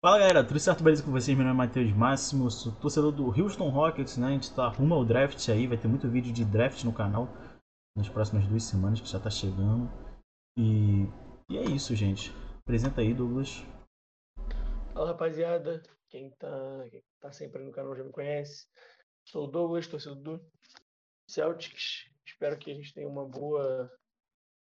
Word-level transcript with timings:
Fala 0.00 0.20
galera, 0.20 0.46
tudo 0.46 0.60
certo? 0.60 0.84
Beleza 0.84 1.02
com 1.02 1.10
vocês? 1.10 1.36
Meu 1.36 1.44
nome 1.44 1.60
é 1.60 1.66
Matheus 1.66 1.90
Máximo, 1.90 2.48
sou 2.52 2.70
torcedor 2.70 3.10
do 3.10 3.26
Houston 3.26 3.68
Rockets, 3.68 4.16
né? 4.16 4.28
A 4.28 4.30
gente 4.30 4.54
tá 4.54 4.68
rumo 4.68 4.94
ao 4.94 5.04
draft 5.04 5.48
aí, 5.48 5.66
vai 5.66 5.76
ter 5.76 5.88
muito 5.88 6.08
vídeo 6.08 6.32
de 6.32 6.44
draft 6.44 6.84
no 6.84 6.92
canal 6.92 7.26
nas 7.96 8.08
próximas 8.08 8.46
duas 8.46 8.62
semanas 8.62 9.00
que 9.00 9.08
já 9.08 9.18
tá 9.18 9.28
chegando. 9.28 9.90
E, 10.56 11.02
e 11.50 11.58
é 11.58 11.64
isso, 11.64 11.96
gente. 11.96 12.30
Apresenta 12.60 13.00
aí, 13.00 13.12
Douglas. 13.12 13.66
Fala 14.94 15.08
rapaziada, 15.08 15.82
quem 16.08 16.30
tá, 16.30 16.86
quem 16.92 17.02
tá 17.18 17.32
sempre 17.32 17.64
no 17.64 17.72
canal 17.72 17.96
já 17.96 18.04
me 18.04 18.12
conhece. 18.12 18.68
Sou 19.24 19.48
o 19.48 19.50
Douglas, 19.50 19.88
torcedor 19.88 20.22
do 20.22 20.40
Celtics. 21.28 22.08
Espero 22.24 22.56
que 22.56 22.70
a 22.70 22.74
gente 22.74 22.94
tenha 22.94 23.08
uma 23.08 23.26
boa 23.26 23.90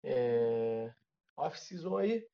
é, 0.04 0.94
off-season 1.36 1.96
aí. 1.96 2.24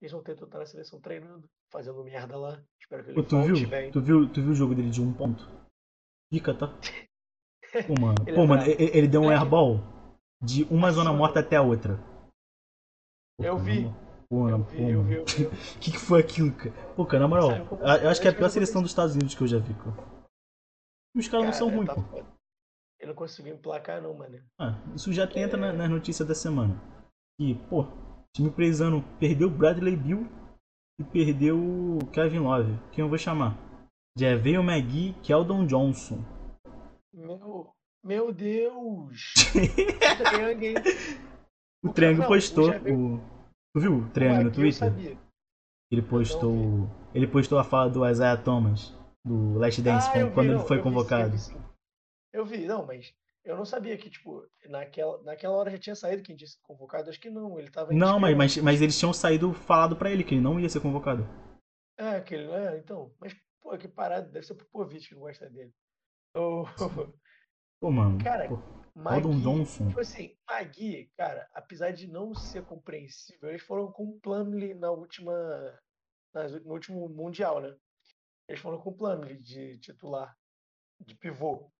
Eles 0.00 0.12
vão 0.12 0.20
estar 0.20 0.58
na 0.58 0.66
seleção 0.66 1.00
treinando, 1.00 1.48
fazendo 1.70 2.02
merda 2.04 2.36
lá. 2.36 2.60
Espero 2.80 3.02
que 3.04 3.12
Pô, 3.12 3.20
ele 3.20 3.28
tu 3.28 3.36
volte 3.36 3.54
viu? 3.60 3.68
bem. 3.68 3.90
Tu 3.90 4.00
viu? 4.02 4.28
Tu 4.28 4.42
viu 4.42 4.50
o 4.50 4.54
jogo 4.54 4.74
dele 4.74 4.90
de 4.90 5.00
um 5.00 5.12
ponto? 5.12 5.48
Fica, 6.30 6.52
tá? 6.52 6.66
Pô, 7.86 7.94
mano, 7.98 8.16
Ele 8.26 8.36
pô, 8.36 8.42
é 8.42 8.46
mano 8.46 8.62
ele, 8.62 8.98
ele 8.98 9.08
deu 9.08 9.22
um 9.22 9.30
É. 9.32 9.36
airball 9.36 9.80
de 10.42 10.64
uma 10.64 10.88
Acima 10.88 10.92
zona 10.92 11.12
morta 11.14 11.40
até 11.40 11.56
a 11.56 11.62
outra. 11.62 11.96
Pô, 13.38 13.44
Eu 13.44 13.58
vi. 13.58 13.84
Pô, 14.28 14.48
Eu 14.50 14.58
vi, 14.64 14.76
pô, 14.76 14.82
eu 14.82 14.98
mano. 15.02 15.04
vi, 15.04 15.14
eu 15.14 15.24
vi. 15.24 15.44
O 15.44 15.48
que, 15.80 15.92
que 15.92 15.98
foi 15.98 16.20
aquilo, 16.20 16.52
cara? 16.54 16.72
Pô, 16.94 17.06
cara, 17.06 17.20
na 17.22 17.28
moral, 17.28 17.50
eu 18.02 18.10
acho 18.10 18.20
que 18.20 18.28
é 18.28 18.30
a 18.30 18.34
pior 18.34 18.50
seleção 18.50 18.82
dos 18.82 18.90
Estados 18.90 19.14
Unidos 19.14 19.34
que 19.34 19.42
eu 19.42 19.46
já 19.48 19.58
vi, 19.58 19.72
cara. 19.72 19.96
Os 21.16 21.28
caras 21.28 21.46
não 21.46 21.52
são 21.54 21.68
Cara, 21.68 21.76
ruins, 21.78 21.88
tá 21.88 21.94
pô. 21.94 22.41
Eu 23.02 23.08
não 23.08 23.14
conseguiu 23.16 23.52
emplacar 23.54 24.00
não, 24.00 24.14
mano. 24.14 24.38
Ah, 24.60 24.78
isso 24.94 25.12
já 25.12 25.24
entra 25.34 25.58
na- 25.58 25.72
nas 25.72 25.90
notícias 25.90 26.26
da 26.26 26.36
semana. 26.36 26.80
E, 27.36 27.56
pô, 27.68 27.84
time 28.32 28.48
presano 28.48 29.02
perdeu 29.18 29.50
Bradley 29.50 29.96
Bill 29.96 30.28
e 31.00 31.02
perdeu 31.02 31.58
o 31.58 31.98
Kevin 32.12 32.38
Love. 32.38 32.78
Quem 32.92 33.02
eu 33.02 33.08
vou 33.08 33.18
chamar? 33.18 33.58
Javeio 34.16 34.62
McGee, 34.62 35.16
Keldon 35.20 35.66
Johnson. 35.66 36.22
Meu, 37.12 37.72
meu 38.04 38.32
Deus! 38.32 39.34
O 41.84 41.88
O 41.88 41.92
Triângulo 41.92 42.28
postou 42.28 42.70
o. 42.70 43.20
Tu 43.74 43.80
viu 43.80 43.96
o 43.96 44.08
Triângulo 44.10 44.44
no 44.44 44.52
Twitter? 44.52 44.92
Ele 45.90 46.02
postou. 46.02 46.88
Ele 47.12 47.26
postou 47.26 47.58
a 47.58 47.64
fala 47.64 47.90
do 47.90 48.08
Isaiah 48.08 48.40
Thomas, 48.40 48.96
do 49.26 49.58
Last 49.58 49.82
Dance, 49.82 50.08
Ah, 50.14 50.18
eu 50.20 50.28
vi, 50.28 50.34
quando 50.34 50.50
ele 50.52 50.58
foi 50.60 50.78
eu 50.78 50.82
vi 50.84 50.88
sim, 50.88 50.94
convocado. 50.94 51.36
Sim. 51.38 51.56
Eu 52.32 52.44
vi, 52.46 52.66
não, 52.66 52.86
mas 52.86 53.14
eu 53.44 53.56
não 53.56 53.64
sabia 53.64 53.96
que, 53.98 54.08
tipo, 54.08 54.46
naquela, 54.66 55.22
naquela 55.22 55.56
hora 55.56 55.70
já 55.70 55.78
tinha 55.78 55.96
saído 55.96 56.22
quem 56.22 56.36
tinha 56.36 56.48
sido 56.48 56.62
convocado. 56.62 57.10
Acho 57.10 57.20
que 57.20 57.30
não, 57.30 57.58
ele 57.58 57.70
tava 57.70 57.92
Não, 57.92 58.18
mas, 58.18 58.36
mas, 58.36 58.56
mas 58.58 58.80
eles 58.80 58.98
tinham 58.98 59.12
saído 59.12 59.52
falado 59.52 59.96
pra 59.96 60.10
ele 60.10 60.24
que 60.24 60.34
ele 60.34 60.40
não 60.40 60.58
ia 60.58 60.68
ser 60.68 60.80
convocado. 60.80 61.24
É, 61.98 62.16
aquele, 62.16 62.50
é, 62.50 62.78
então. 62.78 63.14
Mas, 63.20 63.34
pô, 63.60 63.76
que 63.76 63.88
parada, 63.88 64.28
deve 64.28 64.46
ser 64.46 64.54
pro 64.54 64.66
Popovic 64.66 65.08
que 65.08 65.14
não 65.14 65.22
gosta 65.22 65.48
dele. 65.50 65.72
O 66.34 66.64
Pô, 67.80 67.90
mano. 67.90 68.22
Cara, 68.22 68.48
pô, 68.48 68.56
Magui, 68.94 69.42
Johnson. 69.42 69.88
tipo 69.88 70.00
assim, 70.00 70.36
Magui, 70.48 71.10
cara, 71.16 71.48
apesar 71.52 71.90
de 71.90 72.06
não 72.06 72.32
ser 72.32 72.64
compreensível, 72.64 73.48
eles 73.48 73.62
foram 73.62 73.90
com 73.90 74.04
o 74.04 74.20
Plumlee 74.20 74.72
na 74.72 74.90
última, 74.92 75.32
nas- 76.32 76.52
no 76.64 76.72
último 76.74 77.08
Mundial, 77.08 77.60
né? 77.60 77.74
Eles 78.48 78.60
foram 78.60 78.78
com 78.80 78.90
o 78.90 78.96
Plumlee 78.96 79.36
de 79.36 79.78
titular, 79.78 80.32
de 81.00 81.16
pivô. 81.16 81.71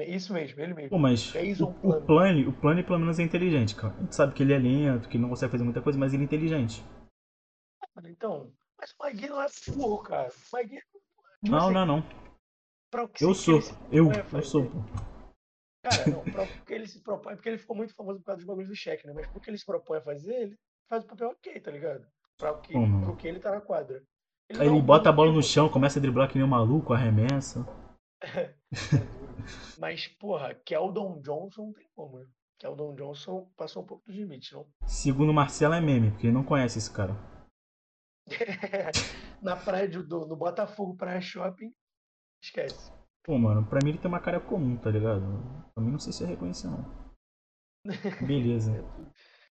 Isso 0.00 0.32
mesmo, 0.32 0.60
ele 0.60 0.74
mesmo. 0.74 0.90
Pô, 0.90 0.98
mas 0.98 1.20
Jason 1.32 1.64
o, 1.64 1.68
o 1.68 1.74
Plumlee. 1.74 2.06
Plane, 2.06 2.46
o 2.46 2.52
Plane 2.52 2.82
pelo 2.82 2.98
menos 2.98 3.18
é 3.18 3.22
inteligente, 3.22 3.74
cara. 3.74 3.94
A 3.94 4.00
gente 4.00 4.14
sabe 4.14 4.34
que 4.34 4.42
ele 4.42 4.52
é 4.52 4.58
lento, 4.58 5.08
que 5.08 5.16
ele 5.16 5.22
não 5.22 5.30
consegue 5.30 5.52
fazer 5.52 5.64
muita 5.64 5.82
coisa, 5.82 5.98
mas 5.98 6.12
ele 6.12 6.22
é 6.22 6.26
inteligente. 6.26 6.84
Então, 8.04 8.50
mas 8.78 8.90
o 8.92 8.94
Magui 8.98 9.28
não 9.28 9.42
é 9.42 9.46
burro, 9.68 10.02
cara. 10.02 10.28
O 10.28 10.56
Magui, 10.56 10.76
tipo 10.76 11.02
não, 11.42 11.58
assim, 11.58 11.74
não, 11.74 11.86
não. 11.86 12.04
pra 12.90 13.04
o 13.04 13.08
que 13.08 13.24
Eu 13.24 13.34
sou. 13.34 13.56
ele 13.90 13.98
Eu, 13.98 14.10
eu 14.32 14.42
sou, 14.42 14.64
pô. 14.64 14.78
Cara, 15.82 16.10
não, 16.10 16.22
pra 16.22 16.44
o 16.44 16.48
que 16.64 16.72
ele 16.72 16.86
se 16.86 17.00
propõe, 17.00 17.34
porque 17.34 17.48
ele 17.48 17.58
ficou 17.58 17.76
muito 17.76 17.94
famoso 17.94 18.20
por 18.20 18.26
causa 18.26 18.38
dos 18.38 18.46
bagulhos 18.46 18.70
do 18.70 18.76
cheque, 18.76 19.06
né? 19.06 19.12
Mas 19.12 19.26
pro 19.26 19.40
que 19.40 19.50
ele 19.50 19.58
se 19.58 19.66
propõe 19.66 19.98
a 19.98 20.02
fazer, 20.02 20.34
ele 20.34 20.58
faz 20.88 21.04
o 21.04 21.06
papel 21.06 21.30
ok, 21.30 21.60
tá 21.60 21.70
ligado? 21.70 22.06
Pra 22.38 22.52
o 22.52 22.60
que, 22.60 22.74
mano. 22.74 23.04
pro 23.04 23.16
que 23.16 23.28
ele 23.28 23.40
tá 23.40 23.50
na 23.50 23.60
quadra. 23.60 24.02
Aí 24.50 24.56
não 24.56 24.62
é 24.62 24.66
ele 24.66 24.74
um 24.74 24.82
bota 24.82 25.08
a 25.08 25.12
bola 25.12 25.32
no 25.32 25.42
chão, 25.42 25.68
começa 25.68 25.98
a 25.98 26.02
driblar 26.02 26.28
que 26.28 26.36
nem 26.36 26.44
um 26.44 26.50
maluco, 26.50 26.92
arremessa. 26.92 27.66
Mas, 29.78 30.06
porra, 30.06 30.54
Keldon 30.54 31.20
Johnson 31.20 31.66
não 31.66 31.72
tem 31.72 31.88
como, 31.94 32.18
né? 32.18 32.26
Keldon 32.58 32.94
Johnson 32.94 33.50
passou 33.56 33.82
um 33.82 33.86
pouco 33.86 34.04
do 34.06 34.12
limite, 34.12 34.54
não? 34.54 34.66
Segundo 34.86 35.30
o 35.30 35.34
Marcelo 35.34 35.74
é 35.74 35.80
meme, 35.80 36.12
porque 36.12 36.28
ele 36.28 36.34
não 36.34 36.44
conhece 36.44 36.78
esse 36.78 36.92
cara. 36.92 37.16
Na 39.42 39.56
praia 39.56 39.88
de, 39.88 40.00
do, 40.02 40.26
no 40.26 40.36
Botafogo 40.36 40.96
Praia 40.96 41.20
Shopping, 41.20 41.72
esquece. 42.40 42.92
Pô, 43.24 43.36
mano, 43.36 43.66
pra 43.66 43.80
mim 43.82 43.90
ele 43.90 43.98
tem 43.98 44.08
uma 44.08 44.20
cara 44.20 44.40
comum, 44.40 44.76
tá 44.76 44.90
ligado? 44.90 45.22
Pra 45.74 45.82
mim 45.82 45.90
não 45.90 45.98
sei 45.98 46.12
se 46.12 46.22
é 46.22 46.26
reconhecer, 46.26 46.68
não. 46.68 46.84
Beleza. 48.24 48.72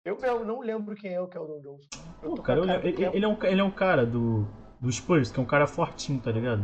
Eu 0.04 0.18
mesmo 0.18 0.44
não 0.44 0.60
lembro 0.60 0.94
quem 0.94 1.12
é 1.12 1.20
o 1.20 1.28
Keldon 1.28 1.60
Johnson. 1.60 1.88
Pô, 2.22 2.34
cara, 2.42 2.64
cara 2.64 2.80
do 2.80 2.86
ele 2.88 3.24
é 3.24 3.28
um, 3.28 3.42
ele 3.44 3.60
é 3.60 3.64
um 3.64 3.70
cara 3.70 4.06
do, 4.06 4.46
do 4.80 4.90
Spurs, 4.90 5.30
que 5.30 5.38
é 5.38 5.42
um 5.42 5.46
cara 5.46 5.66
fortinho, 5.66 6.20
tá 6.20 6.30
ligado? 6.30 6.62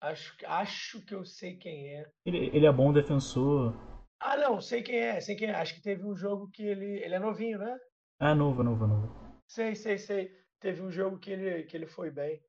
Acho, 0.00 0.36
acho 0.46 1.04
que 1.04 1.14
eu 1.14 1.24
sei 1.24 1.56
quem 1.56 1.94
é. 1.94 2.10
Ele, 2.24 2.46
ele 2.56 2.66
é 2.66 2.72
bom 2.72 2.92
defensor. 2.92 3.74
Ah, 4.20 4.36
não, 4.36 4.60
sei 4.60 4.82
quem 4.82 4.98
é, 4.98 5.20
sei 5.20 5.36
quem 5.36 5.48
é. 5.48 5.54
Acho 5.54 5.74
que 5.74 5.82
teve 5.82 6.04
um 6.04 6.16
jogo 6.16 6.48
que 6.50 6.62
ele. 6.62 7.02
Ele 7.04 7.14
é 7.14 7.18
novinho, 7.18 7.58
né? 7.58 7.78
É 8.20 8.34
novo, 8.34 8.62
novo, 8.62 8.86
novo. 8.86 9.14
Sei, 9.46 9.74
sei, 9.74 9.98
sei. 9.98 10.30
Teve 10.58 10.82
um 10.82 10.90
jogo 10.90 11.18
que 11.18 11.30
ele, 11.30 11.64
que 11.64 11.76
ele 11.76 11.86
foi 11.86 12.10
bem. 12.10 12.40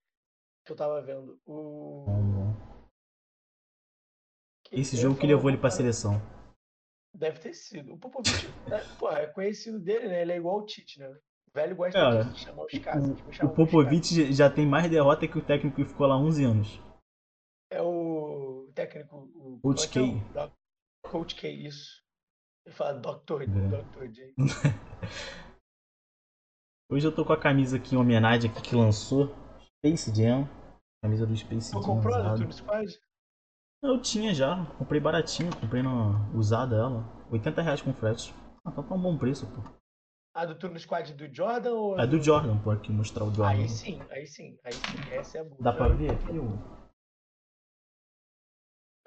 Que 0.66 0.72
eu 0.72 0.76
tava 0.76 1.02
vendo. 1.02 1.40
O. 1.46 2.06
Que- 4.66 4.80
Esse 4.80 4.98
jogo 4.98 5.20
que 5.20 5.28
levou 5.28 5.50
ele 5.50 5.58
pra 5.58 5.70
seleção. 5.70 6.22
Deve 7.14 7.40
ter 7.40 7.54
sido. 7.54 7.94
O 7.94 7.98
Popovic, 7.98 8.30
é, 8.72 8.80
pô, 9.00 9.10
é 9.12 9.28
conhecido 9.28 9.80
dele, 9.80 10.08
né? 10.08 10.22
Ele 10.22 10.34
é 10.34 10.38
igual 10.38 10.60
o 10.60 10.66
Tite, 10.66 11.00
né? 11.00 11.10
O 11.10 11.52
velho 11.54 11.76
gosta 11.76 12.00
Cara, 12.00 12.24
de 12.26 12.40
chamar 12.40 12.66
os 12.66 12.80
caras. 12.80 13.10
O, 13.10 13.34
chamar 13.34 13.52
o 13.52 13.56
Popovic 13.56 14.32
já 14.34 14.50
tem 14.50 14.68
mais 14.68 14.90
derrota 14.90 15.28
que 15.28 15.38
o 15.38 15.44
técnico 15.44 15.78
que 15.78 15.86
ficou 15.86 16.06
lá 16.08 16.18
11 16.18 16.44
anos. 16.44 16.80
O 18.78 18.88
técnico. 18.88 19.18
O, 19.36 19.60
Coach 19.62 19.90
como 19.90 20.06
é 20.06 20.10
é 20.10 20.14
K. 20.34 20.46
o 20.46 21.10
Coach 21.10 21.36
K, 21.36 21.50
isso. 21.50 22.04
Ele 22.66 22.76
fala 22.76 23.00
Dr. 23.00 23.44
É. 23.44 23.46
Dr. 23.48 24.08
J. 24.12 24.36
Hoje 26.90 27.06
eu 27.06 27.14
tô 27.14 27.26
com 27.26 27.34
a 27.34 27.40
camisa 27.40 27.78
aqui 27.78 27.96
em 27.96 27.98
homenagem 27.98 28.50
aqui 28.50 28.62
que 28.62 28.76
lançou. 28.76 29.36
Space 29.80 30.14
Jam. 30.16 30.48
Camisa 31.04 31.26
do 31.26 31.36
Space 31.36 31.72
Jam 31.72 31.82
comprou 31.82 32.14
a 32.14 32.18
do 32.18 32.24
usada. 32.24 32.38
Turno 32.38 32.54
Squad? 32.54 33.00
Eu 33.84 34.02
tinha 34.02 34.34
já, 34.34 34.66
comprei 34.78 35.00
baratinho, 35.00 35.56
comprei 35.60 35.84
na 35.84 36.30
usada 36.34 36.76
ela. 36.76 37.06
80 37.32 37.62
reais 37.62 37.82
com 37.82 37.94
frete. 37.94 38.34
Ah, 38.66 38.72
tá 38.72 38.82
um 38.82 39.02
bom 39.02 39.18
preço, 39.18 39.46
pô. 39.48 39.62
A 40.34 40.46
do 40.46 40.56
Turno 40.56 40.80
Squad 40.80 41.14
do 41.14 41.34
Jordan 41.34 41.74
ou. 41.74 42.00
É 42.00 42.08
do 42.08 42.22
Jordan, 42.22 42.58
pô, 42.60 42.72
aqui 42.72 42.92
mostrar 42.92 43.24
o 43.24 43.34
Jordan. 43.34 43.62
Aí 43.62 43.70
sim, 43.70 44.02
aí 44.10 44.26
sim, 44.26 44.58
aí 44.64 44.74
sim. 44.74 44.98
Essa 45.12 45.38
é 45.40 45.42
a 45.42 45.44
boa. 45.44 45.62
Dá 45.62 45.74
pra 45.74 45.88
ver 45.90 46.12
aqui, 46.12 46.38
ô? 46.38 46.77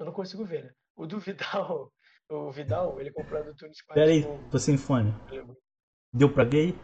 Eu 0.00 0.06
não 0.06 0.14
consigo 0.14 0.46
ver, 0.46 0.64
né? 0.64 0.74
O 0.96 1.06
do 1.06 1.20
Vidal, 1.20 1.92
o 2.30 2.50
Vidal, 2.50 2.98
ele 2.98 3.12
comprou 3.12 3.44
do 3.44 3.54
Turno 3.54 3.74
Squad. 3.74 4.00
Pera 4.00 4.10
aí, 4.10 4.22
novo. 4.22 4.50
tô 4.50 4.58
sem 4.58 4.78
fone. 4.78 5.10
É 5.30 5.44
Deu 6.10 6.32
pra 6.32 6.42
ver 6.42 6.72
aí? 6.72 6.74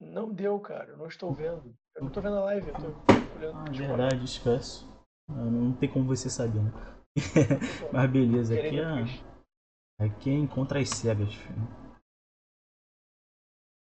Não 0.00 0.32
deu, 0.32 0.60
cara. 0.60 0.92
Eu 0.92 0.96
não 0.96 1.08
estou 1.08 1.34
vendo. 1.34 1.76
Eu 1.96 2.04
não 2.04 2.12
tô 2.12 2.20
vendo 2.20 2.36
a 2.36 2.44
live, 2.44 2.68
eu 2.68 2.74
tô 2.74 3.36
olhando. 3.36 3.58
Ah, 3.58 3.64
verdade, 3.72 4.24
esquece. 4.24 4.86
Ah, 5.28 5.44
Não 5.44 5.76
tem 5.76 5.92
como 5.92 6.06
você 6.06 6.30
saber, 6.30 6.62
né? 6.62 6.70
tipo, 7.18 7.92
Mas 7.92 8.10
beleza, 8.12 8.54
aqui 8.54 8.78
é, 8.78 10.04
aqui 10.04 10.30
é 10.30 10.34
encontra 10.34 10.78
as 10.78 10.90
cegas, 10.90 11.34
filho. 11.34 11.66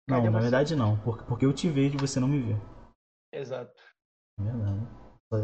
Cadê 0.08 0.24
Não, 0.24 0.32
na 0.32 0.40
verdade 0.40 0.74
não, 0.74 0.98
porque, 1.02 1.24
porque 1.26 1.44
eu 1.44 1.52
te 1.52 1.68
vejo 1.68 1.96
e 1.96 2.00
você 2.00 2.18
não 2.18 2.26
me 2.26 2.40
vê. 2.40 2.54
Exato. 3.34 3.78
É 4.40 4.42
verdade. 4.42 4.86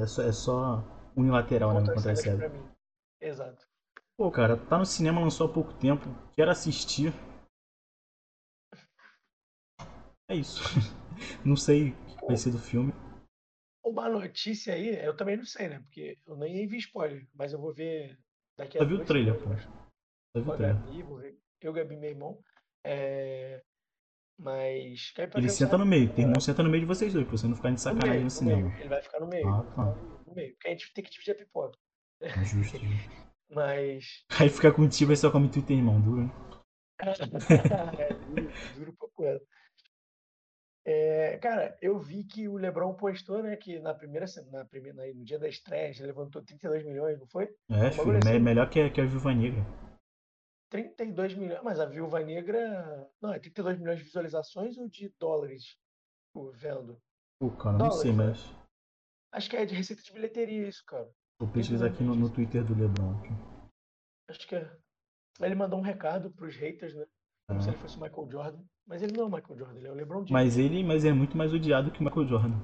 É 0.02 0.06
só, 0.06 0.22
é 0.22 0.32
só 0.32 1.03
unilateral, 1.16 1.74
né? 1.74 1.80
Conta 1.80 2.14
cegas. 2.14 2.38
pra 2.38 2.48
mim. 2.48 2.68
Exato. 3.20 3.66
Pô, 4.16 4.30
cara, 4.30 4.56
tá 4.56 4.78
no 4.78 4.86
cinema, 4.86 5.20
lançou 5.20 5.48
há 5.48 5.52
pouco 5.52 5.72
tempo. 5.74 6.04
Quero 6.36 6.50
assistir. 6.50 7.12
É 10.28 10.34
isso. 10.34 10.62
Não 11.44 11.56
sei 11.56 11.90
o 11.90 12.16
que 12.18 12.26
vai 12.26 12.36
ser 12.36 12.50
do 12.50 12.58
filme. 12.58 12.92
Uma 13.84 14.08
notícia 14.08 14.74
aí, 14.74 14.96
eu 15.04 15.14
também 15.14 15.36
não 15.36 15.44
sei, 15.44 15.68
né? 15.68 15.78
Porque 15.80 16.18
eu 16.26 16.36
nem 16.36 16.66
vi 16.66 16.78
spoiler, 16.78 17.28
mas 17.34 17.52
eu 17.52 17.60
vou 17.60 17.72
ver 17.72 18.18
daqui 18.56 18.78
a 18.78 18.80
Só 18.80 18.86
vi 18.86 18.94
o 18.94 19.04
trailer, 19.04 19.34
pô. 19.34 19.50
Só 20.34 20.42
vi 20.42 20.48
o 20.48 20.52
a 20.52 20.56
trailer. 20.56 20.80
Gabi. 20.80 21.38
Eu, 21.60 21.72
Gabi, 21.72 21.96
meu 21.96 22.10
irmão. 22.10 22.42
É... 22.82 23.62
Mas. 24.38 25.12
Ele 25.16 25.30
quem 25.32 25.48
senta 25.48 25.78
no 25.78 25.86
meio, 25.86 26.12
é, 26.16 26.20
irmão 26.20 26.40
senta 26.40 26.62
no 26.62 26.68
meio 26.70 26.80
de 26.82 26.86
vocês 26.86 27.12
dois, 27.12 27.26
pra 27.26 27.36
você 27.36 27.46
não 27.46 27.54
ficar 27.56 27.68
de 27.68 27.74
no 27.74 27.78
sacanagem 27.78 28.10
meio, 28.10 28.18
no 28.20 28.24
no 28.24 28.30
cinema. 28.30 28.62
meio. 28.68 28.80
Ele 28.80 28.88
vai 28.88 29.02
ficar 29.02 29.20
no 29.20 29.26
meio. 29.28 29.48
Ah, 29.48 29.62
ficar 29.62 29.74
tá. 29.76 29.84
no- 29.84 30.24
no 30.26 30.34
meio. 30.34 30.52
Porque 30.54 30.68
a 30.68 30.70
gente 30.72 30.92
tem 30.92 31.04
que 31.04 31.10
dividir 31.10 31.30
a 31.32 31.34
pipoca. 31.36 31.78
Justo, 32.44 32.78
justo. 32.78 32.78
Mas. 33.50 34.24
Aí 34.40 34.48
fica 34.48 34.72
contigo 34.72 35.12
e 35.12 35.16
só 35.16 35.30
come 35.30 35.48
Twitter, 35.48 35.76
irmão, 35.76 36.00
duro, 36.00 36.22
é, 36.98 38.14
duro, 38.26 38.52
duro 38.76 38.92
pra 38.94 39.08
porra. 39.14 39.40
É, 40.86 41.38
cara, 41.38 41.74
eu 41.80 41.98
vi 41.98 42.24
que 42.24 42.46
o 42.46 42.56
LeBron 42.56 42.92
postou, 42.94 43.42
né, 43.42 43.56
que 43.56 43.78
na 43.80 43.94
primeira, 43.94 44.26
na 44.50 44.64
primeira, 44.66 45.02
no 45.14 45.24
dia 45.24 45.38
da 45.38 45.48
estreia, 45.48 45.88
ele 45.90 46.06
levantou 46.06 46.42
32 46.42 46.84
milhões, 46.84 47.18
não 47.18 47.26
foi? 47.26 47.44
É, 47.70 47.86
Um 47.88 47.92
filho, 47.92 48.06
me- 48.12 48.18
assim. 48.18 48.38
melhor 48.38 48.68
que, 48.68 48.80
a- 48.80 48.90
que 48.90 49.00
a 49.00 49.06
Viúva 49.06 49.32
Negra. 49.34 49.64
32 50.74 51.36
milhões, 51.36 51.62
mas 51.62 51.78
a 51.78 51.86
Viúva 51.86 52.18
Negra, 52.18 53.08
não, 53.22 53.32
é 53.32 53.38
32 53.38 53.78
milhões 53.78 53.98
de 53.98 54.04
visualizações 54.04 54.76
ou 54.76 54.88
de 54.88 55.08
dólares 55.20 55.62
tipo, 56.26 56.50
vendo? 56.50 57.00
Pô, 57.38 57.48
cara, 57.52 57.78
não 57.78 57.92
sei, 57.92 58.12
mas. 58.12 58.40
Acho 59.30 59.48
que 59.48 59.56
é 59.56 59.64
de 59.64 59.72
receita 59.72 60.02
de 60.02 60.12
bilheteria 60.12 60.66
isso, 60.66 60.84
cara. 60.84 61.08
Vou 61.38 61.48
pesquisar 61.48 61.86
aqui 61.86 62.02
no, 62.02 62.16
no 62.16 62.28
Twitter 62.28 62.64
do 62.64 62.74
Lebron. 62.74 63.16
Aqui. 63.18 63.28
Acho 64.28 64.48
que 64.48 64.56
é. 64.56 64.76
Ele 65.40 65.54
mandou 65.54 65.78
um 65.78 65.82
recado 65.82 66.32
pros 66.32 66.56
haters, 66.56 66.94
né? 66.94 67.06
Como 67.48 67.62
se 67.62 67.68
Ah. 67.68 67.72
ele 67.72 67.80
fosse 67.80 67.96
o 67.96 68.00
Michael 68.00 68.30
Jordan. 68.30 68.64
Mas 68.84 69.00
ele 69.00 69.12
não 69.16 69.24
é 69.24 69.26
o 69.26 69.30
Michael 69.30 69.58
Jordan, 69.58 69.78
ele 69.78 69.86
é 69.86 69.90
o 69.92 69.94
LeBron 69.94 70.26
James. 70.26 70.30
Mas 70.32 70.58
ele 70.58 70.82
mas 70.82 71.04
é 71.04 71.12
muito 71.12 71.36
mais 71.36 71.54
odiado 71.54 71.92
que 71.92 72.00
o 72.00 72.04
Michael 72.04 72.26
Jordan. 72.26 72.60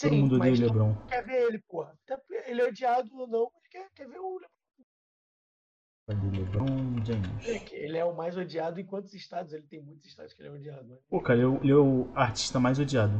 Todo 0.00 0.14
mundo 0.14 0.36
odeia 0.36 0.54
o 0.54 0.60
Lebron. 0.60 1.06
quer 1.08 1.24
ver 1.24 1.48
ele, 1.48 1.58
porra. 1.66 1.98
Ele 2.46 2.60
é 2.60 2.68
odiado 2.68 3.10
ou 3.16 3.26
não, 3.26 3.50
ele 3.56 3.68
quer, 3.70 3.90
quer 3.92 4.06
ver 4.08 4.20
o 4.20 4.34
LeBron. 4.38 4.59
Cadê 6.10 6.38
Lebron 6.38 6.66
James? 7.04 7.70
Ele 7.72 7.96
é 7.96 8.04
o 8.04 8.14
mais 8.16 8.36
odiado 8.36 8.80
em 8.80 8.84
quantos 8.84 9.14
estados? 9.14 9.52
Ele 9.52 9.62
tem 9.62 9.80
muitos 9.80 10.06
estados 10.06 10.32
que 10.32 10.42
ele 10.42 10.48
é 10.48 10.52
odiado. 10.52 10.88
Né? 10.88 10.96
Pô, 11.08 11.20
cara, 11.20 11.38
ele 11.38 11.44
é 11.44 11.48
o- 11.48 11.56
ele 11.62 11.70
é 11.72 11.76
o 11.76 12.10
artista 12.16 12.58
mais 12.58 12.78
odiado. 12.80 13.14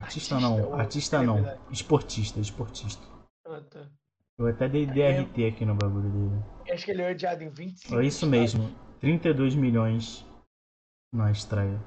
Artista 0.00 0.34
Artista, 0.34 0.40
não, 0.40 0.66
ou 0.70 0.74
artista 0.74 1.22
não. 1.22 1.34
celebridade? 1.36 1.72
Esportista, 1.72 2.40
esportista. 2.40 3.06
Ah, 3.46 3.60
tá. 3.70 3.88
Eu 4.38 4.48
até 4.48 4.68
dei 4.68 4.86
DRT 4.86 5.46
aqui 5.46 5.64
no 5.64 5.76
bagulho 5.76 6.10
dele. 6.10 6.42
Acho 6.72 6.84
que 6.84 6.90
ele 6.90 7.02
é 7.02 7.10
odiado 7.12 7.44
em 7.44 7.48
25 7.50 7.94
É 8.00 8.04
isso 8.04 8.24
estados. 8.26 8.54
mesmo. 8.54 8.76
32 9.00 9.54
milhões 9.54 10.26
na 11.12 11.30
estreia. 11.30 11.80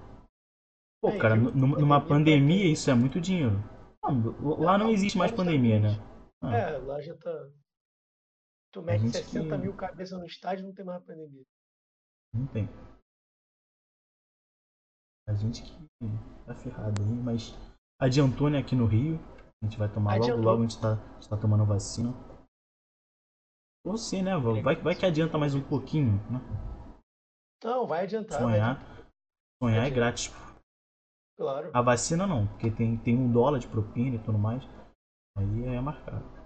Pô, 1.02 1.18
cara, 1.18 1.36
viu? 1.36 1.52
nu- 1.52 1.78
numa 1.80 2.00
Pandemia 2.00 2.72
isso 2.72 2.90
é 2.90 2.94
muito 2.94 3.20
dinheiro. 3.20 3.62
Não, 4.02 4.58
Lá 4.62 4.78
não 4.78 4.90
existe 4.90 5.18
mais 5.18 5.32
pandemia, 5.32 5.80
né? 5.80 6.00
Ah, 6.42 6.56
É, 6.58 6.78
lá 6.78 7.02
já 7.02 7.14
tá. 7.18 7.50
Tu 8.72 8.82
mete 8.82 9.02
gente 9.02 9.18
60 9.18 9.56
que- 9.56 9.62
mil 9.64 9.76
cabeças 9.76 10.20
no 10.20 10.26
estádio 10.26 10.66
não 10.66 10.74
tem 10.74 10.86
mais 10.86 11.04
pandemia. 11.04 11.44
Não 12.34 12.46
tem. 12.48 12.68
A 15.28 15.34
gente 15.34 15.62
que 15.64 15.72
tá 16.46 16.56
ferrado 16.56 17.02
aí, 17.02 17.10
mas 17.24 17.54
adiantou, 18.00 18.50
né, 18.50 18.60
aqui 18.60 18.76
no 18.76 18.86
Rio. 18.86 19.20
A 19.62 19.66
gente 19.66 19.78
vai 19.78 19.92
tomar 19.92 20.14
logo, 20.14 20.24
Adiantou. 20.24 20.44
logo 20.46 20.64
a 20.64 20.68
gente 20.68 20.80
tá, 20.82 20.94
a 20.94 21.14
gente 21.16 21.30
tá 21.30 21.38
tomando 21.38 21.66
vacina. 21.66 22.14
Você, 23.86 24.22
né, 24.22 24.38
Val? 24.38 24.62
Vai, 24.62 24.76
vai 24.76 24.96
que 24.96 25.06
adianta 25.06 25.38
mais 25.38 25.56
um 25.56 25.62
pouquinho, 25.68 26.14
né? 26.32 26.40
Não, 27.64 27.88
vai 27.88 28.04
adiantar. 28.04 28.40
vai 28.42 28.52
Sonhar. 28.54 28.76
adiantar. 28.82 29.08
Sonhar 29.64 29.88
é 29.88 29.90
grátis. 29.90 30.32
Claro. 31.38 31.72
A 31.74 31.82
vacina 31.82 32.28
não, 32.28 32.48
porque 32.48 32.70
tem, 32.72 32.98
tem 32.98 33.18
um 33.18 33.32
dólar 33.32 33.60
de 33.60 33.68
propina 33.68 34.16
e 34.16 34.24
tudo 34.24 34.38
mais. 34.38 34.64
Aí 35.38 35.66
é 35.66 35.82
marcado. 35.82 36.37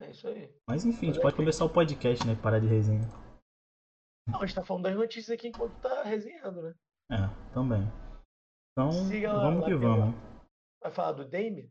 É 0.00 0.10
isso 0.10 0.28
aí. 0.28 0.52
Mas 0.68 0.84
enfim, 0.84 1.10
a 1.10 1.12
gente 1.12 1.22
pode 1.22 1.36
começar 1.36 1.64
o 1.64 1.70
podcast, 1.70 2.26
né? 2.26 2.34
Parar 2.34 2.58
de 2.58 2.66
resenha. 2.66 3.06
Não, 4.26 4.40
a 4.40 4.46
gente 4.46 4.54
tá 4.54 4.64
falando 4.64 4.84
das 4.84 4.96
notícias 4.96 5.30
aqui 5.30 5.48
enquanto 5.48 5.80
tá 5.80 6.02
resenhando, 6.02 6.62
né? 6.62 6.74
É, 7.10 7.52
também. 7.52 7.82
Então, 8.72 8.90
Siga 8.90 9.32
vamos 9.32 9.60
lá 9.60 9.66
que 9.66 9.74
vamos. 9.74 10.14
Vai 10.82 10.92
falar 10.92 11.12
do 11.12 11.24
Dame? 11.24 11.70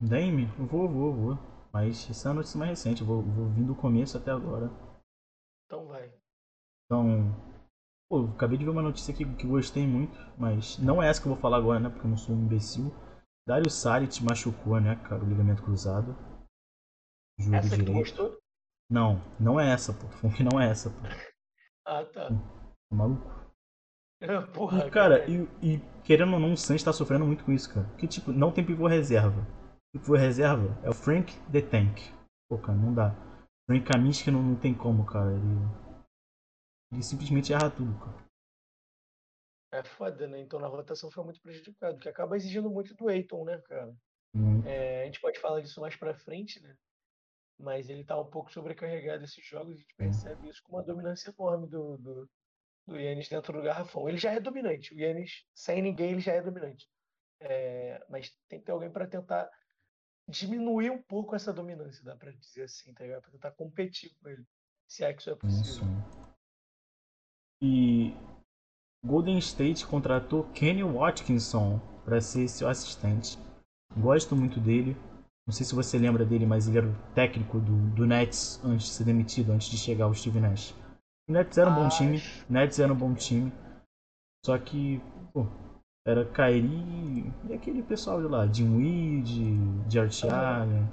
Dame? 0.00 0.46
Vou, 0.58 0.88
vou, 0.88 1.14
vou. 1.14 1.38
Mas 1.72 2.10
essa 2.10 2.28
é 2.28 2.30
a 2.32 2.34
notícia 2.34 2.58
mais 2.58 2.70
recente, 2.70 3.02
vou, 3.02 3.22
vou 3.22 3.48
vir 3.48 3.64
do 3.64 3.74
começo 3.74 4.18
até 4.18 4.30
agora. 4.30 4.70
Então 5.64 5.86
vai. 5.86 6.12
Então, 6.84 7.34
pô, 8.10 8.26
acabei 8.26 8.58
de 8.58 8.64
ver 8.64 8.70
uma 8.70 8.82
notícia 8.82 9.14
aqui 9.14 9.24
que 9.36 9.46
gostei 9.46 9.86
muito, 9.86 10.18
mas 10.36 10.78
não 10.78 11.02
é 11.02 11.08
essa 11.08 11.20
que 11.20 11.26
eu 11.26 11.32
vou 11.32 11.40
falar 11.40 11.56
agora, 11.56 11.80
né? 11.80 11.88
Porque 11.88 12.06
eu 12.06 12.10
não 12.10 12.16
sou 12.16 12.34
um 12.34 12.42
imbecil. 12.42 12.92
Dario 13.48 13.70
Saric 13.70 14.22
machucou, 14.22 14.78
né, 14.80 14.96
cara, 14.96 15.24
o 15.24 15.28
ligamento 15.28 15.62
cruzado. 15.62 16.14
Joelho 17.38 17.56
Essa 17.56 17.70
que 17.70 17.76
tu 17.76 17.86
direito. 17.86 17.98
gostou? 17.98 18.38
Não, 18.90 19.16
não 19.40 19.58
é 19.58 19.72
essa, 19.72 19.92
pô. 19.92 20.06
Tô 20.06 20.16
falando 20.18 20.36
que 20.36 20.44
não 20.44 20.60
é 20.60 20.68
essa, 20.70 20.90
pô. 20.90 20.96
Ah, 21.86 22.04
tá. 22.04 22.28
Tá 22.28 22.94
maluco? 22.94 23.42
Porra, 24.54 24.86
E, 24.86 24.90
cara, 24.90 25.28
e, 25.28 25.42
e 25.62 25.80
querendo 26.04 26.34
ou 26.34 26.40
não, 26.40 26.52
o 26.52 26.56
Santos 26.56 26.84
tá 26.84 26.92
sofrendo 26.92 27.24
muito 27.26 27.44
com 27.44 27.52
isso, 27.52 27.72
cara. 27.72 27.86
Porque, 27.88 28.06
tipo, 28.06 28.30
não 28.32 28.52
tem 28.52 28.64
pivô 28.64 28.86
reserva. 28.86 29.40
O 29.94 29.98
pivô 29.98 30.14
reserva 30.14 30.78
é 30.84 30.90
o 30.90 30.94
Frank 30.94 31.32
The 31.50 31.62
Tank. 31.62 32.00
Pô, 32.48 32.58
cara, 32.58 32.78
não 32.78 32.94
dá. 32.94 33.10
Frank 33.66 33.84
Kaminsky 33.86 34.30
não, 34.30 34.42
não 34.42 34.56
tem 34.56 34.74
como, 34.74 35.04
cara. 35.04 35.32
Ele, 35.32 36.02
ele 36.92 37.02
simplesmente 37.02 37.52
erra 37.52 37.70
tudo, 37.70 37.98
cara. 37.98 38.22
É 39.72 39.82
foda, 39.82 40.28
né? 40.28 40.38
Então 40.40 40.60
na 40.60 40.68
rotação 40.68 41.10
foi 41.10 41.24
muito 41.24 41.40
prejudicado, 41.40 41.98
que 41.98 42.08
acaba 42.08 42.36
exigindo 42.36 42.70
muito 42.70 42.94
do 42.94 43.10
Eiton, 43.10 43.44
né, 43.44 43.58
cara? 43.62 43.94
É, 44.66 45.02
a 45.02 45.04
gente 45.06 45.20
pode 45.20 45.38
falar 45.40 45.60
disso 45.60 45.80
mais 45.80 45.96
pra 45.96 46.14
frente, 46.14 46.60
né? 46.60 46.76
Mas 47.62 47.88
ele 47.88 48.02
tá 48.02 48.20
um 48.20 48.28
pouco 48.28 48.52
sobrecarregado 48.52 49.22
esses 49.22 49.46
jogos, 49.46 49.74
a 49.74 49.78
gente 49.78 49.94
percebe 49.94 50.48
isso 50.48 50.60
com 50.64 50.72
uma 50.72 50.82
dominância 50.82 51.30
enorme 51.30 51.68
do, 51.68 51.96
do, 51.96 52.30
do 52.88 52.96
Yannis 52.98 53.28
dentro 53.28 53.52
do 53.52 53.62
garrafão. 53.62 54.08
Ele 54.08 54.18
já 54.18 54.32
é 54.32 54.40
dominante, 54.40 54.92
o 54.92 54.98
Yannis, 54.98 55.46
sem 55.54 55.80
ninguém, 55.80 56.10
ele 56.10 56.20
já 56.20 56.32
é 56.32 56.42
dominante. 56.42 56.88
É, 57.38 58.04
mas 58.10 58.36
tem 58.48 58.58
que 58.58 58.66
ter 58.66 58.72
alguém 58.72 58.90
pra 58.90 59.06
tentar 59.06 59.48
diminuir 60.28 60.90
um 60.90 61.00
pouco 61.00 61.36
essa 61.36 61.52
dominância, 61.52 62.04
dá 62.04 62.16
pra 62.16 62.32
dizer 62.32 62.64
assim, 62.64 62.92
tá 62.94 63.04
ligado? 63.04 63.22
Pra 63.22 63.30
tentar 63.30 63.52
competir 63.52 64.12
com 64.20 64.28
ele, 64.28 64.44
se 64.88 65.04
é 65.04 65.12
que 65.12 65.20
isso 65.20 65.30
é 65.30 65.34
Isso. 65.34 65.40
possível. 65.40 65.86
E 67.62 68.12
Golden 69.04 69.38
State 69.38 69.86
contratou 69.86 70.50
Kenny 70.52 70.82
Watkinson 70.82 71.78
para 72.04 72.20
ser 72.20 72.48
seu 72.48 72.68
assistente. 72.68 73.38
Gosto 73.96 74.34
muito 74.34 74.58
dele. 74.58 74.96
Não 75.46 75.52
sei 75.52 75.66
se 75.66 75.74
você 75.74 75.98
lembra 75.98 76.24
dele, 76.24 76.46
mas 76.46 76.68
ele 76.68 76.78
era 76.78 76.86
o 76.86 77.14
técnico 77.14 77.58
do, 77.58 77.76
do 77.94 78.06
Nets 78.06 78.60
antes 78.64 78.86
de 78.86 78.92
ser 78.92 79.04
demitido, 79.04 79.52
antes 79.52 79.68
de 79.68 79.76
chegar 79.76 80.06
o 80.06 80.14
Steve 80.14 80.38
Nash. 80.40 80.72
O 81.28 81.32
Nets 81.32 81.58
era 81.58 81.68
um 81.70 81.74
bom 81.74 81.88
time. 81.88 82.16
Acho- 82.16 82.48
O 82.48 82.52
Nets 82.52 82.78
era 82.78 82.92
um 82.92 82.96
bom 82.96 83.14
time. 83.14 83.52
Só 84.44 84.56
que, 84.58 85.00
pô, 85.32 85.46
era 86.06 86.24
Kyrie 86.24 87.32
e 87.48 87.54
aquele 87.54 87.82
pessoal 87.82 88.20
de 88.20 88.28
lá, 88.28 88.46
Jim 88.46 88.76
Weed, 88.76 89.90
Jared 89.90 90.28
Allen. 90.28 90.84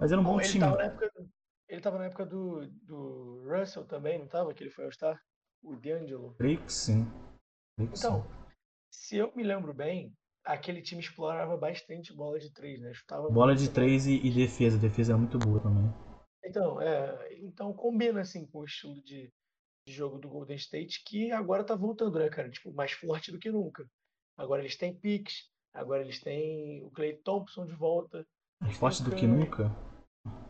Mas 0.00 0.12
era 0.12 0.20
um 0.20 0.24
bom 0.24 0.34
Bom, 0.34 0.40
ele 0.40 0.52
time. 0.52 0.60
tava 0.60 0.82
época, 0.82 1.12
ele 1.68 1.80
tava 1.80 1.98
na 1.98 2.04
época 2.06 2.26
do, 2.26 2.66
do 2.66 3.44
Russell 3.48 3.84
também, 3.84 4.18
não 4.18 4.26
tava? 4.28 4.54
Que 4.54 4.64
ele 4.64 4.70
foi 4.70 4.84
ao 4.84 4.92
Star? 4.92 5.20
O 5.62 5.74
D'Angelo. 5.76 6.34
Creio 6.38 6.60
que 6.64 6.72
sim. 6.72 7.04
Creio 7.76 7.90
que 7.90 7.98
Então, 7.98 8.22
sim. 8.22 8.28
se 8.90 9.16
eu 9.16 9.32
me 9.34 9.42
lembro 9.42 9.74
bem, 9.74 10.12
aquele 10.48 10.80
time 10.80 11.02
explorava 11.02 11.56
bastante 11.56 12.12
bola 12.12 12.38
de 12.38 12.50
três, 12.50 12.80
né? 12.80 12.92
Chutava 12.94 13.28
Bola 13.28 13.54
de 13.54 13.70
três 13.70 14.06
e, 14.06 14.14
e 14.14 14.30
defesa. 14.30 14.78
Defesa 14.78 15.12
era 15.12 15.18
muito 15.18 15.38
boa 15.38 15.60
também. 15.60 15.92
Então, 16.42 16.80
é, 16.80 17.36
então 17.42 17.72
combina 17.74 18.22
assim 18.22 18.46
com 18.46 18.60
o 18.60 18.64
estilo 18.64 19.00
de, 19.02 19.30
de 19.86 19.92
jogo 19.92 20.18
do 20.18 20.28
Golden 20.28 20.56
State, 20.56 21.04
que 21.04 21.30
agora 21.30 21.62
tá 21.62 21.74
voltando, 21.74 22.18
né, 22.18 22.30
cara? 22.30 22.50
Tipo, 22.50 22.72
mais 22.72 22.92
forte 22.92 23.30
do 23.30 23.38
que 23.38 23.50
nunca. 23.50 23.86
Agora 24.36 24.62
eles 24.62 24.76
têm 24.76 24.94
picks, 24.94 25.50
agora 25.74 26.00
eles 26.00 26.20
têm 26.20 26.82
o 26.82 26.90
Clay 26.90 27.14
Thompson 27.18 27.66
de 27.66 27.74
volta. 27.74 28.26
Mais 28.60 28.76
forte 28.76 29.02
do 29.02 29.14
que 29.14 29.26
nunca. 29.26 29.70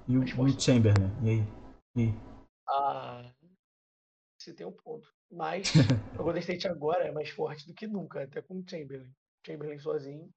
E 0.06 0.16
o, 0.16 0.22
o 0.22 0.60
Chamberlain. 0.60 1.10
E 1.24 1.30
aí? 1.30 1.40
E 1.96 2.02
aí? 2.02 2.14
Ah, 2.68 3.32
você 4.38 4.54
tem 4.54 4.66
um 4.66 4.72
ponto. 4.72 5.12
Mas 5.30 5.72
o 6.14 6.22
Golden 6.22 6.40
State 6.40 6.68
agora 6.68 7.04
é 7.04 7.10
mais 7.10 7.30
forte 7.30 7.66
do 7.66 7.74
que 7.74 7.86
nunca, 7.88 8.22
até 8.22 8.40
com 8.40 8.60
o 8.60 8.64
Chamberlain. 8.64 9.12
Chamberlain 9.48 9.78
sozinho. 9.78 10.30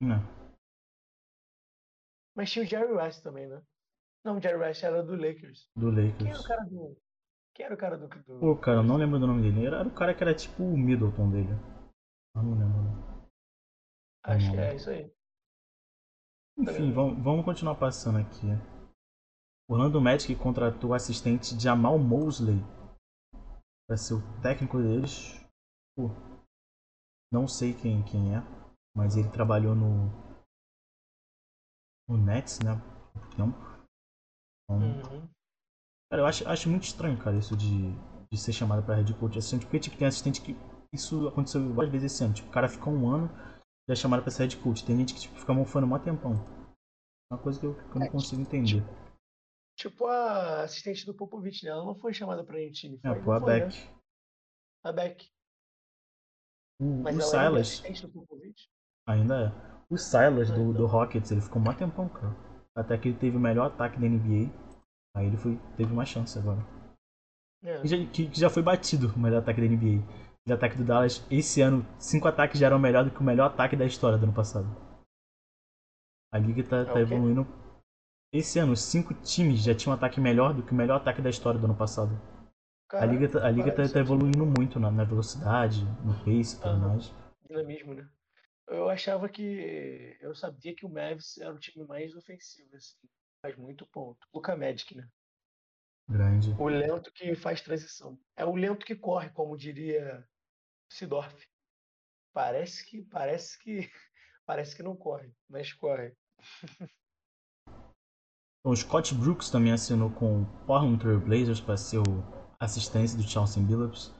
Não. 0.00 0.20
Mas 2.36 2.50
tinha 2.52 2.64
o 2.64 2.68
Jerry 2.68 2.92
West 2.92 3.22
também, 3.22 3.48
né? 3.48 3.62
Não, 4.24 4.36
o 4.36 4.40
Jerry 4.40 4.58
West 4.58 4.82
era 4.82 5.02
do 5.02 5.16
Lakers. 5.16 5.68
Do 5.74 5.90
Quem 5.92 6.28
era 6.28 6.38
Lakers. 6.38 6.40
o 6.40 6.48
cara 6.48 6.64
do. 6.64 6.96
Quem 7.54 7.66
era 7.66 7.74
o 7.74 7.78
cara 7.78 7.98
do. 7.98 8.08
do... 8.08 8.40
Pô, 8.40 8.56
cara, 8.56 8.78
eu 8.78 8.82
não 8.82 8.96
lembro 8.96 9.18
do 9.18 9.26
nome 9.26 9.42
dele. 9.42 9.66
Era 9.66 9.86
o 9.86 9.94
cara 9.94 10.14
que 10.14 10.22
era 10.22 10.34
tipo 10.34 10.62
o 10.62 10.76
Middleton 10.76 11.30
dele. 11.30 11.50
Eu 12.36 12.42
não 12.42 12.52
lembro. 12.52 12.82
não. 12.82 13.28
Acho 14.24 14.50
que 14.50 14.56
não. 14.56 14.62
é 14.62 14.74
isso 14.76 14.90
aí. 14.90 15.12
Enfim, 16.58 16.92
vamos, 16.92 17.22
vamos 17.22 17.44
continuar 17.44 17.76
passando 17.76 18.18
aqui. 18.18 18.46
Orlando 19.68 20.00
Magic 20.00 20.34
contratou 20.36 20.90
o 20.90 20.94
assistente 20.94 21.58
Jamal 21.60 21.98
Mosley 21.98 22.58
para 23.86 23.96
ser 23.96 24.14
o 24.14 24.40
técnico 24.42 24.78
deles. 24.78 25.44
Pô, 25.96 26.10
não 27.32 27.46
sei 27.46 27.74
quem, 27.74 28.02
quem 28.04 28.34
é, 28.34 28.40
mas 28.98 29.16
ele 29.16 29.30
trabalhou 29.30 29.76
no 29.76 30.10
no 32.08 32.16
Nets, 32.16 32.58
né? 32.58 32.74
Tempo. 33.36 33.56
Então, 34.64 34.78
Uhum. 34.80 35.28
Cara, 36.10 36.22
eu 36.22 36.26
acho, 36.26 36.48
acho 36.48 36.68
muito 36.68 36.82
estranho, 36.82 37.16
cara, 37.18 37.36
isso 37.36 37.56
de, 37.56 37.92
de 38.30 38.38
ser 38.38 38.52
chamado 38.52 38.84
pra 38.84 38.96
head 38.96 39.14
coach 39.14 39.38
assistente, 39.38 39.66
porque 39.66 39.78
tipo, 39.78 39.96
tem 39.96 40.08
assistente 40.08 40.42
que. 40.42 40.56
Isso 40.92 41.28
aconteceu 41.28 41.72
várias 41.74 41.92
vezes 41.92 42.12
esse 42.12 42.24
ano. 42.24 42.34
Tipo, 42.34 42.48
o 42.48 42.52
cara 42.52 42.68
fica 42.68 42.88
um 42.90 43.08
ano 43.08 43.28
e 43.88 43.92
é 43.92 43.94
chamado 43.94 44.22
pra 44.22 44.30
ser 44.30 44.44
head 44.44 44.56
coach. 44.56 44.84
Tem 44.84 44.96
gente 44.96 45.14
que 45.14 45.20
tipo, 45.20 45.38
fica 45.38 45.54
mofando 45.54 45.86
mó 45.86 45.98
tempão. 45.98 46.32
Uma 47.30 47.40
coisa 47.40 47.60
que 47.60 47.66
eu, 47.66 47.74
que 47.74 47.96
eu 47.96 48.00
não 48.00 48.06
É, 48.06 48.10
consigo 48.10 48.40
entender. 48.40 48.82
Tipo 49.76 50.06
a 50.06 50.62
assistente 50.62 51.04
do 51.06 51.14
Popovich, 51.14 51.62
né? 51.62 51.70
Ela 51.70 51.84
não 51.84 51.94
foi 51.94 52.12
chamada 52.12 52.42
pra 52.42 52.58
time. 52.72 52.98
É, 53.04 53.14
pô, 53.14 53.32
a 53.32 53.40
foi, 53.40 53.60
né? 53.60 53.66
Beck. 53.66 53.90
A 54.82 54.92
Beck. 54.92 55.30
O, 56.80 57.02
Mas 57.02 57.16
o 57.16 57.20
é 57.20 57.22
Silas 57.22 57.60
assistente 57.68 58.02
do 58.02 58.12
Popovich? 58.12 58.68
Ainda 59.08 59.46
é. 59.46 59.68
O 59.90 59.96
Silas 59.96 60.50
do, 60.50 60.72
do 60.72 60.86
Rockets, 60.86 61.30
ele 61.30 61.40
ficou 61.40 61.60
um 61.62 61.72
tempão, 61.74 62.08
cara. 62.08 62.36
Até 62.76 62.96
que 62.98 63.08
ele 63.08 63.18
teve 63.18 63.36
o 63.36 63.40
melhor 63.40 63.66
ataque 63.66 63.98
da 63.98 64.06
NBA. 64.06 64.50
Aí 65.16 65.26
ele 65.26 65.36
foi, 65.36 65.58
teve 65.76 65.92
uma 65.92 66.04
chance 66.04 66.38
agora. 66.38 66.58
É. 67.64 67.80
Que 67.80 67.88
já, 67.88 67.96
que- 68.12 68.28
que 68.28 68.38
já 68.40 68.50
foi 68.50 68.62
batido 68.62 69.08
o 69.16 69.18
melhor 69.18 69.38
ataque 69.38 69.60
da 69.60 69.66
NBA. 69.66 70.02
O 70.48 70.52
ataque 70.52 70.76
do 70.76 70.84
Dallas, 70.84 71.26
esse 71.30 71.60
ano, 71.60 71.84
cinco 71.98 72.28
ataques 72.28 72.60
já 72.60 72.66
eram 72.66 72.78
melhor 72.78 73.04
do 73.04 73.10
que 73.10 73.20
o 73.20 73.24
melhor 73.24 73.46
ataque 73.46 73.76
da 73.76 73.84
história 73.84 74.16
do 74.18 74.24
ano 74.24 74.32
passado. 74.32 74.66
A 76.32 76.38
liga 76.38 76.62
tá, 76.62 76.84
tá 76.84 76.98
É 76.98 77.02
evoluindo. 77.02 77.46
Esse 78.32 78.58
ano, 78.58 78.76
cinco 78.76 79.14
times 79.14 79.62
já 79.62 79.74
tinham 79.74 79.92
um 79.94 79.96
ataque 79.96 80.20
melhor 80.20 80.52
do 80.52 80.62
que 80.62 80.72
o 80.72 80.74
melhor 80.74 80.96
ataque 80.96 81.22
da 81.22 81.30
história 81.30 81.58
do 81.58 81.64
ano 81.64 81.74
passado. 81.74 82.10
A 82.92 83.04
liga, 83.06 83.28
tá- 83.28 83.46
a 83.46 83.50
liga 83.50 83.70
tá, 83.72 83.82
tá 83.88 84.00
evoluindo 84.00 84.44
muito 84.46 84.78
na, 84.78 84.90
na 84.90 85.04
velocidade, 85.04 85.84
no 86.04 86.14
pace 86.24 86.56
e 86.56 86.60
tudo 86.60 86.78
mais. 86.88 87.12
dinamismo, 87.48 87.94
né? 87.94 88.08
Eu 88.68 88.88
achava 88.88 89.28
que. 89.28 90.16
Eu 90.20 90.34
sabia 90.34 90.74
que 90.74 90.84
o 90.84 90.90
Mavs 90.90 91.38
era 91.38 91.54
o 91.54 91.58
time 91.58 91.86
mais 91.86 92.14
ofensivo, 92.14 92.76
assim. 92.76 93.08
Faz 93.40 93.56
muito 93.56 93.86
ponto. 93.86 94.26
Luca 94.32 94.56
Magic, 94.56 94.94
né? 94.94 95.08
Grande. 96.08 96.50
O 96.58 96.68
lento 96.68 97.10
que 97.12 97.34
faz 97.34 97.60
transição. 97.60 98.18
É 98.36 98.44
o 98.44 98.54
lento 98.54 98.84
que 98.84 98.94
corre, 98.94 99.30
como 99.30 99.56
diria 99.56 100.26
Sidorf. 100.90 101.46
Parece 102.32 102.84
que. 102.84 103.02
Parece 103.02 103.58
que. 103.58 103.90
Parece 104.44 104.74
que 104.74 104.82
não 104.82 104.96
corre, 104.96 105.30
mas 105.48 105.72
corre. 105.74 106.16
O 108.64 108.74
Scott 108.74 109.14
Brooks 109.14 109.50
também 109.50 109.72
assinou 109.72 110.10
com 110.10 110.42
o 110.42 110.46
Portland 110.66 110.98
Trail 110.98 111.20
Blazers 111.20 111.60
para 111.60 111.76
ser 111.76 111.98
o 111.98 112.24
assistente 112.58 113.14
do 113.14 113.22
Chauncey 113.22 113.62
Billups. 113.62 114.14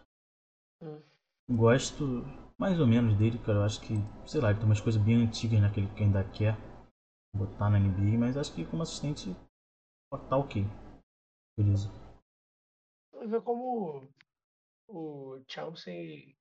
Hum. 0.83 1.03
Gosto 1.51 2.25
mais 2.59 2.81
ou 2.81 2.87
menos 2.87 3.17
dele, 3.17 3.39
cara. 3.39 3.59
Eu 3.59 3.65
acho 3.65 3.81
que, 3.81 3.95
sei 4.27 4.41
lá, 4.41 4.51
ele 4.51 4.59
tem 4.59 4.69
umas 4.69 4.81
coisas 4.81 5.01
bem 5.01 5.17
antigas 5.17 5.61
naquele 5.61 5.87
que 5.95 6.03
ainda 6.03 6.25
quer 6.31 6.57
botar 7.35 7.71
na 7.71 7.79
NBA, 7.79 8.19
mas 8.19 8.37
acho 8.37 8.55
que 8.55 8.65
como 8.67 8.83
assistente 8.83 9.35
tá 10.29 10.37
ok. 10.37 10.65
Beleza. 11.57 11.89
Vamos 13.13 13.31
ver 13.31 13.43
como 13.43 14.09
o 14.89 15.41
Chauncey 15.47 16.37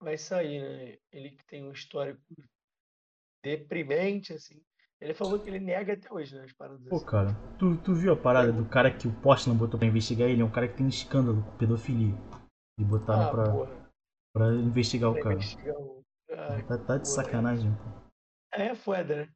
vai 0.00 0.18
sair, 0.18 0.60
né? 0.60 0.98
Ele 1.12 1.30
que 1.30 1.44
tem 1.46 1.64
um 1.64 1.72
histórico 1.72 2.20
deprimente, 3.42 4.32
assim. 4.32 4.60
Ele 5.00 5.12
falou 5.12 5.38
que 5.38 5.48
ele 5.48 5.60
nega 5.60 5.92
até 5.92 6.12
hoje, 6.12 6.34
né? 6.34 6.44
As 6.44 6.52
paradas 6.52 6.86
Pô, 6.88 6.96
assim. 6.96 7.04
cara, 7.04 7.28
tu, 7.58 7.76
tu 7.82 7.94
viu 7.94 8.12
a 8.12 8.16
parada 8.16 8.52
do 8.52 8.64
cara 8.64 8.90
que 8.90 9.06
o 9.06 9.20
Portland 9.20 9.58
botou 9.58 9.78
pra 9.78 9.86
investigar 9.86 10.28
ele? 10.28 10.40
É 10.40 10.44
um 10.44 10.50
cara 10.50 10.66
que 10.66 10.76
tem 10.76 10.88
escândalo 10.88 11.42
com 11.42 11.56
pedofilia. 11.58 12.14
E 12.78 12.84
botaram 12.84 13.28
Ah, 13.28 13.30
pra, 13.30 13.52
porra. 13.52 13.83
Pra 14.34 14.52
investigar 14.54 15.10
o 15.10 15.14
pra 15.14 15.22
cara. 15.22 15.34
investigar 15.36 15.76
o- 15.76 16.04
Ah, 16.30 16.62
Tá, 16.66 16.78
tá 16.78 16.98
de 16.98 17.08
sacanagem, 17.08 17.72
pô. 17.76 18.10
É 18.52 18.74
foda, 18.74 19.16
né? 19.26 19.32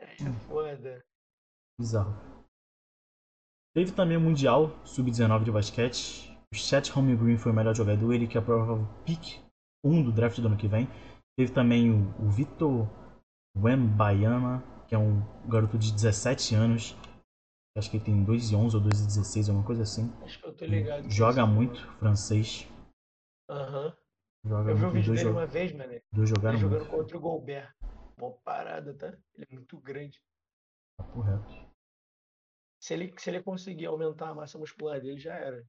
Aí 0.00 0.16
Hum. 0.20 0.34
é 0.34 0.38
foda. 0.46 1.04
Bizarro. 1.80 2.14
Teve 3.74 3.92
também 3.92 4.16
o 4.16 4.20
Mundial 4.20 4.68
Sub-19 4.84 5.44
de 5.44 5.50
basquete. 5.52 6.30
O 6.52 6.56
Chet 6.56 6.90
Holmgren 6.90 7.38
foi 7.38 7.50
o 7.52 7.54
melhor 7.54 7.74
jogador, 7.74 8.12
ele 8.12 8.26
que 8.26 8.36
é 8.36 8.40
o 8.40 8.44
provável 8.44 8.86
pick 9.06 9.40
1 9.82 10.02
do 10.02 10.12
draft 10.12 10.38
do 10.40 10.46
ano 10.48 10.56
que 10.56 10.68
vem. 10.68 10.86
Teve 11.38 11.52
também 11.52 11.90
o, 11.90 12.08
o 12.22 12.28
Vitor 12.28 12.86
Wembayama, 13.56 14.62
que 14.86 14.94
é 14.94 14.98
um 14.98 15.22
garoto 15.48 15.78
de 15.78 15.90
17 15.92 16.54
anos. 16.54 16.94
Acho 17.76 17.90
que 17.90 17.96
ele 17.96 18.04
tem 18.04 18.22
2 18.22 18.50
e 18.50 18.56
11 18.56 18.76
ou 18.76 18.82
2 18.82 19.00
e 19.00 19.06
16, 19.06 19.48
alguma 19.48 19.64
coisa 19.66 19.82
assim. 19.84 20.12
Acho 20.22 20.38
que 20.38 20.46
eu 20.46 20.54
tô 20.54 20.66
ligado. 20.66 21.08
Joga 21.08 21.46
muito, 21.46 21.80
francês. 21.98 22.68
Aham. 23.48 23.96
Joga 24.44 24.70
Eu 24.72 24.76
vi 24.76 24.84
o 24.84 24.90
vídeo 24.90 25.14
dele 25.14 25.30
uma 25.30 25.46
vez, 25.46 25.72
mano. 25.72 25.92
Ele 25.92 26.02
dois 26.12 26.28
jogaram 26.28 26.58
jogando 26.58 26.80
muito. 26.80 26.90
contra 26.90 27.16
o 27.16 27.20
Gobert. 27.20 27.72
Uma 28.18 28.32
parada, 28.32 28.96
tá? 28.96 29.08
Ele 29.34 29.46
é 29.48 29.54
muito 29.54 29.78
grande. 29.80 30.20
Papo 30.96 31.20
reto. 31.20 31.72
Se 32.80 32.94
ele, 32.94 33.14
se 33.18 33.30
ele 33.30 33.42
conseguir 33.42 33.86
aumentar 33.86 34.30
a 34.30 34.34
massa 34.34 34.58
muscular 34.58 35.00
dele, 35.00 35.18
já 35.18 35.34
era. 35.34 35.64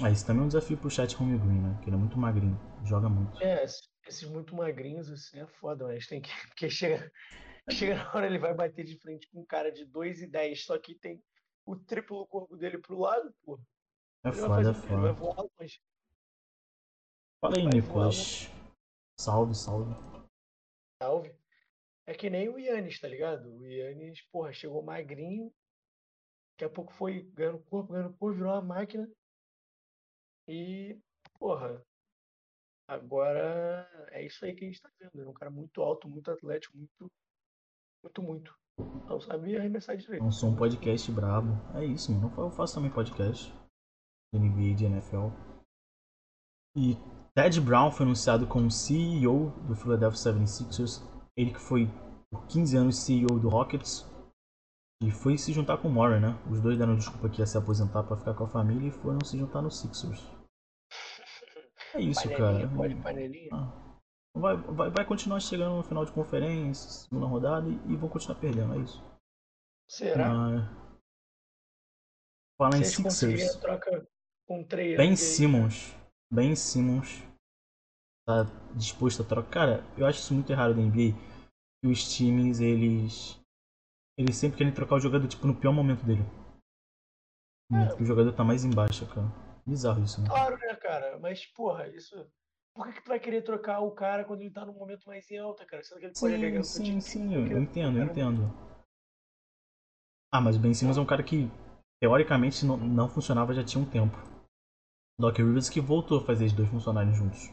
Ah, 0.00 0.10
esse 0.10 0.24
também 0.24 0.42
é 0.42 0.44
um 0.44 0.48
desafio 0.48 0.78
pro 0.78 0.88
Chet 0.90 1.14
Holmgren, 1.16 1.60
né? 1.60 1.80
Que 1.82 1.88
ele 1.88 1.96
é 1.96 1.98
muito 1.98 2.16
magrinho. 2.16 2.56
Joga 2.84 3.08
muito. 3.08 3.42
É, 3.42 3.64
esses- 3.64 4.30
muito 4.30 4.54
magrinhos, 4.54 5.10
assim, 5.10 5.40
é 5.40 5.46
foda, 5.46 5.86
mas 5.88 6.06
tem 6.06 6.20
que. 6.22 6.30
Porque 6.54 6.70
chega, 6.70 7.10
chega 7.68 7.96
na 7.96 8.12
hora 8.14 8.26
ele 8.26 8.38
vai 8.38 8.54
bater 8.54 8.84
de 8.84 8.96
frente 9.00 9.28
com 9.30 9.40
um 9.40 9.44
cara 9.46 9.72
de 9.72 9.84
2 9.84 10.22
e 10.22 10.26
10, 10.28 10.64
só 10.64 10.78
que 10.78 10.94
tem 10.94 11.20
o 11.66 11.74
triplo 11.76 12.24
corpo 12.28 12.56
dele 12.56 12.78
pro 12.78 12.98
lado, 12.98 13.34
pô. 13.44 13.58
É 14.24 14.28
Ele 14.28 14.36
foda, 14.38 14.70
é 14.70 14.72
quê? 14.72 14.78
Ele 14.86 14.88
vai 14.88 15.14
foda. 15.14 15.14
voar 15.14 15.46
longe. 15.60 15.80
Fala 17.40 17.56
aí, 17.56 17.66
Nicolas. 17.66 18.48
Salve, 19.20 19.54
salve. 19.54 19.94
Salve. 21.00 21.32
É 22.04 22.12
que 22.12 22.28
nem 22.28 22.48
o 22.48 22.58
Yannis, 22.58 22.98
tá 22.98 23.06
ligado? 23.06 23.48
O 23.54 23.64
Yannis, 23.64 24.22
porra, 24.32 24.52
chegou 24.52 24.82
magrinho, 24.82 25.52
daqui 26.52 26.64
a 26.64 26.70
pouco 26.70 26.92
foi 26.92 27.22
ganhando 27.34 27.60
corpo, 27.60 27.92
ganhando 27.92 28.16
corpo, 28.16 28.34
virou 28.34 28.52
uma 28.52 28.62
máquina. 28.62 29.08
E, 30.48 30.98
porra, 31.38 31.80
agora 32.88 33.88
é 34.10 34.24
isso 34.24 34.44
aí 34.44 34.56
que 34.56 34.64
a 34.64 34.68
gente 34.68 34.82
tá 34.82 34.90
vendo. 34.98 35.22
É 35.22 35.28
um 35.28 35.34
cara 35.34 35.50
muito 35.50 35.80
alto, 35.80 36.08
muito 36.08 36.30
atlético, 36.32 36.76
muito, 36.76 37.12
muito, 38.02 38.22
muito. 38.22 38.58
Não 39.06 39.20
sabe 39.20 39.56
arremessar 39.56 39.96
direito. 39.96 40.22
Não 40.22 40.32
sou 40.32 40.50
um 40.50 40.56
podcast 40.56 41.12
brabo. 41.12 41.50
É 41.76 41.84
isso, 41.84 42.10
mano. 42.10 42.34
Eu 42.36 42.50
faço 42.50 42.74
também 42.74 42.90
podcast. 42.90 43.52
De 44.32 44.40
NBA, 44.40 44.74
de 44.74 44.84
NFL. 44.86 45.28
E 46.76 46.96
Ted 47.38 47.60
Brown 47.60 47.92
foi 47.92 48.04
anunciado 48.04 48.48
como 48.48 48.68
CEO 48.68 49.50
do 49.68 49.76
Philadelphia 49.76 50.32
76ers. 50.32 51.00
Ele 51.36 51.52
que 51.52 51.60
foi 51.60 51.88
por 52.28 52.48
15 52.48 52.76
anos 52.76 52.98
CEO 52.98 53.38
do 53.38 53.48
Rockets. 53.48 54.04
E 55.00 55.12
foi 55.12 55.38
se 55.38 55.52
juntar 55.52 55.78
com 55.78 55.88
o 55.88 55.94
Warren, 55.94 56.18
né? 56.18 56.42
Os 56.50 56.60
dois 56.60 56.76
deram 56.76 56.96
desculpa 56.96 57.28
que 57.28 57.40
ia 57.40 57.46
se 57.46 57.56
aposentar 57.56 58.02
pra 58.02 58.16
ficar 58.16 58.34
com 58.34 58.42
a 58.42 58.48
família 58.48 58.88
e 58.88 58.90
foram 58.90 59.20
se 59.24 59.38
juntar 59.38 59.62
no 59.62 59.70
Sixers. 59.70 60.20
É 61.94 62.00
isso, 62.00 62.22
Panelinha, 62.28 62.66
cara. 62.66 62.76
pode 62.76 62.96
panelinha. 62.96 63.50
Ah, 63.52 64.00
Vai, 64.34 64.56
vai, 64.56 64.90
vai 64.90 65.04
continuar 65.04 65.38
chegando 65.38 65.76
no 65.76 65.84
final 65.84 66.04
de 66.04 66.10
conferência, 66.10 66.90
segunda 66.90 67.26
rodada, 67.26 67.68
e, 67.68 67.92
e 67.92 67.96
vão 67.96 68.08
continuar 68.08 68.40
perdendo, 68.40 68.74
é 68.74 68.78
isso. 68.78 69.00
Será? 69.88 70.28
Ah, 72.60 72.68
em 72.70 72.82
Se 72.82 72.96
eles 72.96 72.96
conseguirem 72.96 73.44
Sixers. 73.44 73.62
troca 73.62 74.08
com 74.44 74.66
Ben 74.96 75.14
Simmons. 75.14 75.94
Ben 76.30 76.56
Simmons 76.56 77.27
disposto 78.74 79.22
a 79.22 79.24
trocar. 79.24 79.50
Cara, 79.50 79.84
eu 79.96 80.06
acho 80.06 80.20
isso 80.20 80.34
muito 80.34 80.50
errado 80.50 80.74
da 80.74 80.80
NBA. 80.80 81.16
Que 81.80 81.88
os 81.90 82.14
times, 82.14 82.60
eles. 82.60 83.38
Eles 84.18 84.36
sempre 84.36 84.58
querem 84.58 84.72
trocar 84.72 84.96
o 84.96 85.00
jogador, 85.00 85.28
tipo, 85.28 85.46
no 85.46 85.54
pior 85.54 85.72
momento 85.72 86.04
dele. 86.04 86.22
No 87.70 87.78
momento 87.78 87.96
que 87.96 88.02
o 88.02 88.06
jogador 88.06 88.32
tá 88.32 88.42
mais 88.44 88.64
embaixo, 88.64 89.06
cara. 89.06 89.28
Bizarro 89.64 90.02
isso, 90.02 90.20
né? 90.20 90.28
Claro, 90.28 90.56
né, 90.58 90.74
cara? 90.74 91.18
Mas, 91.18 91.46
porra, 91.46 91.86
isso. 91.88 92.26
Por 92.74 92.86
que, 92.86 92.94
que 92.94 93.02
tu 93.02 93.08
vai 93.08 93.20
querer 93.20 93.42
trocar 93.42 93.80
o 93.80 93.90
cara 93.90 94.24
quando 94.24 94.40
ele 94.40 94.50
tá 94.50 94.64
num 94.64 94.72
momento 94.72 95.06
mais 95.06 95.28
em 95.30 95.38
alta, 95.38 95.64
cara? 95.66 95.82
Sendo 95.82 95.98
que 95.98 96.06
ele 96.06 96.14
pode 96.18 96.34
agregar 96.34 96.62
Sim, 96.62 96.80
no 96.84 96.84
teu 96.84 96.84
sim, 96.84 96.84
time? 96.84 97.00
sim, 97.00 97.34
Eu 97.34 97.46
eu, 97.46 97.62
entendo, 97.62 97.98
eu 97.98 98.04
entendo. 98.04 98.42
Ah, 100.32 100.40
mas 100.40 100.56
o 100.56 100.60
Ben 100.60 100.74
Simmons 100.74 100.96
é 100.96 101.00
um 101.00 101.06
cara 101.06 101.22
que, 101.22 101.50
teoricamente, 102.00 102.64
não, 102.64 102.76
não 102.76 103.08
funcionava 103.08 103.54
já 103.54 103.64
tinha 103.64 103.82
um 103.82 103.88
tempo. 103.88 104.16
Doc 105.18 105.36
Rivers 105.36 105.68
que 105.68 105.80
voltou 105.80 106.20
a 106.20 106.24
fazer 106.24 106.44
os 106.44 106.52
dois 106.52 106.68
funcionarem 106.68 107.12
juntos. 107.12 107.50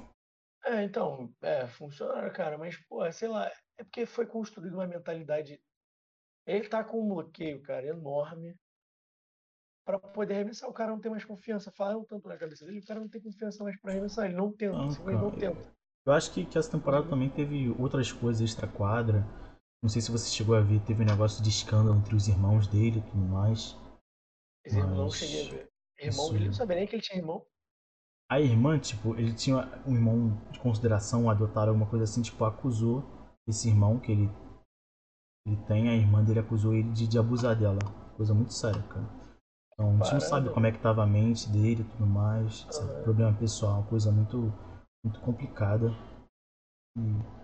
É, 0.65 0.83
então, 0.83 1.31
é, 1.41 1.67
funciona, 1.67 2.29
cara, 2.31 2.57
mas, 2.57 2.75
pô, 2.87 3.09
sei 3.11 3.27
lá, 3.27 3.47
é 3.77 3.83
porque 3.83 4.05
foi 4.05 4.25
construída 4.25 4.75
uma 4.75 4.87
mentalidade. 4.87 5.61
Ele 6.45 6.67
tá 6.67 6.83
com 6.83 7.01
um 7.03 7.09
bloqueio, 7.09 7.61
cara, 7.61 7.85
enorme. 7.87 8.55
Pra 9.85 9.99
poder 9.99 10.33
arremessar, 10.35 10.67
o 10.67 10.73
cara 10.73 10.91
não 10.91 10.99
tem 10.99 11.11
mais 11.11 11.23
confiança. 11.23 11.71
Falaram 11.71 12.03
tanto 12.03 12.27
na 12.27 12.37
cabeça 12.37 12.65
dele, 12.65 12.79
o 12.79 12.85
cara 12.85 12.99
não 12.99 13.07
tem 13.07 13.21
confiança 13.21 13.63
mais 13.63 13.79
pra 13.79 13.91
arremessar. 13.91 14.25
Ele 14.25 14.35
não 14.35 14.51
tenta, 14.51 14.75
Não, 14.75 14.89
simplesmente 14.89 15.21
não 15.21 15.29
cara, 15.31 15.53
tenta. 15.53 15.75
Eu 16.07 16.13
acho 16.13 16.33
que, 16.33 16.45
que 16.45 16.57
essa 16.57 16.71
temporada 16.71 17.07
também 17.07 17.29
teve 17.29 17.69
outras 17.79 18.11
coisas 18.11 18.41
extra-quadra. 18.41 19.23
Não 19.83 19.89
sei 19.89 20.01
se 20.01 20.11
você 20.11 20.27
chegou 20.29 20.55
a 20.55 20.61
ver, 20.61 20.83
teve 20.83 21.03
um 21.03 21.05
negócio 21.05 21.43
de 21.43 21.49
escândalo 21.49 21.97
entre 21.99 22.15
os 22.15 22.27
irmãos 22.27 22.67
dele 22.67 22.97
e 22.99 23.01
tudo 23.03 23.17
mais. 23.17 23.75
Mas 24.65 24.73
Mas 24.73 25.13
cheguei 25.13 25.47
a 25.47 25.51
ver. 25.51 25.69
Irmão 25.99 26.25
isso- 26.25 26.33
dele, 26.33 26.45
não 26.47 26.53
sabia 26.53 26.75
nem 26.75 26.87
que 26.87 26.95
ele 26.95 27.03
tinha 27.03 27.19
irmão. 27.19 27.45
A 28.29 28.39
irmã, 28.39 28.79
tipo, 28.79 29.15
ele 29.15 29.33
tinha 29.33 29.57
um 29.85 29.93
irmão 29.93 30.35
de 30.51 30.59
consideração, 30.59 31.29
adotaram 31.29 31.69
alguma 31.69 31.89
coisa 31.89 32.05
assim, 32.05 32.21
tipo, 32.21 32.43
acusou 32.43 33.03
esse 33.47 33.69
irmão 33.69 33.99
que 33.99 34.11
ele, 34.11 34.29
ele 35.45 35.57
tem, 35.67 35.89
a 35.89 35.95
irmã 35.95 36.23
dele 36.23 36.39
acusou 36.39 36.73
ele 36.73 36.91
de, 36.91 37.07
de 37.07 37.19
abusar 37.19 37.55
dela. 37.55 37.79
Coisa 38.17 38.33
muito 38.33 38.53
séria, 38.53 38.81
cara. 38.83 39.05
Então, 39.73 39.89
a 39.89 40.03
gente 40.03 40.13
não 40.13 40.19
sabe 40.21 40.49
como 40.49 40.65
é 40.65 40.71
que 40.71 40.79
tava 40.79 41.03
a 41.03 41.05
mente 41.05 41.49
dele 41.49 41.81
e 41.81 41.85
tudo 41.85 42.07
mais. 42.07 42.65
Aham. 42.79 43.03
Problema 43.03 43.33
pessoal, 43.37 43.83
coisa 43.83 44.11
muito, 44.11 44.51
muito 45.03 45.19
complicada. 45.19 45.93
E 46.97 47.35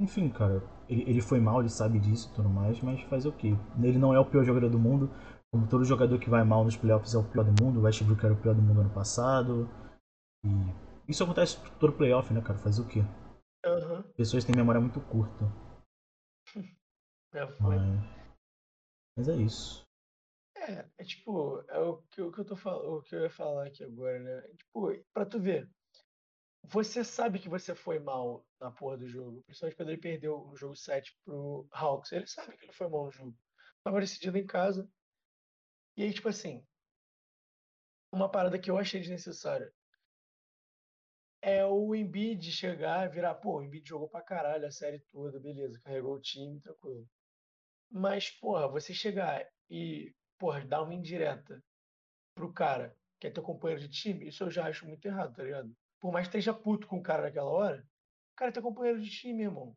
Enfim, 0.00 0.28
cara, 0.28 0.62
ele, 0.88 1.02
ele 1.02 1.20
foi 1.20 1.38
mal, 1.38 1.60
ele 1.60 1.68
sabe 1.68 1.98
disso 1.98 2.30
e 2.30 2.34
tudo 2.34 2.48
mais, 2.48 2.80
mas 2.80 3.00
fazer 3.02 3.28
o 3.28 3.32
quê? 3.32 3.54
Ele 3.82 3.98
não 3.98 4.14
é 4.14 4.18
o 4.18 4.24
pior 4.24 4.44
jogador 4.44 4.68
do 4.68 4.78
mundo, 4.78 5.10
como 5.56 5.66
todo 5.68 5.84
jogador 5.86 6.18
que 6.20 6.28
vai 6.28 6.44
mal 6.44 6.62
nos 6.62 6.76
playoffs 6.76 7.14
é 7.14 7.18
o 7.18 7.24
pior 7.24 7.42
do 7.42 7.64
mundo, 7.64 7.80
o 7.80 7.82
Westbrook 7.84 8.22
era 8.22 8.34
o 8.34 8.40
pior 8.40 8.54
do 8.54 8.60
mundo 8.60 8.82
ano 8.82 8.92
passado. 8.92 9.66
E 10.44 11.10
isso 11.10 11.24
acontece 11.24 11.58
todo 11.80 11.94
playoff, 11.94 12.32
né, 12.32 12.42
cara? 12.42 12.58
Fazer 12.58 12.82
o 12.82 12.86
quê? 12.86 13.00
Aham. 13.64 14.02
Pessoas 14.14 14.44
têm 14.44 14.54
memória 14.54 14.80
muito 14.80 15.00
curta. 15.00 15.44
É, 17.32 17.46
foi. 17.46 17.76
Mas, 17.76 18.04
mas 19.16 19.28
é 19.30 19.36
isso. 19.36 19.82
É, 20.58 20.86
é 20.98 21.04
tipo, 21.04 21.64
é 21.68 21.78
o 21.78 22.02
que, 22.10 22.20
o 22.20 22.30
que 22.30 22.40
eu 22.40 22.44
tô 22.44 22.54
falando, 22.56 22.98
o 22.98 23.02
que 23.02 23.14
eu 23.14 23.22
ia 23.22 23.30
falar 23.30 23.66
aqui 23.66 23.82
agora, 23.82 24.18
né? 24.18 24.42
Tipo, 24.58 24.92
pra 25.14 25.24
tu 25.24 25.40
ver, 25.40 25.70
você 26.64 27.02
sabe 27.02 27.38
que 27.38 27.48
você 27.48 27.74
foi 27.74 27.98
mal 27.98 28.44
na 28.60 28.70
porra 28.70 28.98
do 28.98 29.08
jogo, 29.08 29.42
principalmente 29.44 29.76
quando 29.76 29.88
ele 29.88 30.00
perdeu 30.00 30.48
o 30.48 30.56
jogo 30.56 30.76
7 30.76 31.16
pro 31.24 31.66
Hawks. 31.72 32.12
Ele 32.12 32.26
sabe 32.26 32.58
que 32.58 32.66
ele 32.66 32.72
foi 32.74 32.88
mal 32.88 33.06
no 33.06 33.10
jogo. 33.10 33.34
Tava 33.82 34.00
decidido 34.00 34.36
em 34.36 34.46
casa. 34.46 34.86
E 35.96 36.02
aí, 36.02 36.12
tipo 36.12 36.28
assim, 36.28 36.64
uma 38.12 38.30
parada 38.30 38.58
que 38.58 38.70
eu 38.70 38.78
achei 38.78 39.00
desnecessária 39.00 39.72
é 41.40 41.64
o 41.64 41.94
Embiid 41.94 42.50
chegar, 42.50 43.08
virar, 43.08 43.34
pô, 43.36 43.58
o 43.58 43.62
Embiid 43.62 43.88
jogou 43.88 44.08
pra 44.08 44.22
caralho 44.22 44.66
a 44.66 44.70
série 44.70 45.00
toda, 45.00 45.38
beleza, 45.38 45.80
carregou 45.80 46.14
o 46.14 46.20
time, 46.20 46.60
tranquilo. 46.60 47.08
Mas, 47.90 48.30
porra, 48.30 48.68
você 48.68 48.92
chegar 48.92 49.46
e, 49.70 50.14
porra, 50.38 50.64
dar 50.64 50.82
uma 50.82 50.94
indireta 50.94 51.62
pro 52.34 52.52
cara 52.52 52.96
que 53.18 53.26
é 53.28 53.30
teu 53.30 53.42
companheiro 53.42 53.80
de 53.80 53.88
time, 53.88 54.28
isso 54.28 54.44
eu 54.44 54.50
já 54.50 54.66
acho 54.66 54.86
muito 54.86 55.06
errado, 55.06 55.34
tá 55.34 55.42
ligado? 55.42 55.74
Por 56.00 56.12
mais 56.12 56.26
que 56.26 56.36
esteja 56.36 56.52
puto 56.52 56.86
com 56.86 56.98
o 56.98 57.02
cara 57.02 57.22
naquela 57.22 57.50
hora, 57.50 57.82
o 58.34 58.36
cara 58.36 58.50
é 58.50 58.52
teu 58.52 58.62
companheiro 58.62 59.00
de 59.00 59.08
time, 59.08 59.44
irmão. 59.44 59.76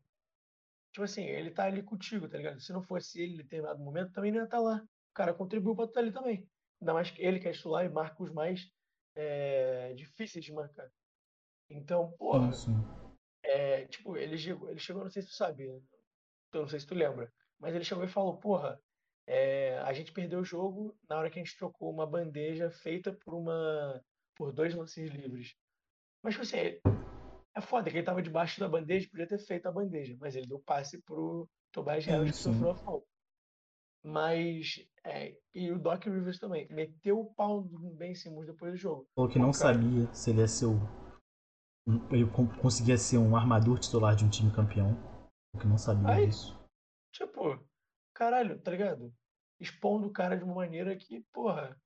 Tipo 0.92 1.04
assim, 1.04 1.24
ele 1.24 1.50
tá 1.50 1.64
ali 1.64 1.82
contigo, 1.82 2.28
tá 2.28 2.36
ligado? 2.36 2.60
Se 2.60 2.72
não 2.72 2.82
fosse 2.82 3.20
ele 3.20 3.34
em 3.34 3.36
determinado 3.38 3.82
momento, 3.82 4.12
também 4.12 4.32
não 4.32 4.40
ia 4.40 4.44
estar 4.44 4.58
lá. 4.58 4.84
O 5.20 5.22
cara 5.22 5.34
contribuiu 5.34 5.76
tu 5.76 5.84
estar 5.84 6.00
ali 6.00 6.12
também. 6.12 6.48
Ainda 6.80 6.94
mais 6.94 7.10
que 7.10 7.20
ele 7.22 7.38
que 7.38 7.46
é 7.46 7.52
titular 7.52 7.84
e 7.84 7.90
marca 7.90 8.22
os 8.22 8.32
mais 8.32 8.70
é, 9.14 9.92
difíceis 9.92 10.42
de 10.42 10.52
marcar. 10.52 10.90
Então, 11.68 12.10
porra, 12.12 12.50
é, 13.42 13.84
tipo, 13.86 14.16
ele 14.16 14.38
chegou, 14.38 14.70
ele 14.70 14.78
chegou, 14.78 15.02
não 15.02 15.10
sei 15.10 15.22
se 15.22 15.28
tu 15.28 15.34
sabe, 15.34 15.66
né? 15.66 15.78
eu 16.54 16.62
não 16.62 16.68
sei 16.68 16.80
se 16.80 16.86
tu 16.86 16.94
lembra, 16.94 17.30
mas 17.58 17.74
ele 17.74 17.84
chegou 17.84 18.02
e 18.02 18.08
falou, 18.08 18.38
porra, 18.38 18.80
é, 19.26 19.78
a 19.80 19.92
gente 19.92 20.10
perdeu 20.10 20.40
o 20.40 20.44
jogo 20.44 20.96
na 21.08 21.18
hora 21.18 21.30
que 21.30 21.38
a 21.38 21.44
gente 21.44 21.56
trocou 21.56 21.92
uma 21.92 22.06
bandeja 22.06 22.70
feita 22.70 23.12
por 23.12 23.34
uma 23.34 24.02
por 24.34 24.52
dois 24.52 24.74
lances 24.74 25.10
livres. 25.10 25.54
Mas 26.22 26.34
tipo 26.34 26.42
assim, 26.42 26.56
é 26.56 26.80
é 27.54 27.60
foda 27.60 27.90
que 27.90 27.96
ele 27.96 28.06
tava 28.06 28.22
debaixo 28.22 28.58
da 28.58 28.68
bandeja, 28.68 29.08
podia 29.10 29.26
ter 29.26 29.38
feito 29.38 29.66
a 29.66 29.72
bandeja, 29.72 30.16
mas 30.18 30.34
ele 30.34 30.46
deu 30.46 30.60
passe 30.60 31.00
pro 31.02 31.48
Tobias 31.72 32.04
Harris 32.06 32.36
que 32.36 32.42
sofreu 32.42 32.70
a 32.70 32.74
falta. 32.74 33.06
Mas, 34.02 34.76
é, 35.04 35.36
e 35.54 35.70
o 35.70 35.78
Doc 35.78 36.04
Rivers 36.04 36.38
também, 36.38 36.66
meteu 36.70 37.20
o 37.20 37.34
pau 37.34 37.62
no 37.64 37.90
Ben 37.94 38.14
Simmons 38.14 38.46
depois 38.46 38.72
do 38.72 38.78
jogo. 38.78 39.06
Falou 39.14 39.30
que 39.30 39.38
não 39.38 39.52
cara, 39.52 39.74
sabia 39.74 40.14
se 40.14 40.30
ele 40.30 40.40
ia 40.40 40.48
ser 40.48 40.66
o. 40.66 40.78
Ele 42.10 42.26
con- 42.30 42.48
conseguia 42.60 42.96
ser 42.96 43.18
um 43.18 43.36
armador 43.36 43.78
titular 43.78 44.14
de 44.14 44.24
um 44.24 44.30
time 44.30 44.52
campeão. 44.52 44.94
Falou 44.96 45.60
que 45.60 45.66
não 45.66 45.78
sabia 45.78 46.08
Aí, 46.08 46.26
disso. 46.26 46.58
tipo, 47.12 47.58
caralho, 48.14 48.58
tá 48.60 48.70
ligado? 48.70 49.12
Expondo 49.58 50.06
o 50.06 50.12
cara 50.12 50.36
de 50.36 50.44
uma 50.44 50.54
maneira 50.54 50.96
que, 50.96 51.20
porra, 51.32 51.76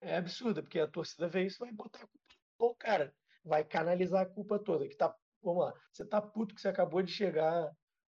é 0.00 0.16
absurda, 0.16 0.62
porque 0.62 0.78
a 0.78 0.86
torcida 0.88 1.28
vê 1.28 1.46
isso 1.46 1.56
e 1.64 1.66
vai 1.66 1.72
botar 1.72 1.98
a 1.98 2.06
culpa 2.06 2.34
no 2.60 2.74
cara. 2.76 3.14
Vai 3.44 3.64
canalizar 3.64 4.22
a 4.22 4.26
culpa 4.28 4.58
toda. 4.58 4.86
Que 4.88 4.96
tá, 4.96 5.14
vamos 5.42 5.64
lá, 5.64 5.74
você 5.92 6.04
tá 6.04 6.20
puto 6.20 6.54
que 6.54 6.60
você 6.60 6.68
acabou 6.68 7.02
de 7.02 7.10
chegar 7.12 7.70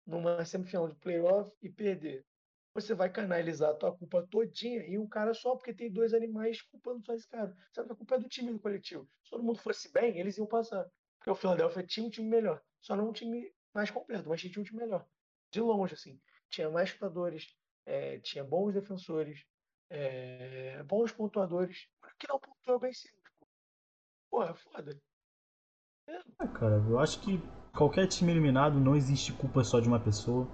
numa 0.05 0.43
semifinal 0.45 0.87
de 0.87 0.95
playoff 0.95 1.51
e 1.61 1.69
perder. 1.69 2.25
Você 2.73 2.95
vai 2.95 3.09
canalizar 3.09 3.69
a 3.69 3.75
tua 3.75 3.95
culpa 3.95 4.25
todinha 4.31 4.81
em 4.81 4.97
um 4.97 5.07
cara 5.07 5.33
só, 5.33 5.55
porque 5.55 5.73
tem 5.73 5.91
dois 5.91 6.13
animais 6.13 6.61
culpando 6.61 7.05
só 7.05 7.13
esse 7.13 7.27
cara. 7.27 7.55
Sabe 7.71 7.91
a 7.91 7.95
culpa 7.95 8.15
é 8.15 8.19
do 8.19 8.27
time 8.27 8.51
do 8.51 8.59
coletivo. 8.59 9.07
Se 9.23 9.29
todo 9.29 9.43
mundo 9.43 9.59
fosse 9.59 9.91
bem, 9.91 10.17
eles 10.19 10.37
iam 10.37 10.47
passar. 10.47 10.89
Porque 11.19 11.29
o 11.29 11.35
Philadelphia 11.35 11.85
tinha 11.85 12.05
um 12.05 12.09
time 12.09 12.27
melhor. 12.27 12.61
Só 12.81 12.95
não 12.95 13.09
um 13.09 13.13
time 13.13 13.53
mais 13.73 13.91
completo, 13.91 14.27
mas 14.27 14.41
tinha 14.41 14.59
um 14.59 14.63
time 14.63 14.79
melhor. 14.79 15.05
De 15.51 15.61
longe, 15.61 15.93
assim. 15.93 16.19
Tinha 16.49 16.69
mais 16.69 16.89
chutadores, 16.89 17.55
eh, 17.85 18.19
tinha 18.19 18.43
bons 18.43 18.73
defensores, 18.73 19.45
eh, 19.89 20.81
bons 20.83 21.11
pontuadores. 21.11 21.87
Que 22.17 22.27
não 22.27 22.39
pontuou 22.39 22.79
bem 22.79 22.93
cedo? 22.93 23.17
Porra, 24.29 24.53
foda. 24.55 24.99
Ah, 26.39 26.47
cara, 26.47 26.75
eu 26.89 26.99
acho 26.99 27.21
que 27.21 27.39
qualquer 27.75 28.07
time 28.07 28.31
eliminado 28.31 28.79
não 28.79 28.95
existe 28.95 29.31
culpa 29.33 29.63
só 29.63 29.79
de 29.79 29.87
uma 29.87 29.99
pessoa. 29.99 30.47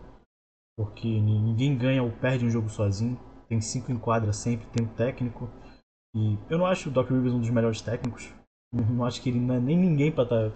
Porque 0.80 1.10
ni- 1.20 1.42
ninguém 1.42 1.78
ganha 1.78 2.02
ou 2.02 2.10
perde 2.10 2.46
um 2.46 2.50
jogo 2.50 2.70
sozinho. 2.70 3.20
Tem 3.50 3.60
cinco 3.60 3.92
em 3.92 4.00
quadra 4.00 4.32
sempre, 4.32 4.66
tem 4.68 4.86
um 4.86 4.96
técnico. 4.96 5.50
E 6.16 6.38
eu 6.50 6.58
não 6.58 6.66
acho 6.66 6.88
o 6.88 6.92
Doc 6.92 7.10
Rivers 7.10 7.34
um 7.34 7.42
dos 7.42 7.50
melhores 7.50 7.82
técnicos. 7.82 8.34
Não 8.74 9.04
acho 9.04 9.22
que 9.22 9.28
ele 9.28 9.42
não 9.42 9.56
é 9.56 9.60
nem 9.60 9.78
ninguém 9.78 10.10
pra 10.10 10.24
estar 10.24 10.54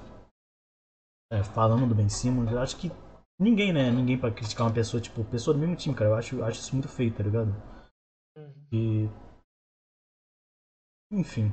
falando 1.53 1.85
do 1.89 1.93
Ben 1.93 2.07
Simmons. 2.07 2.49
Eu 2.49 2.59
acho 2.59 2.77
que 2.79 2.89
ninguém, 3.37 3.73
né? 3.73 3.91
Ninguém 3.91 4.17
pra 4.17 4.31
criticar 4.31 4.65
uma 4.65 4.73
pessoa, 4.73 5.01
tipo, 5.01 5.25
pessoa 5.25 5.53
do 5.53 5.59
mesmo 5.59 5.75
time, 5.75 5.93
cara. 5.93 6.11
Eu 6.11 6.15
acho, 6.15 6.41
acho 6.41 6.61
isso 6.61 6.73
muito 6.73 6.87
feio, 6.87 7.13
tá 7.13 7.21
ligado? 7.21 7.49
Uhum. 8.37 8.53
E. 8.71 9.09
Enfim. 11.11 11.51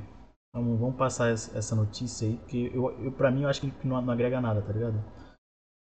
Vamos, 0.55 0.79
vamos 0.79 0.95
passar 0.95 1.29
essa 1.29 1.75
notícia 1.75 2.25
aí, 2.25 2.37
porque 2.37 2.71
eu, 2.73 2.89
eu, 3.03 3.11
pra 3.11 3.29
mim 3.31 3.43
eu 3.43 3.49
acho 3.49 3.59
que 3.61 3.87
não, 3.87 4.01
não 4.01 4.13
agrega 4.13 4.39
nada, 4.39 4.61
tá 4.61 4.71
ligado? 4.71 4.95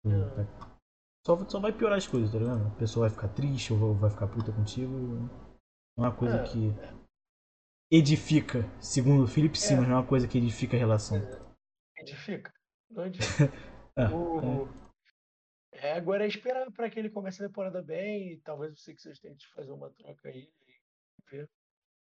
Não. 0.05 0.72
Só, 1.27 1.37
só 1.49 1.61
vai 1.61 1.73
piorar 1.73 1.99
as 1.99 2.07
coisas, 2.07 2.33
tá 2.33 2.39
ligado? 2.39 2.67
A 2.67 2.71
pessoa 2.79 3.09
vai 3.09 3.17
ficar 3.17 3.29
triste 3.35 3.73
ou 3.73 3.95
vai 3.95 4.11
ficar 4.11 4.27
puta 4.27 4.53
contigo. 4.53 4.93
Não 5.97 6.05
é 6.05 6.09
uma 6.09 6.17
coisa 6.17 6.37
É. 6.39 6.43
que 6.45 6.73
edifica, 7.91 8.63
segundo 8.81 9.25
o 9.25 9.27
Philip 9.29 9.57
Simmons, 9.59 9.85
É. 9.85 9.89
não 9.89 9.97
é 9.97 10.01
uma 10.01 10.07
coisa 10.07 10.27
que 10.27 10.39
edifica 10.39 10.77
a 10.77 10.81
relação. 10.81 11.19
Edifica. 11.99 12.53
Não 12.91 13.07
edifica. 13.47 13.53
É, 13.97 14.09
O- 14.09 14.69
É, 15.75 15.93
agora 15.95 16.25
é 16.25 16.29
esperar 16.29 16.71
para 16.73 16.89
que 16.91 16.99
ele 16.99 17.11
comece 17.11 17.43
a 17.43 17.47
temporada 17.49 17.83
bem 17.83 18.33
e 18.33 18.41
talvez 18.41 18.73
o 18.75 18.77
Sixers 18.77 19.19
tente 19.21 19.47
fazer 19.55 19.73
uma 19.73 19.91
troca 19.91 20.29
aí. 20.29 20.49
e 20.67 21.37
ver. 21.37 21.49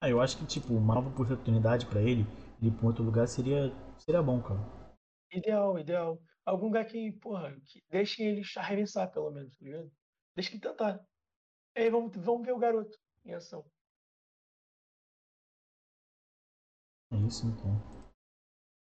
Ah, 0.01 0.09
eu 0.09 0.19
acho 0.19 0.37
que, 0.37 0.45
tipo, 0.45 0.73
uma 0.73 0.95
nova 0.95 1.09
oportunidade 1.09 1.85
pra 1.85 2.01
ele, 2.01 2.25
ele 2.59 2.69
ir 2.69 2.71
pra 2.71 2.83
um 2.83 2.87
outro 2.87 3.03
lugar 3.03 3.27
seria, 3.27 3.71
seria 3.97 4.21
bom, 4.21 4.41
cara. 4.41 4.59
Ideal, 5.31 5.77
ideal. 5.79 6.19
Algum 6.45 6.67
lugar 6.67 6.85
que, 6.85 7.11
porra, 7.13 7.55
que 7.65 7.83
deixe 7.89 8.23
ele 8.23 8.41
arremessar, 8.57 9.11
pelo 9.11 9.31
menos, 9.31 9.55
tá 9.55 9.65
ligado? 9.65 9.91
Deixa 10.35 10.51
ele 10.51 10.59
tentar. 10.59 10.99
Aí 11.75 11.89
vamos, 11.89 12.15
vamos 12.15 12.45
ver 12.45 12.53
o 12.53 12.59
garoto 12.59 12.97
em 13.23 13.33
ação. 13.33 13.63
É 17.11 17.17
isso 17.17 17.45
então. 17.45 17.71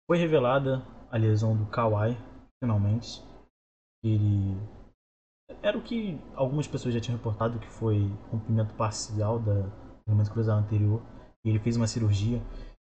Foi 0.06 0.18
revelada 0.18 0.82
a 1.10 1.16
lesão 1.16 1.56
do 1.56 1.66
Kawhi, 1.70 2.16
finalmente. 2.62 3.22
Ele. 4.04 4.56
Era 5.62 5.76
o 5.76 5.82
que 5.82 6.18
algumas 6.34 6.68
pessoas 6.68 6.94
já 6.94 7.00
tinham 7.00 7.16
reportado, 7.16 7.58
que 7.58 7.68
foi 7.68 8.06
rompimento 8.30 8.74
parcial 8.74 9.38
da 9.40 9.66
ligamento 10.06 10.30
cruzado 10.30 10.64
anterior. 10.64 11.02
E 11.44 11.50
ele 11.50 11.58
fez 11.58 11.76
uma 11.76 11.86
cirurgia. 11.86 12.40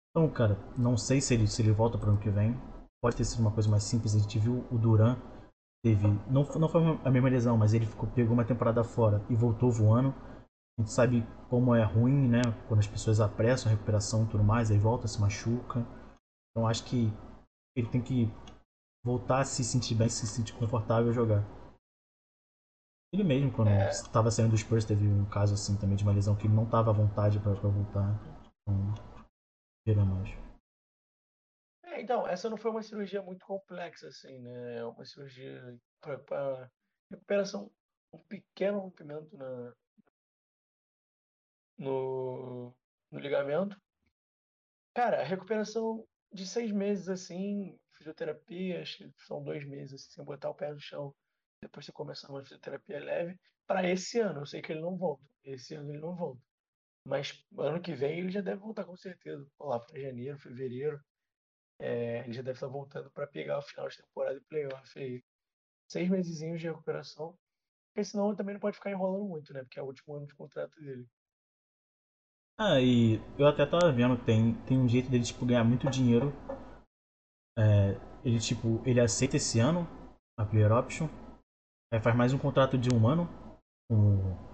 Então, 0.09 0.29
cara, 0.29 0.55
não 0.77 0.97
sei 0.97 1.21
se 1.21 1.33
ele, 1.33 1.47
se 1.47 1.61
ele 1.61 1.71
volta 1.71 1.97
para 1.97 2.07
o 2.07 2.11
ano 2.11 2.21
que 2.21 2.29
vem. 2.29 2.55
Pode 3.03 3.17
ter 3.17 3.25
sido 3.25 3.41
uma 3.41 3.51
coisa 3.51 3.69
mais 3.69 3.83
simples. 3.83 4.15
A 4.15 4.19
gente 4.19 4.39
viu 4.39 4.65
o 4.71 4.77
Duran. 4.77 5.17
Teve. 5.83 6.07
Não, 6.31 6.43
não 6.57 6.69
foi 6.69 6.81
a 7.03 7.11
mesma 7.11 7.27
lesão, 7.27 7.57
mas 7.57 7.73
ele 7.73 7.85
ficou, 7.85 8.09
pegou 8.09 8.33
uma 8.33 8.45
temporada 8.45 8.81
fora 8.81 9.21
e 9.29 9.35
voltou 9.35 9.69
voando. 9.69 10.15
A 10.79 10.81
gente 10.81 10.93
sabe 10.93 11.27
como 11.49 11.75
é 11.75 11.83
ruim, 11.83 12.29
né? 12.29 12.41
Quando 12.69 12.79
as 12.79 12.87
pessoas 12.87 13.19
apressam 13.19 13.69
a 13.69 13.75
recuperação 13.75 14.23
e 14.23 14.27
tudo 14.29 14.43
mais, 14.45 14.71
aí 14.71 14.77
volta, 14.77 15.05
se 15.05 15.19
machuca. 15.19 15.85
Então 16.49 16.65
acho 16.65 16.85
que 16.85 17.11
ele 17.75 17.89
tem 17.89 18.01
que 18.01 18.31
voltar 19.03 19.41
a 19.41 19.45
se 19.45 19.65
sentir 19.65 19.95
bem, 19.95 20.07
se 20.07 20.25
sentir 20.25 20.53
confortável 20.53 21.09
a 21.09 21.13
jogar. 21.13 21.43
Ele 23.13 23.25
mesmo, 23.25 23.51
quando 23.51 23.67
É. 23.67 23.89
estava 23.89 24.31
saindo 24.31 24.51
do 24.51 24.57
Spurs, 24.57 24.85
teve 24.85 25.05
um 25.05 25.25
caso 25.25 25.53
assim 25.55 25.75
também 25.75 25.97
de 25.97 26.03
uma 26.03 26.13
lesão 26.13 26.35
que 26.37 26.47
ele 26.47 26.55
não 26.55 26.63
estava 26.63 26.89
à 26.91 26.93
vontade 26.93 27.37
para 27.39 27.53
voltar. 27.53 28.17
Então, 28.61 28.95
veremos. 29.85 30.29
É, 30.29 30.42
então, 32.03 32.27
essa 32.27 32.49
não 32.49 32.57
foi 32.57 32.69
uma 32.71 32.83
cirurgia 32.83 33.21
muito 33.21 33.45
complexa, 33.45 34.07
assim, 34.09 34.37
né? 34.39 34.79
É 34.79 34.85
uma 34.85 35.05
cirurgia 35.05 35.79
para 36.01 36.69
recuperação, 37.09 37.71
um 38.11 38.19
pequeno 38.19 38.79
rompimento 38.79 39.35
na, 39.37 39.73
no, 41.77 42.75
no 43.09 43.19
ligamento. 43.19 43.79
Cara, 44.93 45.21
a 45.21 45.23
recuperação 45.23 46.05
de 46.31 46.45
seis 46.45 46.71
meses, 46.71 47.07
assim, 47.07 47.79
fisioterapia, 47.93 48.81
acho 48.81 48.97
que 48.97 49.25
são 49.25 49.41
dois 49.41 49.65
meses, 49.65 49.93
assim, 49.93 50.11
sem 50.11 50.25
botar 50.25 50.49
o 50.49 50.55
pé 50.55 50.73
no 50.73 50.79
chão, 50.79 51.15
depois 51.61 51.85
você 51.85 51.91
começar 51.93 52.29
uma 52.29 52.43
fisioterapia 52.43 52.99
leve, 52.99 53.39
para 53.65 53.89
esse 53.89 54.19
ano. 54.19 54.41
Eu 54.41 54.45
sei 54.45 54.61
que 54.61 54.73
ele 54.73 54.81
não 54.81 54.97
volta, 54.97 55.23
esse 55.43 55.73
ano 55.75 55.89
ele 55.89 55.99
não 56.01 56.15
volta. 56.15 56.41
Mas 57.05 57.45
ano 57.57 57.81
que 57.81 57.93
vem 57.93 58.19
ele 58.19 58.31
já 58.31 58.41
deve 58.41 58.59
voltar 58.61 58.83
com 58.85 58.95
certeza, 58.97 59.47
lá 59.59 59.79
para 59.79 59.99
janeiro, 60.01 60.37
fevereiro. 60.39 61.01
É, 61.83 62.19
ele 62.19 62.31
já 62.31 62.41
deve 62.41 62.55
estar 62.55 62.67
voltando 62.67 63.11
para 63.11 63.27
pegar 63.27 63.59
o 63.59 63.61
final 63.61 63.89
de 63.89 63.97
temporada 63.97 64.37
e 64.37 64.39
playoff 64.39 64.97
aí. 64.97 65.21
seis 65.85 66.09
meses 66.09 66.39
de 66.39 66.67
recuperação. 66.67 67.37
Porque 67.89 68.05
senão 68.05 68.29
ele 68.29 68.37
também 68.37 68.53
não 68.53 68.61
pode 68.61 68.77
ficar 68.77 68.89
enrolando 68.89 69.25
muito, 69.25 69.53
né? 69.53 69.63
Porque 69.63 69.77
é 69.77 69.83
o 69.83 69.87
último 69.87 70.15
ano 70.15 70.25
de 70.25 70.33
contrato 70.33 70.79
dele. 70.79 71.05
Ah, 72.57 72.79
e 72.79 73.19
eu 73.37 73.45
até 73.47 73.65
tava 73.65 73.91
vendo, 73.91 74.15
tem, 74.23 74.53
tem 74.65 74.79
um 74.79 74.87
jeito 74.87 75.09
dele, 75.09 75.25
tipo, 75.25 75.45
ganhar 75.45 75.65
muito 75.65 75.89
dinheiro. 75.89 76.31
É, 77.59 77.99
ele, 78.23 78.39
tipo, 78.39 78.81
ele 78.87 79.01
aceita 79.01 79.35
esse 79.35 79.59
ano 79.59 79.85
a 80.39 80.45
player 80.45 80.71
option. 80.71 81.09
Aí 81.93 81.99
faz 81.99 82.15
mais 82.15 82.33
um 82.33 82.39
contrato 82.39 82.77
de 82.77 82.95
um 82.95 83.05
ano 83.05 83.27
com 83.91 84.53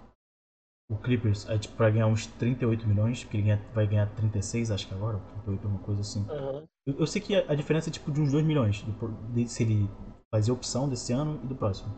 o 0.91 0.97
Clippers, 0.97 1.47
aí, 1.47 1.59
tipo, 1.59 1.77
pra 1.77 1.91
ganhar 1.91 2.07
uns 2.07 2.25
38 2.25 2.87
milhões, 2.87 3.23
porque 3.23 3.37
ele 3.37 3.43
ganha, 3.43 3.71
vai 3.71 3.85
ganhar 3.85 4.13
36, 4.15 4.71
acho 4.71 4.87
que 4.87 4.95
agora, 4.95 5.19
38, 5.45 5.67
uma 5.67 5.83
coisa 5.83 6.01
assim. 6.01 6.27
Uhum. 6.27 6.67
Eu, 6.89 7.01
eu, 7.01 7.07
sei 7.07 7.21
que 7.21 7.35
a, 7.35 7.51
a, 7.51 7.55
diferença 7.55 7.89
é 7.89 7.93
tipo 7.93 8.11
de 8.11 8.19
uns 8.19 8.31
2 8.31 8.43
milhões, 8.43 8.81
do, 8.81 9.07
de, 9.33 9.47
se 9.47 9.63
ele 9.63 9.89
fazer 10.33 10.51
opção 10.51 10.89
desse 10.89 11.13
ano 11.13 11.39
e 11.43 11.47
do 11.47 11.55
próximo. 11.55 11.93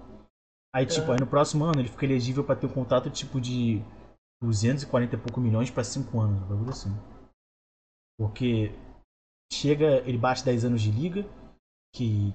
Aí, 0.75 0.85
tipo, 0.85 1.07
uhum. 1.07 1.13
aí 1.13 1.19
no 1.19 1.27
próximo 1.27 1.63
ano 1.63 1.79
ele 1.79 1.89
fica 1.89 2.05
elegível 2.05 2.43
para 2.43 2.55
ter 2.55 2.65
um 2.65 2.73
contrato 2.73 3.09
tipo 3.09 3.39
de 3.39 3.81
240 4.41 5.15
e 5.15 5.19
pouco 5.19 5.39
milhões 5.39 5.69
para 5.69 5.83
5 5.83 6.19
anos, 6.19 6.41
um 6.41 6.47
bagulho 6.47 6.69
assim. 6.69 6.89
Porque 8.19 8.73
chega, 9.51 9.99
ele 10.07 10.17
bate 10.17 10.43
10 10.43 10.65
anos 10.65 10.81
de 10.81 10.91
liga, 10.91 11.25
que 11.95 12.33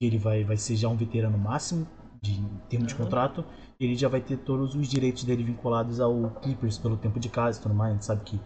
ele 0.00 0.18
vai, 0.18 0.44
vai 0.44 0.56
ser 0.56 0.76
já 0.76 0.88
um 0.88 0.96
veterano 0.96 1.38
máximo 1.38 1.86
de 2.22 2.42
termo 2.68 2.86
de 2.86 2.94
contrato, 2.94 3.44
ele 3.78 3.94
já 3.94 4.08
vai 4.08 4.20
ter 4.20 4.38
todos 4.38 4.74
os 4.74 4.88
direitos 4.88 5.24
dele 5.24 5.44
vinculados 5.44 6.00
ao 6.00 6.30
Clippers 6.40 6.78
pelo 6.78 6.96
tempo 6.96 7.20
de 7.20 7.28
casa 7.28 7.58
e 7.58 7.62
tudo 7.62 7.74
mais. 7.74 7.90
A 7.90 7.94
gente 7.94 8.04
sabe 8.04 8.24
que 8.24 8.40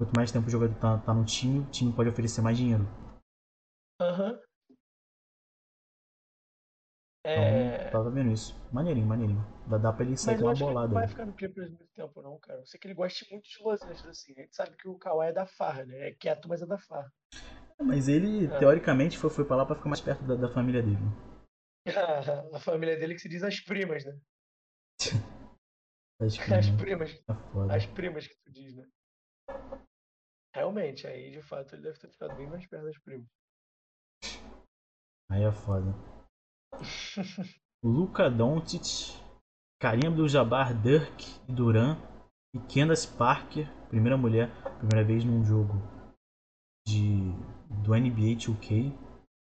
quanto 0.00 0.16
mais 0.16 0.32
tempo 0.32 0.46
o 0.46 0.50
jogador 0.50 0.74
tá, 0.76 0.96
tá 0.96 1.12
no 1.12 1.26
time, 1.26 1.60
o 1.60 1.70
time 1.70 1.92
pode 1.92 2.08
oferecer 2.08 2.40
mais 2.40 2.56
dinheiro. 2.56 2.88
Aham. 4.00 4.32
Uhum. 4.32 4.40
É... 7.22 7.88
Então, 7.88 7.90
tava 7.90 8.10
vendo 8.10 8.32
isso. 8.32 8.56
Maneirinho, 8.72 9.06
maneirinho. 9.06 9.46
Dá, 9.66 9.76
dá 9.76 9.92
pra 9.92 10.06
ele 10.06 10.16
sair 10.16 10.36
Mas 10.36 10.40
com 10.40 10.46
uma 10.46 10.54
bolada. 10.54 10.88
Não 10.88 10.94
vai 10.94 11.06
ficar 11.06 11.26
no 11.26 11.34
Clippers 11.34 11.68
muito 11.68 11.86
tempo, 11.88 12.22
não, 12.22 12.38
cara. 12.38 12.60
Eu 12.60 12.66
sei 12.66 12.80
que 12.80 12.86
ele 12.86 12.94
gosta 12.94 13.26
muito 13.30 13.46
de 13.46 13.62
Los 13.62 13.82
Angeles, 13.82 14.06
assim. 14.06 14.32
A 14.38 14.40
gente 14.40 14.56
sabe 14.56 14.74
que 14.74 14.88
o 14.88 14.96
Kawhi 14.96 15.28
é 15.28 15.32
da 15.34 15.46
farra, 15.46 15.84
né? 15.84 16.08
É 16.08 16.14
quieto, 16.14 16.48
mas 16.48 16.62
é 16.62 16.66
da 16.66 16.78
farra. 16.78 17.12
Mas 17.78 18.08
ele, 18.08 18.46
é. 18.46 18.58
teoricamente, 18.58 19.18
foi, 19.18 19.28
foi 19.28 19.44
pra 19.44 19.56
lá 19.56 19.66
pra 19.66 19.76
ficar 19.76 19.90
mais 19.90 20.00
perto 20.00 20.24
da, 20.24 20.34
da 20.34 20.48
família 20.48 20.82
dele. 20.82 20.96
a 22.54 22.58
família 22.58 22.98
dele 22.98 23.14
que 23.14 23.20
se 23.20 23.28
diz 23.28 23.42
as 23.42 23.60
primas, 23.60 24.02
né? 24.06 24.18
as 26.22 26.38
primas. 26.38 26.66
As 26.66 26.70
primas. 26.70 27.22
Tá 27.26 27.36
as 27.76 27.86
primas 27.86 28.26
que 28.26 28.34
tu 28.44 28.50
diz, 28.50 28.74
né? 28.76 28.86
Realmente, 30.54 31.06
aí 31.06 31.30
de 31.30 31.42
fato 31.42 31.74
ele 31.74 31.82
deve 31.82 31.98
ter 31.98 32.08
ficado 32.08 32.36
bem 32.36 32.48
mais 32.48 32.66
perto 32.66 32.84
das 32.84 32.98
primas. 32.98 33.28
Aí 35.30 35.44
é 35.44 35.52
foda. 35.52 35.94
Luca 37.82 38.28
Doncic, 38.28 39.16
Karim 39.80 40.08
Abdul-Jabbar, 40.08 40.74
Dirk 40.82 41.24
e 41.48 41.52
Duran 41.52 41.96
e 42.54 42.58
Candace 42.60 43.16
Parker, 43.16 43.66
primeira 43.88 44.18
mulher, 44.18 44.50
primeira 44.78 45.04
vez 45.04 45.24
num 45.24 45.44
jogo 45.44 45.74
de 46.86 47.30
do 47.84 47.94
NBA 47.94 48.36
2K. 48.36 48.92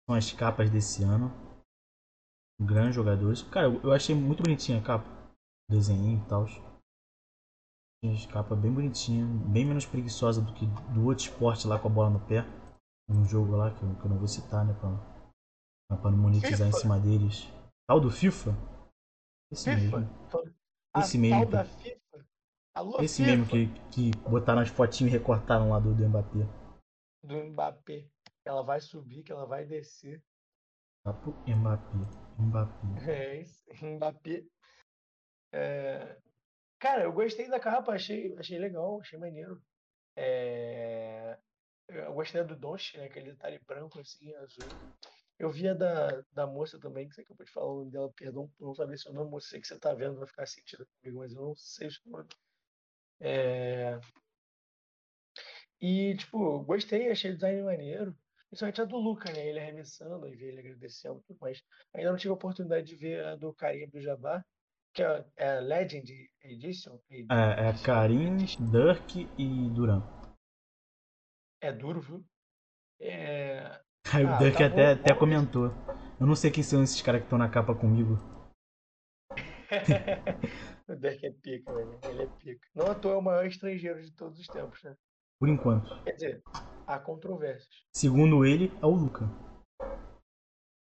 São 0.07 0.15
as 0.15 0.31
capas 0.31 0.69
desse 0.69 1.03
ano. 1.03 1.31
Grandes 2.61 2.95
jogadores. 2.95 3.41
Cara, 3.43 3.67
eu 3.67 3.91
achei 3.91 4.15
muito 4.15 4.43
bonitinha 4.43 4.79
a 4.79 4.83
capa. 4.83 5.05
Desenho 5.69 6.17
e 6.17 6.29
tal. 6.29 6.45
Capa 8.31 8.55
bem 8.55 8.71
bonitinha, 8.73 9.25
bem 9.51 9.65
menos 9.65 9.85
preguiçosa 9.85 10.41
do 10.41 10.53
que 10.53 10.65
do 10.93 11.05
outro 11.05 11.25
esporte 11.25 11.67
lá 11.67 11.77
com 11.77 11.89
a 11.89 11.91
bola 11.91 12.09
no 12.09 12.19
pé. 12.27 12.45
Um 13.09 13.25
jogo 13.25 13.57
lá 13.57 13.73
que 13.73 13.83
eu, 13.83 13.95
que 13.95 14.05
eu 14.05 14.09
não 14.09 14.17
vou 14.17 14.27
citar, 14.27 14.65
né? 14.65 14.73
Pra, 14.73 15.97
pra 15.97 16.11
não 16.11 16.17
monetizar 16.17 16.67
FIFA. 16.67 16.67
em 16.67 16.71
cima 16.71 16.99
deles. 16.99 17.47
Tal 17.87 17.99
do 17.99 18.09
FIFA? 18.09 18.51
Esse 19.51 19.75
FIFA? 19.75 19.99
mesmo. 19.99 20.55
A 20.95 20.99
Esse 21.01 21.17
mesmo. 21.17 21.45
da 21.47 21.65
FIFA? 21.65 22.25
Alô, 22.73 23.01
Esse 23.01 23.17
FIFA? 23.23 23.35
mesmo 23.35 23.47
que, 23.47 23.67
que 23.89 24.17
botaram 24.29 24.61
as 24.61 24.69
fotinhas 24.69 25.13
e 25.13 25.17
recortaram 25.17 25.69
lá 25.71 25.79
do, 25.79 25.93
do 25.93 26.07
Mbappé. 26.07 26.47
Do 27.23 27.35
Mbappé. 27.35 28.07
Ela 28.45 28.61
vai 28.63 28.79
subir, 28.79 29.23
que 29.23 29.31
ela 29.31 29.45
vai 29.45 29.65
descer. 29.65 30.23
Papo 31.03 31.31
Mbappé. 31.45 31.97
Mbappé. 32.37 33.11
É 33.11 33.41
isso, 33.41 33.63
Mbappé. 33.83 34.45
É... 35.51 36.17
Cara, 36.79 37.03
eu 37.03 37.11
gostei 37.11 37.49
da 37.49 37.59
capa, 37.59 37.93
achei, 37.93 38.35
achei 38.37 38.57
legal, 38.57 38.99
achei 39.01 39.19
maneiro. 39.19 39.61
É... 40.15 41.37
Eu 41.87 42.13
gostei 42.13 42.43
do 42.43 42.55
Donch, 42.55 42.97
né? 42.97 43.05
Aquele 43.05 43.31
detalhe 43.31 43.59
branco 43.59 43.99
assim, 43.99 44.33
azul. 44.35 44.65
Eu 45.37 45.49
vi 45.49 45.67
a 45.67 45.73
da, 45.73 46.23
da 46.33 46.47
moça 46.47 46.79
também, 46.79 47.07
que 47.07 47.15
você 47.15 47.21
acabou 47.21 47.45
de 47.45 47.51
falar 47.51 47.67
o 47.67 47.79
nome 47.79 47.91
dela, 47.91 48.11
perdão 48.13 48.49
por 48.49 48.67
não 48.67 48.75
saber 48.75 48.97
seu 48.97 49.13
nome, 49.13 49.41
sei 49.41 49.61
que 49.61 49.67
você 49.67 49.79
tá 49.79 49.93
vendo, 49.93 50.17
vai 50.17 50.27
ficar 50.27 50.45
sentido 50.45 50.85
comigo, 51.01 51.19
mas 51.19 51.33
eu 51.33 51.41
não 51.41 51.55
sei 51.55 51.87
o 51.87 52.09
nome. 52.09 52.29
É... 53.19 53.99
E, 55.81 56.15
tipo, 56.17 56.59
gostei, 56.63 57.09
achei 57.09 57.31
o 57.31 57.35
design 57.35 57.63
maneiro. 57.63 58.17
Principalmente 58.49 58.81
a 58.81 58.85
do 58.85 58.97
Luca, 58.97 59.31
né? 59.31 59.47
Ele 59.47 59.59
arremessando 59.59 60.27
e 60.27 60.35
ver 60.35 60.47
ele 60.49 60.59
agradecendo 60.59 61.23
mais. 61.39 61.61
Ainda 61.93 62.11
não 62.11 62.17
tive 62.17 62.31
a 62.31 62.33
oportunidade 62.33 62.87
de 62.87 62.95
ver 62.95 63.23
a 63.25 63.35
do 63.35 63.53
Karim 63.53 63.87
do 63.89 64.01
Jabbar, 64.01 64.45
que 64.93 65.03
é, 65.03 65.25
é 65.37 65.59
Legend 65.59 66.11
Edition. 66.41 66.99
É, 67.09 67.69
é 67.69 67.83
Karim, 67.83 68.37
Dirk 68.37 69.29
e 69.37 69.69
Duran. 69.69 70.01
É 71.61 71.71
duro, 71.71 72.01
viu? 72.01 72.25
É... 72.99 73.81
Aí 74.13 74.23
o 74.25 74.29
ah, 74.29 74.37
Dirk 74.37 74.57
tá 74.57 74.65
até, 74.65 74.95
bom, 74.95 75.01
até 75.01 75.13
bom 75.13 75.19
comentou. 75.19 75.65
Eu 76.19 76.27
não 76.27 76.35
sei 76.35 76.51
quem 76.51 76.63
são 76.63 76.83
esses 76.83 77.01
caras 77.01 77.21
que 77.21 77.25
estão 77.25 77.37
na 77.37 77.49
capa 77.49 77.75
comigo. 77.75 78.17
o 80.87 80.95
Dirk 80.95 81.25
é 81.25 81.31
pica, 81.31 81.73
velho. 81.73 81.99
Ele 82.03 82.23
é 82.23 82.27
pica. 82.27 82.67
Não 82.73 82.87
à 82.87 82.95
toa 82.95 83.13
é 83.13 83.17
o 83.17 83.21
maior 83.21 83.45
estrangeiro 83.45 84.01
de 84.01 84.11
todos 84.13 84.39
os 84.39 84.47
tempos, 84.47 84.83
né? 84.83 84.95
Por 85.39 85.47
enquanto. 85.47 86.03
Quer 86.03 86.13
dizer, 86.13 86.43
há 86.85 86.99
controvérsias. 86.99 87.85
Segundo 87.95 88.45
ele, 88.45 88.71
é 88.81 88.85
o 88.85 88.89
Luca. 88.89 89.25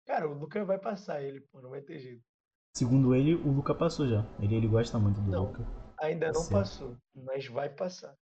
Cara, 0.06 0.28
o 0.28 0.34
Luca 0.34 0.66
vai 0.66 0.78
passar 0.78 1.22
ele, 1.22 1.40
pô, 1.42 1.62
não 1.62 1.70
vai 1.70 1.82
ter 1.82 2.00
jeito. 2.00 2.33
Segundo 2.76 3.14
ele, 3.14 3.36
o 3.36 3.52
Luca 3.52 3.76
passou 3.76 4.08
já. 4.08 4.26
Ele, 4.40 4.56
ele 4.56 4.68
gosta 4.68 4.98
muito 4.98 5.22
do 5.22 5.30
não, 5.30 5.46
Luca. 5.46 5.64
Ainda 6.00 6.28
não 6.28 6.42
certo. 6.42 6.52
passou, 6.52 6.98
mas 7.14 7.48
vai 7.48 7.70
passar. 7.70 8.18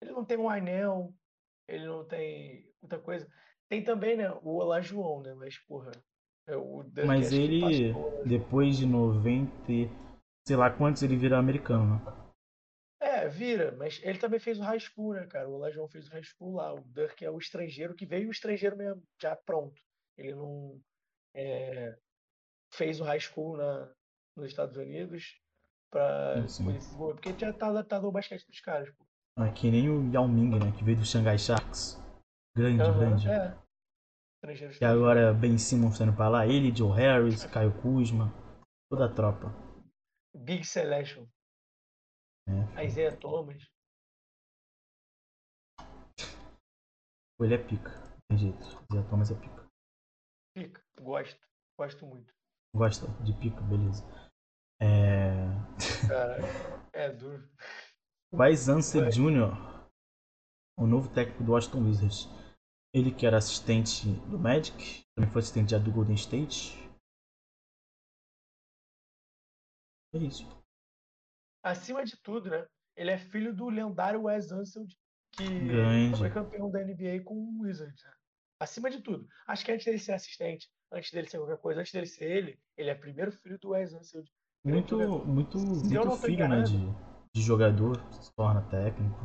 Ele 0.00 0.12
não 0.12 0.24
tem 0.24 0.38
um 0.38 0.48
anel, 0.48 1.14
ele 1.68 1.86
não 1.86 2.04
tem 2.04 2.72
muita 2.80 2.98
coisa. 2.98 3.30
Tem 3.68 3.84
também, 3.84 4.16
né, 4.16 4.30
o 4.42 4.56
Olá 4.56 4.80
João, 4.80 5.22
né? 5.22 5.34
Mas, 5.34 5.58
porra. 5.58 5.92
É 6.48 6.56
o 6.56 6.84
mas 7.04 7.32
ele, 7.32 7.92
depois 8.24 8.78
de 8.78 8.86
90, 8.86 9.50
sei 10.46 10.56
lá 10.56 10.70
quantos, 10.70 11.02
ele 11.02 11.16
vira 11.16 11.38
americano, 11.38 11.96
né? 11.96 12.26
É, 13.00 13.28
vira, 13.28 13.74
mas 13.76 14.00
ele 14.04 14.18
também 14.18 14.38
fez 14.38 14.58
o 14.58 14.62
high 14.62 14.78
school, 14.78 15.14
né, 15.14 15.26
cara? 15.26 15.48
O 15.48 15.58
Lajão 15.58 15.88
fez 15.88 16.06
o 16.06 16.12
high 16.12 16.22
school 16.22 16.54
lá. 16.54 16.72
O 16.72 16.80
Dirk 16.80 17.24
é 17.24 17.30
o 17.30 17.38
estrangeiro 17.38 17.96
que 17.96 18.06
veio 18.06 18.28
o 18.28 18.30
estrangeiro 18.30 18.76
mesmo, 18.76 19.02
já 19.20 19.34
pronto. 19.34 19.82
Ele 20.16 20.34
não 20.34 20.80
é, 21.34 21.98
fez 22.76 23.00
o 23.00 23.04
high 23.04 23.20
school 23.20 23.56
na, 23.56 23.92
nos 24.36 24.46
Estados 24.46 24.76
Unidos 24.76 25.40
pra 25.90 26.34
porque 26.96 27.36
já 27.38 27.52
tá 27.52 27.68
adaptado 27.68 28.06
ao 28.06 28.12
basquete 28.12 28.46
dos 28.46 28.60
caras, 28.60 28.90
pô. 28.94 29.04
Ah, 29.38 29.50
que 29.52 29.70
nem 29.70 29.88
o 29.88 30.12
Yao 30.12 30.28
Ming, 30.28 30.58
né? 30.58 30.72
Que 30.76 30.84
veio 30.84 30.96
do 30.96 31.04
Shanghai 31.04 31.38
Sharks. 31.38 32.00
Grande, 32.56 32.82
uhum, 32.82 32.98
grande. 32.98 33.28
É. 33.28 33.66
E 34.80 34.84
agora 34.84 35.34
Ben 35.34 35.58
Simmons 35.58 35.98
tá 35.98 36.04
indo 36.04 36.16
pra 36.16 36.28
lá. 36.28 36.46
Ele, 36.46 36.74
Joe 36.74 36.96
Harris, 36.96 37.44
Caio 37.46 37.72
Kuzma. 37.82 38.32
Toda 38.90 39.06
a 39.06 39.12
tropa. 39.12 39.48
Big 40.34 40.64
Selection. 40.64 41.26
É. 42.48 42.84
Isaiah 42.84 43.16
Thomas. 43.16 43.62
Ele 47.40 47.54
é 47.54 47.58
pica. 47.58 47.90
Tem 48.28 48.38
jeito. 48.38 48.64
Isaiah 48.90 49.10
Thomas 49.10 49.30
é 49.30 49.34
pica. 49.34 49.66
Pica. 50.54 50.82
Gosto. 50.98 51.46
Gosto 51.78 52.06
muito. 52.06 52.32
Gosta 52.74 53.06
de 53.22 53.32
pica? 53.38 53.60
Beleza. 53.62 54.04
É... 54.80 55.46
Caraca. 56.08 56.90
É 56.92 57.12
duro. 57.12 57.48
Wise 58.32 58.70
Answer 58.70 59.08
Jr., 59.08 59.52
o 60.78 60.86
novo 60.86 61.12
técnico 61.12 61.44
do 61.44 61.52
Washington 61.52 61.84
Wizards. 61.84 62.28
Ele 62.94 63.14
que 63.14 63.26
era 63.26 63.38
assistente 63.38 64.10
do 64.28 64.38
Magic, 64.38 65.04
também 65.14 65.30
foi 65.30 65.40
assistente 65.40 65.70
já 65.70 65.78
do 65.78 65.92
Golden 65.92 66.14
State. 66.14 66.76
É 70.14 70.18
isso 70.18 70.56
acima 71.66 72.04
de 72.04 72.16
tudo, 72.16 72.48
né? 72.48 72.66
Ele 72.96 73.10
é 73.10 73.18
filho 73.18 73.54
do 73.54 73.68
lendário 73.68 74.22
Wes 74.22 74.50
Unseld, 74.52 74.96
que 75.32 75.44
Grande. 75.44 76.18
foi 76.18 76.30
campeão 76.30 76.70
da 76.70 76.82
NBA 76.82 77.22
com 77.24 77.34
o 77.34 77.62
Wizards. 77.62 78.02
Né? 78.02 78.12
Acima 78.60 78.90
de 78.90 79.02
tudo. 79.02 79.28
Acho 79.46 79.64
que 79.64 79.72
antes 79.72 79.84
dele 79.84 79.98
ser 79.98 80.12
assistente, 80.12 80.70
antes 80.92 81.10
dele 81.10 81.28
ser 81.28 81.38
qualquer 81.38 81.58
coisa, 81.58 81.80
antes 81.80 81.92
dele 81.92 82.06
ser 82.06 82.24
ele, 82.24 82.60
ele 82.76 82.90
é 82.90 82.94
primeiro 82.94 83.32
filho 83.32 83.58
do 83.58 83.70
Wes 83.70 83.92
Unseld. 83.92 84.30
Muito, 84.64 84.96
muito, 85.26 85.58
muito 85.58 86.16
filho, 86.16 86.48
né? 86.48 86.62
De, 86.62 86.76
de 87.34 87.42
jogador, 87.42 87.96
se 88.12 88.34
torna 88.34 88.68
técnico. 88.68 89.16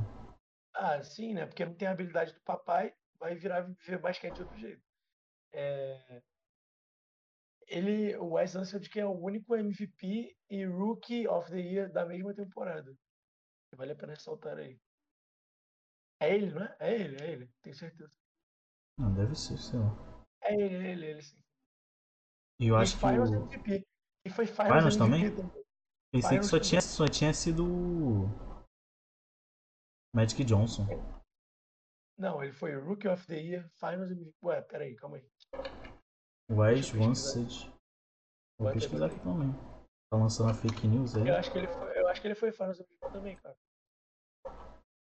Ah, 0.73 1.01
sim, 1.01 1.33
né? 1.33 1.45
Porque 1.45 1.65
não 1.65 1.73
tem 1.73 1.87
a 1.87 1.91
habilidade 1.91 2.33
do 2.33 2.41
papai, 2.41 2.93
vai 3.19 3.35
virar 3.35 3.61
viver 3.61 3.99
basquete 3.99 4.35
de 4.35 4.41
outro 4.41 4.57
jeito. 4.57 4.83
É... 5.53 6.21
ele, 7.67 8.15
o 8.17 8.33
Wes 8.33 8.55
Unseld 8.55 8.89
que 8.89 8.99
é 8.99 9.05
o 9.05 9.11
único 9.11 9.55
MVP 9.55 10.37
e 10.49 10.65
Rookie 10.65 11.27
of 11.27 11.51
the 11.51 11.59
Year 11.59 11.91
da 11.91 12.05
mesma 12.05 12.33
temporada. 12.33 12.95
Vale 13.75 13.93
a 13.93 13.95
pena 13.95 14.13
ressaltar 14.13 14.57
aí. 14.57 14.79
É 16.19 16.35
ele, 16.35 16.51
não 16.51 16.63
é? 16.63 16.75
É 16.79 16.93
ele, 16.93 17.23
é 17.23 17.31
ele, 17.31 17.49
tenho 17.61 17.75
certeza. 17.75 18.15
Não, 18.97 19.13
deve 19.13 19.33
ser, 19.35 19.57
sei 19.57 19.79
lá. 19.79 20.25
É 20.43 20.53
ele, 20.53 20.75
é 20.75 20.91
ele, 20.91 21.05
é 21.05 21.09
ele 21.11 21.21
sim. 21.21 21.40
E 22.61 22.67
eu 22.67 22.75
E 22.75 22.81
acho 22.81 22.93
que 22.93 22.99
Finals 22.99 23.31
o... 23.31 23.35
MVP. 23.35 23.87
E 24.23 24.29
foi 24.29 24.45
Finals, 24.45 24.93
Finals 24.93 24.95
MVP 24.95 25.35
também? 25.35 25.65
Pensei 26.13 26.37
que 26.37 26.43
só 26.45 26.49
Finals 26.51 26.69
tinha, 26.69 26.81
só 26.81 27.07
tinha 27.07 27.33
sido 27.33 27.63
Magic 30.15 30.43
Johnson. 30.43 30.85
Não, 32.19 32.43
ele 32.43 32.53
foi 32.53 32.75
Rookie 32.75 33.07
of 33.07 33.25
the 33.25 33.35
Year, 33.35 33.67
Finals 33.71 34.11
MVP. 34.11 34.35
Ué, 34.43 34.61
peraí, 34.61 34.95
calma 34.95 35.17
aí. 35.17 35.27
Wes. 36.51 36.91
Vansed. 36.91 37.71
Vou 38.59 38.71
pesquisar 38.71 39.07
aqui 39.07 39.19
também. 39.21 39.51
Tá 40.11 40.17
lançando 40.17 40.51
a 40.51 40.53
fake 40.53 40.87
news 40.87 41.15
aí. 41.15 41.27
Eu 41.27 41.37
acho 41.37 41.51
que 41.51 41.57
ele 41.57 41.67
foi, 41.67 41.97
eu 41.97 42.07
acho 42.09 42.21
que 42.21 42.27
ele 42.27 42.35
foi 42.35 42.51
Finals 42.51 42.79
MVP 42.79 43.11
também, 43.11 43.37
cara. 43.37 43.57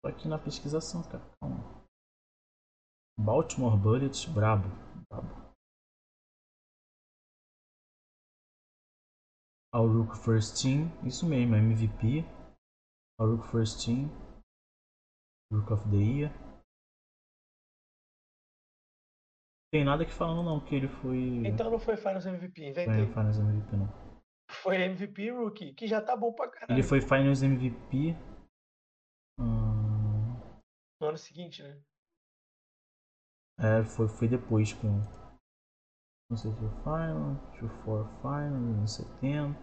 Tô 0.02 0.08
aqui 0.08 0.26
na 0.26 0.38
pesquisação, 0.38 1.02
cara. 1.02 1.22
Calma. 1.38 1.84
Baltimore 3.20 3.76
Bullets, 3.76 4.24
brabo. 4.24 4.68
brabo. 5.10 5.41
All 9.74 9.86
Rook 9.88 10.16
First 10.18 10.62
Team, 10.62 10.88
isso 11.06 11.26
mesmo, 11.26 11.54
MVP. 11.56 12.24
All 13.18 13.36
Rook 13.36 13.48
First 13.50 13.84
Team. 13.84 14.08
Rook 15.52 15.72
of 15.72 15.88
the 15.90 15.96
Year. 15.96 16.30
Tem 19.72 19.84
nada 19.84 20.04
que 20.04 20.12
falando 20.12 20.44
não 20.44 20.62
que 20.62 20.74
ele 20.74 20.88
foi. 20.88 21.46
Então 21.46 21.70
não 21.70 21.78
foi 21.78 21.96
Finals 21.96 22.26
MVP, 22.26 22.60
foi 22.60 22.68
inventei. 22.70 23.06
Finals 23.06 23.38
MVP 23.38 23.76
não. 23.76 23.88
Foi 24.62 24.76
MVP 24.76 25.30
Rookie, 25.30 25.72
que 25.72 25.86
já 25.86 26.02
tá 26.02 26.14
bom 26.14 26.32
pra 26.34 26.50
caralho. 26.50 26.72
Ele 26.72 26.82
foi 26.86 27.00
Finals 27.00 27.42
MVP. 27.42 28.14
Hum, 29.40 30.36
No 31.00 31.08
ano 31.08 31.16
seguinte, 31.16 31.62
né? 31.62 31.80
É, 33.58 33.82
foi, 33.84 34.08
foi 34.08 34.28
depois 34.28 34.74
com. 34.74 35.00
Não 36.32 36.36
sei 36.38 36.50
se 36.50 36.56
foi 36.56 36.70
Final, 36.82 37.52
Two 37.58 37.68
for 37.84 38.08
Final, 38.22 38.58
nos 38.58 38.94
70. 38.94 39.54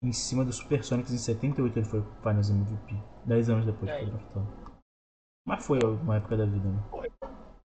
Em 0.00 0.12
cima 0.12 0.44
do 0.44 0.52
Supersonics 0.52 1.12
em 1.12 1.18
78 1.18 1.76
ele 1.76 1.84
foi 1.84 2.00
Finals 2.22 2.48
MVP. 2.48 2.94
10 3.26 3.50
anos 3.50 3.66
depois 3.66 3.90
que 3.90 3.98
foi 3.98 4.06
draftado. 4.06 4.80
Mas 5.44 5.66
foi 5.66 5.80
uma 5.80 6.18
época 6.18 6.36
da 6.36 6.46
vida, 6.46 6.70
né? 6.70 6.80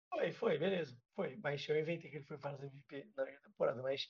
Foi, 0.10 0.32
foi, 0.32 0.58
beleza. 0.58 0.98
Foi. 1.16 1.38
Mas 1.44 1.70
eu 1.70 1.80
inventei 1.80 2.10
que 2.10 2.18
ele 2.18 2.26
foi 2.26 2.40
Finals 2.40 2.64
MVP 2.64 3.12
na 3.16 3.26
temporada. 3.26 3.84
Mas 3.84 4.10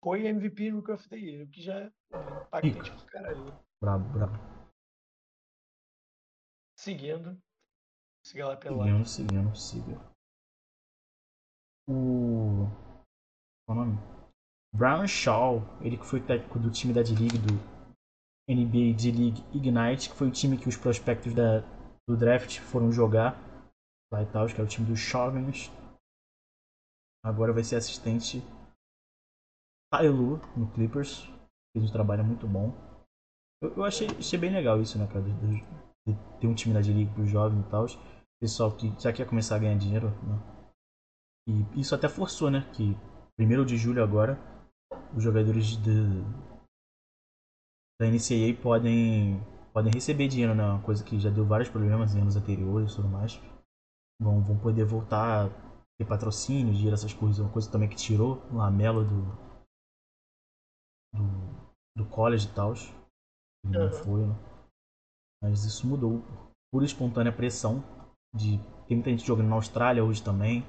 foi 0.00 0.24
MVP 0.28 0.70
Rookie 0.70 0.92
of 0.92 1.08
the 1.08 1.16
Year, 1.16 1.48
o 1.48 1.50
que 1.50 1.60
já 1.60 1.80
é 1.80 1.92
impactante 2.46 2.92
pra 2.92 3.10
caralho. 3.10 3.44
né? 3.44 3.58
Brabo, 3.80 4.08
brabo. 4.10 4.38
Seguindo. 6.78 7.36
Siga 8.24 8.46
lá 8.46 8.56
pelo 8.56 8.84
Seguindo, 8.84 9.04
seguindo, 9.04 9.56
seguindo. 9.56 10.17
O. 11.88 12.68
Qual 13.66 13.78
é 13.78 13.80
o 13.80 13.84
nome? 13.84 13.98
Brown 14.74 15.06
Shaw, 15.06 15.62
ele 15.80 15.96
que 15.96 16.04
foi 16.06 16.20
técnico 16.20 16.58
do 16.58 16.70
time 16.70 16.92
da 16.92 17.02
D-League, 17.02 17.38
do 17.38 17.54
NBA 18.48 18.94
D-League 18.94 19.42
Ignite, 19.54 20.10
que 20.10 20.16
foi 20.16 20.28
o 20.28 20.32
time 20.32 20.58
que 20.58 20.68
os 20.68 20.76
prospectos 20.76 21.34
da, 21.34 21.60
do 22.06 22.16
draft 22.16 22.60
foram 22.60 22.92
jogar 22.92 23.36
lá 24.12 24.22
e 24.22 24.26
tal, 24.26 24.46
que 24.46 24.54
era 24.54 24.64
o 24.64 24.68
time 24.68 24.86
dos 24.86 24.98
jovens. 25.00 25.70
Agora 27.24 27.52
vai 27.52 27.64
ser 27.64 27.76
assistente 27.76 28.42
Tyloo 29.92 30.40
no 30.56 30.70
Clippers. 30.72 31.26
Fez 31.72 31.88
um 31.88 31.92
trabalho 31.92 32.24
muito 32.24 32.46
bom. 32.46 32.72
Eu, 33.62 33.74
eu 33.76 33.84
achei, 33.84 34.06
achei 34.08 34.38
bem 34.38 34.52
legal 34.52 34.80
isso, 34.80 34.98
né, 34.98 35.06
cara? 35.06 35.22
De, 35.22 35.32
de- 35.32 35.78
de 36.06 36.14
ter 36.40 36.46
um 36.46 36.54
time 36.54 36.72
da 36.74 36.80
D-League 36.80 37.12
pro 37.12 37.26
jovem 37.26 37.60
e 37.60 37.70
tal. 37.70 37.86
Pessoal 38.40 38.74
que 38.74 38.88
já 39.00 39.12
quer 39.12 39.26
começar 39.26 39.56
a 39.56 39.58
ganhar 39.58 39.76
dinheiro, 39.76 40.08
né? 40.22 40.57
E 41.48 41.80
isso 41.80 41.94
até 41.94 42.08
forçou, 42.08 42.50
né? 42.50 42.70
Que 42.74 42.94
primeiro 43.36 43.64
de 43.64 43.76
julho 43.78 44.04
agora, 44.04 44.38
os 45.16 45.22
jogadores 45.22 45.76
de, 45.78 46.22
da 47.98 48.06
NCAA 48.06 48.60
podem, 48.62 49.40
podem 49.72 49.90
receber 49.90 50.28
dinheiro, 50.28 50.54
né? 50.54 50.62
Uma 50.62 50.82
coisa 50.82 51.02
que 51.02 51.18
já 51.18 51.30
deu 51.30 51.46
vários 51.46 51.70
problemas 51.70 52.14
em 52.14 52.20
anos 52.20 52.36
anteriores 52.36 52.92
e 52.92 52.96
tudo 52.96 53.08
mais. 53.08 53.40
Vão, 54.20 54.42
vão 54.42 54.58
poder 54.58 54.84
voltar 54.84 55.46
a 55.46 55.48
ter 55.98 56.04
patrocínio, 56.06 56.74
dinheiro, 56.74 56.94
essas 56.94 57.14
coisas. 57.14 57.38
Uma 57.38 57.52
coisa 57.52 57.70
também 57.70 57.88
que 57.88 57.96
tirou 57.96 58.42
o 58.52 58.56
Lamelo 58.56 59.04
do, 59.04 59.22
do, 61.14 61.72
do 61.96 62.06
college 62.10 62.46
e 62.46 62.52
tal. 62.52 62.74
Não 63.64 63.86
Aham. 63.86 63.92
foi, 64.04 64.26
né? 64.26 64.34
Mas 65.42 65.64
isso 65.64 65.86
mudou 65.86 66.22
por 66.70 66.82
espontânea 66.82 67.32
pressão 67.32 67.82
de 68.34 68.58
tem 68.86 68.96
muita 68.96 69.10
gente 69.10 69.26
jogando 69.26 69.48
na 69.48 69.56
Austrália 69.56 70.04
hoje 70.04 70.22
também. 70.22 70.62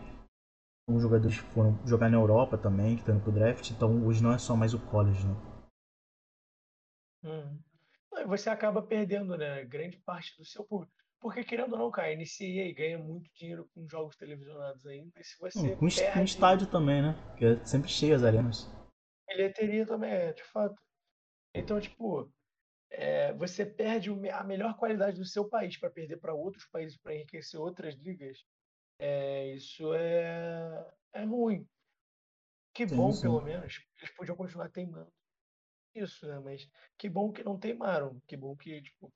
Alguns 0.89 1.03
jogadores 1.03 1.37
foram 1.37 1.77
jogar 1.85 2.09
na 2.09 2.17
Europa 2.17 2.57
também, 2.57 2.95
que 2.95 3.01
estão 3.01 3.13
indo 3.13 3.21
pro 3.23 3.31
draft, 3.31 3.69
então 3.69 4.03
hoje 4.07 4.23
não 4.23 4.33
é 4.33 4.39
só 4.39 4.55
mais 4.55 4.73
o 4.73 4.79
college, 4.79 5.23
né? 5.23 5.35
Não, 8.11 8.21
e 8.21 8.25
Você 8.25 8.49
acaba 8.49 8.81
perdendo, 8.81 9.37
né? 9.37 9.63
Grande 9.65 9.97
parte 9.99 10.35
do 10.37 10.45
seu 10.45 10.63
público. 10.63 10.93
Porque, 11.19 11.43
querendo 11.43 11.73
ou 11.73 11.79
não, 11.79 11.91
cara, 11.91 12.07
a 12.07 12.11
NCAA 12.13 12.73
ganha 12.73 12.97
muito 12.97 13.29
dinheiro 13.33 13.69
com 13.73 13.87
jogos 13.87 14.15
televisionados 14.15 14.85
ainda. 14.85 15.11
E 15.19 15.23
se 15.23 15.37
você 15.39 15.59
Hum, 15.59 15.75
com, 15.75 15.87
perde 15.87 16.23
estádio 16.23 16.67
também, 16.67 17.01
né? 17.01 17.15
Que 17.37 17.45
é 17.45 17.65
sempre 17.65 17.89
cheio 17.89 18.15
as 18.15 18.23
arenas. 18.23 18.67
bilheteria 19.27 19.85
também, 19.85 20.11
é, 20.11 20.33
de 20.33 20.43
fato. 20.43 20.75
Então, 21.55 21.79
tipo, 21.81 22.31
é, 22.91 23.33
você 23.33 23.65
perde 23.65 24.11
a 24.31 24.43
melhor 24.43 24.77
qualidade 24.77 25.19
do 25.19 25.25
seu 25.25 25.47
país 25.49 25.77
para 25.79 25.89
perder 25.91 26.17
para 26.19 26.33
outros 26.35 26.65
países, 26.67 26.97
para 26.97 27.15
enriquecer 27.15 27.59
outras 27.59 27.95
ligas. 27.95 28.39
É, 28.99 29.53
isso 29.55 29.93
é, 29.93 30.85
é 31.13 31.23
ruim. 31.23 31.65
Que 32.73 32.87
Sim, 32.87 32.95
bom, 32.97 33.11
sim. 33.11 33.21
pelo 33.21 33.41
menos. 33.41 33.81
Eles 33.97 34.15
podiam 34.15 34.35
continuar 34.35 34.69
teimando. 34.69 35.11
Isso, 35.95 36.27
né? 36.27 36.39
Mas 36.39 36.69
que 36.97 37.09
bom 37.09 37.31
que 37.31 37.43
não 37.43 37.57
teimaram. 37.57 38.21
Que 38.27 38.37
bom 38.37 38.55
que, 38.55 38.81
tipo, 38.81 39.11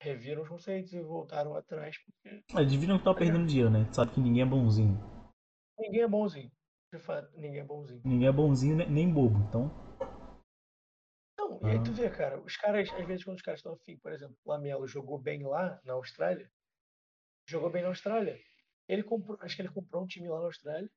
reviram 0.00 0.42
os 0.42 0.48
conceitos 0.48 0.92
e 0.92 1.00
voltaram 1.00 1.54
atrás, 1.54 1.96
porque 1.98 2.42
Eles 2.56 2.72
deviam 2.72 2.96
estar 2.96 3.14
perdendo 3.14 3.46
dinheiro, 3.46 3.70
né? 3.70 3.90
Sabe 3.92 4.12
que 4.12 4.20
ninguém 4.20 4.42
é 4.42 4.46
bonzinho. 4.46 4.98
ninguém 5.78 6.02
é 6.02 6.08
bonzinho. 6.08 6.50
De 6.92 6.98
fato, 7.00 7.30
ninguém 7.36 7.60
é 7.60 7.64
bonzinho. 7.64 8.00
Ninguém 8.04 8.28
é 8.28 8.32
bonzinho 8.32 8.76
ne- 8.76 8.86
nem 8.86 9.12
bobo, 9.12 9.38
então. 9.48 9.68
Não, 11.36 11.60
e 11.62 11.72
aí 11.72 11.82
tu 11.82 11.92
vê, 11.92 12.08
cara, 12.08 12.40
os 12.40 12.56
caras, 12.56 12.88
às 12.92 13.06
vezes, 13.06 13.24
quando 13.24 13.36
os 13.36 13.42
caras 13.42 13.58
estão 13.58 13.72
afim, 13.74 13.96
por 13.98 14.12
exemplo, 14.12 14.36
o 14.44 14.50
Lamelo 14.50 14.86
jogou 14.86 15.18
bem 15.18 15.44
lá 15.44 15.80
na 15.84 15.94
Austrália, 15.94 16.48
jogou 17.48 17.70
bem 17.70 17.82
na 17.82 17.88
Austrália. 17.88 18.38
Ele 18.88 19.02
comprou, 19.02 19.38
acho 19.40 19.56
que 19.56 19.62
ele 19.62 19.70
comprou 19.70 20.02
um 20.02 20.06
time 20.06 20.28
lá 20.28 20.38
na 20.38 20.46
Austrália 20.46 20.90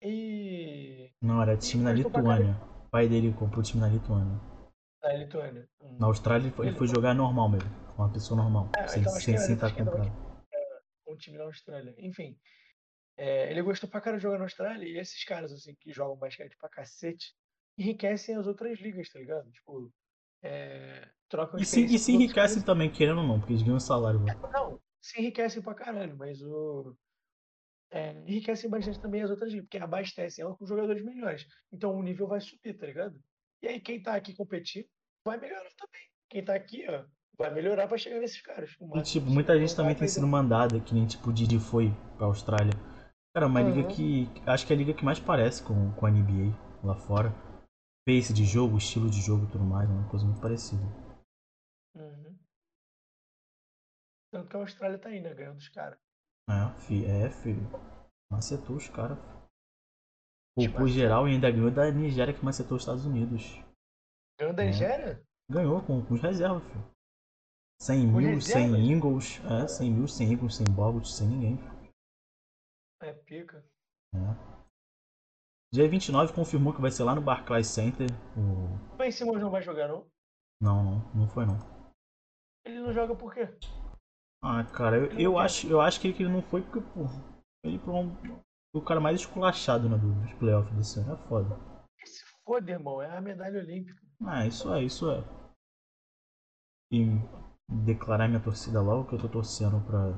e. 0.00 1.10
Não, 1.20 1.42
era 1.42 1.56
time 1.56 1.84
na 1.84 1.92
Lituânia. 1.92 2.56
O 2.86 2.90
pai 2.90 3.08
dele 3.08 3.32
comprou 3.32 3.60
o 3.60 3.62
time 3.62 3.80
na 3.80 3.88
Lituânia. 3.88 4.40
Na 5.02 5.12
Lituânia. 5.14 5.68
Hum. 5.80 5.96
Na 5.98 6.06
Austrália 6.06 6.46
ele 6.46 6.54
foi, 6.54 6.66
ele 6.66 6.76
foi 6.76 6.86
jogar 6.86 7.14
normal 7.14 7.48
mesmo. 7.48 7.70
Com 7.94 8.02
uma 8.02 8.12
pessoa 8.12 8.42
normal. 8.42 8.70
É, 8.76 8.88
sem 8.88 9.02
então 9.02 9.12
sem 9.14 9.38
sem 9.38 9.54
estar 9.54 9.74
comprado. 9.74 10.10
um 11.06 11.16
time 11.16 11.36
na 11.36 11.44
Austrália. 11.44 11.94
Enfim, 11.98 12.38
é, 13.16 13.50
ele 13.50 13.62
gostou 13.62 13.88
pra 13.88 14.00
cara 14.00 14.16
de 14.16 14.22
jogar 14.22 14.38
na 14.38 14.44
Austrália 14.44 14.86
e 14.86 14.98
esses 14.98 15.22
caras, 15.24 15.52
assim, 15.52 15.74
que 15.74 15.92
jogam 15.92 16.16
basquete 16.16 16.56
pra 16.58 16.68
cacete, 16.68 17.34
enriquecem 17.76 18.36
as 18.36 18.46
outras 18.46 18.80
ligas, 18.80 19.08
tá 19.10 19.18
ligado? 19.18 19.50
Tipo, 19.50 19.92
é, 20.42 21.08
trocam 21.28 21.60
E 21.60 21.64
se, 21.64 21.84
e 21.84 21.98
se 21.98 22.12
enriquecem 22.12 22.62
também, 22.62 22.90
querendo 22.90 23.20
ou 23.20 23.26
não, 23.26 23.38
porque 23.38 23.52
eles 23.52 23.62
ganham 23.62 23.78
salário 23.78 24.20
lá. 24.20 24.34
países. 24.34 24.52
Não, 24.52 24.80
se 25.00 25.20
enriquecem 25.20 25.62
pra 25.62 25.74
caralho, 25.74 26.16
mas 26.16 26.40
o. 26.42 26.96
É, 27.92 28.12
enriquecem 28.26 28.70
bastante 28.70 28.98
também 28.98 29.20
as 29.22 29.30
outras 29.30 29.50
ligas, 29.50 29.66
porque 29.66 29.76
abastecem 29.76 30.42
ela 30.42 30.56
com 30.56 30.64
jogadores 30.64 31.04
melhores. 31.04 31.46
Então 31.70 31.94
o 31.94 32.02
nível 32.02 32.26
vai 32.26 32.40
subir, 32.40 32.72
tá 32.72 32.86
ligado? 32.86 33.22
E 33.62 33.68
aí 33.68 33.78
quem 33.78 34.02
tá 34.02 34.14
aqui 34.14 34.34
competindo 34.34 34.86
vai 35.22 35.38
melhorar 35.38 35.70
também. 35.76 36.00
Quem 36.30 36.42
tá 36.42 36.54
aqui, 36.54 36.86
ó, 36.88 37.04
vai 37.36 37.52
melhorar 37.52 37.86
pra 37.86 37.98
chegar 37.98 38.18
nesses 38.18 38.40
caras. 38.40 38.74
E 38.94 39.02
tipo, 39.02 39.26
muita 39.26 39.58
gente 39.58 39.76
também 39.76 39.94
tem 39.94 40.08
sido 40.08 40.26
mandada, 40.26 40.80
que 40.80 40.94
nem 40.94 41.06
tipo 41.06 41.28
o 41.28 41.32
Didi 41.32 41.60
foi 41.60 41.92
pra 42.16 42.26
Austrália. 42.26 42.72
Cara, 43.34 43.46
uma 43.46 43.60
liga 43.60 43.80
Aham. 43.80 43.88
que. 43.88 44.28
Acho 44.46 44.66
que 44.66 44.72
é 44.72 44.76
a 44.76 44.78
liga 44.78 44.94
que 44.94 45.04
mais 45.04 45.20
parece 45.20 45.62
com, 45.62 45.92
com 45.92 46.06
a 46.06 46.10
NBA 46.10 46.56
lá 46.82 46.94
fora. 46.94 47.30
Pace 48.06 48.32
de 48.32 48.44
jogo, 48.44 48.78
estilo 48.78 49.10
de 49.10 49.20
jogo 49.20 49.44
e 49.44 49.50
tudo 49.50 49.64
mais, 49.64 49.88
é 49.88 49.92
uma 49.92 50.08
coisa 50.08 50.24
muito 50.24 50.40
parecida. 50.40 50.82
Uhum. 51.94 52.38
Tanto 54.32 54.48
que 54.48 54.56
a 54.56 54.60
Austrália 54.60 54.98
tá 54.98 55.10
aí, 55.10 55.20
né? 55.20 55.34
Ganhando 55.34 55.56
dos 55.56 55.68
caras. 55.68 55.98
É, 56.48 56.80
fi, 56.80 57.04
é, 57.04 57.30
filho. 57.30 57.68
Macetou 58.30 58.76
os 58.76 58.88
caras. 58.88 59.18
Poupou 60.54 60.80
Macetou. 60.82 60.88
geral 60.88 61.28
e 61.28 61.32
ainda 61.32 61.50
ganhou 61.50 61.70
da 61.70 61.90
Nigéria 61.90 62.34
que 62.34 62.44
macetou 62.44 62.76
os 62.76 62.82
Estados 62.82 63.06
Unidos. 63.06 63.42
Ganhando 64.38 64.56
da 64.56 64.64
É. 64.64 64.66
Nigéria? 64.66 65.22
Ganhou 65.50 65.82
com, 65.82 66.04
com 66.04 66.14
os 66.14 66.20
reservas, 66.20 66.62
filho. 66.64 66.84
Sem 67.80 68.06
Com 68.10 68.18
mil, 68.18 68.40
sem 68.40 68.62
reservas? 68.70 68.80
Ingles, 68.90 69.40
é, 69.44 69.66
sem 69.68 69.90
mil, 69.90 70.06
sem 70.08 70.32
Ingles, 70.32 70.54
sem 70.56 70.66
Bogut, 70.66 71.08
sem 71.08 71.26
ninguém. 71.28 71.56
filho. 71.56 71.92
É 73.02 73.12
pica. 73.12 73.64
É. 74.14 74.18
Dia 75.72 75.88
29 75.88 76.34
confirmou 76.34 76.74
que 76.74 76.80
vai 76.80 76.90
ser 76.90 77.02
lá 77.04 77.14
no 77.14 77.22
Barclays 77.22 77.66
Center. 77.66 78.06
O... 78.36 78.92
O 78.94 78.96
Ben 78.96 79.10
Simmons 79.10 79.40
não 79.40 79.50
vai 79.50 79.62
jogar, 79.62 79.88
não? 79.88 80.06
Não, 80.60 80.84
não, 80.84 81.12
não 81.14 81.28
foi 81.28 81.46
não. 81.46 81.56
Ele 82.64 82.78
não 82.80 82.92
joga 82.92 83.16
por 83.16 83.32
quê? 83.34 83.48
Ah, 84.42 84.64
cara, 84.64 84.96
eu, 84.96 85.18
eu 85.18 85.38
acho, 85.38 85.68
eu 85.68 85.80
acho 85.80 86.00
que 86.00 86.08
ele 86.08 86.28
não 86.28 86.42
foi 86.42 86.62
porque, 86.62 86.80
pô, 86.80 87.02
ele 87.64 87.78
foi 87.78 87.94
um, 87.94 88.16
o 88.74 88.80
cara 88.82 89.00
mais 89.00 89.20
esculachado 89.20 89.88
né, 89.88 89.96
do- 89.96 90.12
dos 90.20 90.32
playoffs 90.34 90.74
desse 90.76 90.98
ano. 91.00 91.12
É 91.14 91.16
foda. 91.28 91.56
Se 92.04 92.24
foda, 92.44 92.70
irmão. 92.70 93.00
É 93.00 93.16
a 93.16 93.20
medalha 93.20 93.60
olímpica. 93.60 94.00
Ah, 94.24 94.46
isso 94.46 94.72
é, 94.74 94.82
isso 94.82 95.10
é. 95.10 95.22
E 96.92 97.04
declarar 97.84 98.28
minha 98.28 98.42
torcida 98.42 98.80
logo, 98.82 99.08
que 99.08 99.14
eu 99.14 99.20
tô 99.20 99.28
torcendo 99.28 99.80
pra 99.86 100.12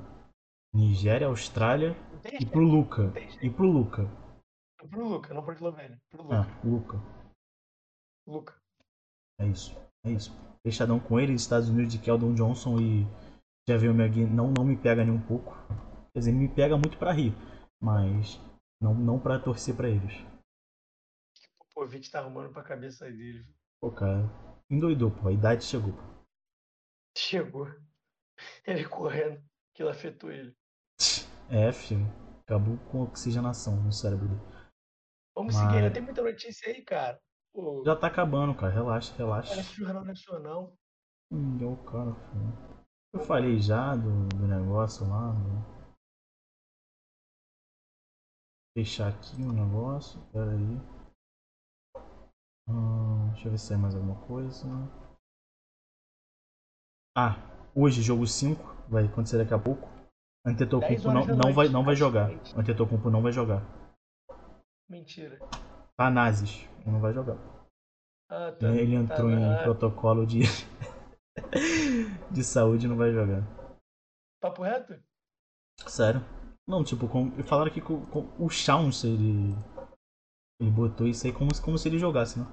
Nigéria, 0.74 1.26
Austrália 1.26 1.94
e 2.40 2.46
pro 2.46 2.62
Luca. 2.62 3.12
E 3.42 3.50
pro 3.50 3.66
Luca. 3.70 4.04
Pro 4.90 5.08
Luca, 5.08 5.32
não 5.34 5.42
pro 5.44 5.52
Eslovênia. 5.54 5.98
Pro 6.10 6.22
Luca. 6.22 6.37
Ah, 6.40 6.66
Luca. 6.66 6.96
Luca. 8.26 8.56
É 9.38 9.46
isso. 9.46 9.76
É 10.04 10.10
isso. 10.10 10.32
Fechadão 10.66 10.98
com 10.98 11.20
ele, 11.20 11.34
Estados 11.34 11.68
Unidos 11.68 11.92
de 11.92 11.98
Keldon 12.00 12.34
Johnson 12.34 12.78
e 12.80 13.06
já 13.68 13.77
veio 13.77 13.92
o 13.92 13.94
Magui 13.94 14.24
não, 14.27 14.50
não 14.50 14.64
me 14.64 14.77
pega 14.77 15.05
nem 15.05 15.14
um 15.14 15.20
pouco. 15.27 15.53
Quer 16.12 16.18
dizer, 16.20 16.33
me 16.33 16.48
pega 16.48 16.77
muito 16.77 16.96
pra 16.98 17.12
rir, 17.12 17.33
mas 17.81 18.40
não, 18.81 18.94
não 18.94 19.18
pra 19.18 19.38
torcer 19.38 19.74
pra 19.77 19.88
eles. 19.88 20.12
O 21.61 21.64
Popovic 21.74 22.11
tá 22.11 22.20
arrumando 22.20 22.53
pra 22.53 22.62
cabeça 22.62 23.05
dele. 23.11 23.44
Pô, 23.81 23.90
cara, 23.90 24.31
endoidou, 24.70 25.11
pô, 25.11 25.29
a 25.29 25.33
idade 25.33 25.64
chegou. 25.64 25.92
Pô. 25.92 26.24
Chegou. 27.16 27.66
Ele 28.66 28.85
correndo. 28.88 29.42
Aquilo 29.72 29.88
afetou 29.88 30.31
ele. 30.31 30.57
É, 31.50 31.72
filho, 31.72 32.07
acabou 32.42 32.77
com 32.90 33.03
oxigenação 33.03 33.77
no 33.83 33.92
cérebro 33.92 34.29
dele. 34.29 34.40
Vamos 35.37 35.55
Mas- 35.55 35.64
seguir. 35.64 35.77
Ainda 35.79 35.92
tem 35.92 36.03
muita 36.03 36.22
notícia 36.22 36.68
aí, 36.72 36.81
cara. 36.83 37.20
Pô, 37.53 37.83
Já 37.85 37.96
tá 37.96 38.07
acabando, 38.07 38.55
cara, 38.55 38.72
relaxa, 38.72 39.12
relaxa. 39.16 39.50
parece 39.50 39.74
Jornal 39.74 40.05
Nacional. 40.05 40.77
Hum, 41.31 41.57
deu 41.59 41.77
cara, 41.85 42.14
filho. 42.14 42.73
Eu 43.14 43.20
falei 43.20 43.59
já 43.61 43.94
do, 43.94 44.27
do 44.29 44.46
negócio 44.46 45.09
lá. 45.09 45.31
do- 45.33 45.74
Fechar 48.77 49.09
aqui 49.11 49.37
o 49.40 49.53
negócio, 49.53 50.20
pera 50.33 50.50
aí. 50.50 50.81
Hum, 52.68 53.31
deixa 53.31 53.46
eu 53.46 53.53
ver 53.53 53.59
se 53.59 53.66
sai 53.68 53.77
mais 53.77 53.94
alguma 53.94 54.16
coisa. 54.27 54.66
Ah, 57.16 57.37
hoje, 57.72 58.03
jogo 58.03 58.27
5, 58.27 58.61
vai 58.88 59.07
acontecer 59.07 59.38
daqui 59.38 59.55
a 59.55 59.59
pouco. 59.59 59.88
10 60.44 60.57
Antetokounmpo 60.57 61.09
não, 61.12 61.24
não, 61.37 61.53
vai, 61.53 61.68
não 61.68 61.85
vai 61.85 61.94
jogar. 61.94 62.31
Antetokounmpo 62.57 63.09
não 63.11 63.22
vai 63.22 63.31
jogar. 63.31 63.62
Mentira. 64.90 65.38
Tanazes 65.96 66.68
não 66.85 67.00
vai 67.00 67.14
jogar. 67.14 67.38
Ah, 68.29 68.50
tá. 68.50 68.66
Ele 68.74 68.96
entrou 68.96 69.31
Tá, 69.31 69.37
em 69.37 69.55
ah, 69.55 69.62
protocolo 69.62 70.27
de 70.27 70.40
de 72.35 72.44
saúde 72.44 72.87
não 72.88 72.97
vai 72.97 73.12
jogar. 73.12 73.42
Papo 74.40 74.62
reto? 74.62 75.01
Sério? 75.87 76.20
Não, 76.66 76.83
tipo, 76.85 77.09
com, 77.09 77.31
falaram 77.44 77.70
que 77.73 77.81
o, 77.81 78.07
com 78.07 78.20
o 78.38 78.49
Chauns, 78.49 79.05
ele. 79.05 79.55
Ele 80.61 80.70
botou 80.70 81.07
isso 81.07 81.27
aí 81.27 81.33
como, 81.33 81.55
se- 81.55 81.62
como 81.62 81.77
se 81.77 81.88
ele 81.88 81.99
jogasse, 81.99 82.38
né? 82.38 82.47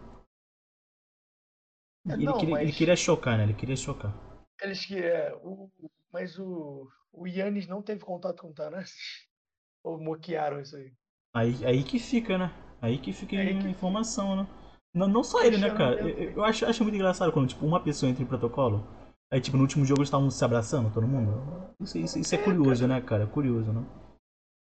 É, 2.09 2.13
Ele, 2.13 2.25
não, 2.25 2.37
queria, 2.37 2.55
ele 2.55 2.65
mas- 2.65 2.77
queria 2.77 2.95
chocar, 2.95 3.37
né? 3.37 3.43
Ele 3.43 3.53
queria 3.53 3.75
chocar. 3.75 4.13
Eles 4.61 4.85
que 4.85 4.97
é. 4.97 5.33
O, 5.43 5.69
mas 6.11 6.37
o. 6.39 6.89
O 7.13 7.27
Yannis 7.27 7.67
não 7.67 7.81
teve 7.81 8.05
contato 8.05 8.41
com 8.41 8.49
o 8.49 8.53
Tanassis? 8.53 9.27
Ou 9.83 9.99
moquearam 9.99 10.61
isso 10.61 10.75
aí? 10.77 10.93
Aí, 11.35 11.65
aí 11.65 11.83
que 11.83 11.99
fica, 11.99 12.37
né? 12.37 12.51
Aí 12.81 12.97
que 12.97 13.11
fica 13.13 13.35
Aí 13.35 13.49
a 13.57 13.59
que 13.61 13.67
informação, 13.67 14.35
né? 14.35 14.47
Não, 14.93 15.07
não 15.07 15.23
só 15.23 15.41
ele, 15.43 15.57
né, 15.57 15.69
cara? 15.69 15.99
Eu, 16.01 16.31
eu 16.31 16.43
acho, 16.43 16.65
acho 16.65 16.83
muito 16.83 16.95
engraçado 16.95 17.31
quando, 17.31 17.47
tipo, 17.49 17.65
uma 17.65 17.81
pessoa 17.83 18.09
entra 18.09 18.23
em 18.23 18.27
protocolo. 18.27 18.85
Aí, 19.33 19.39
tipo, 19.39 19.55
no 19.55 19.63
último 19.63 19.85
jogo 19.85 19.99
eles 20.01 20.09
estavam 20.09 20.29
se 20.29 20.43
abraçando, 20.43 20.93
todo 20.93 21.07
mundo. 21.07 21.73
Isso, 21.79 21.97
isso, 21.97 22.19
isso 22.19 22.35
é 22.35 22.37
É, 22.37 22.43
curioso, 22.43 22.85
né, 22.87 23.01
cara? 23.01 23.23
É 23.23 23.27
curioso, 23.27 23.71
né? 23.71 23.81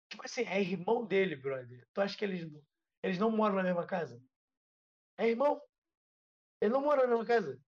Tipo 0.09 0.23
assim, 0.23 0.43
é 0.43 0.61
irmão 0.61 1.05
dele, 1.05 1.35
brother. 1.35 1.85
Tu 1.93 1.99
acha 2.01 2.17
que 2.17 2.23
eles, 2.23 2.49
eles 3.03 3.17
não 3.19 3.29
moram 3.29 3.55
na 3.55 3.63
mesma 3.63 3.85
casa? 3.85 4.21
É 5.17 5.27
irmão? 5.27 5.61
Ele 6.61 6.71
não 6.71 6.81
mora 6.81 7.01
na 7.01 7.07
mesma 7.09 7.25
casa? 7.25 7.59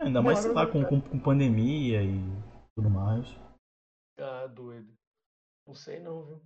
Ainda 0.00 0.22
mais, 0.22 0.38
sei 0.38 0.52
lá, 0.52 0.66
com, 0.66 0.84
com, 0.84 1.00
com 1.00 1.18
pandemia 1.18 2.02
e 2.02 2.20
tudo 2.74 2.88
mais. 2.88 3.26
Ah, 4.18 4.46
doido. 4.46 4.94
Não 5.66 5.74
sei 5.74 5.98
não, 6.00 6.24
viu? 6.24 6.42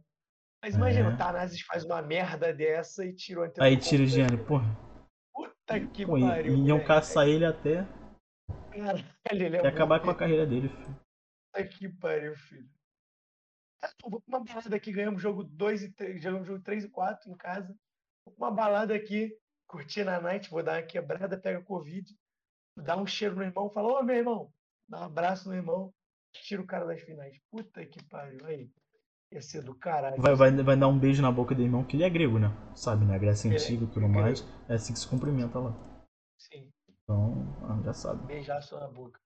Mas 0.62 0.74
imagina, 0.74 1.10
É. 1.10 1.14
o 1.14 1.18
Tanazes 1.18 1.60
faz 1.60 1.84
uma 1.84 2.00
merda 2.00 2.52
dessa 2.52 3.04
e 3.04 3.12
tira 3.14 3.40
o 3.42 3.62
Aí 3.62 3.76
tira 3.76 4.02
o 4.02 4.06
Gianni, 4.06 4.38
porra. 4.38 4.64
Puta 5.34 5.80
que 5.92 6.06
Pô, 6.06 6.16
e- 6.16 6.22
pariu. 6.22 6.54
e 6.54 6.56
iam 6.56 6.68
moleque. 6.78 6.86
caçar 6.86 7.28
ele 7.28 7.44
até, 7.44 7.86
Caralho, 8.74 9.04
ele 9.30 9.56
é 9.56 9.66
acabar 9.66 10.00
com 10.00 10.10
a 10.10 10.14
carreira 10.14 10.46
dele, 10.46 10.68
filho. 10.68 11.00
Puta 11.52 11.68
que 11.68 11.88
pariu, 11.88 12.34
filho. 12.36 12.68
Uma 14.26 14.42
balada 14.42 14.74
aqui, 14.74 14.92
ganhamos 14.92 15.22
jogo 15.22 15.44
2 15.44 15.82
e 15.82 15.92
3, 15.92 16.22
jogamos 16.22 16.48
jogo 16.48 16.62
3 16.62 16.84
e 16.84 16.88
4 16.88 17.30
em 17.30 17.36
casa. 17.36 17.76
Uma 18.36 18.50
balada 18.50 18.94
aqui, 18.94 19.36
curtir 19.66 20.04
na 20.04 20.20
night, 20.20 20.50
vou 20.50 20.62
dar 20.62 20.80
uma 20.80 20.82
quebrada, 20.82 21.38
pega 21.38 21.62
Covid, 21.62 22.16
dá 22.76 22.96
um 22.96 23.06
cheiro 23.06 23.36
no 23.36 23.42
irmão, 23.42 23.70
fala, 23.70 24.00
ô 24.00 24.02
meu 24.02 24.16
irmão, 24.16 24.52
dá 24.88 25.00
um 25.00 25.04
abraço 25.04 25.48
no 25.48 25.54
irmão, 25.54 25.92
tira 26.32 26.62
o 26.62 26.66
cara 26.66 26.86
das 26.86 27.00
finais. 27.02 27.38
Puta 27.50 27.84
que 27.84 28.02
pariu, 28.04 28.44
aí. 28.46 28.70
Ia 29.30 29.42
ser 29.42 29.62
do 29.62 29.74
caralho. 29.74 30.20
Vai, 30.20 30.34
vai, 30.34 30.50
vai 30.50 30.76
dar 30.76 30.88
um 30.88 30.98
beijo 30.98 31.20
na 31.20 31.30
boca 31.30 31.54
do 31.54 31.62
irmão, 31.62 31.84
que 31.84 31.96
ele 31.96 32.04
é 32.04 32.10
grego, 32.10 32.38
né? 32.38 32.48
Sabe, 32.74 33.04
né? 33.04 33.18
Grécia 33.18 33.48
é 33.48 33.52
Antiga 33.52 33.84
e 33.84 33.88
tudo 33.88 34.06
grego. 34.06 34.12
mais. 34.12 34.44
É 34.68 34.74
assim 34.74 34.92
que 34.92 34.98
se 34.98 35.08
cumprimenta 35.08 35.58
lá. 35.58 35.74
Sim, 36.38 36.70
Então, 37.04 37.82
já 37.84 37.92
sabe. 37.92 38.26
beijaço 38.26 38.78
na 38.78 38.88
boca. 38.88 39.20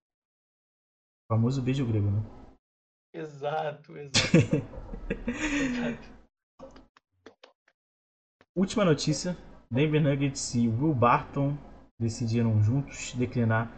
O 1.24 1.34
famoso 1.34 1.62
beijo 1.62 1.86
grego, 1.86 2.10
né? 2.10 2.20
Exato, 3.14 3.96
exato. 3.96 4.36
exato. 5.62 6.18
Última 8.56 8.84
notícia: 8.84 9.36
Denver 9.70 10.02
Nuggets 10.02 10.54
e 10.54 10.68
Will 10.68 10.94
Barton 10.94 11.56
decidiram 12.00 12.60
juntos 12.62 13.14
declinar 13.14 13.70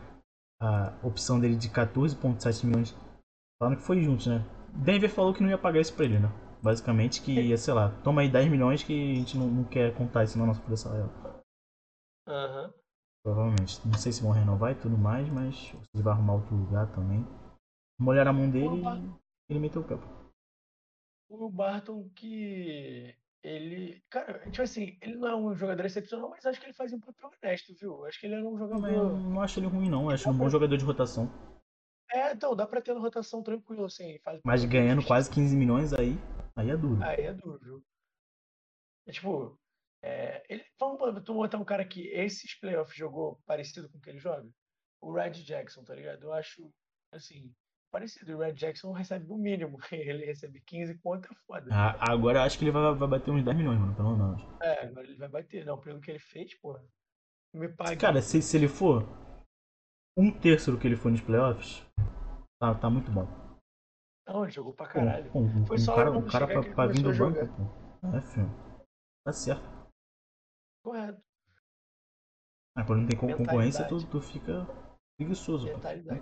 a 0.60 0.94
opção 1.02 1.38
dele 1.38 1.56
de 1.56 1.68
14,7 1.68 2.64
milhões. 2.64 2.96
Falando 3.58 3.76
que 3.76 3.82
foi 3.82 4.02
juntos, 4.02 4.26
né? 4.26 4.44
Denver 4.74 5.10
falou 5.10 5.34
que 5.34 5.42
não 5.42 5.50
ia 5.50 5.58
pagar 5.58 5.80
isso 5.80 5.94
pra 5.94 6.04
ele, 6.04 6.18
né? 6.18 6.28
Basicamente 6.62 7.22
que 7.22 7.32
ia, 7.32 7.56
sei 7.56 7.74
lá, 7.74 7.90
toma 8.02 8.20
aí 8.22 8.30
10 8.30 8.50
milhões 8.50 8.82
que 8.82 9.12
a 9.12 9.14
gente 9.16 9.36
não, 9.36 9.48
não 9.48 9.64
quer 9.64 9.94
contar 9.94 10.24
isso 10.24 10.38
na 10.38 10.46
nossa 10.46 10.60
folha 10.60 10.76
salarial. 10.76 11.10
Aham. 12.26 12.79
Provavelmente. 13.22 13.87
Não 13.87 13.98
sei 13.98 14.12
se 14.12 14.22
vão 14.22 14.33
renovar 14.33 14.72
e 14.72 14.80
tudo 14.80 14.96
mais, 14.96 15.28
mas 15.28 15.54
se 15.94 16.02
vai 16.02 16.12
arrumar 16.12 16.35
outro 16.35 16.54
lugar 16.56 16.90
também. 16.92 17.24
Molharam 17.98 18.30
a 18.30 18.35
mão 18.35 18.50
dele 18.50 18.83
e 18.83 19.52
ele 19.52 19.61
meteu 19.61 19.83
o 19.83 19.85
pô. 19.85 19.98
O 21.28 21.50
Barton 21.50 22.09
que 22.14 23.14
ele, 23.42 24.02
cara, 24.11 24.40
tipo 24.50 24.62
assim, 24.62 24.98
ele 25.00 25.16
não 25.16 25.28
é 25.28 25.37
um 25.37 25.54
jogador 25.54 25.85
excepcional, 25.85 26.30
mas 26.30 26.44
acho 26.44 26.59
que 26.59 26.66
ele 26.66 26.72
faz 26.72 26.92
um 26.92 27.00
papel 27.00 27.30
honesto, 27.42 27.74
viu? 27.78 28.04
Acho 28.06 28.18
que 28.18 28.26
ele 28.26 28.35
era 28.35 28.44
um 28.44 28.59
Também 28.59 28.94
eu 28.94 29.11
jogador. 29.11 29.18
não 29.20 29.40
acho 29.40 29.61
ele 29.61 29.66
ruim, 29.66 29.88
não. 29.88 30.04
Eu 30.04 30.11
acho 30.11 30.28
ele 30.28 30.35
um 30.35 30.38
bom 30.38 30.48
jogador 30.48 30.76
de 30.76 30.85
rotação. 30.85 31.30
É, 32.12 32.33
então, 32.33 32.56
dá 32.56 32.66
pra 32.66 32.80
ter 32.80 32.92
na 32.94 33.00
rotação 33.00 33.42
tranquilo, 33.42 33.85
assim. 33.85 34.18
Faz 34.20 34.40
Mas 34.44 34.64
ganhando 34.64 35.04
quase 35.04 35.30
15 35.30 35.54
milhões 35.54 35.92
aí, 35.92 36.16
aí 36.56 36.70
é 36.70 36.76
duro. 36.76 37.02
Aí 37.02 37.20
é 37.20 37.33
duro, 37.33 37.59
viu? 37.62 37.85
É 39.06 39.12
tipo, 39.12 39.60
é, 40.02 40.42
ele, 40.48 40.64
vamos 40.78 41.22
tu 41.22 41.34
botar 41.34 41.58
um 41.58 41.64
cara 41.64 41.84
que 41.84 42.08
esses 42.08 42.58
playoffs 42.58 42.96
jogou 42.96 43.40
parecido 43.46 43.88
com 43.90 43.98
o 43.98 44.00
que 44.00 44.10
ele 44.10 44.18
joga? 44.18 44.48
O 45.02 45.12
Red 45.12 45.32
Jackson, 45.32 45.82
tá 45.84 45.94
ligado? 45.94 46.24
Eu 46.24 46.32
acho, 46.32 46.70
assim, 47.12 47.52
parecido. 47.90 48.36
O 48.36 48.40
Red 48.40 48.54
Jackson 48.54 48.92
recebe 48.92 49.26
o 49.30 49.36
mínimo. 49.36 49.78
Ele 49.92 50.24
recebe 50.26 50.60
15 50.66 50.98
conto, 50.98 51.28
é 51.30 51.34
foda. 51.46 51.68
Ah, 51.72 52.12
agora 52.12 52.38
eu 52.38 52.42
acho 52.42 52.58
que 52.58 52.64
ele 52.64 52.70
vai, 52.70 52.94
vai 52.94 53.08
bater 53.08 53.30
uns 53.30 53.44
10 53.44 53.56
milhões, 53.56 53.78
mano, 53.78 53.94
pelo 53.94 54.16
menos. 54.16 54.42
É, 54.62 54.84
agora 54.84 55.06
ele 55.06 55.16
vai 55.16 55.28
bater. 55.28 55.64
Não, 55.64 55.80
pelo 55.80 56.00
que 56.00 56.10
ele 56.10 56.18
fez, 56.18 56.54
porra. 56.60 56.84
Me 57.54 57.68
pague. 57.68 57.96
Cara, 57.96 58.22
se, 58.22 58.40
se 58.40 58.56
ele 58.56 58.68
for 58.68 59.08
um 60.16 60.31
terço 60.31 60.70
do 60.70 60.79
que 60.79 60.87
ele 60.87 60.96
foi 60.96 61.10
nos 61.12 61.20
playoffs, 61.20 61.83
tá, 62.60 62.75
tá 62.75 62.90
muito 62.90 63.10
bom. 63.10 63.27
Não, 64.29 64.44
ele 64.44 64.52
jogou 64.52 64.72
pra 64.72 64.87
Pô, 64.87 64.92
caralho. 64.92 65.31
pô, 65.33 65.40
um, 65.40 65.66
Foi 65.66 65.77
um 65.77 65.81
só 65.81 65.96
cara, 65.96 66.10
um 66.12 66.27
cara 66.27 66.46
pra, 66.46 66.62
pra 66.62 66.87
vir 66.87 67.02
do 67.02 67.12
banco, 67.14 67.46
pô. 67.56 68.16
É, 68.16 68.20
filho. 68.20 68.50
Tá 69.25 69.33
certo. 69.33 69.79
Correto. 70.83 71.22
Mas 72.76 72.87
quando 72.87 73.00
não 73.02 73.08
tem 73.08 73.18
con- 73.18 73.37
concorrência, 73.37 73.87
tu, 73.88 73.98
tu 74.10 74.20
fica 74.20 74.64
preguiçoso. 75.18 75.66
pô. 75.66 75.74
Mentalidade. 75.74 76.20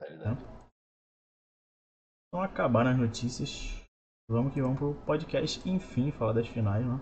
Mentalidade. 0.00 0.40
Então 2.28 2.42
acabaram 2.42 2.90
as 2.90 2.98
notícias. 2.98 3.50
Vamos 4.30 4.52
que 4.52 4.60
vamos 4.60 4.78
pro 4.78 4.94
podcast, 5.06 5.66
enfim, 5.68 6.12
falar 6.12 6.34
das 6.34 6.46
finais, 6.48 6.84
né? 6.84 6.98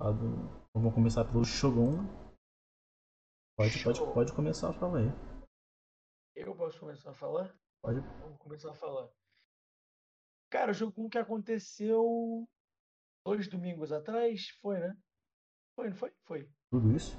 Do- 0.00 0.64
Vamos 0.74 0.92
começar 0.92 1.24
pelo 1.24 1.44
Shogun. 1.44 2.02
Pode, 3.56 3.84
pode, 3.84 4.00
pode 4.12 4.34
começar 4.34 4.70
a 4.70 4.72
falar 4.74 4.98
aí. 4.98 5.06
Eu 6.34 6.56
posso 6.56 6.80
começar 6.80 7.10
a 7.10 7.14
falar? 7.14 7.56
Pode. 7.80 8.00
Vamos 8.00 8.38
começar 8.38 8.72
a 8.72 8.74
falar. 8.74 9.08
Cara, 10.50 10.72
o 10.72 11.00
um 11.00 11.08
que 11.08 11.16
aconteceu. 11.18 12.48
Dois 13.24 13.48
domingos 13.48 13.90
atrás, 13.90 14.48
foi, 14.60 14.78
né? 14.78 14.94
Foi, 15.74 15.88
não 15.88 15.96
foi? 15.96 16.12
Foi. 16.24 16.48
Tudo 16.70 16.94
isso? 16.94 17.16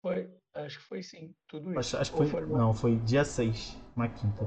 Foi, 0.00 0.30
acho 0.54 0.78
que 0.78 0.84
foi 0.84 1.02
sim, 1.02 1.34
tudo 1.48 1.70
isso. 1.70 1.96
Acho, 1.96 1.96
acho 1.98 2.12
que 2.12 2.30
foi. 2.30 2.40
no- 2.46 2.56
Não, 2.56 2.74
foi 2.74 2.96
dia 3.00 3.24
6, 3.24 3.74
uma 3.96 4.08
quinta. 4.08 4.44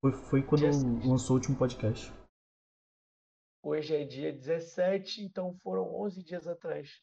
Foi, 0.00 0.12
foi 0.12 0.42
quando 0.42 0.64
lançou 1.08 1.36
o 1.36 1.38
último 1.38 1.56
podcast. 1.56 2.12
Hoje 3.62 3.96
é 3.96 4.04
dia 4.04 4.32
17, 4.32 5.22
então 5.22 5.56
foram 5.62 5.92
11 5.94 6.22
dias 6.22 6.46
atrás. 6.46 7.02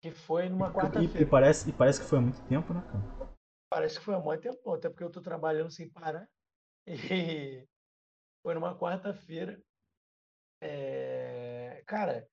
Que 0.00 0.10
foi 0.10 0.48
numa 0.48 0.68
E, 0.68 0.70
e 0.70 0.72
quarta-feira. 0.74 1.30
parece, 1.30 1.68
e 1.68 1.72
parece 1.72 2.00
que 2.00 2.06
foi 2.06 2.18
há 2.18 2.22
muito 2.22 2.40
tempo, 2.48 2.72
né, 2.72 2.80
cara? 2.80 3.28
Parece 3.70 3.98
que 3.98 4.04
foi 4.04 4.14
há 4.14 4.20
muito 4.20 4.40
tempo, 4.40 4.72
até 4.72 4.88
porque 4.88 5.04
eu 5.04 5.10
tô 5.10 5.20
trabalhando 5.20 5.70
sem 5.70 5.88
parar. 5.90 6.26
E 7.66 7.66
foi 8.42 8.54
numa 8.54 8.78
quarta-feira. 8.78 9.60
É, 10.62 11.37
Cara, 11.88 12.28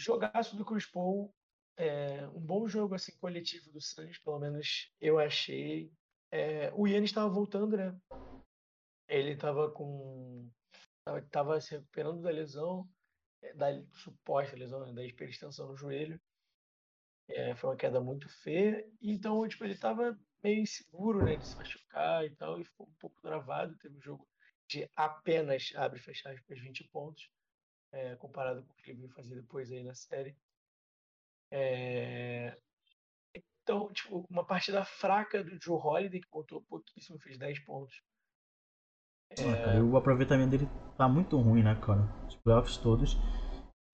jogaço 0.00 0.56
do 0.56 0.64
Chris 0.64 0.86
Paul. 0.86 1.30
é, 1.76 2.26
Um 2.28 2.40
bom 2.40 2.66
jogo 2.66 2.94
assim 2.94 3.14
coletivo 3.18 3.70
do 3.70 3.82
Suns, 3.82 4.16
pelo 4.18 4.38
menos 4.38 4.90
eu 4.98 5.18
achei. 5.18 5.92
É, 6.30 6.72
O 6.72 6.86
Yannis 6.86 7.10
estava 7.10 7.28
voltando, 7.28 7.76
né? 7.76 7.94
Ele 9.06 9.32
estava 9.32 9.70
com. 9.70 10.50
Tava, 11.04 11.22
tava 11.28 11.60
se 11.60 11.72
recuperando 11.72 12.22
da 12.22 12.30
lesão, 12.30 12.88
é, 13.42 13.52
da 13.52 13.66
suposta 13.92 14.56
lesão, 14.56 14.86
né, 14.86 14.92
da 14.94 15.04
hiperextensão 15.04 15.68
no 15.68 15.76
joelho. 15.76 16.18
É, 17.28 17.54
foi 17.56 17.68
uma 17.68 17.76
queda 17.76 18.00
muito 18.00 18.26
feia. 18.42 18.90
Então, 19.02 19.46
tipo, 19.46 19.64
ele 19.64 19.74
estava 19.74 20.18
meio 20.42 20.62
inseguro, 20.62 21.22
né, 21.22 21.36
de 21.36 21.46
se 21.46 21.58
machucar 21.58 22.24
e 22.24 22.34
tal, 22.36 22.58
e 22.58 22.64
ficou 22.64 22.86
um 22.88 22.94
pouco 22.94 23.20
travado. 23.20 23.76
Teve 23.76 23.98
um 23.98 24.00
jogo 24.00 24.26
de 24.66 24.88
apenas, 24.96 25.72
abre 25.76 25.98
e 25.98 26.02
fecha 26.02 26.30
aspas, 26.30 26.58
20 26.58 26.88
pontos, 26.88 27.28
é, 27.92 28.16
comparado 28.16 28.62
com 28.62 28.72
o 28.72 28.76
que 28.76 28.90
ele 28.90 29.00
veio 29.00 29.12
fazer 29.14 29.34
depois 29.36 29.70
aí 29.70 29.82
na 29.82 29.94
série. 29.94 30.36
É, 31.50 32.56
Então, 33.62 33.92
tipo, 33.92 34.26
uma 34.30 34.44
partida 34.44 34.84
fraca 34.84 35.44
do 35.44 35.58
Joe 35.62 35.78
Holiday, 35.80 36.20
que 36.20 36.28
pontuou 36.28 36.62
pouquíssimo, 36.62 37.18
fez 37.20 37.38
10 37.38 37.58
pontos. 37.64 38.02
Ah, 39.38 39.56
cara, 39.64 39.84
o 39.84 39.96
aproveitamento 39.96 40.50
dele 40.50 40.68
tá 40.96 41.08
muito 41.08 41.38
ruim, 41.38 41.62
né, 41.62 41.74
cara? 41.76 42.00
Os 42.26 42.34
playoffs 42.36 42.76
todos. 42.76 43.16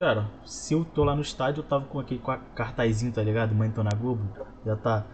Cara, 0.01 0.23
se 0.47 0.75
eu 0.75 0.85
tô 0.85 1.05
lá 1.05 1.15
no 1.15 1.23
estádio, 1.23 1.63
eu 1.63 1.69
tava 1.69 1.87
com 1.89 1.99
aquele 1.99 2.21
cartazinho, 2.55 3.13
tá 3.13 3.23
ligado? 3.23 3.55
Mãe 3.55 3.73
tô 3.73 3.83
na 3.83 3.91
Globo. 3.91 4.23
Já 4.65 4.77
tá. 4.77 5.07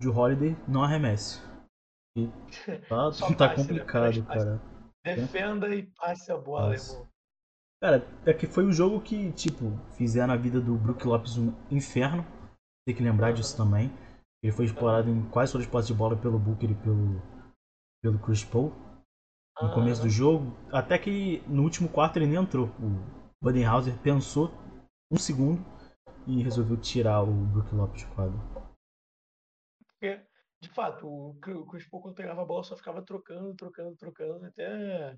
De 0.00 0.08
Holiday, 0.08 0.56
não 0.66 0.82
arremesse. 0.82 1.42
E 2.16 2.28
tá, 2.88 3.10
tá 3.10 3.48
passe, 3.48 3.74
né? 3.74 3.84
complicado, 3.84 4.24
passe. 4.24 4.44
cara. 4.44 4.60
Defenda 5.04 5.74
e 5.74 5.86
passe 5.86 6.30
a 6.32 6.36
bola, 6.36 6.70
Passe. 6.70 6.92
irmão. 6.92 7.08
Cara, 7.80 8.04
é 8.26 8.34
que 8.34 8.46
foi 8.46 8.64
o 8.64 8.72
jogo 8.72 9.00
que, 9.00 9.32
tipo, 9.32 9.70
fizeram 9.96 10.34
a 10.34 10.36
vida 10.36 10.60
do 10.60 10.74
Brook 10.76 11.06
Lopes 11.06 11.38
um 11.38 11.54
inferno. 11.70 12.24
Tem 12.84 12.94
que 12.94 13.02
lembrar 13.02 13.32
disso 13.32 13.56
também. 13.56 13.90
Ele 14.42 14.52
foi 14.52 14.64
explorado 14.64 15.08
em 15.08 15.28
quase 15.30 15.52
todas 15.52 15.66
as 15.66 15.70
posses 15.70 15.88
de 15.88 15.94
bola 15.94 16.16
pelo 16.16 16.38
Booker 16.38 16.70
e 16.70 16.74
pelo, 16.74 17.22
pelo 18.02 18.18
Chris 18.18 18.44
Paul. 18.44 18.72
No 19.60 19.72
começo 19.74 20.02
do 20.02 20.08
jogo, 20.08 20.56
até 20.72 20.98
que 20.98 21.42
no 21.48 21.62
último 21.62 21.88
quarto 21.88 22.16
ele 22.16 22.26
nem 22.26 22.40
entrou. 22.40 22.66
O 22.80 23.42
Budenhauser 23.42 23.96
pensou 23.98 24.52
um 25.10 25.18
segundo 25.18 25.64
e 26.26 26.42
resolveu 26.42 26.76
tirar 26.76 27.22
o 27.22 27.32
Brook 27.32 27.74
Lopes 27.74 28.02
de 28.02 28.14
quadro. 28.14 28.38
Porque, 29.86 30.20
de 30.60 30.68
fato, 30.68 31.08
o 31.08 31.34
Chris 31.40 31.88
Paul 31.88 32.02
quando 32.02 32.14
pegava 32.14 32.42
a 32.42 32.44
bola 32.44 32.62
só 32.62 32.76
ficava 32.76 33.02
trocando, 33.02 33.54
trocando, 33.54 33.96
trocando, 33.96 34.46
até 34.46 35.16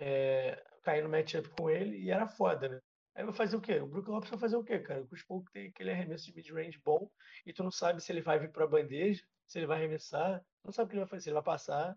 é, 0.00 0.73
cair 0.84 1.02
no 1.02 1.08
matchup 1.08 1.48
com 1.50 1.68
ele 1.70 1.96
e 1.98 2.10
era 2.10 2.26
foda, 2.28 2.68
né? 2.68 2.80
Aí 3.16 3.24
vai 3.24 3.32
fazer 3.32 3.56
o 3.56 3.60
quê? 3.60 3.80
O 3.80 3.86
Brook 3.86 4.08
Lopes 4.10 4.30
vai 4.30 4.38
fazer 4.38 4.56
o 4.56 4.64
quê, 4.64 4.78
cara? 4.80 5.02
O 5.02 5.06
Chris 5.06 5.22
Paul 5.24 5.44
tem 5.52 5.68
aquele 5.68 5.90
arremesso 5.90 6.26
de 6.26 6.34
mid-range 6.34 6.80
bom 6.84 7.08
e 7.46 7.52
tu 7.52 7.62
não 7.62 7.70
sabe 7.70 8.00
se 8.00 8.10
ele 8.12 8.20
vai 8.20 8.38
vir 8.38 8.50
pra 8.50 8.66
bandeja, 8.66 9.22
se 9.46 9.58
ele 9.58 9.66
vai 9.66 9.78
arremessar, 9.78 10.44
não 10.64 10.72
sabe 10.72 10.86
o 10.86 10.88
que 10.90 10.94
ele 10.96 11.02
vai 11.02 11.08
fazer, 11.08 11.22
se 11.22 11.28
ele 11.28 11.34
vai 11.34 11.42
passar. 11.42 11.96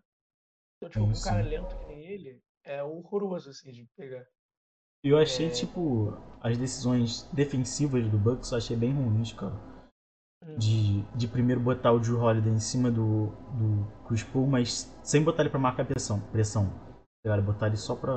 Então, 0.76 0.88
tipo, 0.88 1.14
Sim, 1.14 1.20
um 1.20 1.24
cara 1.24 1.42
lento 1.42 1.76
que 1.76 1.86
nem 1.86 2.06
ele 2.06 2.40
é 2.64 2.82
horroroso, 2.82 3.50
assim, 3.50 3.72
de 3.72 3.84
pegar. 3.96 4.26
Eu 5.02 5.18
achei, 5.18 5.46
É. 5.46 5.50
tipo, 5.50 6.12
as 6.40 6.56
decisões 6.56 7.22
defensivas 7.32 8.08
do 8.08 8.18
Bucks 8.18 8.52
eu 8.52 8.58
achei 8.58 8.76
bem 8.76 8.92
ruins, 8.92 9.32
cara. 9.32 9.54
Hum. 10.44 10.56
De, 10.56 11.02
de 11.16 11.26
primeiro 11.26 11.60
botar 11.60 11.90
o 11.90 11.98
Drew 11.98 12.20
Holiday 12.20 12.52
em 12.52 12.60
cima 12.60 12.90
do, 12.92 13.26
do 13.58 14.06
Chris 14.06 14.22
Paul, 14.22 14.46
mas 14.46 14.84
sem 15.02 15.22
botar 15.24 15.42
ele 15.42 15.50
pra 15.50 15.58
marcar 15.58 15.84
pressão. 15.84 16.20
pressão. 16.30 16.68
Cara, 17.26 17.42
botar 17.42 17.66
ele 17.66 17.76
só 17.76 17.96
pra. 17.96 18.12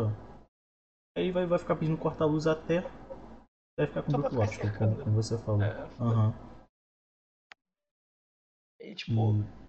Aí 1.16 1.32
vai, 1.32 1.46
vai 1.46 1.60
ficar 1.60 1.76
pedindo 1.76 1.98
corta-luz 1.98 2.48
até, 2.48 2.80
até 3.78 3.88
ficar 3.88 4.04
com 4.04 4.10
o 4.10 4.12
Só 4.12 4.20
pra 4.20 4.30
Brook 4.30 4.52
ficar 4.54 4.68
Lopes, 4.68 4.78
como, 4.78 5.04
como 5.04 5.16
você 5.16 5.38
falou. 5.40 5.62
É. 5.62 5.72
Aham. 6.00 6.34
E, 8.80 8.96
tipo, 8.96 9.12
E 9.12 9.62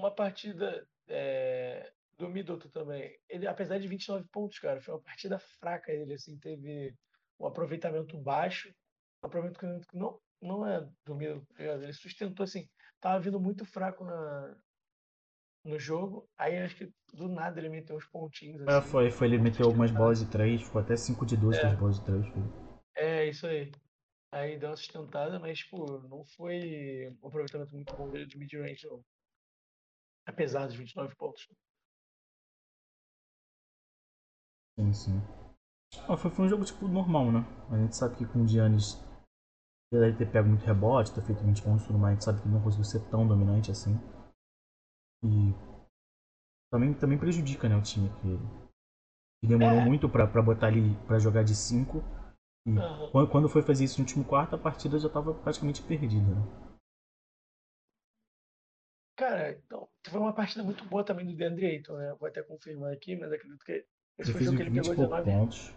uma 0.00 0.10
partida 0.10 0.86
é, 1.06 1.92
do 2.16 2.28
Middleton 2.28 2.68
também. 2.68 3.16
Ele, 3.28 3.46
apesar 3.46 3.78
de 3.78 3.86
29 3.86 4.26
pontos, 4.28 4.58
cara, 4.58 4.80
foi 4.80 4.94
uma 4.94 5.02
partida 5.02 5.38
fraca 5.38 5.92
ele, 5.92 6.14
assim, 6.14 6.38
teve 6.38 6.94
um 7.38 7.46
aproveitamento 7.46 8.18
baixo, 8.18 8.68
um 9.22 9.26
aproveitamento 9.26 9.86
que 9.86 9.96
não, 9.96 10.18
não 10.40 10.66
é 10.66 10.80
do 11.04 11.14
Middleton, 11.14 11.44
tá 11.54 11.62
ligado? 11.62 11.82
ele 11.82 11.92
sustentou, 11.92 12.44
assim, 12.44 12.68
tava 13.00 13.20
vindo 13.20 13.40
muito 13.40 13.64
fraco 13.64 14.04
na, 14.04 14.56
no 15.64 15.78
jogo, 15.78 16.28
aí 16.38 16.58
acho 16.58 16.76
que 16.76 16.92
do 17.12 17.28
nada 17.28 17.60
ele 17.60 17.68
meteu 17.68 17.96
uns 17.96 18.06
pontinhos, 18.06 18.60
é, 18.66 18.76
assim, 18.76 18.88
foi, 18.88 19.10
foi, 19.10 19.26
ele 19.26 19.38
meteu 19.38 19.66
algumas 19.66 19.90
bolas 19.90 20.20
de 20.20 20.30
3, 20.30 20.62
ficou 20.62 20.80
até 20.80 20.96
5 20.96 21.26
de 21.26 21.36
12 21.36 21.58
É. 21.58 21.62
com 21.62 21.66
as 21.68 21.78
bolas 21.78 21.98
de 21.98 22.04
3. 22.04 22.26
Foi. 22.28 22.42
É, 22.96 23.28
isso 23.28 23.46
aí. 23.46 23.70
Aí 24.32 24.58
deu 24.58 24.70
uma 24.70 24.76
sustentada, 24.76 25.38
mas, 25.38 25.58
tipo, 25.58 25.98
não 26.08 26.24
foi 26.24 27.08
um 27.20 27.26
aproveitamento 27.26 27.74
muito 27.74 27.94
bom 27.96 28.08
dele 28.08 28.26
de 28.26 28.38
mid-range, 28.38 28.86
não. 28.86 29.04
Apesar 30.24 30.66
dos 30.66 30.76
29 30.76 31.14
pontos. 31.16 31.48
Sim, 34.78 34.92
sim. 34.92 35.20
Ah, 36.08 36.16
foi, 36.16 36.30
foi 36.30 36.44
um 36.44 36.48
jogo 36.48 36.64
tipo 36.64 36.86
normal, 36.86 37.32
né? 37.32 37.40
A 37.70 37.76
gente 37.76 37.96
sabe 37.96 38.16
que 38.16 38.24
com 38.24 38.42
o 38.42 38.46
Giannis 38.48 38.96
ele 39.92 40.02
deve 40.02 40.18
ter 40.18 40.30
pego 40.30 40.48
muito 40.48 40.64
rebote, 40.64 41.12
ter 41.12 41.22
feito 41.22 41.42
20 41.42 41.62
pontos 41.62 41.82
e 41.82 41.86
tudo 41.88 41.98
mais, 41.98 42.12
a 42.12 42.14
gente 42.14 42.24
sabe 42.24 42.40
que 42.40 42.46
ele 42.46 42.54
não 42.54 42.62
conseguiu 42.62 42.84
ser 42.84 43.00
tão 43.10 43.26
dominante 43.26 43.72
assim. 43.72 43.98
E 45.22 45.52
também, 46.70 46.94
também 46.94 47.18
prejudica 47.18 47.68
né, 47.68 47.76
o 47.76 47.82
time 47.82 48.08
que, 48.20 49.46
demorou 49.46 49.80
É. 49.80 49.84
muito 49.84 50.08
pra, 50.08 50.26
pra 50.26 50.42
botar 50.42 50.68
ali 50.68 50.94
pra 51.06 51.18
jogar 51.18 51.42
de 51.44 51.54
5. 51.54 51.98
E 52.66 52.78
Aham. 52.78 53.10
quando, 53.10 53.30
quando 53.30 53.48
foi 53.48 53.62
fazer 53.62 53.84
isso 53.84 53.98
no 53.98 54.04
último 54.04 54.24
quarto, 54.24 54.54
a 54.54 54.58
partida 54.58 54.98
já 54.98 55.08
tava 55.08 55.34
praticamente 55.34 55.82
perdida, 55.82 56.26
né? 56.34 56.42
Cara, 59.16 59.52
então, 59.52 59.88
foi 60.08 60.18
uma 60.18 60.34
partida 60.34 60.64
muito 60.64 60.84
boa 60.86 61.04
também 61.04 61.26
do 61.26 61.34
DeAndre 61.36 61.66
Ayton, 61.66 61.96
né? 61.98 62.14
Vou 62.18 62.26
até 62.28 62.42
confirmar 62.42 62.92
aqui, 62.92 63.16
mas 63.16 63.30
acredito 63.32 63.62
que 63.64 63.72
esse 64.18 64.30
Ele 64.30 64.32
foi 64.32 64.40
o 64.40 64.44
jogo 64.44 64.56
que 64.56 64.62
ele 64.62 64.70
20 64.70 64.86
pegou 64.86 64.94
e 64.94 64.96
poucos 64.96 65.20
19, 65.24 65.40
pontos. 65.40 65.74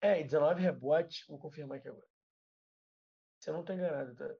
é, 0.00 0.20
e 0.20 0.24
19 0.24 0.62
rebotes, 0.62 1.24
vou 1.28 1.38
confirmar 1.38 1.78
aqui 1.78 1.88
agora. 1.88 2.06
Se 3.40 3.50
eu 3.50 3.54
não 3.54 3.64
tô 3.64 3.72
enganado, 3.72 4.14
tá? 4.14 4.34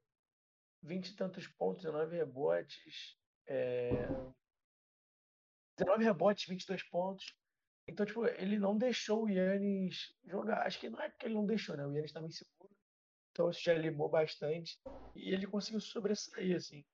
20 0.83 1.09
e 1.09 1.17
tantos 1.17 1.47
pontos, 1.47 1.83
19 1.83 2.17
rebotes, 2.17 3.19
é... 3.47 3.91
19 5.79 6.05
rebotes, 6.05 6.47
22 6.47 6.83
pontos. 6.85 7.35
Então, 7.89 8.07
tipo, 8.07 8.25
ele 8.27 8.59
não 8.59 8.77
deixou 8.77 9.25
o 9.25 9.29
Yannis 9.29 10.15
jogar. 10.25 10.67
Acho 10.67 10.79
que 10.79 10.89
não 10.89 11.01
é 11.01 11.11
que 11.11 11.27
ele 11.27 11.35
não 11.35 11.47
deixou, 11.47 11.77
né? 11.77 11.85
O 11.87 11.93
Yannis 11.93 12.11
estava 12.11 12.27
inseguro. 12.27 12.73
Então 13.33 13.51
isso 13.51 13.63
já 13.63 13.75
limou 13.75 14.09
bastante. 14.09 14.79
E 15.17 15.33
ele 15.33 15.47
conseguiu 15.47 15.81
sobressair, 15.81 16.57
assim. 16.57 16.85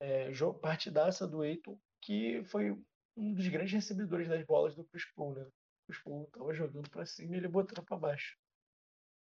É, 0.00 0.30
partidaça 0.60 1.26
do 1.26 1.44
Eiton, 1.44 1.78
que 2.00 2.42
foi 2.44 2.72
um 3.16 3.34
dos 3.34 3.48
grandes 3.48 3.72
recebedores 3.72 4.28
das 4.28 4.44
bolas 4.44 4.74
do 4.74 4.84
Chris 4.84 5.04
Paul, 5.14 5.34
né? 5.34 5.42
O 5.42 5.52
Chris 5.86 6.02
Paul 6.02 6.26
tava 6.32 6.54
jogando 6.54 6.88
pra 6.90 7.04
cima 7.04 7.34
e 7.34 7.38
ele 7.38 7.48
botando 7.48 7.84
pra 7.84 7.96
baixo. 7.96 8.38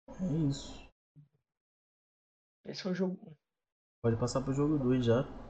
É 0.08 0.50
isso. 0.50 0.88
Esse 2.66 2.84
foi 2.84 2.92
o 2.92 2.96
jogo 2.96 3.18
1. 3.30 3.36
Pode 4.04 4.20
passar 4.20 4.42
pro 4.42 4.54
jogo 4.54 4.78
2 4.78 5.06
já. 5.06 5.47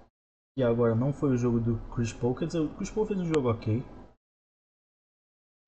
E 0.57 0.63
agora 0.63 0.95
não 0.95 1.13
foi 1.13 1.29
o 1.29 1.37
jogo 1.37 1.59
do 1.59 1.77
Chris 1.93 2.11
Paul, 2.11 2.33
quer 2.33 2.47
dizer, 2.47 2.61
o 2.61 2.75
Chris 2.77 2.89
Paul 2.89 3.05
fez 3.05 3.19
um 3.19 3.25
jogo 3.25 3.51
ok. 3.51 3.83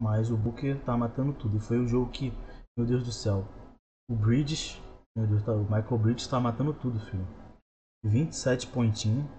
Mas 0.02 0.32
o 0.32 0.38
Booker 0.38 0.84
tá 0.84 0.98
matando 0.98 1.32
tudo. 1.32 1.58
E 1.58 1.60
foi 1.60 1.78
o 1.78 1.88
jogo 1.88 2.12
que, 2.12 2.32
meu 2.76 2.88
Deus 2.88 3.04
do 3.04 3.12
céu, 3.12 3.46
o 4.10 4.16
Bridges, 4.16 4.82
meu 5.16 5.28
Deus, 5.28 5.44
tá, 5.44 5.52
o 5.52 5.62
Michael 5.62 6.00
Bridges 6.00 6.28
tá 6.28 6.40
matando 6.40 6.74
tudo, 6.74 7.00
filho. 7.00 7.28
27 8.04 8.66
pontinhos. 8.74 9.30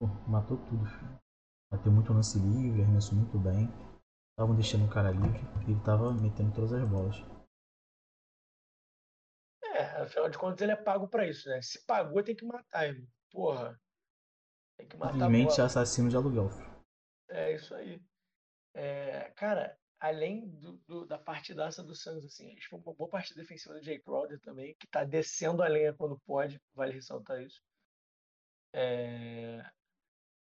Pô, 0.00 0.08
matou 0.26 0.56
tudo, 0.56 0.84
filho. 0.84 1.18
Bateu 1.70 1.92
muito 1.92 2.12
lance 2.12 2.40
livre, 2.40 2.82
arremessou 2.82 3.16
muito 3.16 3.38
bem. 3.38 3.68
Estavam 4.32 4.56
deixando 4.56 4.86
o 4.86 4.90
cara 4.90 5.12
livre 5.12 5.38
e 5.68 5.70
ele 5.70 5.80
tava 5.84 6.12
metendo 6.12 6.52
todas 6.52 6.72
as 6.72 6.88
bolas. 6.90 7.33
É, 9.74 10.02
afinal 10.02 10.28
de 10.30 10.38
contas 10.38 10.60
ele 10.62 10.72
é 10.72 10.76
pago 10.76 11.08
pra 11.08 11.26
isso, 11.26 11.48
né? 11.48 11.60
Se 11.60 11.84
pagou, 11.84 12.22
tem 12.22 12.34
que 12.36 12.44
matar, 12.44 12.86
irmão. 12.86 13.06
Porra. 13.30 13.80
Tem 14.76 14.86
que 14.88 14.96
matar 14.96 15.28
bola. 15.56 15.66
assassino 15.66 16.08
de 16.08 16.16
aluguel. 16.16 16.48
É 17.28 17.54
isso 17.54 17.74
aí. 17.74 18.00
É, 18.74 19.30
cara, 19.36 19.76
além 19.98 20.48
do, 20.48 20.72
do- 20.86 21.06
da 21.06 21.18
partidaça 21.18 21.82
do 21.82 21.94
Suns, 21.94 22.24
assim, 22.24 22.52
acho 22.52 22.60
que 22.62 22.68
foi 22.68 22.78
uma 22.78 22.94
boa 22.94 23.08
partida 23.10 23.40
defensiva 23.40 23.74
do 23.74 23.82
Jay 23.82 23.98
Crowder 24.00 24.40
também, 24.40 24.74
que 24.78 24.86
tá 24.86 25.04
descendo 25.04 25.62
a 25.62 25.68
lenha 25.68 25.92
quando 25.92 26.18
pode, 26.20 26.60
vale 26.74 26.92
ressaltar 26.92 27.40
isso. 27.42 27.60
É, 28.72 29.62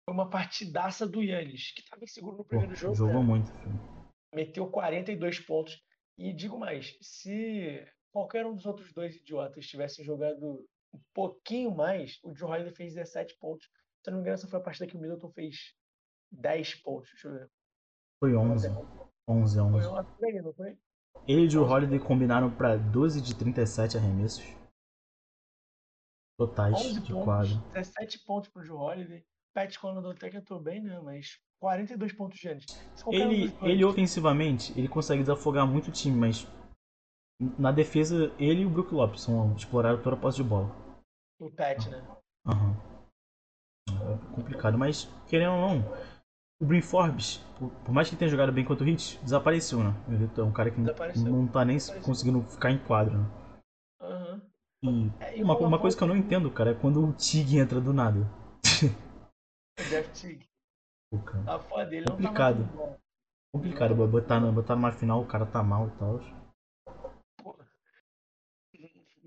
Foi 0.05 0.13
uma 0.13 0.29
partidaça 0.29 1.07
do 1.07 1.21
Yannis, 1.21 1.71
que 1.71 1.83
tava 1.87 2.03
inseguro 2.03 2.37
no 2.37 2.43
Pô, 2.43 2.49
primeiro 2.49 2.75
jogo, 2.75 2.95
jogou 2.95 3.21
né? 3.21 3.25
muito, 3.25 3.51
filho. 3.51 3.79
meteu 4.33 4.69
42 4.69 5.39
pontos. 5.39 5.79
E 6.17 6.33
digo 6.33 6.57
mais, 6.59 6.97
se 7.01 7.85
qualquer 8.11 8.45
um 8.45 8.55
dos 8.55 8.65
outros 8.65 8.91
dois 8.93 9.15
idiotas 9.15 9.65
tivessem 9.67 10.03
jogado 10.03 10.65
um 10.93 10.99
pouquinho 11.13 11.71
mais, 11.71 12.19
o 12.23 12.33
Joe 12.33 12.49
Holiday 12.49 12.73
fez 12.73 12.93
17 12.95 13.37
pontos. 13.37 13.67
Se 14.03 14.09
eu 14.09 14.11
não 14.11 14.19
me 14.19 14.21
engano, 14.21 14.35
essa 14.35 14.47
foi 14.47 14.59
a 14.59 14.63
partida 14.63 14.87
que 14.87 14.95
o 14.95 14.99
Middleton 14.99 15.29
fez 15.31 15.75
10 16.31 16.75
pontos. 16.75 17.09
Deixa 17.11 17.27
eu 17.27 17.33
ver. 17.33 17.51
Foi 18.19 18.35
11. 18.35 18.67
11, 19.27 19.55
Foi 19.55 19.63
11. 19.63 19.87
uma 19.87 20.03
por 20.03 20.25
aí, 20.25 20.41
não 20.41 20.53
foi? 20.53 20.77
Ele 21.27 21.41
e 21.41 21.57
o 21.57 21.63
11. 21.63 21.71
Holiday 21.73 21.99
combinaram 21.99 22.55
pra 22.55 22.77
12 22.77 23.21
de 23.21 23.35
37 23.35 23.97
arremessos. 23.97 24.43
Totais 26.37 26.73
11 26.73 27.01
de 27.01 27.11
pontos, 27.11 27.25
quadro. 27.25 27.55
17 27.73 28.19
pontos 28.25 28.49
pro 28.49 28.63
Joe 28.63 28.77
Holiday. 28.77 29.25
Pat 29.53 29.77
Connaughton 29.77 30.11
até 30.11 30.29
que 30.29 30.37
entrou 30.37 30.59
bem, 30.59 30.81
né? 30.81 30.99
Mas 31.01 31.39
42 31.59 32.13
pontos 32.13 32.39
de 32.39 32.47
antes. 32.47 32.79
Ele, 33.11 33.53
ele 33.61 33.83
ofensivamente, 33.83 34.71
ele 34.79 34.87
consegue 34.87 35.21
desafogar 35.21 35.67
muito 35.67 35.89
o 35.89 35.91
time, 35.91 36.15
mas 36.15 36.47
na 37.57 37.71
defesa, 37.71 38.31
ele 38.37 38.61
e 38.61 38.65
o 38.65 38.69
Brook 38.69 38.93
Lopes 38.93 39.21
são 39.21 39.53
exploraram 39.55 40.01
toda 40.01 40.15
a 40.15 40.19
posse 40.19 40.37
de 40.37 40.43
bola. 40.43 40.69
O 41.39 41.49
Pat, 41.49 41.87
né? 41.87 42.05
Aham. 42.45 42.75
É 43.89 44.35
complicado, 44.35 44.77
mas 44.77 45.05
querendo 45.27 45.53
ou 45.53 45.61
não, 45.61 45.79
o 46.61 46.65
Brin 46.65 46.81
Forbes, 46.81 47.37
por, 47.57 47.69
por 47.69 47.91
mais 47.93 48.07
que 48.07 48.15
ele 48.15 48.19
tenha 48.19 48.29
jogado 48.29 48.51
bem 48.51 48.65
contra 48.65 48.83
o 48.83 48.87
Hit, 48.87 49.19
desapareceu, 49.23 49.83
né? 49.83 49.93
Ele 50.09 50.29
é 50.37 50.43
um 50.43 50.51
cara 50.51 50.69
que 50.69 50.79
não, 50.79 51.47
tá 51.47 51.63
nem 51.63 51.77
conseguindo 52.03 52.41
ficar 52.43 52.71
em 52.71 52.77
quadro, 52.77 53.17
né? 53.17 53.25
Aham. 54.01 54.41
E 54.83 55.11
É, 55.19 55.43
uma, 55.43 55.57
uma 55.57 55.79
coisa 55.79 55.97
que 55.97 56.03
eu 56.03 56.07
não 56.07 56.15
entendo, 56.15 56.51
cara, 56.51 56.71
é 56.71 56.73
quando 56.73 57.03
o 57.03 57.13
Tig 57.13 57.57
entra 57.57 57.79
do 57.79 57.93
nada. 57.93 58.19
O 59.79 59.83
Jeff. 59.89 60.39
Pô, 61.11 61.19
cara, 61.19 61.43
Tá 61.43 61.59
foda, 61.59 61.95
ele 61.95 62.05
não 62.05 62.05
tá 62.05 62.11
Complicado. 62.11 62.69
complicado, 63.51 63.95
botar, 64.07 64.39
botar 64.51 64.75
numa 64.75 64.91
final, 64.91 65.21
o 65.21 65.25
cara 65.25 65.45
tá 65.45 65.63
mal 65.63 65.87
e 65.87 65.91
tal. 65.91 66.19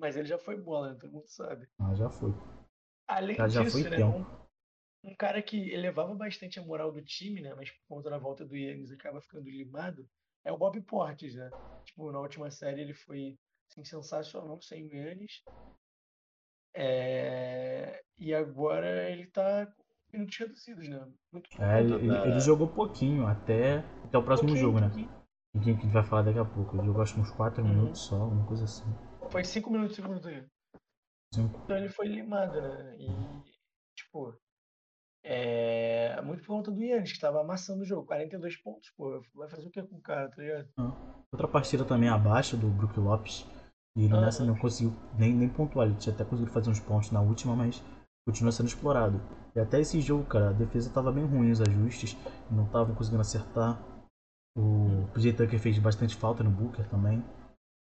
Mas 0.02 0.16
ele 0.16 0.26
já 0.26 0.36
foi 0.36 0.56
bola, 0.56 0.90
né? 0.92 0.98
todo 1.00 1.12
mundo 1.12 1.28
sabe. 1.28 1.68
Ah, 1.78 1.94
já 1.94 2.10
foi. 2.10 2.34
Além 3.06 3.36
Já- 3.36 3.48
já 3.48 3.62
disso, 3.62 3.78
foi 3.82 3.90
né? 3.90 4.04
Um, 4.04 4.24
um 5.04 5.14
cara 5.14 5.40
que 5.40 5.70
elevava 5.70 6.12
bastante 6.12 6.58
a 6.58 6.62
moral 6.62 6.90
do 6.90 7.00
time, 7.00 7.40
né? 7.40 7.54
Mas 7.54 7.70
por 7.70 7.80
conta 7.88 8.10
da 8.10 8.18
volta 8.18 8.44
do 8.44 8.56
Yannis 8.56 8.90
acaba 8.90 9.20
ficando 9.20 9.48
limado, 9.48 10.04
é 10.44 10.50
o 10.50 10.58
Bob 10.58 10.80
Portes, 10.82 11.36
né? 11.36 11.48
Tipo, 11.84 12.10
na 12.10 12.18
última 12.18 12.50
série 12.50 12.80
ele 12.80 12.94
foi 12.94 13.38
assim, 13.70 13.84
sensacional 13.84 14.60
sem 14.60 14.88
o 14.88 14.92
Yannis. 14.92 15.40
É, 16.74 18.02
E 18.18 18.34
agora 18.34 19.08
ele 19.10 19.26
tá 19.26 19.66
com 19.66 19.82
minutos 20.12 20.36
reduzidos, 20.36 20.88
né? 20.88 21.06
Muito 21.32 21.48
É, 21.60 21.80
ele, 21.80 22.08
da- 22.08 22.26
ele 22.26 22.40
jogou 22.40 22.66
pouquinho, 22.66 23.26
até, 23.26 23.78
até 24.04 24.18
o 24.18 24.22
próximo 24.22 24.48
Pouquinho, 24.48 24.66
jogo, 24.66 24.80
né? 24.80 24.88
pouquinho. 24.88 25.10
Que 25.52 25.58
a 25.58 25.62
gente 25.74 25.86
vai 25.88 26.02
falar 26.02 26.22
daqui 26.22 26.38
a 26.38 26.44
pouco. 26.44 26.76
Ele 26.76 26.86
jogou 26.86 27.02
acho 27.02 27.14
que 27.14 27.20
uns 27.20 27.30
4 27.30 27.62
Uhum. 27.62 27.70
minutos 27.70 28.00
só, 28.00 28.16
uma 28.16 28.44
coisa 28.46 28.64
assim. 28.64 28.84
Foi 29.32 29.44
cinco 29.44 29.70
minutos 29.70 29.96
do 29.96 30.02
segundo 30.02 30.20
tempo. 30.20 30.46
Cinco. 31.32 31.58
Então 31.64 31.76
ele 31.78 31.88
foi 31.88 32.06
limado, 32.06 32.60
né? 32.60 32.96
E, 32.98 33.08
tipo, 33.96 34.38
é 35.24 36.20
muito 36.20 36.42
por 36.42 36.48
conta 36.48 36.70
do 36.70 36.82
Yannis, 36.82 37.14
que 37.14 37.18
tava 37.18 37.40
amassando 37.40 37.80
o 37.80 37.86
jogo. 37.86 38.04
42 38.04 38.56
pontos, 38.58 38.90
pô. 38.90 39.22
Vai 39.34 39.48
fazer 39.48 39.68
o 39.68 39.70
que 39.70 39.82
com 39.82 39.96
o 39.96 40.02
cara, 40.02 40.28
tá 40.28 40.42
ligado? 40.42 40.68
Outra 41.32 41.48
partida 41.48 41.82
também 41.82 42.10
abaixo 42.10 42.58
do 42.58 42.68
Brook 42.68 43.00
Lopes. 43.00 43.46
E 43.96 44.04
ele 44.04 44.12
Aham. 44.12 44.20
nessa 44.20 44.44
não 44.44 44.54
conseguiu 44.54 44.94
nem, 45.18 45.32
nem 45.32 45.48
pontuar. 45.48 45.86
Ele 45.86 45.96
tinha 45.96 46.14
até 46.14 46.24
conseguido 46.24 46.52
fazer 46.52 46.68
uns 46.68 46.80
pontos 46.80 47.10
na 47.10 47.22
última, 47.22 47.56
mas 47.56 47.82
continua 48.28 48.52
sendo 48.52 48.66
explorado. 48.66 49.18
E 49.56 49.60
até 49.60 49.80
esse 49.80 49.98
jogo, 50.02 50.26
cara, 50.26 50.50
a 50.50 50.52
defesa 50.52 50.92
tava 50.92 51.10
bem 51.10 51.24
ruim, 51.24 51.50
os 51.50 51.60
ajustes. 51.62 52.18
Não 52.50 52.66
estavam 52.66 52.94
conseguindo 52.94 53.22
acertar. 53.22 53.80
O 54.54 55.08
PJ 55.14 55.32
Tucker 55.32 55.58
fez 55.58 55.78
bastante 55.78 56.14
falta 56.16 56.44
no 56.44 56.50
Booker 56.50 56.86
também. 56.90 57.24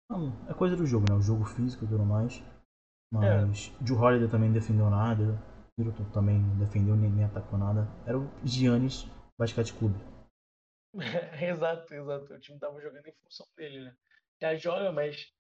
Não, 0.09 0.33
é 0.49 0.53
coisa 0.53 0.75
do 0.75 0.87
jogo, 0.87 1.05
né? 1.07 1.15
O 1.15 1.21
jogo 1.21 1.45
físico 1.45 1.85
e 1.85 1.87
tudo 1.87 2.03
mais. 2.03 2.41
Mas 3.11 3.67
o 3.79 3.83
Drew 3.83 3.97
Holiday 3.97 4.29
também 4.29 4.49
não 4.49 4.55
defendeu 4.55 4.89
nada. 4.89 5.23
Middleton 5.77 6.11
também 6.11 6.39
não 6.39 6.57
defendeu 6.57 6.95
nem, 6.95 7.11
nem 7.11 7.25
atacou 7.25 7.57
nada. 7.57 7.87
Era 8.05 8.17
o 8.17 8.29
Giannis 8.43 9.05
Basquete 9.37 9.73
Clube. 9.73 9.95
exato, 11.41 11.93
exato. 11.93 12.33
O 12.33 12.39
time 12.39 12.59
tava 12.59 12.81
jogando 12.81 13.07
em 13.07 13.13
função 13.23 13.45
dele, 13.55 13.85
né? 13.85 13.95
Já 14.41 14.55
joga, 14.55 14.91
mas 14.91 15.31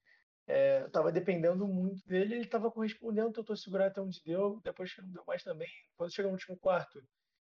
é, 0.47 0.87
tava 0.89 1.11
dependendo 1.11 1.67
muito 1.67 2.07
dele. 2.07 2.35
Ele 2.35 2.45
tava 2.45 2.71
correspondendo, 2.71 3.33
tentou 3.33 3.55
segurar 3.55 3.87
até 3.87 4.01
onde 4.01 4.21
deu. 4.23 4.61
Depois 4.63 4.93
que 4.93 5.01
não 5.01 5.11
deu 5.11 5.23
mais 5.25 5.43
também. 5.43 5.69
Quando 5.97 6.13
chega 6.13 6.27
no 6.27 6.35
último 6.35 6.57
quarto, 6.57 7.03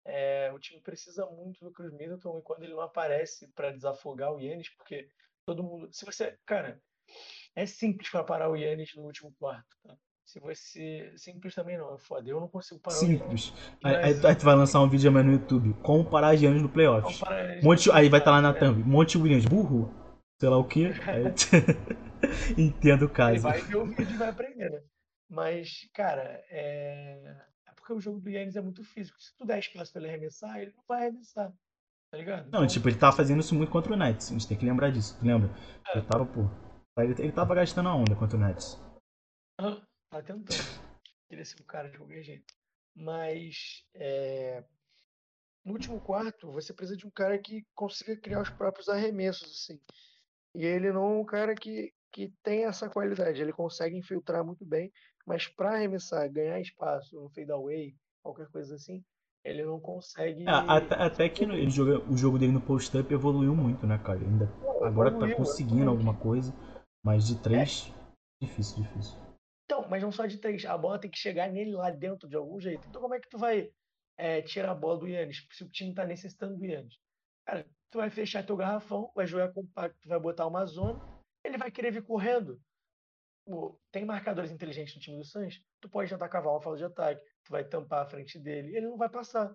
é, 0.04 0.52
o 0.52 0.58
time 0.58 0.80
precisa 0.80 1.26
muito 1.26 1.64
do 1.64 1.72
Chris 1.72 1.92
Middleton. 1.92 2.38
E 2.38 2.42
quando 2.42 2.64
ele 2.64 2.74
não 2.74 2.82
aparece 2.82 3.48
pra 3.54 3.70
desafogar 3.70 4.32
o 4.32 4.40
Yannis, 4.40 4.68
porque 4.76 5.08
todo 5.46 5.62
mundo. 5.62 5.88
Se 5.92 6.04
você. 6.04 6.38
Cara, 6.44 6.80
é 7.57 7.66
simples 7.66 8.09
pra 8.11 8.24
parar 8.24 8.50
o 8.50 8.57
Yannis 8.57 8.94
no 8.96 9.02
último 9.02 9.32
quarto, 9.38 9.76
tá? 9.82 9.94
Se 10.24 10.40
você. 10.40 11.12
Simples 11.16 11.55
também 11.55 11.76
não, 11.76 11.94
é 11.94 11.98
foda. 11.98 12.28
Eu 12.28 12.40
não 12.40 12.48
consigo 12.48 12.80
parar 12.80 12.96
o. 12.96 13.00
Simples. 13.00 13.52
Aí, 13.84 13.94
aí, 13.96 14.02
Mas- 14.14 14.24
aí 14.24 14.34
tu 14.34 14.44
vai 14.44 14.55
lançar 14.55 14.80
um 14.80 14.88
vídeo 14.88 15.11
amanhã 15.11 15.26
no 15.26 15.32
YouTube. 15.32 15.74
Como 15.82 16.09
parar 16.09 16.34
Giannis 16.34 16.62
no 16.62 16.68
playoffs. 16.68 17.18
para- 17.20 17.61
Monte, 17.62 17.90
aí 17.92 18.09
vai 18.09 18.20
estar 18.20 18.30
lá 18.30 18.40
na 18.40 18.50
É. 18.50 18.52
thumb. 18.55 18.82
Monte 18.84 19.18
Williams, 19.18 19.44
burro. 19.44 19.92
Sei 20.40 20.48
lá 20.48 20.57
o 20.57 20.64
que. 20.66 20.88
Entendo 22.59 23.02
o 23.02 23.05
Ele 23.05 23.12
caso. 23.12 23.42
vai 23.42 23.61
ver 23.61 23.76
o 23.76 23.86
vídeo 23.86 24.11
e 24.14 24.16
vai 24.16 24.28
aprender, 24.30 24.70
né? 24.70 24.80
Mas, 25.28 25.88
cara, 25.94 26.22
é... 26.50 27.36
é 27.68 27.72
porque 27.76 27.92
o 27.92 28.00
jogo 28.00 28.18
do 28.20 28.30
Yannis 28.30 28.57
é 28.57 28.61
muito 28.62 28.82
físico. 28.82 29.20
Se 29.20 29.36
tu 29.36 29.44
der 29.46 29.59
espaço 29.59 29.92
pra 29.92 30.00
ele 30.02 30.11
arremessar, 30.11 30.59
ele 30.59 30.72
não 30.76 30.84
vai 30.88 31.02
arremessar. 31.02 31.52
Tá 32.11 32.16
ligado? 32.18 32.48
Não, 32.50 32.66
tipo, 32.66 32.88
ele 32.88 32.96
tava 32.96 33.16
fazendo 33.16 33.40
isso 33.40 33.55
muito 33.55 33.70
contra 33.70 33.92
o 33.92 33.96
Nets. 33.96 34.28
A 34.30 34.32
gente 34.32 34.46
tem 34.48 34.57
que 34.57 34.64
lembrar 34.64 34.90
disso. 34.90 35.18
Tu 35.18 35.26
lembra? 35.26 35.50
É. 35.88 35.98
Ele 35.98 36.07
tava, 36.07 36.24
pô. 36.24 36.48
Ele, 36.99 37.14
ele 37.18 37.32
tava 37.32 37.55
gastando 37.55 37.88
a 37.88 37.95
onda 37.95 38.14
contra 38.14 38.36
o 38.36 38.40
Nets. 38.40 38.78
Tá 40.11 40.22
tentando. 40.22 40.45
Queria 41.28 41.45
ser 41.45 41.61
um 41.61 41.66
cara 41.66 41.90
de 41.90 41.99
qualquer 41.99 42.22
jeito. 42.22 42.55
Mas 42.95 43.84
é, 43.95 44.62
no 45.64 45.72
último 45.72 46.01
quarto, 46.01 46.53
você 46.53 46.72
precisa 46.72 46.97
de 46.97 47.07
um 47.07 47.11
cara 47.11 47.36
que 47.38 47.66
consiga 47.74 48.16
criar 48.16 48.40
os 48.42 48.51
próprios 48.51 48.88
arremessos, 48.88 49.51
assim. 49.51 49.80
E 50.55 50.64
ele 50.64 50.92
não 50.92 51.03
é 51.05 51.20
um 51.20 51.24
cara 51.24 51.55
que, 51.57 51.92
que 52.12 52.32
tem 52.45 52.64
essa 52.64 52.88
qualidade. 52.88 53.42
Ele 53.42 53.53
consegue 53.53 53.97
infiltrar 53.97 54.45
muito 54.45 54.64
bem, 54.64 54.92
mas 55.26 55.49
para 55.49 55.74
arremessar, 55.74 56.30
ganhar 56.30 56.61
espaço 56.61 57.16
no 57.20 57.28
fadeaway, 57.30 57.97
qualquer 58.22 58.47
coisa 58.51 58.76
assim, 58.76 59.05
ele 59.42 59.64
não 59.64 59.80
consegue. 59.80 60.45
É, 60.47 60.53
até, 60.53 60.95
até 60.95 61.28
que 61.28 61.45
no- 61.45 61.55
ele 61.55 61.70
joga, 61.70 61.99
o 62.09 62.16
jogo 62.16 62.38
dele 62.38 62.53
no 62.53 62.61
post-up 62.61 63.12
evoluiu 63.12 63.57
muito, 63.57 63.84
né, 63.84 63.99
cara? 63.99 64.20
Ainda, 64.20 64.45
agora 64.84 65.11
tá 65.11 65.16
Evoluiu, 65.16 65.36
conseguindo 65.36 65.82
evoluiu. 65.82 65.90
alguma 65.90 66.14
coisa. 66.14 66.55
Mas 67.05 67.26
de 67.26 67.40
três, 67.42 67.92
difícil, 68.40 68.82
difícil. 68.82 69.18
Então, 69.66 69.86
mas 69.88 70.02
não 70.02 70.11
só 70.11 70.24
de 70.24 70.38
três. 70.38 70.64
A 70.64 70.76
bola 70.78 70.98
tem 70.98 71.11
que 71.11 71.18
chegar 71.18 71.50
nele 71.50 71.72
lá 71.72 71.90
dentro 71.90 72.28
de 72.28 72.34
algum 72.34 72.59
jeito. 72.59 72.86
Então, 72.88 73.00
como 73.00 73.14
é 73.14 73.20
que 73.20 73.28
tu 73.28 73.36
vai 73.36 73.70
é, 74.16 74.40
tirar 74.40 74.70
a 74.70 74.74
bola 74.74 74.98
do 74.98 75.07
Yannis? 75.07 75.46
Se 75.52 75.64
o 75.64 75.68
time 75.68 75.94
tá 75.94 76.07
necessitando 76.07 76.57
do 76.57 76.64
Yannis. 76.64 76.98
Cara, 77.46 77.66
tu 77.90 77.98
vai 77.98 78.09
fechar 78.09 78.44
teu 78.44 78.57
garrafão, 78.57 79.12
vai 79.14 79.26
jogar 79.26 79.52
compacto, 79.52 80.09
vai 80.09 80.18
botar 80.18 80.46
uma 80.46 80.64
zona, 80.64 80.98
ele 81.44 81.59
vai 81.59 81.70
querer 81.70 81.90
vir 81.90 82.02
correndo. 82.02 82.61
Tem 83.92 84.05
marcadores 84.07 84.50
inteligentes 84.50 84.94
no 84.94 85.00
time 85.02 85.18
do 85.18 85.24
Suns, 85.24 85.62
tu 85.80 85.88
pode 85.90 86.09
tentar 86.09 86.30
cavar 86.30 86.55
uma 86.55 86.62
falta 86.62 86.78
de 86.78 86.84
ataque, 86.84 87.22
tu 87.44 87.50
vai 87.50 87.62
tampar 87.62 88.02
a 88.02 88.09
frente 88.09 88.38
dele, 88.38 88.74
ele 88.74 88.88
não 88.88 88.96
vai 88.96 89.11
passar. 89.11 89.55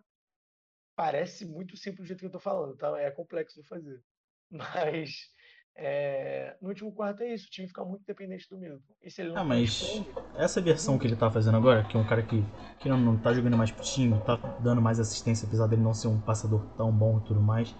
Parece 0.95 1.45
muito 1.45 1.75
simples 1.75 2.03
do 2.03 2.05
jeito 2.05 2.19
que 2.19 2.27
eu 2.27 2.31
tô 2.31 2.39
falando, 2.39 2.77
tá? 2.77 2.99
É 2.99 3.09
complexo 3.09 3.59
de 3.59 3.67
fazer. 3.67 4.03
Mas 4.51 5.31
é, 5.75 6.57
no 6.61 6.69
último 6.69 6.91
quarto 6.91 7.23
é 7.23 7.33
isso, 7.33 7.47
o 7.47 7.49
time 7.49 7.67
fica 7.67 7.83
muito 7.85 8.03
dependente 8.05 8.49
do 8.49 8.57
Middleton. 8.57 8.93
E 9.01 9.09
se 9.09 9.21
ele 9.21 9.29
não 9.29 9.41
Ah, 9.41 9.43
mas 9.43 9.79
corresponde, 9.79 10.37
essa 10.37 10.61
versão 10.61 10.99
que 10.99 11.07
ele 11.07 11.15
tá 11.15 11.31
fazendo 11.31 11.57
agora, 11.57 11.83
que 11.83 11.95
é 11.95 11.99
um 11.99 12.07
cara 12.07 12.21
que, 12.21 12.43
que 12.79 12.89
não, 12.89 12.97
não 12.97 13.17
tá 13.17 13.33
jogando 13.33 13.57
mais 13.57 13.71
pro 13.71 13.83
time, 13.83 14.19
tá 14.25 14.35
dando 14.61 14.81
mais 14.81 14.99
assistência, 14.99 15.47
apesar 15.47 15.67
dele 15.67 15.81
não 15.81 15.93
ser 15.93 16.07
um 16.07 16.19
passador 16.19 16.65
tão 16.75 16.91
bom 16.91 17.19
e 17.19 17.23
tudo 17.23 17.41
mais. 17.41 17.73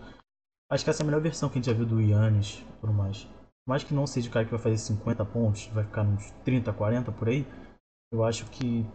Acho 0.71 0.83
que 0.83 0.89
essa 0.89 1.01
é 1.01 1.03
a 1.03 1.05
melhor 1.05 1.21
versão 1.21 1.49
que 1.49 1.57
a 1.57 1.61
gente 1.61 1.65
já 1.65 1.73
viu 1.73 1.85
do 1.85 1.99
Yannis 1.99 2.59
e 2.59 2.79
tudo 2.79 2.93
mais. 2.93 3.25
Por 3.25 3.69
mais 3.71 3.83
que 3.83 3.93
não 3.93 4.07
seja 4.07 4.29
o 4.29 4.31
cara 4.31 4.45
que 4.45 4.51
vai 4.51 4.59
fazer 4.59 4.77
50 4.77 5.25
pontos, 5.25 5.67
vai 5.67 5.83
ficar 5.83 6.03
nos 6.03 6.31
30, 6.45 6.71
40 6.71 7.11
por 7.11 7.27
aí, 7.27 7.45
eu 8.11 8.23
acho 8.23 8.49
que 8.49 8.85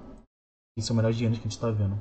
isso 0.79 0.91
é 0.91 0.93
o 0.93 0.97
melhor 0.97 1.13
de 1.13 1.25
Yannis 1.25 1.39
que 1.39 1.47
a 1.47 1.51
gente 1.51 1.61
tá 1.61 1.71
vendo. 1.71 1.95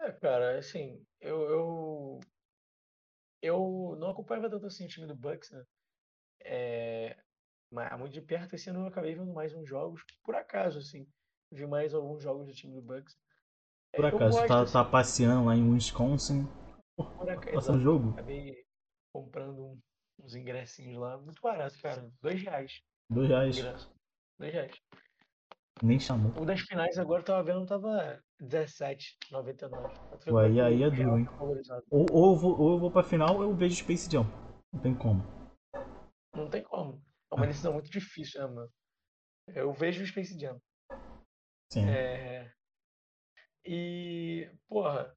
É, 0.00 0.12
cara, 0.12 0.58
assim, 0.58 1.04
eu, 1.20 1.42
eu, 1.50 2.20
eu 3.42 3.96
não 3.98 4.10
acompanhava 4.10 4.50
tanto 4.50 4.66
assim 4.66 4.86
o 4.86 4.88
time 4.88 5.06
do 5.06 5.14
Bucks, 5.16 5.50
né? 5.50 5.64
É, 6.44 7.16
mas 7.70 7.98
muito 7.98 8.12
de 8.12 8.20
perto 8.22 8.54
esse 8.54 8.70
ano 8.70 8.80
eu 8.80 8.86
acabei 8.86 9.14
vendo 9.14 9.32
mais 9.32 9.54
uns 9.54 9.68
jogos, 9.68 10.02
por 10.24 10.34
acaso, 10.34 10.78
assim. 10.78 11.06
Vi 11.50 11.66
mais 11.66 11.94
alguns 11.94 12.22
jogos 12.22 12.46
do 12.46 12.52
time 12.52 12.74
do 12.74 12.82
Bucks. 12.82 13.16
Por 13.94 14.04
É, 14.04 14.08
acaso, 14.08 14.38
gosto, 14.38 14.48
tá, 14.48 14.62
assim, 14.62 14.72
tá 14.72 14.84
passeando 14.84 15.46
lá 15.46 15.56
em 15.56 15.70
Wisconsin, 15.72 16.46
por 16.96 17.28
aca- 17.30 17.52
passando 17.52 17.76
exato, 17.76 17.80
jogo. 17.80 18.10
acabei, 18.12 18.64
comprando 19.12 19.64
um- 19.64 19.80
uns 20.20 20.34
ingressinhos 20.34 20.98
lá. 20.98 21.18
Muito 21.18 21.40
barato, 21.40 21.76
cara. 21.80 22.10
Dois 22.20 22.42
reais. 22.42 22.80
Dois 23.10 23.28
reais. 23.28 23.56
Dois 24.38 24.52
reais. 24.52 24.72
Nem 25.82 25.98
chamou. 25.98 26.32
O 26.40 26.44
das 26.44 26.60
finais 26.60 26.98
agora 26.98 27.20
eu 27.20 27.24
tava 27.24 27.42
vendo, 27.42 27.66
tava 27.66 28.22
R$17,99. 28.40 29.94
Pô, 30.26 30.38
aí- 30.38 30.60
aí 30.60 30.82
é 30.82 30.90
duro, 30.90 31.18
hein? 31.18 31.24
tá. 31.66 31.82
Ou, 31.90 32.06
ou, 32.12 32.32
eu 32.32 32.36
vou, 32.36 32.60
ou 32.60 32.72
eu 32.72 32.78
vou 32.78 32.90
pra 32.90 33.02
final 33.02 33.36
ou 33.36 33.42
eu 33.42 33.54
vejo 33.54 33.76
Space 33.76 34.10
Jam. 34.10 34.24
Não 34.72 34.80
tem 34.80 34.94
como. 34.94 35.22
Não 36.34 36.48
tem 36.50 36.62
como. 36.62 37.02
É 37.30 37.34
uma 37.34 37.46
decisão 37.46 37.72
muito 37.72 37.90
difícil, 37.90 38.40
né, 38.40 38.54
mano? 38.54 38.72
Eu 39.48 39.72
vejo 39.72 40.02
o 40.02 40.06
Space 40.06 40.38
Jam. 40.38 40.60
Sim. 41.72 41.84
É... 41.88 42.52
E, 43.64 44.50
porra, 44.66 45.14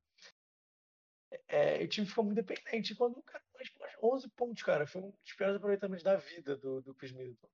é, 1.48 1.84
o 1.84 1.88
time 1.88 2.06
ficou 2.06 2.24
muito 2.24 2.36
dependente 2.44 2.96
quando 2.96 3.18
o 3.18 3.24
cara 3.24 3.44
faz 3.54 3.70
pô, 3.70 4.16
11 4.16 4.30
pontos, 4.30 4.64
cara. 4.64 4.86
Foi 4.86 5.02
um 5.02 5.12
dos 5.12 5.34
piores 5.34 5.56
aproveitamentos 5.56 6.04
da 6.04 6.18
vida 6.18 6.58
do, 6.58 6.82
do 6.82 6.94
Chris 6.94 7.12
Middleton. 7.12 7.50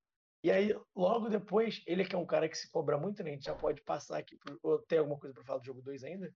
E 0.48 0.52
aí, 0.52 0.74
logo 0.96 1.28
depois, 1.28 1.84
ele 1.86 2.06
que 2.06 2.16
é 2.16 2.18
um 2.18 2.26
cara 2.26 2.48
que 2.48 2.58
se 2.58 2.72
cobra 2.72 2.98
muito, 2.98 3.22
né? 3.22 3.32
A 3.32 3.34
gente 3.34 3.44
já 3.44 3.54
pode 3.54 3.82
passar 3.82 4.18
aqui. 4.18 4.38
Pro... 4.38 4.58
Ou 4.64 4.80
tem 4.80 4.98
alguma 4.98 5.20
coisa 5.20 5.34
pra 5.34 5.44
falar 5.44 5.60
do 5.60 5.66
jogo 5.66 5.82
2 5.82 6.06
ainda? 6.06 6.34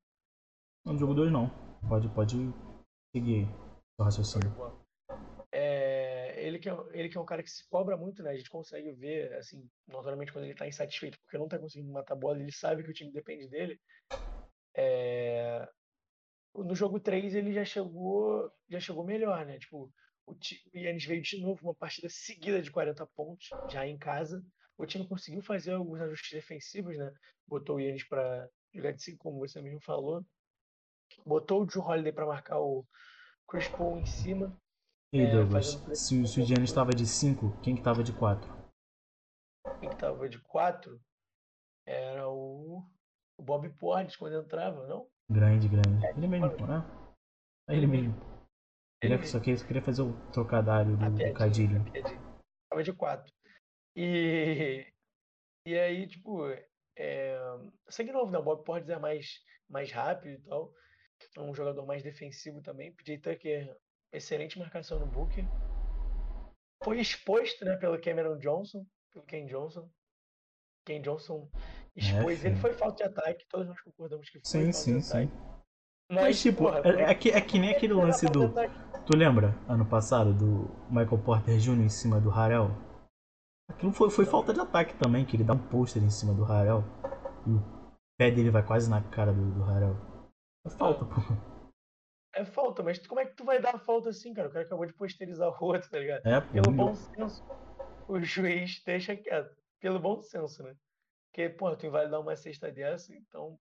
No 0.86 0.98
jogo 0.98 1.14
2 1.14 1.32
não. 1.32 1.50
Pode, 1.88 2.10
pode 2.10 2.36
seguir 3.16 3.48
o 3.98 4.04
raciocínio. 4.04 4.52
É, 5.50 6.46
ele, 6.46 6.60
que 6.60 6.70
é, 6.70 6.74
ele 6.92 7.08
que 7.08 7.18
é 7.18 7.22
um 7.22 7.26
cara 7.26 7.42
que 7.42 7.50
se 7.50 7.66
cobra 7.70 7.96
muito, 7.96 8.22
né? 8.22 8.32
A 8.32 8.36
gente 8.36 8.50
consegue 8.50 8.92
ver, 8.92 9.32
assim, 9.36 9.66
notoriamente 9.88 10.34
quando 10.34 10.44
ele 10.44 10.56
tá 10.56 10.68
insatisfeito 10.68 11.18
porque 11.22 11.38
não 11.38 11.48
tá 11.48 11.58
conseguindo 11.58 11.94
matar 11.94 12.16
a 12.16 12.18
bola, 12.18 12.38
ele 12.38 12.52
sabe 12.52 12.84
que 12.84 12.90
o 12.90 12.94
time 12.94 13.14
depende 13.14 13.48
dele. 13.48 13.80
É, 14.76 15.70
no 16.54 16.76
jogo 16.76 17.00
3 17.00 17.34
ele 17.34 17.54
já 17.54 17.64
chegou, 17.64 18.52
já 18.68 18.82
chegou 18.82 19.06
melhor, 19.06 19.46
né? 19.46 19.58
Tipo, 19.58 19.90
o, 20.26 20.36
Yannis 20.74 21.06
veio 21.06 21.22
de 21.22 21.42
novo 21.42 21.60
uma 21.64 21.76
partida 21.76 22.08
seguida 22.10 22.62
de 22.62 22.72
40 22.72 23.06
pontos, 23.08 23.50
já 23.70 23.86
em 23.86 23.98
casa. 23.98 24.44
O 24.78 24.86
time 24.86 25.08
conseguiu 25.08 25.42
fazer 25.42 25.74
alguns 25.74 26.00
ajustes 26.02 26.32
defensivos, 26.32 26.98
né? 26.98 27.12
Botou 27.48 27.76
o 27.78 27.80
Yannis 27.80 28.04
para 28.08 28.50
jogar 28.74 28.92
de 28.94 29.04
5, 29.04 29.18
como 29.20 29.40
você 29.40 29.62
mesmo 29.62 29.80
falou. 29.82 30.26
Botou 31.26 31.62
o 31.62 31.66
Drew 31.66 31.84
Holiday 31.84 32.12
para 32.14 32.26
marcar 32.26 32.60
o 32.60 32.86
Chris 33.48 33.68
Paul 33.68 34.00
em 34.00 34.06
cima. 34.06 34.58
E 35.14 35.22
É, 35.22 35.32
Douglas, 35.32 35.74
fazendo 35.74 35.96
se, 35.96 36.22
o- 36.22 36.28
se 36.28 36.42
o 36.42 36.46
Giannis 36.46 36.70
estava 36.70 36.94
de 36.94 37.06
5, 37.06 37.52
quem 37.62 37.76
que 37.76 37.82
tava 37.84 38.02
de 38.02 38.14
4? 38.14 38.50
Quem 39.80 39.90
que 39.90 39.98
tava 39.98 40.30
de 40.30 40.40
4 40.40 41.00
era 41.86 42.30
o, 42.30 42.82
o 43.38 43.44
Bob 43.44 43.70
Portes 43.72 44.16
quando 44.16 44.40
entrava, 44.42 44.88
não? 44.88 45.08
Grande, 45.30 45.68
grande. 45.68 46.06
Ele 46.16 46.28
mesmo, 46.28 46.66
né? 46.66 46.82
É 47.68 47.76
ele 47.76 47.88
mesmo. 47.88 48.31
Ele 49.02 49.26
só 49.26 49.40
que 49.40 49.56
queria 49.66 49.82
fazer 49.82 50.04
o 50.04 50.14
trocadilho 50.32 50.96
do, 50.96 51.10
do 51.10 51.34
Cadilho. 51.34 51.84
Tava 52.70 52.84
de 52.84 52.94
4. 52.94 53.34
E, 53.96 54.86
e 55.66 55.78
aí, 55.78 56.08
tipo, 56.08 56.46
é, 56.96 57.36
segue 57.90 58.12
novo, 58.12 58.32
né? 58.32 58.38
O 58.38 58.44
Bob 58.44 58.64
Portes 58.64 58.90
é 58.90 59.00
mais, 59.00 59.42
mais 59.68 59.92
rápido 59.92 60.34
e 60.34 60.42
tal. 60.48 60.72
É 61.36 61.42
um 61.42 61.54
jogador 61.54 61.86
mais 61.86 62.04
defensivo 62.04 62.62
também. 62.62 62.94
PJ 62.94 63.18
Tucker, 63.20 63.76
excelente 64.14 64.60
marcação 64.60 65.00
no 65.00 65.08
Booker. 65.08 65.46
Foi 66.84 67.00
exposto, 67.00 67.66
né, 67.66 67.78
pelo 67.78 68.00
Cameron 68.00 68.38
Johnson, 68.38 68.86
pelo 69.12 69.26
Ken 69.26 69.46
Johnson. 69.46 69.90
Ken 70.86 71.02
Johnson 71.02 71.50
expôs 71.96 72.44
ele. 72.44 72.56
filho. 72.56 72.62
Foi 72.62 72.74
falta 72.74 73.04
de 73.04 73.10
ataque, 73.10 73.46
todos 73.48 73.68
nós 73.68 73.80
concordamos 73.82 74.30
que 74.30 74.40
foi 74.40 74.42
Sim, 74.46 74.72
falta 74.72 74.78
sim, 74.78 75.00
de 75.00 75.08
ataque. 75.08 75.28
sim. 75.28 75.52
Mas, 76.12 76.24
Mas, 76.24 76.42
tipo, 76.42 76.58
porra, 76.64 76.82
é, 76.84 77.12
é 77.12 77.16
que, 77.16 77.30
é 77.30 77.40
que 77.40 77.58
nem 77.58 77.72
aquele 77.72 77.94
lance 77.94 78.26
do. 78.26 78.46
ataque? 78.46 78.91
Tu 79.12 79.18
lembra, 79.18 79.54
ano 79.68 79.86
passado, 79.86 80.34
do 80.34 80.70
Michael 80.90 81.22
Porter 81.22 81.58
Jr. 81.58 81.82
em 81.82 81.90
cima 81.90 82.22
do 82.22 82.30
Harrell? 82.30 82.70
Aquilo 83.70 83.92
foi, 83.92 84.10
foi 84.10 84.24
falta 84.24 84.54
de 84.54 84.62
ataque 84.62 84.96
também, 84.96 85.26
que 85.26 85.36
ele 85.36 85.44
dá 85.44 85.52
um 85.52 85.68
pôster 85.68 86.02
em 86.02 86.10
cima 86.10 86.34
do 86.34 86.46
Harrell. 86.46 86.82
E 87.46 87.50
o 87.50 87.62
pé 88.18 88.32
dele 88.32 88.50
vai 88.50 88.66
quase 88.66 88.90
na 88.90 89.04
cara 89.04 89.34
do, 89.34 89.52
do 89.52 89.64
Harrell. 89.64 89.98
É 90.66 90.70
falta, 90.70 91.04
pô. 91.04 91.16
É 92.34 92.46
falta, 92.46 92.82
mas 92.82 93.06
como 93.06 93.20
é 93.20 93.26
que 93.26 93.36
tu 93.36 93.44
vai 93.44 93.62
dar 93.62 93.78
falta 93.80 94.08
assim, 94.08 94.34
cara? 94.34 94.48
O 94.48 94.52
cara 94.54 94.64
acabou 94.64 94.86
de 94.86 94.94
posterizar 94.94 95.50
o 95.50 95.66
outro, 95.66 95.90
tá 95.90 96.00
ligado? 96.00 96.26
É, 96.26 96.40
pô. 96.40 96.54
Pelo 96.54 96.72
bom 96.72 96.96
senso, 96.96 97.44
o 98.08 98.18
juiz 98.22 98.82
deixa 98.86 99.14
quieto. 99.18 99.54
Pelo 99.82 100.00
bom 100.00 100.22
senso, 100.22 100.64
né? 100.64 100.74
Porque, 101.28 101.50
pô, 101.50 101.76
tu 101.76 101.86
invalidar 101.86 102.22
uma 102.22 102.38
cesta 102.38 102.72
dessa, 102.72 103.14
então. 103.14 103.60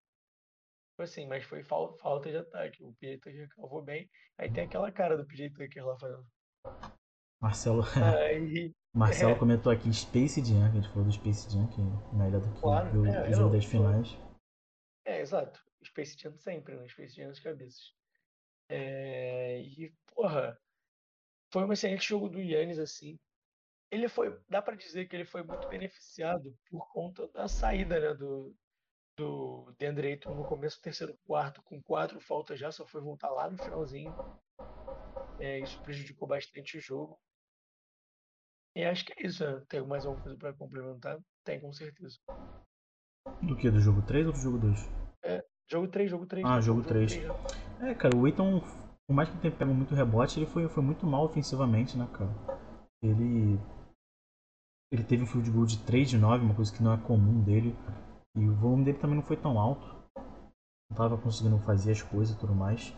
Foi 0.99 1.05
assim, 1.05 1.25
mas 1.27 1.45
foi 1.45 1.63
fal- 1.63 1.95
falta 1.97 2.29
de 2.29 2.35
ataque. 2.35 2.83
O 2.83 2.93
PJ 2.95 3.19
Tucker 3.19 3.47
calvou 3.55 3.81
bem. 3.81 4.09
Aí 4.37 4.51
tem 4.51 4.65
aquela 4.65 4.91
cara 4.91 5.15
do 5.15 5.25
PJ 5.25 5.49
Tucker 5.51 5.85
lá 5.85 5.97
fazendo. 5.97 6.27
Marcelo, 7.41 7.83
Aí, 8.17 8.73
Marcelo 8.93 9.31
É. 9.31 9.39
comentou 9.39 9.71
aqui 9.71 9.93
Space 9.93 10.43
Jam, 10.43 10.65
a 10.65 10.69
gente 10.69 10.89
falou 10.89 11.05
do 11.05 11.11
Space 11.13 11.49
Jam, 11.49 11.65
que 11.67 11.79
é 11.79 12.17
melhor 12.17 12.41
do 12.41 12.53
que 12.53 12.59
Claro, 12.59 12.99
o, 13.01 13.05
é, 13.07 13.29
o 13.29 13.33
jogo 13.33 13.55
das 13.55 13.63
finais. 13.63 14.09
é, 15.05 15.21
exato. 15.21 15.63
Space 15.85 16.17
Jam 16.19 16.35
sempre, 16.37 16.75
né? 16.75 16.85
Space 16.89 17.15
Jam 17.15 17.29
nas 17.29 17.39
cabeças. 17.39 17.93
É, 18.67 19.61
e, 19.61 19.93
porra, 20.13 20.59
foi 21.49 21.63
um 21.63 21.71
excelente 21.71 22.05
jogo 22.09 22.27
do 22.27 22.41
Yannis, 22.41 22.77
assim. 22.77 23.17
Ele 23.89 24.09
foi, 24.09 24.37
dá 24.49 24.61
pra 24.61 24.75
dizer 24.75 25.07
que 25.07 25.15
ele 25.15 25.23
foi 25.23 25.43
muito 25.43 25.65
beneficiado 25.69 26.53
por 26.69 26.91
conta 26.91 27.25
da 27.29 27.47
saída, 27.47 28.01
né, 28.01 28.13
do, 28.13 28.53
do 29.19 29.71
DeAndre 29.77 30.07
Ayton 30.07 30.33
no 30.33 30.45
começo 30.45 30.79
do 30.79 30.83
terceiro 30.83 31.17
quarto, 31.25 31.61
com 31.63 31.81
quatro 31.81 32.19
faltas 32.19 32.59
já, 32.59 32.71
só 32.71 32.85
foi 32.85 33.01
voltar 33.01 33.29
lá 33.29 33.49
no 33.49 33.57
finalzinho. 33.57 34.13
É, 35.39 35.59
isso 35.59 35.81
prejudicou 35.81 36.27
bastante 36.27 36.77
o 36.77 36.81
jogo. 36.81 37.19
E 38.75 38.83
acho 38.83 39.05
que 39.05 39.13
é 39.17 39.27
isso, 39.27 39.43
né? 39.43 39.63
Tem 39.67 39.85
mais 39.85 40.05
alguma 40.05 40.23
coisa 40.23 40.37
pra 40.37 40.53
complementar? 40.53 41.19
Tem, 41.43 41.59
com 41.59 41.73
certeza. 41.73 42.17
Do 43.41 43.55
que? 43.55 43.69
Do 43.69 43.79
jogo 43.79 44.01
3 44.01 44.25
ou 44.27 44.31
do 44.31 44.39
jogo 44.39 44.57
2? 44.57 44.79
Jogo 45.69 45.87
3, 45.87 46.09
jogo 46.09 46.25
3. 46.25 46.45
Ah, 46.47 46.59
jogo 46.59 46.81
3. 46.81 47.13
É, 47.81 47.93
cara, 47.93 48.17
o 48.17 48.25
Aiton, 48.25 48.59
por 49.07 49.13
mais 49.13 49.29
que 49.29 49.37
tenha 49.37 49.55
pego 49.55 49.71
muito 49.71 49.93
rebote, 49.93 50.39
ele 50.39 50.47
foi, 50.47 50.67
foi 50.67 50.81
muito 50.81 51.05
mal 51.05 51.25
ofensivamente, 51.25 51.95
né, 51.95 52.07
cara? 52.11 52.31
Ele. 53.03 53.59
Ele 54.91 55.03
teve 55.03 55.23
um 55.23 55.27
field 55.27 55.51
goal 55.51 55.67
de 55.67 55.77
3 55.85 56.09
de 56.09 56.17
9, 56.17 56.43
uma 56.43 56.55
coisa 56.55 56.75
que 56.75 56.81
não 56.81 56.93
é 56.93 56.97
comum 56.97 57.43
dele. 57.43 57.75
E 58.35 58.47
o 58.47 58.55
volume 58.55 58.85
dele 58.85 58.99
também 58.99 59.15
não 59.15 59.23
foi 59.23 59.37
tão 59.37 59.59
alto. 59.59 59.85
Não 60.89 60.97
tava 60.97 61.17
conseguindo 61.17 61.59
fazer 61.59 61.91
as 61.91 62.01
coisas 62.01 62.35
e 62.35 62.39
tudo 62.39 62.53
mais. 62.53 62.93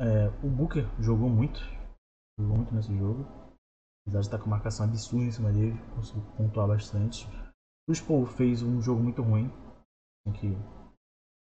É, 0.00 0.28
o 0.42 0.48
Booker 0.48 0.84
jogou 0.98 1.28
muito. 1.28 1.60
Jogou 2.38 2.56
muito 2.56 2.74
nesse 2.74 2.96
jogo. 2.96 3.24
Apesar 4.02 4.20
de 4.20 4.26
estar 4.26 4.38
com 4.38 4.46
uma 4.46 4.56
marcação 4.56 4.86
absurda 4.86 5.26
em 5.26 5.30
cima 5.30 5.52
dele, 5.52 5.78
conseguiu 5.94 6.22
pontuar 6.36 6.66
bastante. 6.66 7.28
O 7.88 8.06
Paul 8.06 8.26
fez 8.26 8.62
um 8.62 8.80
jogo 8.80 9.02
muito 9.02 9.22
ruim. 9.22 9.52
Tem 10.24 10.32
que 10.32 10.56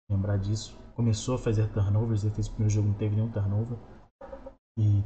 lembrar 0.09 0.37
disso. 0.37 0.77
Começou 0.95 1.35
a 1.35 1.37
fazer 1.37 1.71
turnovers, 1.73 2.23
ele 2.23 2.33
fez 2.33 2.47
o 2.47 2.51
primeiro 2.51 2.73
jogo, 2.73 2.87
não 2.87 2.95
teve 2.95 3.15
nenhum 3.15 3.31
turnover. 3.31 3.77
E 4.77 5.03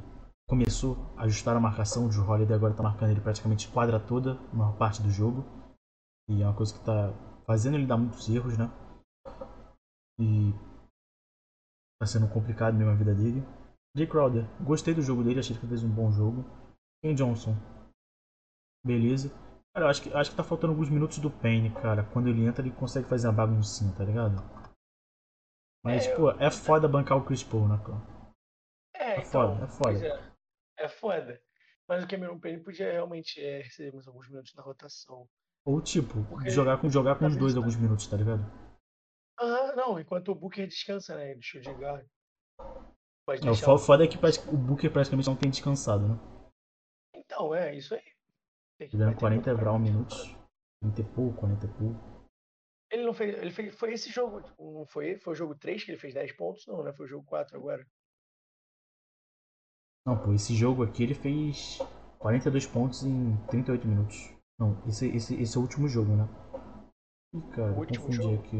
começou 0.47 0.97
a 1.17 1.23
ajustar 1.23 1.55
a 1.55 1.59
marcação. 1.59 2.05
O 2.05 2.09
Drew 2.09 2.27
Holiday 2.27 2.55
agora 2.55 2.73
está 2.73 2.83
marcando 2.83 3.11
ele 3.11 3.21
praticamente 3.21 3.67
quadra 3.69 3.99
toda, 3.99 4.39
a 4.51 4.55
maior 4.55 4.77
parte 4.77 5.01
do 5.01 5.09
jogo. 5.09 5.43
E 6.29 6.41
é 6.41 6.45
uma 6.45 6.55
coisa 6.55 6.73
que 6.73 6.79
está 6.79 7.11
fazendo 7.49 7.77
ele 7.77 7.87
dar 7.87 7.97
muitos 7.97 8.29
erros, 8.29 8.55
né? 8.59 8.65
E 10.19 10.53
está 11.95 12.05
sendo 12.05 12.31
complicado 12.31 12.75
mesmo 12.77 12.91
a 12.91 12.95
vida 12.95 13.15
dele. 13.15 13.41
Jay 13.97 14.05
Crowder, 14.05 14.45
gostei 14.63 14.93
do 14.93 15.01
jogo 15.01 15.23
dele, 15.23 15.39
achei 15.39 15.57
que 15.57 15.65
fez 15.65 15.83
um 15.83 15.89
bom 15.89 16.11
jogo. 16.11 16.45
Ken 17.01 17.15
Johnson, 17.15 17.55
beleza. 18.85 19.29
Cara, 19.73 19.87
eu 19.87 19.89
acho 19.89 20.03
que, 20.03 20.13
acho 20.13 20.29
que 20.29 20.37
tá 20.37 20.43
faltando 20.43 20.73
alguns 20.73 20.91
minutos 20.91 21.17
do 21.17 21.31
Payne, 21.31 21.73
cara. 21.73 22.03
Quando 22.13 22.27
ele 22.29 22.45
entra, 22.45 22.63
ele 22.63 22.75
consegue 22.75 23.07
fazer 23.07 23.27
uma 23.27 23.33
baguncinha, 23.33 23.95
tá 23.97 24.03
ligado? 24.05 24.35
Mas, 25.83 26.05
É, 26.05 26.15
pô, 26.15 26.29
é 26.31 26.51
foda 26.51 26.87
bancar 26.87 27.17
o 27.17 27.25
Chris 27.25 27.43
Paul, 27.43 27.67
né, 27.67 27.77
cara? 27.83 28.33
É, 28.93 29.15
É 29.15 29.19
então, 29.21 29.55
foda, 29.55 29.63
é 29.63 29.67
foda. 29.67 30.07
é. 30.07 30.29
É 30.85 30.87
foda. 30.87 31.41
Mas 31.87 32.03
o 32.03 32.07
Cameron 32.07 32.39
Payne 32.39 32.63
podia 32.63 32.91
realmente 32.91 33.41
é, 33.41 33.61
receber 33.63 33.91
mais 33.91 34.07
alguns 34.07 34.29
minutos 34.29 34.53
na 34.53 34.61
rotação. 34.61 35.27
Ou, 35.69 35.79
tipo, 35.79 36.23
Porque 36.25 36.49
jogar 36.49 36.81
com, 36.81 36.89
jogar 36.89 37.19
com 37.19 37.27
os 37.27 37.37
dois 37.37 37.55
alguns 37.55 37.75
minutos, 37.75 38.07
tá 38.07 38.17
ligado? 38.17 38.41
Ah, 39.39 39.75
não, 39.75 39.99
enquanto 39.99 40.29
o 40.31 40.35
Booker 40.35 40.65
descansa, 40.65 41.15
né? 41.15 41.29
Ele 41.29 41.43
shoot 41.43 41.69
guard. 41.73 42.07
Pode 43.23 43.47
É, 43.47 43.51
o 43.51 43.77
foda 43.77 44.03
é 44.03 44.07
que 44.07 44.17
o 44.17 44.57
Booker 44.57 44.91
praticamente 44.91 45.29
não 45.29 45.35
tem 45.35 45.51
descansado, 45.51 46.07
né? 46.07 46.19
Então, 47.13 47.53
é, 47.53 47.75
isso 47.75 47.93
aí. 47.93 48.01
Bater 48.93 49.15
40 49.15 49.51
no 49.51 49.59
Brown 49.59 49.77
minutos. 49.77 50.35
30 50.81 51.01
e 51.01 51.03
pouco, 51.03 51.37
40 51.37 51.65
e 51.67 51.69
pouco. 51.69 52.29
Ele 52.91 53.03
não 53.03 53.13
fez. 53.13 53.37
Ele 53.37 53.51
fez. 53.51 53.75
Foi 53.75 53.93
esse 53.93 54.09
jogo. 54.09 54.41
Não 54.57 54.87
foi, 54.87 55.19
foi 55.19 55.33
o 55.33 55.35
jogo 55.35 55.53
3 55.53 55.83
que 55.83 55.91
ele 55.91 55.99
fez 55.99 56.15
10 56.15 56.31
pontos? 56.31 56.65
Não, 56.65 56.81
né? 56.81 56.91
Foi 56.93 57.05
o 57.05 57.09
jogo 57.09 57.23
4 57.27 57.55
agora. 57.55 57.85
Não, 60.03 60.17
pô, 60.17 60.33
esse 60.33 60.55
jogo 60.55 60.81
aqui 60.81 61.03
ele 61.03 61.13
fez 61.13 61.77
42 62.17 62.65
pontos 62.65 63.03
em 63.03 63.37
38 63.45 63.87
minutos. 63.87 64.38
Não, 64.59 64.77
esse, 64.87 65.07
esse, 65.07 65.35
esse 65.41 65.55
é 65.55 65.59
o 65.59 65.63
último 65.63 65.87
jogo, 65.87 66.15
né? 66.15 66.27
Ih, 67.33 67.41
cara, 67.55 67.71
O 67.71 67.85
confundi 67.87 68.15
jogo? 68.17 68.35
aqui. 68.39 68.57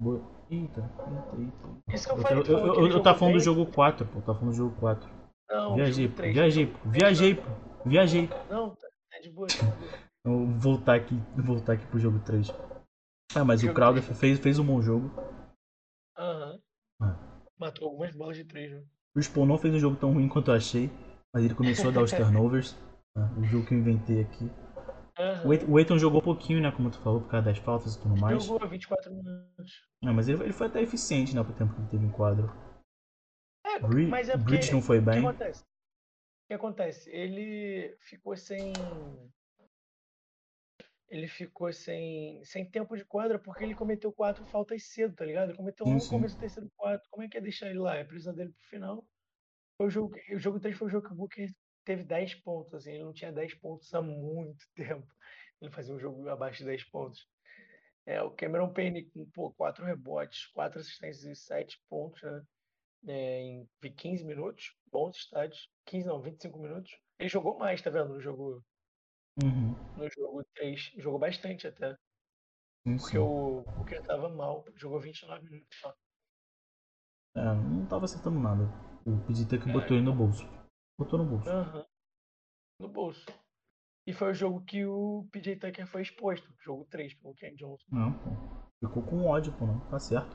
Bo- 0.00 0.36
Eita, 0.50 0.82
eita, 0.82 1.36
eita. 1.40 1.94
Isso 1.94 2.06
que 2.06 2.12
eu 2.12 2.16
Eu, 2.18 2.22
falei. 2.22 2.38
eu, 2.38 2.44
eu, 2.44 2.66
eu, 2.66 2.74
tava 2.74 2.90
jogou 2.92 3.14
falando 3.18 3.34
do 3.34 3.40
jogo 3.40 3.72
4, 3.72 4.06
pô. 4.06 4.20
Tava 4.20 4.34
falando 4.38 4.50
do 4.52 4.56
jogo 4.56 4.76
4. 4.78 5.08
Não, 5.48 5.74
Viajei, 5.74 6.04
jogo 6.04 6.14
pô, 6.14 6.16
três, 6.22 6.34
viajei, 6.34 6.66
jogo- 6.66 6.78
pô, 6.78 6.90
viajei, 6.90 7.34
pô, 7.34 7.42
viajei. 7.86 8.28
Não, 8.50 8.70
tá, 8.76 8.86
tá 9.10 9.18
de 9.20 9.30
boa, 9.30 9.48
tá 9.48 9.64
boa. 9.64 10.06
Vou 10.26 10.46
voltar 10.58 10.96
aqui, 10.96 11.14
voltar 11.36 11.72
aqui 11.74 11.86
pro 11.86 11.98
jogo 12.00 12.18
3. 12.18 12.48
Ah, 13.34 13.44
mas 13.44 13.60
o 13.60 13.62
Jogo 13.66 13.74
Crowder 13.74 14.02
fez, 14.02 14.38
fez 14.40 14.58
um 14.58 14.66
bom 14.66 14.82
jogo. 14.82 15.08
Aham. 16.18 16.58
Ah. 17.00 17.16
Matou 17.58 17.88
algumas 17.88 18.14
bolas 18.14 18.36
de 18.36 18.44
três, 18.44 18.72
né? 18.72 18.82
O 19.16 19.22
Spawn 19.22 19.46
não 19.46 19.56
fez 19.58 19.72
um 19.74 19.78
jogo 19.78 19.96
tão 19.96 20.12
ruim 20.12 20.28
quanto 20.28 20.50
eu 20.50 20.54
achei, 20.56 20.90
mas 21.32 21.44
ele 21.44 21.54
começou 21.54 21.90
a 21.90 21.92
dar 21.92 22.02
os 22.02 22.10
turnovers. 22.12 22.76
né, 23.16 23.24
O 23.38 23.44
jogo 23.44 23.66
que 23.66 23.74
eu 23.74 23.78
inventei 23.78 24.20
aqui. 24.20 24.50
Aham. 25.18 25.48
O 25.68 25.78
Eiton- 25.78 25.98
jogou 25.98 26.20
pouquinho, 26.20 26.60
né? 26.60 26.70
Como 26.70 26.90
tu 26.90 26.98
falou, 27.00 27.20
por 27.22 27.30
causa 27.30 27.46
das 27.46 27.58
faltas 27.58 27.94
e 27.94 28.02
tudo 28.02 28.16
mais. 28.20 28.44
Jogou 28.44 28.68
24 28.68 29.12
minutos. 29.14 29.88
Não, 30.02 30.12
mas 30.12 30.28
ele, 30.28 30.42
ele 30.42 30.52
foi 30.52 30.66
até 30.66 30.82
eficiente, 30.82 31.34
né? 31.34 31.42
Pro 31.42 31.54
tempo 31.54 31.72
que 31.74 31.80
ele 31.80 31.88
teve 31.88 32.04
em 32.04 32.10
quadro. 32.10 32.48
É, 33.64 33.78
Bri- 33.78 34.06
mas 34.06 34.28
é 34.28 34.36
porque... 34.36 34.50
Bridge 34.52 34.72
não 34.72 34.82
foi 34.82 34.98
O 34.98 35.00
que 35.02 35.06
bem. 35.10 35.18
acontece? 35.20 35.62
O 35.62 36.46
que 36.48 36.54
acontece? 36.54 37.10
Ele 37.10 37.96
ficou 38.00 38.36
sem. 38.36 38.72
Ele 41.08 41.28
ficou 41.28 41.72
sem, 41.72 42.44
sem 42.44 42.68
tempo 42.68 42.96
de 42.96 43.04
quadra 43.04 43.38
porque 43.38 43.62
ele 43.62 43.74
cometeu 43.76 44.12
quatro 44.12 44.44
faltas 44.44 44.82
cedo, 44.88 45.14
tá 45.14 45.24
ligado? 45.24 45.50
Ele 45.50 45.56
cometeu 45.56 45.86
Sim, 45.86 45.92
um 45.92 45.94
no 45.94 46.00
sim. 46.00 46.08
começo 46.08 46.34
do 46.36 46.40
terceiro 46.40 46.70
quarto. 46.76 47.08
Como 47.10 47.22
é 47.24 47.28
que 47.28 47.38
é 47.38 47.40
deixar 47.40 47.68
ele 47.70 47.78
lá? 47.78 47.94
É 47.96 48.04
precisa 48.04 48.32
dele 48.32 48.50
pro 48.52 48.64
final. 48.68 49.06
Foi 49.78 49.86
o 49.86 49.90
jogo, 49.90 50.16
o 50.32 50.38
jogo 50.38 50.58
3 50.58 50.76
foi 50.76 50.88
o 50.88 50.90
jogo 50.90 51.06
que 51.06 51.12
o 51.12 51.16
Booker 51.16 51.48
teve 51.86 52.02
10 52.02 52.34
pontos, 52.34 52.74
assim, 52.74 52.90
ele 52.92 53.04
não 53.04 53.12
tinha 53.12 53.32
10 53.32 53.54
pontos 53.54 53.94
há 53.94 54.02
muito 54.02 54.66
tempo. 54.74 55.06
Ele 55.60 55.70
fazia 55.70 55.94
um 55.94 55.98
jogo 55.98 56.28
abaixo 56.28 56.58
de 56.58 56.64
10 56.66 56.84
pontos. 56.90 57.26
É, 58.04 58.20
o 58.22 58.30
Cameron 58.32 58.72
Payne 58.72 59.06
com 59.10 59.24
pô, 59.30 59.52
4 59.54 59.84
rebotes, 59.84 60.46
4 60.48 60.80
assistências 60.80 61.24
e 61.24 61.34
7 61.34 61.80
pontos, 61.88 62.20
né? 62.22 62.42
É, 63.08 63.40
em 63.40 63.68
15 63.96 64.24
minutos, 64.24 64.76
bons 64.92 65.16
estádios. 65.16 65.68
15 65.86 66.06
não, 66.06 66.20
25 66.20 66.58
minutos. 66.58 66.98
Ele 67.18 67.28
jogou 67.28 67.56
mais, 67.58 67.80
tá 67.80 67.88
vendo? 67.88 68.14
No 68.14 68.20
jogo, 68.20 68.62
Uhum. 69.42 69.74
no 69.96 70.10
jogo 70.10 70.44
3. 70.54 70.92
Jogou 70.98 71.18
bastante 71.18 71.66
até. 71.68 71.96
Sim, 72.86 72.96
Porque 72.96 73.16
sim. 73.16 73.18
o 73.18 73.62
Booker 73.62 74.02
tava 74.04 74.28
mal. 74.28 74.64
Jogou 74.74 75.00
29 75.00 75.44
minutos 75.48 75.78
só. 75.78 75.94
É, 77.36 77.44
não 77.44 77.86
tava 77.86 78.04
acertando 78.06 78.38
nada. 78.40 78.64
O 79.04 79.18
PJ 79.26 79.58
que 79.58 79.68
É. 79.68 79.72
botou 79.72 79.96
ele 79.96 80.04
no 80.04 80.14
bolso. 80.14 80.44
Botou 80.98 81.18
no 81.18 81.26
bolso. 81.26 81.48
Aham. 81.48 81.86
No 82.80 82.88
bolso. 82.88 83.26
E 84.06 84.12
foi 84.12 84.30
o 84.30 84.34
jogo 84.34 84.64
que 84.64 84.84
o 84.84 85.26
PJ 85.32 85.56
Tucker 85.56 85.86
foi 85.86 86.02
exposto. 86.02 86.52
Jogo 86.60 86.84
3, 86.86 87.14
pelo 87.14 87.34
Ken 87.34 87.54
Johnson. 87.54 87.86
Não, 87.90 88.12
pô. 88.12 88.30
Ficou 88.86 89.02
com 89.02 89.26
ódio, 89.26 89.52
pô, 89.58 89.66
não. 89.66 89.80
Tá 89.88 89.98
certo. 89.98 90.34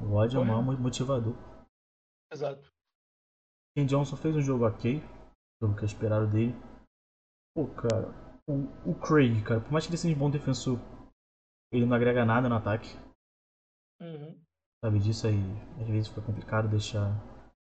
O 0.00 0.14
ódio 0.14 0.38
é 0.38 0.42
o 0.42 0.46
Porra. 0.46 0.62
maior 0.62 0.80
motivador. 0.80 1.34
Exato. 2.32 2.70
Ken 3.76 3.86
Johnson 3.86 4.16
fez 4.16 4.34
um 4.36 4.40
jogo 4.42 4.66
ok. 4.66 5.00
Jogo 5.62 5.76
que 5.76 5.82
é 5.82 5.86
esperado 5.86 6.26
dele. 6.26 6.54
Pô, 7.54 7.66
cara. 7.74 8.08
O, 8.48 8.90
o 8.90 9.00
Craig, 9.00 9.44
cara, 9.44 9.60
por 9.60 9.70
mais 9.70 9.84
que 9.86 9.90
ele 9.90 9.98
seja 9.98 10.16
um 10.16 10.18
bom 10.18 10.30
defensor, 10.30 10.78
ele 11.72 11.86
não 11.86 11.94
agrega 11.94 12.24
nada 12.24 12.48
no 12.48 12.56
ataque. 12.56 12.88
Uhum. 14.00 14.42
Sabe 14.84 14.98
disso 14.98 15.26
aí? 15.28 15.38
Às 15.80 15.86
vezes 15.86 16.08
foi 16.08 16.24
complicado 16.24 16.68
deixar 16.68 17.12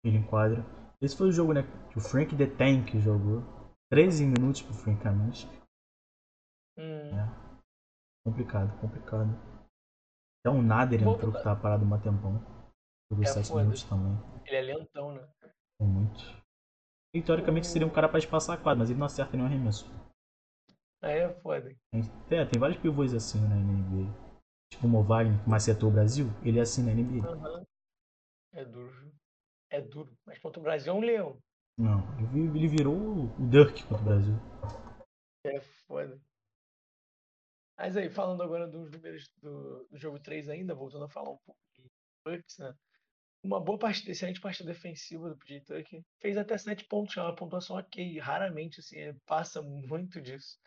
ele 0.04 0.18
em 0.18 0.28
quadra. 0.28 0.64
Esse 1.02 1.16
foi 1.16 1.28
o 1.28 1.32
jogo, 1.32 1.54
né? 1.54 1.62
Que 1.92 1.98
o 1.98 2.02
Frank 2.02 2.36
The 2.36 2.48
Tank 2.48 2.98
jogou. 3.00 3.44
13 3.90 4.26
minutos 4.26 4.62
pro 4.62 4.74
Frank 4.74 5.02
Kaminsky. 5.02 5.50
Hum. 6.78 7.12
Complicado, 8.26 8.78
complicado. 8.82 9.30
Até 10.40 10.50
o 10.56 10.62
Nader 10.62 11.04
Vou 11.04 11.16
entrou 11.16 11.32
que 11.32 11.42
tava 11.42 11.60
parado 11.62 11.86
um 11.86 12.00
tempão. 12.02 12.34
Jogou 13.10 13.24
É 13.24 13.28
7 13.28 13.48
foda. 13.48 13.62
minutos 13.62 13.84
também. 13.84 14.18
Ele 14.46 14.56
é 14.58 14.62
lentão, 14.62 15.14
né? 15.14 15.28
Foi 15.78 15.88
muito. 15.88 16.44
E 17.14 17.22
teoricamente 17.22 17.68
seria 17.68 17.88
um 17.88 17.94
cara 17.94 18.10
pra 18.10 18.20
espaçar 18.20 18.58
a 18.58 18.62
quadra, 18.62 18.80
mas 18.80 18.90
ele 18.90 19.00
não 19.00 19.06
acerta 19.06 19.38
nenhum 19.38 19.48
arremesso. 19.48 19.90
Aí 21.02 21.20
é 21.20 21.34
foda. 21.42 21.74
É, 22.30 22.46
tem 22.46 22.60
vários 22.60 22.80
pivôs 22.82 23.14
assim 23.14 23.40
na 23.48 23.56
NBA. 23.56 24.12
Tipo 24.72 24.88
o 24.88 24.90
Mo 24.90 25.04
Wagner, 25.04 25.42
que 25.42 25.50
macetou 25.50 25.90
o 25.90 25.94
Brasil, 25.94 26.28
ele 26.44 26.60
é 26.60 26.62
assim 26.64 26.84
na 26.84 26.92
NBA. 26.92 27.26
Aham. 27.26 27.66
É 28.52 28.66
duro. 28.66 29.07
É 29.70 29.82
duro. 29.82 30.18
Mas 30.26 30.40
contra 30.40 30.60
o 30.60 30.64
Brasil 30.64 30.94
é 30.94 30.96
um 30.96 31.02
leão. 31.02 31.38
Não, 31.78 32.02
ele 32.18 32.28
vi- 32.28 32.58
ele 32.60 32.68
virou 32.68 32.96
o 32.96 33.50
Dirk 33.50 33.84
contra 33.84 34.02
o 34.02 34.06
Brasil. 34.06 34.36
É 35.44 35.60
foda. 35.88 36.20
Mas 37.78 37.96
aí, 37.96 38.10
falando 38.10 38.42
agora 38.42 38.68
dos 38.68 38.90
números 38.90 39.30
do, 39.38 39.86
do 39.90 39.98
jogo 39.98 40.20
3 40.20 40.50
ainda, 40.50 40.74
voltando 40.74 41.06
a 41.06 41.10
falar 41.10 41.30
um 41.32 41.38
pouco 41.46 41.60
do 41.78 41.92
Bucks, 42.26 42.58
né? 42.58 42.74
Uma 43.44 43.60
boa 43.60 43.78
partida, 43.78 44.12
excelente 44.12 44.42
partida 44.42 44.74
defensiva 44.74 45.30
do 45.30 45.38
PJ 45.38 45.62
Tucker. 45.62 46.02
Fez 46.20 46.38
até 46.38 46.58
7 46.58 46.86
pontos, 46.86 47.16
é 47.16 47.22
uma 47.22 47.36
pontuação 47.36 47.78
ok. 47.78 48.18
Raramente, 48.20 48.80
assim, 48.80 48.98
passa 49.28 49.62
muito 49.62 50.20
disso. 50.20 50.58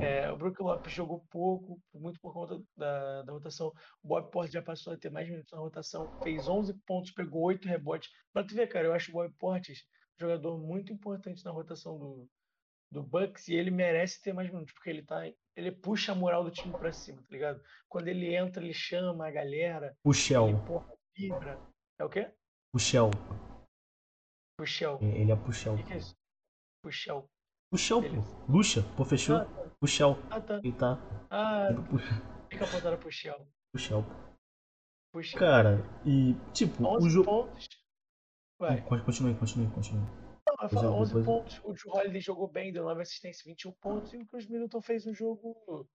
É, 0.00 0.30
o 0.30 0.36
Brook 0.36 0.60
Lopes 0.62 0.92
jogou 0.92 1.24
pouco, 1.30 1.80
muito 1.94 2.20
por 2.20 2.32
conta 2.32 2.62
da, 2.76 3.22
da 3.22 3.32
rotação. 3.32 3.72
O 4.02 4.08
Bob 4.08 4.30
Porter 4.30 4.52
já 4.52 4.62
passou 4.62 4.92
a 4.92 4.96
ter 4.96 5.10
mais 5.10 5.28
minutos 5.28 5.52
na 5.52 5.58
rotação. 5.58 6.10
Fez 6.22 6.48
11 6.48 6.74
pontos, 6.86 7.10
pegou 7.10 7.42
8 7.42 7.66
rebotes. 7.68 8.10
Pra 8.32 8.44
tu 8.44 8.54
ver, 8.54 8.66
cara, 8.68 8.86
eu 8.86 8.92
acho 8.92 9.10
o 9.10 9.14
Bob 9.14 9.32
Portes 9.38 9.84
um 10.16 10.20
jogador 10.20 10.58
muito 10.58 10.92
importante 10.92 11.44
na 11.44 11.50
rotação 11.50 11.98
do, 11.98 12.28
do 12.90 13.02
Bucks 13.02 13.48
e 13.48 13.54
ele 13.54 13.70
merece 13.70 14.20
ter 14.20 14.32
mais 14.32 14.48
minutos, 14.50 14.72
porque 14.74 14.90
ele 14.90 15.02
tá. 15.02 15.22
Ele 15.56 15.72
puxa 15.72 16.12
a 16.12 16.14
moral 16.14 16.44
do 16.44 16.50
time 16.50 16.72
pra 16.76 16.92
cima, 16.92 17.20
tá 17.22 17.28
ligado? 17.30 17.60
Quando 17.88 18.08
ele 18.08 18.34
entra, 18.34 18.62
ele 18.62 18.74
chama 18.74 19.26
a 19.26 19.30
galera, 19.30 19.96
O 20.04 20.10
ele 20.10 20.18
Shell. 20.18 20.64
porra, 20.64 20.92
vibra. 21.16 21.58
É 21.98 22.04
o 22.04 22.08
quê? 22.08 22.30
O 22.74 22.78
Shell. 22.78 23.10
Puxel. 24.58 24.98
Ele 25.00 25.30
é 25.30 25.36
Puxel. 25.36 25.74
O 25.74 25.76
que, 25.76 25.84
que 25.84 25.92
é 25.92 25.96
isso? 25.98 26.16
Puxel. 26.82 27.30
Puxel, 27.70 28.02
pô. 28.02 28.52
Luxa, 28.52 28.82
pô, 28.96 29.04
fechou. 29.04 29.36
Ah, 29.36 29.67
tá. 29.78 29.80
Puxel. 29.80 30.18
Ah, 30.30 30.40
tá. 30.40 30.58
Ele 30.58 30.72
tá. 30.72 30.98
Ah, 31.30 31.68
fica 32.50 32.64
apontada 32.64 32.96
Puxel. 32.96 33.46
Puxel. 33.72 34.04
Puxel. 35.12 35.38
Cara, 35.38 35.82
e 36.04 36.34
tipo, 36.52 36.82
o 36.82 36.96
11 36.96 37.10
jogo. 37.10 37.24
pontos. 37.24 37.68
Vai. 38.60 38.80
Continue, 38.82 39.34
continue, 39.36 39.70
continue. 39.70 40.00
Não, 40.02 40.54
eu 40.62 40.68
Depois 40.68 40.72
falo, 40.72 40.86
eu- 40.86 41.00
11 41.00 41.14
depois 41.14 41.26
pontos. 41.26 41.60
O 41.64 41.72
Drew 41.72 41.92
Holiday 41.94 42.20
jogou 42.20 42.48
bem, 42.48 42.72
deu 42.72 42.84
9 42.84 43.02
assistências, 43.02 43.44
21 43.44 43.72
pontos. 43.80 44.12
E 44.12 44.16
o 44.16 44.26
Chris 44.26 44.46
Middleton 44.48 44.80
fez 44.80 45.06
um 45.06 45.14
jogo. 45.14 45.86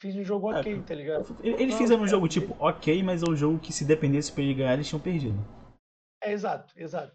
Fez 0.00 0.16
um 0.16 0.24
jogo 0.24 0.50
É, 0.52 0.60
ok, 0.60 0.82
tá 0.82 0.94
ligado? 0.94 1.36
Ele- 1.42 1.56
Eles 1.62 1.72
Não, 1.74 1.78
fizeram 1.78 2.00
um 2.00 2.04
cara, 2.04 2.10
jogo 2.10 2.24
ele- 2.26 2.32
tipo 2.32 2.56
ok, 2.58 3.02
mas 3.02 3.22
é 3.22 3.26
um 3.30 3.36
jogo 3.36 3.58
que 3.58 3.70
se 3.72 3.84
dependesse 3.84 4.32
pra 4.32 4.42
ele 4.42 4.54
ganhar, 4.54 4.72
eles 4.72 4.88
tinham 4.88 5.00
perdido. 5.02 5.36
É, 6.22 6.32
exato, 6.32 6.72
exato. 6.74 7.14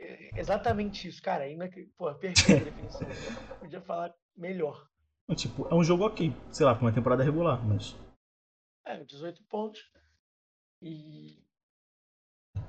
É 0.00 0.40
exatamente 0.40 1.06
isso, 1.06 1.22
cara. 1.22 1.44
Ainda 1.44 1.68
que, 1.68 1.84
pô, 1.96 2.12
perfeita 2.16 2.60
a 2.62 2.64
definição. 2.64 3.00
Podia 3.60 3.80
falar 3.80 4.12
melhor. 4.36 4.88
Tipo, 5.32 5.66
é 5.68 5.74
um 5.74 5.82
jogo 5.82 6.04
ok, 6.04 6.30
sei 6.52 6.66
lá, 6.66 6.74
pra 6.74 6.84
uma 6.84 6.92
temporada 6.92 7.24
regular, 7.24 7.64
mas. 7.66 7.96
É, 8.84 9.02
18 9.04 9.42
pontos. 9.44 9.80
E. 10.82 11.42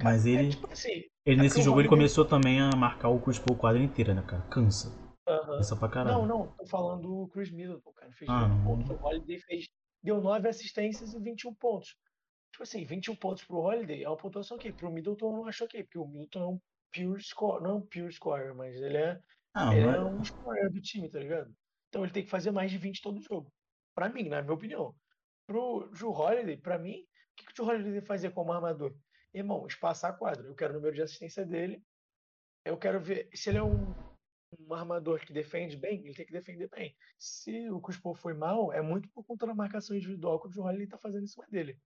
Mas 0.02 0.26
É 0.26 0.30
ele, 0.30 0.50
tipo 0.52 0.72
assim. 0.72 1.04
ele 1.26 1.40
é 1.40 1.44
nesse 1.44 1.62
jogo 1.62 1.82
ele 1.82 1.90
começou 1.90 2.24
também 2.24 2.62
a 2.62 2.70
marcar 2.76 3.10
o 3.10 3.20
Chris 3.22 3.38
Paul 3.40 3.58
quadra 3.58 3.82
inteira, 3.82 4.14
né, 4.14 4.22
cara? 4.22 4.42
Cansa. 4.50 4.90
Cansa 5.26 5.76
pra 5.76 5.90
caralho. 5.90 6.20
Não, 6.20 6.26
não, 6.26 6.48
tô 6.54 6.66
falando 6.66 7.24
o 7.24 7.28
Chris 7.28 7.52
Middleton, 7.52 7.92
cara. 7.92 8.12
Fez 8.14 8.30
Ah, 8.30 8.46
18 8.48 8.50
não. 8.58 8.64
pontos. 8.64 8.90
O 8.92 9.06
Holiday 9.06 9.40
fez. 9.40 9.66
Deu 10.02 10.22
9 10.22 10.48
assistências 10.48 11.14
e 11.14 11.20
21 11.20 11.54
pontos. 11.56 11.98
Tipo 12.52 12.64
assim, 12.64 12.86
21 12.86 13.16
pontos 13.16 13.44
pro 13.44 13.58
Holiday 13.58 14.04
é 14.04 14.08
uma 14.10 14.16
pontuação 14.16 14.56
ok. 14.56 14.72
Pro 14.72 14.92
Middleton 14.92 15.28
eu 15.32 15.34
não 15.38 15.46
acho 15.48 15.66
ok, 15.66 15.84
porque 15.84 15.98
o 15.98 16.08
Middleton 16.08 16.40
é 16.42 16.48
um 16.48 16.60
pure 16.94 17.22
score. 17.22 17.62
Não 17.64 17.70
é 17.72 17.74
um 17.74 17.82
pure 17.82 18.12
scorer, 18.14 18.54
mas 18.56 18.76
ele 18.76 18.98
é 18.98 19.20
Ah, 19.54 19.76
ele 19.76 19.86
mas- 19.88 19.96
é 19.98 20.02
um 20.04 20.24
scorer 20.24 20.72
do 20.72 20.80
time, 20.82 21.10
tá 21.10 21.20
ligado? 21.20 21.54
Então 21.90 22.04
ele 22.04 22.14
tem 22.14 22.24
que 22.24 22.30
fazer 22.30 22.52
mais 22.52 22.72
de 22.72 22.78
20 22.78 23.02
todo 23.02 23.22
jogo. 23.22 23.52
Pra 23.94 24.10
mim, 24.10 24.30
na 24.30 24.42
minha 24.42 24.54
opinião. 24.54 24.96
Pro 25.48 25.90
Drew 25.92 26.12
Holiday, 26.12 26.58
pra 26.58 26.78
mim, 26.78 27.00
o 27.02 27.36
que, 27.36 27.46
que 27.46 27.52
o 27.52 27.66
Drew 27.66 27.68
Holiday 27.68 28.02
fazer 28.02 28.32
como 28.32 28.52
armador? 28.52 28.96
Irmão, 29.34 29.66
espaçar 29.68 30.12
a 30.12 30.14
quadra. 30.14 30.48
Eu 30.48 30.56
quero 30.56 30.74
o 30.74 30.76
número 30.78 30.96
de 30.96 31.02
assistência 31.02 31.46
dele. 31.46 31.84
Eu 32.64 32.78
quero 32.78 33.00
ver. 33.00 33.30
Se 33.34 33.50
ele 33.50 33.60
é 33.60 33.64
um, 33.64 33.94
um 34.60 34.74
armador 34.74 35.20
que 35.20 35.34
defende 35.34 35.78
bem, 35.78 36.00
ele 36.00 36.16
tem 36.16 36.26
que 36.26 36.32
defender 36.32 36.70
bem. 36.70 36.96
Se 37.18 37.70
o 37.70 37.80
Cuspo 37.80 38.16
foi 38.16 38.34
mal, 38.34 38.74
é 38.74 38.82
muito 38.82 39.10
por 39.10 39.24
conta 39.24 39.46
da 39.46 39.54
marcação 39.54 39.96
individual 39.96 40.40
que 40.40 40.48
o 40.48 40.50
Drew 40.50 40.64
Holiday 40.64 40.88
tá 40.88 40.98
fazendo 40.98 41.24
em 41.24 41.28
cima 41.28 41.46
dele. 41.48 41.80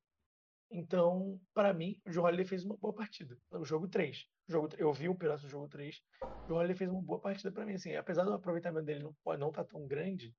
Então, 0.72 1.40
pra 1.54 1.74
mim, 1.74 2.00
o 2.06 2.20
Holiday 2.20 2.46
fez 2.46 2.64
uma 2.64 2.78
boa 2.78 2.94
partida. 2.94 3.36
No 3.52 3.66
jogo 3.66 3.88
3. 3.88 4.28
O 4.48 4.52
jogo, 4.52 4.70
eu 4.78 4.94
vi 4.94 5.10
um 5.10 5.16
pedaço 5.16 5.44
do 5.44 5.50
jogo 5.50 5.68
3. 5.68 6.00
O 6.48 6.54
Holiday 6.54 6.76
fez 6.76 6.90
uma 6.92 7.02
boa 7.02 7.20
partida 7.20 7.52
pra 7.52 7.66
mim. 7.66 7.74
Assim, 7.74 7.96
apesar 7.96 8.24
do 8.24 8.34
aproveitamento 8.34 8.86
dele 8.86 9.04
não 9.04 9.38
não 9.38 9.52
tá 9.52 9.64
tão 9.64 9.88
grande, 9.88 10.36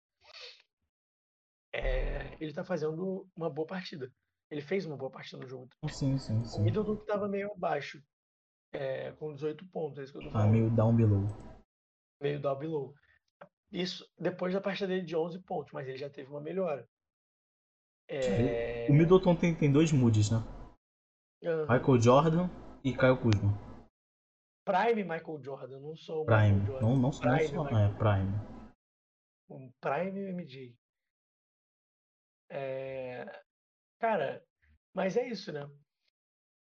é, 1.73 2.37
ele 2.41 2.53
tá 2.53 2.65
fazendo 2.65 3.29
uma 3.37 3.51
boa 3.51 3.67
partida. 3.67 4.13
Ele 4.51 4.61
fez 4.61 4.87
uma 4.87 4.97
boa 4.97 5.11
partida 5.11 5.39
no 5.43 5.49
jogo. 5.49 5.69
Sim, 5.89 6.19
sim, 6.19 6.41
O 6.41 6.45
sim. 6.45 6.63
Middleton 6.63 6.97
que 6.97 7.07
tava 7.07 7.29
meio 7.29 7.53
abaixo, 7.53 8.03
é, 8.73 9.13
com 9.13 9.33
18 9.35 9.67
pontos, 9.69 9.99
é 9.99 10.03
isso 10.05 10.13
que 10.13 10.19
eu 10.19 10.23
tô 10.23 10.29
Ah, 10.31 10.33
falando. 10.33 10.53
meio 10.53 10.71
down 10.75 10.95
below. 10.97 11.25
meio 12.21 12.41
down 12.41 12.59
below. 12.59 12.95
Isso 13.73 14.09
depois 14.19 14.53
da 14.53 14.61
partida 14.61 14.89
dele 14.89 15.05
de 15.07 15.15
11 15.17 15.39
pontos, 15.41 15.73
mas 15.73 15.87
ele 15.87 15.97
já 15.99 16.11
teve 16.11 16.29
uma 16.31 16.41
melhora. 16.41 16.89
É... 18.11 18.87
O 18.91 18.93
Middleton 18.93 19.37
tem, 19.37 19.55
tem 19.55 19.71
dois 19.71 19.93
moods, 19.93 20.31
né? 20.31 20.39
aham. 21.45 21.63
Michael 21.63 22.01
Jordan 22.01 22.51
e 22.83 22.93
Kyle 22.93 23.17
Kuzma. 23.17 23.57
Prime 24.65 25.05
Michael 25.05 25.43
Jordan, 25.43 25.81
não 25.81 25.97
sou 25.97 26.23
o 26.23 26.27
Prime. 26.27 26.61
Não, 26.81 26.97
não, 26.97 27.11
Prime, 27.11 27.53
não 27.53 27.65
só. 27.65 27.65
Michael 27.65 27.79
É, 27.79 27.95
Prime. 27.95 28.35
Um 29.49 29.73
Prime 29.81 30.33
MJ. 30.33 30.77
É... 32.51 33.43
Cara, 34.01 34.43
mas 34.95 35.17
é 35.17 35.29
isso, 35.29 35.53
né? 35.53 35.69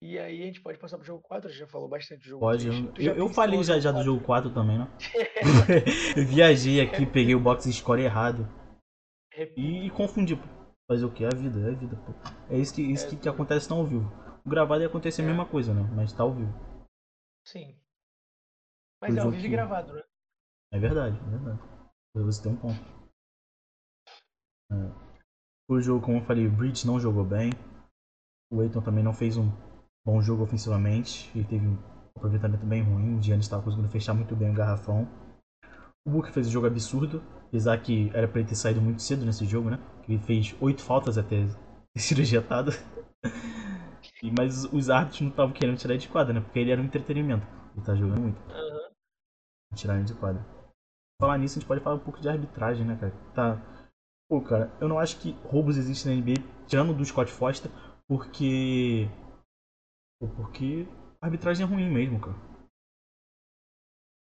E 0.01 0.19
aí 0.19 0.43
a 0.43 0.47
gente 0.47 0.61
pode 0.61 0.79
passar 0.79 0.97
pro 0.97 1.07
jogo 1.07 1.23
4, 1.23 1.49
a 1.49 1.51
gente 1.51 1.61
já 1.61 1.67
falou 1.67 1.89
bastante 1.89 2.21
do 2.21 2.29
jogo 2.29 2.41
Pode. 2.41 2.69
3. 2.93 3.07
Eu, 3.09 3.17
eu, 3.17 3.29
falei 3.29 3.63
já, 3.65 3.81
já 3.81 3.91
do 3.91 3.97
4? 3.97 4.05
jogo 4.05 4.25
4 4.25 4.55
também, 4.55 4.79
né? 4.79 4.89
eu 6.17 6.25
viajei 6.25 6.81
aqui, 6.81 7.05
peguei 7.05 7.35
o 7.35 7.41
box 7.41 7.65
score 7.73 8.03
errado. 8.03 8.47
E, 9.57 9.87
e 9.87 9.91
confundi. 9.91 10.37
Fazer 10.89 11.05
o 11.05 11.13
que? 11.13 11.23
É 11.23 11.27
a 11.27 11.37
vida, 11.37 11.61
é 11.61 11.71
a 11.71 11.75
vida, 11.75 11.97
pô. 11.97 12.13
É 12.49 12.57
isso 12.59 12.75
que, 12.75 12.83
isso 12.83 13.07
É 13.07 13.11
que, 13.11 13.17
que 13.17 13.29
acontece 13.29 13.69
não 13.69 13.79
ao 13.81 13.87
vivo. 13.87 14.11
O 14.45 14.49
gravado 14.49 14.81
ia 14.81 14.89
acontecer 14.89 15.21
a 15.21 15.25
É. 15.25 15.29
mesma 15.29 15.47
coisa, 15.47 15.75
né? 15.75 15.83
Mas 15.95 16.13
tá 16.13 16.23
ao 16.23 16.33
vivo. 16.33 16.53
Sim. 17.47 17.79
Mas 19.03 19.15
é 19.17 19.21
ao 19.21 19.31
vivo 19.31 19.45
e 19.45 19.51
gravado, 19.51 19.93
né? 19.93 20.03
É 20.73 20.79
verdade, 20.79 21.17
é 21.19 21.29
verdade. 21.29 21.61
Você 22.15 22.43
tem 22.43 22.53
um 22.53 22.57
ponto. 22.57 22.81
É. 24.73 25.09
O 25.71 25.81
jogo, 25.81 26.05
como 26.05 26.19
eu 26.19 26.25
falei, 26.25 26.47
o 26.47 26.51
Bridge 26.51 26.87
não 26.87 26.99
jogou 26.99 27.25
bem. 27.25 27.53
O 28.51 28.63
Eiton 28.63 28.81
também 28.81 29.05
não 29.05 29.13
fez 29.13 29.37
um 29.37 29.51
bom 30.07 30.23
jogo 30.23 30.43
ofensivamente. 30.43 31.31
Ele 31.37 31.47
teve 31.47 31.67
um 31.67 31.79
aproveitamento 32.17 32.65
bem 32.65 32.83
ruim. 32.83 33.19
O 33.19 33.23
Giannis 33.23 33.45
estava 33.45 33.63
conseguindo 33.63 33.91
fechar 33.91 34.15
muito 34.15 34.35
bem 34.35 34.51
o 34.51 34.55
garrafão. 34.55 35.07
O 36.07 36.11
Book 36.11 36.33
fez 36.33 36.49
um 36.49 36.51
jogo 36.51 36.67
absurdo. 36.67 37.23
Apesar 37.47 37.79
que 37.83 38.11
era 38.15 38.27
pra 38.27 38.41
ele 38.41 38.49
ter 38.49 38.57
saído 38.57 38.81
muito 38.81 39.03
cedo 39.03 39.25
nesse 39.25 39.45
jogo, 39.45 39.69
né? 39.71 39.79
Ele 40.09 40.19
fez 40.19 40.57
oito 40.61 40.83
faltas 40.83 41.19
até 41.19 41.47
sido 41.97 42.21
ejetado. 42.23 42.73
E- 44.23 44.31
Mas 44.37 44.65
os 44.65 44.91
árbitros 44.91 45.21
não 45.23 45.29
estavam 45.29 45.53
querendo 45.55 45.77
tirar 45.79 45.95
ele 45.95 46.03
de 46.03 46.09
quadra, 46.09 46.33
né? 46.35 46.41
Porque 46.41 46.59
ele 46.59 46.71
era 46.71 46.81
um 46.81 46.85
entretenimento. 46.85 47.47
Ele 47.77 47.85
tá 47.85 47.95
jogando 47.95 48.21
muito. 48.21 48.41
Aham. 48.51 48.91
Tirar 49.75 49.97
ele 49.97 50.05
de 50.05 50.15
quadra. 50.15 50.45
Falar 51.21 51.39
nisso, 51.39 51.59
a 51.59 51.61
gente 51.61 51.69
pode 51.69 51.83
falar 51.83 51.97
um 51.97 52.01
pouco 52.01 52.21
de 52.21 52.29
arbitragem, 52.29 52.87
né, 52.87 52.97
cara? 52.97 53.13
Tá. 53.35 53.63
Pô, 54.29 54.41
cara, 54.43 54.73
eu 54.81 54.89
não 54.89 54.99
acho 54.99 55.19
que 55.21 55.33
roubos 55.47 55.77
existem 55.77 56.15
na 56.15 56.19
NBA, 56.21 56.67
tirando 56.67 56.95
do 56.95 57.05
Scott 57.05 57.31
Foster, 57.33 57.71
porque. 58.09 59.09
Pô, 60.21 60.29
porque 60.29 60.87
a 61.21 61.27
arbitragem 61.27 61.65
é 61.65 61.69
ruim 61.69 61.91
mesmo, 61.91 62.21
cara. 62.21 62.37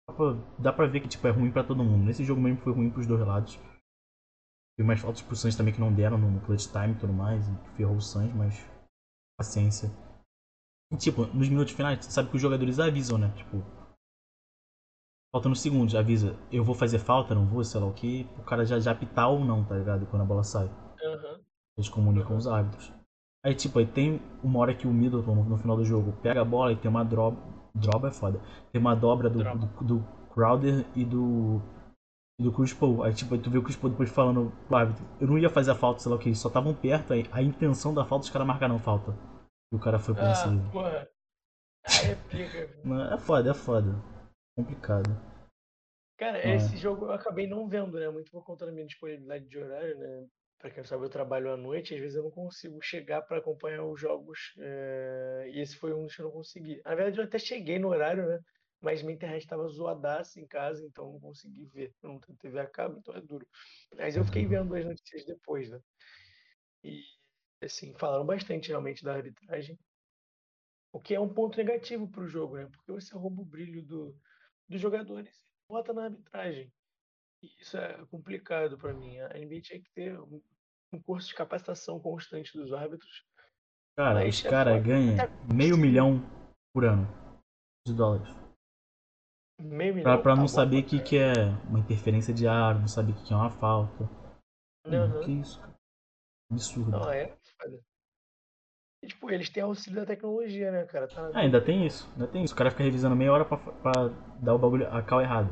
Dá 0.09 0.15
pra, 0.15 0.33
dá 0.59 0.73
pra 0.73 0.87
ver 0.87 1.01
que 1.01 1.09
tipo, 1.09 1.27
é 1.27 1.31
ruim 1.31 1.51
pra 1.51 1.65
todo 1.65 1.83
mundo. 1.85 2.05
Nesse 2.05 2.25
jogo 2.25 2.41
mesmo 2.41 2.61
foi 2.61 2.73
ruim 2.73 2.91
pros 2.91 3.07
dois 3.07 3.27
lados. 3.27 3.59
Teve 4.77 4.87
mais 4.87 5.01
faltas 5.01 5.23
pro 5.23 5.37
Suns 5.37 5.57
também 5.57 5.73
que 5.73 5.81
não 5.81 5.93
deram 5.93 6.19
no 6.19 6.41
clutch 6.41 6.67
time 6.67 6.93
e 6.93 6.99
tudo 6.99 7.13
mais, 7.13 7.47
e 7.49 7.77
ferrou 7.77 7.97
o 7.97 8.01
Suns, 8.01 8.33
mas. 8.35 8.65
Paciência. 9.39 9.91
E, 10.93 10.97
tipo, 10.97 11.27
nos 11.27 11.49
minutos 11.49 11.73
finais, 11.73 12.05
você 12.05 12.11
sabe 12.11 12.31
que 12.31 12.37
os 12.37 12.43
jogadores 12.43 12.79
avisam, 12.79 13.19
né? 13.19 13.33
Tipo, 13.37 13.65
faltando 15.35 15.57
segundos, 15.57 15.97
avisa, 15.97 16.39
eu 16.53 16.63
vou 16.63 16.75
fazer 16.75 17.01
falta, 17.01 17.35
não 17.35 17.45
vou, 17.45 17.65
sei 17.65 17.81
lá 17.81 17.87
o 17.87 17.93
que, 17.93 18.29
o 18.39 18.43
cara 18.45 18.65
já, 18.65 18.79
já 18.79 18.93
apitar 18.93 19.29
ou 19.29 19.45
não, 19.45 19.65
tá 19.65 19.77
ligado? 19.77 20.07
Quando 20.07 20.23
a 20.23 20.25
bola 20.27 20.45
sai. 20.45 20.71
Aham. 21.03 21.41
Eles 21.77 21.89
comunicam 21.89 22.37
os 22.37 22.47
árbitros. 22.47 22.93
Aí, 23.45 23.55
tipo, 23.55 23.79
aí 23.79 23.87
tem 23.87 24.23
uma 24.43 24.61
hora 24.61 24.75
que 24.75 24.87
o 24.87 24.93
Middleton, 24.93 25.35
no, 25.35 25.59
final 25.59 25.77
do 25.77 25.85
jogo, 25.85 26.13
pega 26.23 26.41
a 26.41 26.45
bola 26.45 26.73
e 26.73 26.77
tem 26.77 26.89
uma 26.89 27.05
droba. 27.05 27.37
Droba 27.75 28.09
é 28.09 28.13
foda. 28.13 28.41
Tem 28.73 28.81
uma 28.81 28.95
dobra 28.95 29.29
do, 29.29 29.43
do, 29.43 29.85
do 29.85 30.05
Crowder 30.33 30.87
e 30.95 31.05
do. 31.05 31.61
E 32.39 32.43
do 32.43 32.53
Chris 32.53 32.73
Paul. 32.75 33.03
Aí, 33.03 33.15
tipo, 33.15 33.37
tu 33.39 33.51
vê 33.51 33.59
o 33.59 33.63
Chris 33.63 33.77
Paul 33.77 33.91
depois 33.91 34.11
falando 34.11 34.53
pro 34.67 34.77
árbitro, 34.77 35.05
eu 35.21 35.27
não 35.27 35.39
ia 35.39 35.49
fazer 35.49 35.71
a 35.71 35.75
falta, 35.75 36.01
sei 36.01 36.11
lá 36.11 36.17
o 36.17 36.19
que, 36.19 36.29
eles 36.29 36.39
só 36.39 36.49
estavam 36.49 36.75
perto, 36.75 37.13
aí 37.13 37.25
a 37.33 37.41
intenção 37.43 37.95
da 37.95 38.05
falta, 38.05 38.25
os 38.25 38.31
caras 38.31 38.47
marcaram 38.47 38.79
falta. 38.79 39.13
E 39.73 39.77
o 39.77 39.81
cara 39.81 39.99
foi 39.99 40.15
por 40.15 40.25
Ah, 40.25 40.35
cima. 40.35 40.71
porra. 40.73 41.09
Aí 41.87 42.11
é 42.13 42.15
pica. 42.15 42.59
É 43.13 43.19
foda, 43.19 43.51
é 43.51 43.55
foda. 43.55 43.91
Complicado. 44.57 45.11
Cara, 46.17 46.39
É. 46.39 46.55
esse 46.57 46.77
jogo 46.79 47.07
eu 47.07 47.13
acabei 47.13 47.47
não 47.47 47.69
vendo, 47.69 47.99
né? 47.99 48.09
Muito 48.09 48.31
por 48.31 48.43
conta 48.45 48.65
da 48.65 48.73
minha 48.73 48.87
disponibilidade 48.87 49.47
de 49.47 49.59
horário, 49.59 49.99
né? 49.99 50.27
Pra 50.59 50.71
quem 50.71 50.79
não 50.79 50.85
sabe, 50.89 51.05
eu 51.05 51.11
trabalho 51.11 51.53
à 51.53 51.57
noite, 51.59 51.93
às 51.95 52.01
vezes 52.01 52.17
eu 52.17 52.23
não 52.23 52.31
consigo 52.31 52.81
chegar 52.81 53.21
pra 53.23 53.37
acompanhar 53.39 53.85
os 53.85 54.01
jogos. 54.01 54.55
eh, 54.59 55.51
E 55.53 55.61
esse 55.61 55.77
foi 55.77 55.93
um 55.93 56.05
dos 56.05 56.15
que 56.17 56.23
eu 56.23 56.27
não 56.27 56.33
consegui. 56.33 56.81
Na 56.85 56.95
verdade, 56.95 57.19
eu 57.19 57.25
até 57.25 57.39
cheguei 57.39 57.79
no 57.79 57.89
horário, 57.89 58.27
né? 58.27 58.39
Mas 58.85 59.03
minha 59.03 59.15
internet 59.15 59.47
tava 59.47 59.67
zoadaça 59.67 60.39
em 60.39 60.47
casa, 60.47 60.85
então 60.85 61.11
não 61.13 61.19
consegui 61.19 61.65
ver. 61.65 61.95
Eu 62.03 62.11
não 62.11 62.21
tenho 62.21 62.37
TV 62.37 62.61
a 62.61 62.67
cabo, 62.67 62.99
então 62.99 63.15
é 63.15 63.21
duro. 63.23 63.49
Mas 63.97 64.15
eu 64.15 64.25
fiquei 64.25 64.45
vendo 64.47 64.75
as 64.75 64.85
notícias 64.85 65.25
depois, 65.25 65.71
né? 65.71 65.81
E, 66.85 67.03
assim, 67.63 67.95
falaram 67.95 68.27
bastante 68.27 68.69
realmente 68.69 69.03
da 69.03 69.15
arbitragem. 69.15 69.79
O 70.93 71.01
que 71.01 71.15
é 71.15 71.19
um 71.21 71.33
ponto 71.33 71.57
negativo 71.57 72.07
pro 72.07 72.29
jogo, 72.29 72.57
né? 72.57 72.69
Porque 72.71 72.93
você 72.93 73.15
rouba 73.17 73.41
o 73.41 73.45
brilho 73.45 73.83
do, 73.83 74.15
dos 74.69 74.81
jogadores 74.81 75.35
e 75.35 75.67
bota 75.67 75.95
na 75.95 76.05
arbitragem. 76.05 76.71
E 77.43 77.47
isso 77.59 77.79
é 77.79 78.05
complicado 78.07 78.77
para 78.77 78.93
mim. 78.93 79.19
A 79.19 79.39
NBA 79.39 79.63
tinha 79.63 79.81
que 79.81 79.91
ter 79.95 80.21
um, 80.21 80.43
um 80.93 81.01
curso 81.01 81.29
de 81.29 81.35
capacitação 81.35 81.99
constante 81.99 82.53
dos 82.53 82.71
árbitros. 82.73 83.25
Cara, 83.97 84.29
os 84.29 84.45
é 84.45 84.51
caras 84.51 84.75
foda. 84.75 84.87
ganham 84.87 85.15
Até- 85.15 85.55
meio 85.55 85.79
milhão 85.79 86.21
por 86.75 86.85
ano 86.85 87.07
de 87.87 87.95
dólares. 87.95 88.44
Meio 89.61 90.03
Pra, 90.03 90.19
pra 90.19 90.37
não 90.37 90.49
saber 90.49 90.83
o 90.83 90.87
que, 90.87 91.01
que 91.01 91.17
é 91.17 91.47
uma 91.69 91.79
interferência 91.79 92.35
de 92.35 92.47
ar, 92.47 92.79
não 92.79 92.89
saber 92.89 93.13
o 93.13 93.15
que 93.15 93.25
que 93.25 93.33
é 93.33 93.37
uma 93.37 93.51
falta. 93.51 94.09
caralho. 94.85 95.19
Hum. 95.19 95.25
Que 95.25 95.31
isso, 95.33 95.61
cara? 95.61 95.75
Absurdo. 96.51 96.91
Não, 96.91 97.11
é 97.11 97.29
foda. 97.61 97.81
E, 99.03 99.07
tipo, 99.07 99.31
eles 99.31 99.51
têm 99.51 99.63
auxílio 99.63 100.01
da 100.01 100.07
tecnologia, 100.07 100.73
né, 100.73 100.85
cara? 100.87 101.07
Tá 101.09 101.31
Ah, 101.35 101.39
ainda 101.41 101.61
tem 101.61 101.87
isso, 101.87 102.11
ainda 102.13 102.27
tem 102.27 102.43
isso. 102.43 102.55
O 102.55 102.57
cara 102.57 102.71
fica 102.71 102.83
revisando 102.83 103.15
meia 103.15 103.33
hora 103.33 103.45
pra, 103.45 103.57
pra 103.57 103.93
dar 104.43 104.55
o 104.55 104.59
bagulho, 104.59 104.89
a 104.93 105.03
cal 105.03 105.21
errado. 105.21 105.51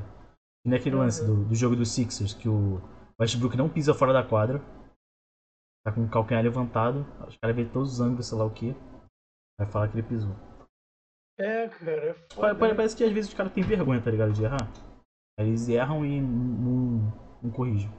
E 0.64 0.68
naquele 0.68 0.96
Uhum. 0.96 1.02
lance 1.02 1.24
do, 1.24 1.44
do 1.44 1.54
jogo 1.54 1.76
dos 1.76 1.90
Sixers, 1.90 2.34
que 2.34 2.48
o 2.48 2.80
Westbrook 3.20 3.56
não 3.56 3.68
pisa 3.68 3.94
fora 3.94 4.12
da 4.12 4.22
quadra. 4.26 4.58
Tá 5.84 5.92
com 5.92 6.04
o 6.04 6.10
calcanhar 6.10 6.42
levantado. 6.42 7.00
Os 7.26 7.36
caras 7.36 7.54
veem 7.56 7.68
todos 7.68 7.94
os 7.94 8.00
ângulos, 8.00 8.26
sei 8.26 8.38
lá 8.38 8.44
o 8.44 8.50
que. 8.54 8.72
Vai 9.58 9.70
falar 9.70 9.88
que 9.88 9.94
ele 9.98 10.06
pisou. 10.06 10.34
É, 11.38 11.68
cara, 11.68 12.10
é 12.10 12.14
foda. 12.14 12.54
pa-? 12.54 12.74
Parece 12.74 12.96
que 12.96 13.04
às 13.04 13.12
vezes 13.12 13.30
os 13.30 13.36
caras 13.36 13.52
têm 13.52 13.62
vergonha, 13.62 14.02
tá 14.02 14.10
ligado? 14.10 14.32
De 14.32 14.44
errar. 14.44 14.68
Eles 15.38 15.68
erram 15.68 16.04
e 16.04 16.20
não, 16.20 17.00
não 17.42 17.50
corrigem. 17.50 17.90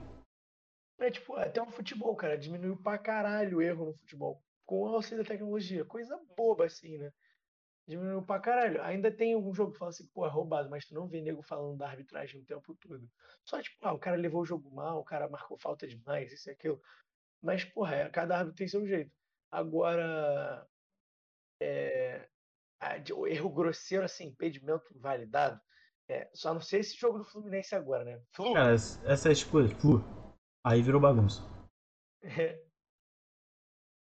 É 0.99 1.11
tipo, 1.11 1.35
até 1.35 1.61
o 1.61 1.69
futebol, 1.69 2.15
cara, 2.15 2.37
diminuiu 2.37 2.77
pra 2.77 2.97
caralho 2.97 3.57
o 3.57 3.61
erro 3.61 3.85
no 3.87 3.93
futebol. 3.93 4.41
Com 4.65 4.83
o 4.83 4.87
auxílio 4.95 5.23
da 5.23 5.27
tecnologia. 5.27 5.83
Coisa 5.83 6.17
boba, 6.37 6.65
assim, 6.65 6.97
né? 6.97 7.11
Diminuiu 7.85 8.21
pra 8.21 8.39
caralho. 8.39 8.81
Ainda 8.83 9.11
tem 9.11 9.33
algum 9.33 9.53
jogo 9.53 9.73
que 9.73 9.79
fala 9.79 9.89
assim, 9.89 10.07
pô, 10.13 10.25
é 10.25 10.29
roubado, 10.29 10.69
mas 10.69 10.85
tu 10.85 10.93
não 10.93 11.07
vê 11.07 11.19
nego 11.19 11.41
falando 11.41 11.77
da 11.77 11.89
arbitragem 11.89 12.39
o 12.39 12.45
tempo 12.45 12.73
todo. 12.75 13.09
Só 13.43 13.61
tipo, 13.61 13.77
ah, 13.81 13.91
o 13.91 13.99
cara 13.99 14.15
levou 14.15 14.41
o 14.41 14.45
jogo 14.45 14.73
mal, 14.73 14.99
o 14.99 15.03
cara 15.03 15.27
marcou 15.27 15.57
falta 15.57 15.85
demais, 15.85 16.31
isso 16.31 16.49
e 16.49 16.53
aquilo. 16.53 16.81
Mas, 17.41 17.65
porra, 17.65 17.95
é, 17.95 18.09
cada 18.09 18.37
árbitro 18.37 18.57
tem 18.57 18.67
seu 18.69 18.87
jeito. 18.87 19.11
Agora, 19.51 20.65
é, 21.59 22.29
o 23.13 23.27
erro 23.27 23.49
grosseiro, 23.49 24.05
assim, 24.05 24.27
impedimento 24.27 24.85
validado. 24.99 25.59
É, 26.09 26.29
só 26.33 26.53
não 26.53 26.61
sei 26.61 26.81
esse 26.81 26.97
jogo 26.97 27.17
do 27.17 27.23
Fluminense 27.23 27.73
agora, 27.75 28.03
né? 28.03 28.21
Flu! 28.31 28.53
Cara, 28.53 28.73
essa 28.73 29.27
é 29.27 29.29
a 29.29 29.33
escolha. 29.33 29.69
Flu. 29.79 30.03
Aí 30.65 30.81
virou 30.81 31.01
bagunça. 31.01 31.41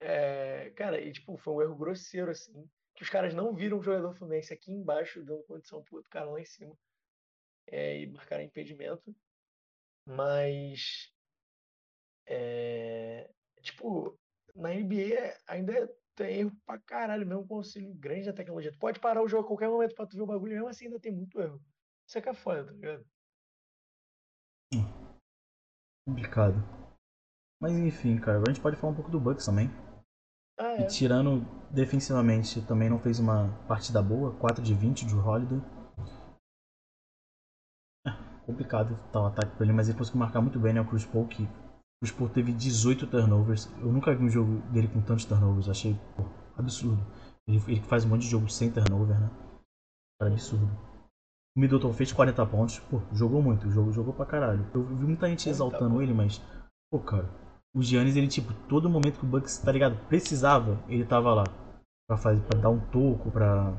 É, 0.03 0.71
cara, 0.71 0.99
e 0.99 1.13
tipo, 1.13 1.37
foi 1.37 1.53
um 1.53 1.61
erro 1.61 1.77
grosseiro, 1.77 2.31
assim, 2.31 2.67
que 2.95 3.03
os 3.03 3.11
caras 3.11 3.35
não 3.35 3.55
viram 3.55 3.79
o 3.79 3.83
jogador 3.83 4.15
Fluminense 4.15 4.51
aqui 4.51 4.73
embaixo, 4.73 5.23
dando 5.23 5.43
condição 5.43 5.83
pro 5.83 5.97
outro 5.97 6.11
cara 6.11 6.31
lá 6.31 6.41
em 6.41 6.45
cima. 6.47 6.75
É, 7.67 8.01
e 8.01 8.07
marcaram 8.07 8.43
impedimento. 8.43 9.15
Mas. 10.07 11.13
É, 12.27 13.31
tipo, 13.61 14.19
na 14.55 14.71
NBA 14.71 15.37
ainda 15.47 15.91
tem 16.21 16.41
erro 16.41 16.53
pra 16.67 16.79
caralho, 16.79 17.27
mesmo 17.27 17.47
com 17.47 17.57
auxílio 17.57 17.95
grande 17.95 18.27
da 18.27 18.33
tecnologia. 18.33 18.71
Tu 18.71 18.79
pode 18.79 19.01
parar 19.01 19.23
o 19.23 19.29
jogo 19.29 19.45
a 19.45 19.47
qualquer 19.47 19.69
momento 19.69 19.95
pra 19.95 20.07
tu 20.07 20.17
ver 20.17 20.23
o 20.23 20.27
bagulho, 20.27 20.53
mesmo 20.53 20.69
assim 20.69 20.85
ainda 20.85 21.01
tem 21.01 21.13
muito 21.13 21.41
erro. 21.41 21.61
Isso 22.07 22.19
é 22.19 22.21
que 22.21 22.29
é 22.29 22.35
foda, 22.35 22.67
tá 22.67 22.73
ligado? 22.73 23.07
Complicado. 26.07 26.57
Mas 27.61 27.73
enfim, 27.73 28.19
cara, 28.19 28.39
a 28.39 28.51
gente 28.51 28.61
pode 28.61 28.77
falar 28.77 28.93
um 28.93 28.97
pouco 28.97 29.11
do 29.11 29.21
Bucks 29.21 29.47
também. 29.47 29.69
Ah, 30.59 30.77
E 30.77 30.83
é. 30.83 30.87
tirando 30.87 31.41
defensivamente, 31.71 32.67
também 32.67 32.91
não 32.91 32.99
fez 32.99 33.19
uma 33.19 33.49
partida 33.67 34.03
boa. 34.03 34.37
4 34.39 34.63
de 34.63 34.75
20 34.75 35.07
de 35.07 35.15
Holiday. 35.15 35.59
É, 38.07 38.11
complicado 38.45 38.99
tá 39.11 39.23
o 39.23 39.27
ataque 39.27 39.57
pra 39.57 39.65
ele, 39.65 39.73
mas 39.73 39.89
ele 39.89 39.97
conseguiu 39.97 40.21
marcar 40.21 40.41
muito 40.41 40.59
bem, 40.59 40.75
né? 40.75 40.81
O 40.81 40.89
Chris 40.89 41.07
Paul, 41.07 41.27
que 41.27 41.47
o 42.03 42.15
Paul 42.15 42.29
teve 42.31 42.53
18 42.53 43.07
turnovers. 43.07 43.71
Eu 43.81 43.93
nunca 43.93 44.15
vi 44.15 44.25
um 44.25 44.31
jogo 44.31 44.61
dele 44.73 44.89
com 44.89 45.03
tantos 45.03 45.25
turnovers. 45.25 45.69
Achei 45.69 45.99
pô, 46.17 46.25
absurdo. 46.57 47.05
Ele, 47.47 47.63
ele 47.69 47.81
faz 47.83 48.05
um 48.05 48.09
monte 48.09 48.23
de 48.23 48.29
jogo 48.29 48.49
sem 48.49 48.71
turnover, 48.71 49.21
né? 49.21 49.31
Cara, 50.19 50.33
absurdo. 50.33 50.71
O 51.57 51.61
Middleton 51.61 51.93
fez 51.93 52.13
40 52.13 52.47
pontos. 52.47 52.79
Pô, 52.79 53.01
jogou 53.13 53.43
muito. 53.43 53.67
O 53.67 53.71
jogo 53.71 53.93
jogou 53.93 54.15
pra 54.15 54.25
caralho. 54.25 54.67
Eu 54.73 54.85
vi 54.85 55.05
muita 55.05 55.29
gente 55.29 55.47
Muita 55.47 55.51
exaltando 55.51 55.91
bola. 55.91 56.03
ele, 56.03 56.15
mas... 56.15 56.41
Pô, 56.91 57.01
cara... 57.01 57.29
O 57.73 57.83
Giannis, 57.83 58.17
ele, 58.17 58.27
tipo, 58.27 58.53
todo 58.69 58.91
momento 58.91 59.21
que 59.21 59.25
o 59.25 59.29
Bucks, 59.29 59.59
tá 59.59 59.71
ligado? 59.71 59.97
Precisava, 60.09 60.83
ele 60.89 61.05
tava 61.05 61.33
lá. 61.33 61.45
Pra, 62.09 62.17
fazer, 62.17 62.41
pra 62.43 62.59
dar 62.59 62.69
um 62.69 62.81
toco, 62.91 63.31
pra 63.31 63.73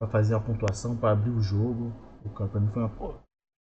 pra 0.00 0.08
fazer 0.08 0.34
a 0.34 0.40
pontuação, 0.40 0.96
pra 0.96 1.12
abrir 1.12 1.30
o 1.30 1.42
jogo. 1.42 1.92
O 2.24 2.30
cara, 2.30 2.50
pra 2.50 2.60
mim 2.60 2.68
foi 2.68 2.82
uma, 2.82 2.88
Pô, 2.88 3.14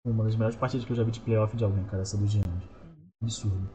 uma 0.05 0.23
das 0.23 0.35
melhores 0.35 0.55
partidas 0.55 0.85
que 0.85 0.91
eu 0.91 0.95
já 0.95 1.03
vi 1.03 1.11
de 1.11 1.19
playoff 1.19 1.55
de 1.57 1.63
alguém, 1.63 1.83
cara, 1.85 2.03
essa 2.03 2.17
do 2.17 2.27
Giannis. 2.27 2.63
Absurdo. 3.21 3.69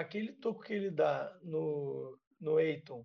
Aquele 0.00 0.32
toco 0.34 0.62
que 0.62 0.72
ele 0.74 0.90
dá 0.90 1.38
no, 1.42 2.18
no 2.40 2.60
Eiton, 2.60 3.04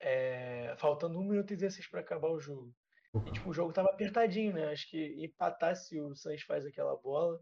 é, 0.00 0.76
faltando 0.78 1.18
1 1.18 1.22
minuto 1.24 1.52
e 1.52 1.56
16 1.56 1.88
pra 1.88 2.00
acabar 2.00 2.30
o 2.30 2.38
jogo. 2.40 2.72
E 3.14 3.18
cara. 3.20 3.32
tipo, 3.32 3.50
o 3.50 3.52
jogo 3.54 3.72
tava 3.72 3.90
apertadinho, 3.90 4.52
né? 4.54 4.70
Acho 4.70 4.88
que 4.88 5.24
empatar 5.24 5.74
se 5.76 5.98
o 6.00 6.14
Suns 6.14 6.42
faz 6.42 6.64
aquela 6.64 6.96
bola. 6.96 7.40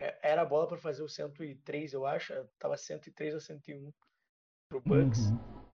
é, 0.00 0.30
Era 0.30 0.42
a 0.42 0.46
bola 0.46 0.66
pra 0.68 0.78
fazer 0.78 1.02
o 1.02 1.08
103, 1.08 1.92
eu 1.92 2.06
acho. 2.06 2.32
é, 2.32 2.46
Tava 2.58 2.76
103 2.76 3.34
a 3.34 3.40
101 3.40 3.92
pro 4.70 4.80
Bucks. 4.80 5.26
Uhum. 5.30 5.68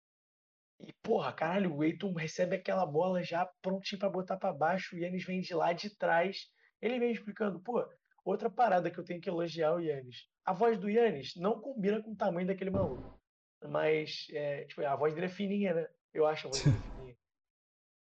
E, 0.80 0.92
porra, 1.02 1.32
caralho, 1.32 1.74
o 1.76 1.84
Eiton 1.84 2.12
recebe 2.14 2.56
aquela 2.56 2.84
bola 2.84 3.22
já 3.22 3.46
prontinho 3.62 3.98
pra 3.98 4.08
botar 4.10 4.36
pra 4.36 4.52
baixo. 4.52 4.96
O 4.96 4.98
Yannis 4.98 5.24
vem 5.24 5.40
de 5.40 5.54
lá 5.54 5.72
de 5.72 5.90
trás. 5.96 6.50
Ele 6.82 6.98
vem 6.98 7.12
explicando, 7.12 7.60
pô, 7.60 7.86
outra 8.24 8.50
parada 8.50 8.90
que 8.90 8.98
eu 8.98 9.04
tenho 9.04 9.20
que 9.20 9.28
elogiar 9.28 9.74
o 9.74 9.80
Yannis. 9.80 10.26
A 10.44 10.52
voz 10.52 10.78
do 10.78 10.88
Yannis 10.90 11.34
não 11.36 11.60
combina 11.60 12.02
com 12.02 12.12
o 12.12 12.16
tamanho 12.16 12.46
daquele 12.46 12.70
maluco. 12.70 13.18
Mas, 13.66 14.26
é, 14.32 14.64
tipo, 14.64 14.84
a 14.84 14.94
voz 14.94 15.14
dele 15.14 15.26
é 15.26 15.30
fininha, 15.30 15.72
né? 15.74 15.88
Eu 16.12 16.26
acho 16.26 16.46
a 16.46 16.50
voz 16.50 16.62
dele 16.62 16.76
fininha. 16.96 17.16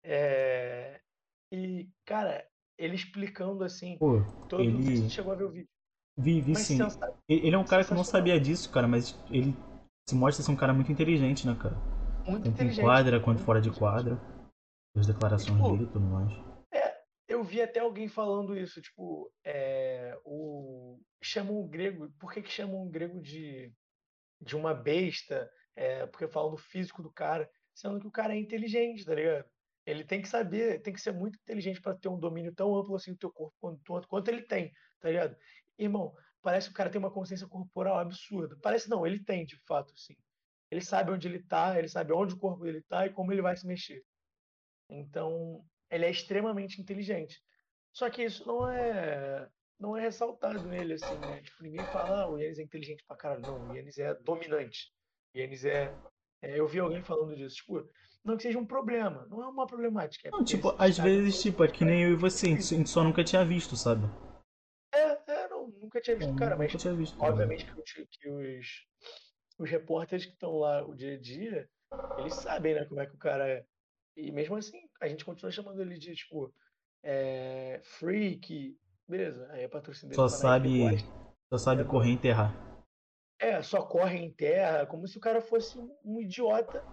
É, 0.03 0.99
E, 1.51 1.87
cara, 2.05 2.45
ele 2.77 2.95
explicando 2.95 3.63
assim, 3.63 3.97
Pô, 3.97 4.19
todo 4.49 4.63
não 4.63 4.81
sei 4.83 4.95
se 4.95 5.01
ele. 5.01 5.09
você 5.09 5.15
chegou 5.15 5.31
a 5.33 5.35
ver 5.35 5.43
o 5.45 5.49
vídeo. 5.51 5.69
Vi, 6.17 6.41
vi 6.41 6.55
sim. 6.55 6.77
Ele 7.27 7.47
ele 7.47 7.55
é 7.55 7.57
um 7.57 7.65
cara 7.65 7.83
que 7.83 7.91
eu 7.91 7.97
não 7.97 8.03
sabia 8.03 8.39
disso, 8.39 8.71
cara, 8.71 8.87
mas 8.87 9.17
ele 9.29 9.53
se 10.07 10.15
mostra 10.15 10.43
ser 10.43 10.51
um 10.51 10.55
cara 10.55 10.73
muito 10.73 10.91
inteligente, 10.91 11.47
né, 11.47 11.55
cara? 11.55 11.75
muito 12.27 12.43
Tanto 12.43 12.47
em 12.47 12.51
inteligente. 12.53 12.81
quadra 12.83 13.19
quanto 13.19 13.41
fora 13.41 13.61
de 13.61 13.71
quadra. 13.71 14.17
As 14.95 15.07
declarações 15.07 15.57
Tipo, 15.57 15.71
dele 15.71 15.83
e 15.83 15.87
tudo 15.87 16.05
mais. 16.05 16.31
Eu 17.27 17.43
vi 17.43 17.61
até 17.61 17.79
alguém 17.79 18.07
falando 18.07 18.57
isso, 18.57 18.81
tipo, 18.81 19.31
é, 19.43 20.15
o 20.23 20.99
chamam 21.21 21.55
o 21.57 21.67
grego, 21.67 22.11
por 22.19 22.31
que 22.31 22.41
que 22.41 22.51
chamam 22.51 22.83
o 22.83 22.89
grego 22.89 23.19
de, 23.19 23.73
de 24.39 24.55
uma 24.55 24.73
besta? 24.73 25.49
É, 25.75 26.05
porque 26.07 26.27
falam 26.27 26.51
do 26.51 26.57
físico 26.57 27.01
do 27.01 27.11
cara, 27.11 27.49
sendo 27.73 27.99
que 27.99 28.07
o 28.07 28.11
cara 28.11 28.33
é 28.33 28.37
inteligente, 28.37 29.03
tá 29.03 29.15
ligado? 29.15 29.45
Ele 29.85 30.03
tem 30.03 30.21
que 30.21 30.27
saber, 30.27 30.81
tem 30.81 30.93
que 30.93 31.01
ser 31.01 31.13
muito 31.13 31.37
inteligente 31.39 31.81
para 31.81 31.97
ter 31.97 32.07
um 32.09 32.19
domínio 32.19 32.53
tão 32.53 32.75
amplo 32.75 32.95
assim 32.95 33.11
do 33.13 33.17
teu 33.17 33.31
corpo 33.31 33.55
quanto, 33.59 34.07
quanto 34.07 34.27
ele 34.29 34.43
tem, 34.43 34.71
tá 34.99 35.09
ligado? 35.09 35.35
Irmão, 35.77 36.13
parece 36.41 36.67
que 36.67 36.73
o 36.73 36.75
cara 36.77 36.89
tem 36.89 36.99
uma 36.99 37.11
consciência 37.11 37.47
corporal 37.47 37.99
absurda. 37.99 38.57
Parece 38.61 38.89
não, 38.89 39.05
ele 39.05 39.23
tem, 39.23 39.45
de 39.45 39.57
fato, 39.67 39.91
sim. 39.97 40.15
Ele 40.71 40.81
sabe 40.81 41.11
onde 41.11 41.27
ele 41.27 41.43
tá, 41.43 41.77
ele 41.77 41.87
sabe 41.87 42.13
onde 42.13 42.33
o 42.33 42.37
corpo 42.37 42.63
dele 42.63 42.81
tá 42.83 43.05
e 43.05 43.13
como 43.13 43.31
ele 43.31 43.41
vai 43.41 43.55
se 43.57 43.65
mexer. 43.67 44.03
Então, 44.89 45.65
ele 45.95 46.05
é 46.05 46.11
extremamente 46.11 46.79
inteligente. 46.81 47.41
Só 47.93 48.09
que 48.09 48.23
isso 48.23 48.45
não 48.47 48.69
é 48.69 49.47
não 49.79 49.95
é 49.97 50.01
ressaltado 50.01 50.67
nele, 50.67 50.93
assim, 50.93 51.17
né? 51.19 51.41
Tipo, 51.41 51.61
ninguém 51.63 51.83
fala, 51.85 52.21
ah, 52.23 52.29
o 52.29 52.37
Yannis 52.37 52.59
é 52.59 52.63
inteligente 52.63 53.03
pra 53.05 53.17
caralho. 53.17 53.41
Não, 53.45 53.67
o 53.67 53.75
Yannis 53.75 53.97
é 53.97 54.13
dominante. 54.15 54.93
O 55.33 55.37
Yannis 55.37 55.65
é, 55.65 55.93
é- 56.41 56.57
Eu 56.59 56.65
vi 56.67 56.79
alguém 56.79 57.03
falando 57.03 57.35
disso. 57.35 57.57
Tipo, 57.57 57.89
não 58.23 58.37
que 58.37 58.43
seja 58.43 58.57
um 58.57 58.65
problema. 58.65 59.25
Não 59.29 59.43
é 59.43 59.47
uma 59.47 59.67
problemática. 59.67 60.29
É 60.29 60.31
Não, 60.31 60.43
tipo, 60.45 60.69
às 60.79 60.95
cara- 60.97 61.09
vezes, 61.09 61.41
tipo, 61.41 61.63
é 61.63 61.67
que 61.67 61.83
nem 61.83 62.03
eu 62.03 62.11
e 62.11 62.15
você, 62.15 62.47
a 62.47 62.49
gente 62.51 62.87
só 62.89 63.03
nunca 63.03 63.21
tinha 63.23 63.43
visto, 63.43 63.75
sabe? 63.75 64.03
É, 64.93 65.19
é, 65.27 65.47
não, 65.49 65.67
nunca 65.67 65.99
tinha 65.99 66.15
visto 66.15 66.31
o 66.31 66.35
cara, 66.37 66.55
mas 66.55 66.71
tinha 66.71 66.93
visto. 66.93 67.17
tá 67.17 67.25
obviamente 67.27 67.65
que, 67.65 68.05
que 68.05 68.29
os, 68.29 68.85
os 69.59 69.69
repórteres 69.69 70.25
que 70.25 70.31
estão 70.33 70.57
lá 70.57 70.85
o 70.85 70.95
dia 70.95 71.15
a 71.15 71.19
dia, 71.19 71.69
eles 72.17 72.33
sabem, 72.35 72.73
né, 72.75 72.85
como 72.85 73.01
é 73.01 73.05
que 73.05 73.13
o 73.15 73.19
cara 73.19 73.45
é. 73.47 73.65
E 74.15 74.31
mesmo 74.31 74.55
assim, 74.55 74.84
a 75.01 75.07
gente 75.07 75.25
continua 75.25 75.51
chamando 75.51 75.81
ele 75.81 75.97
de, 75.97 76.15
tipo, 76.15 76.53
é, 77.03 77.79
freak, 77.83 78.77
beleza, 79.07 79.47
aí 79.51 79.63
a 79.63 79.69
patrocínio 79.69 80.15
dele 80.15 80.15
Só 80.15 80.27
sabe, 80.27 80.97
só 81.49 81.57
sabe 81.57 81.81
É, 81.81 81.85
correr 81.85 82.09
e 82.09 82.13
enterrar. 82.13 82.53
É, 83.39 83.61
só 83.61 83.81
corre 83.81 84.17
em 84.17 84.31
terra, 84.31 84.85
como 84.85 85.07
se 85.07 85.17
o 85.17 85.21
cara 85.21 85.41
fosse 85.41 85.77
um, 86.03 86.19
idiota 86.21 86.83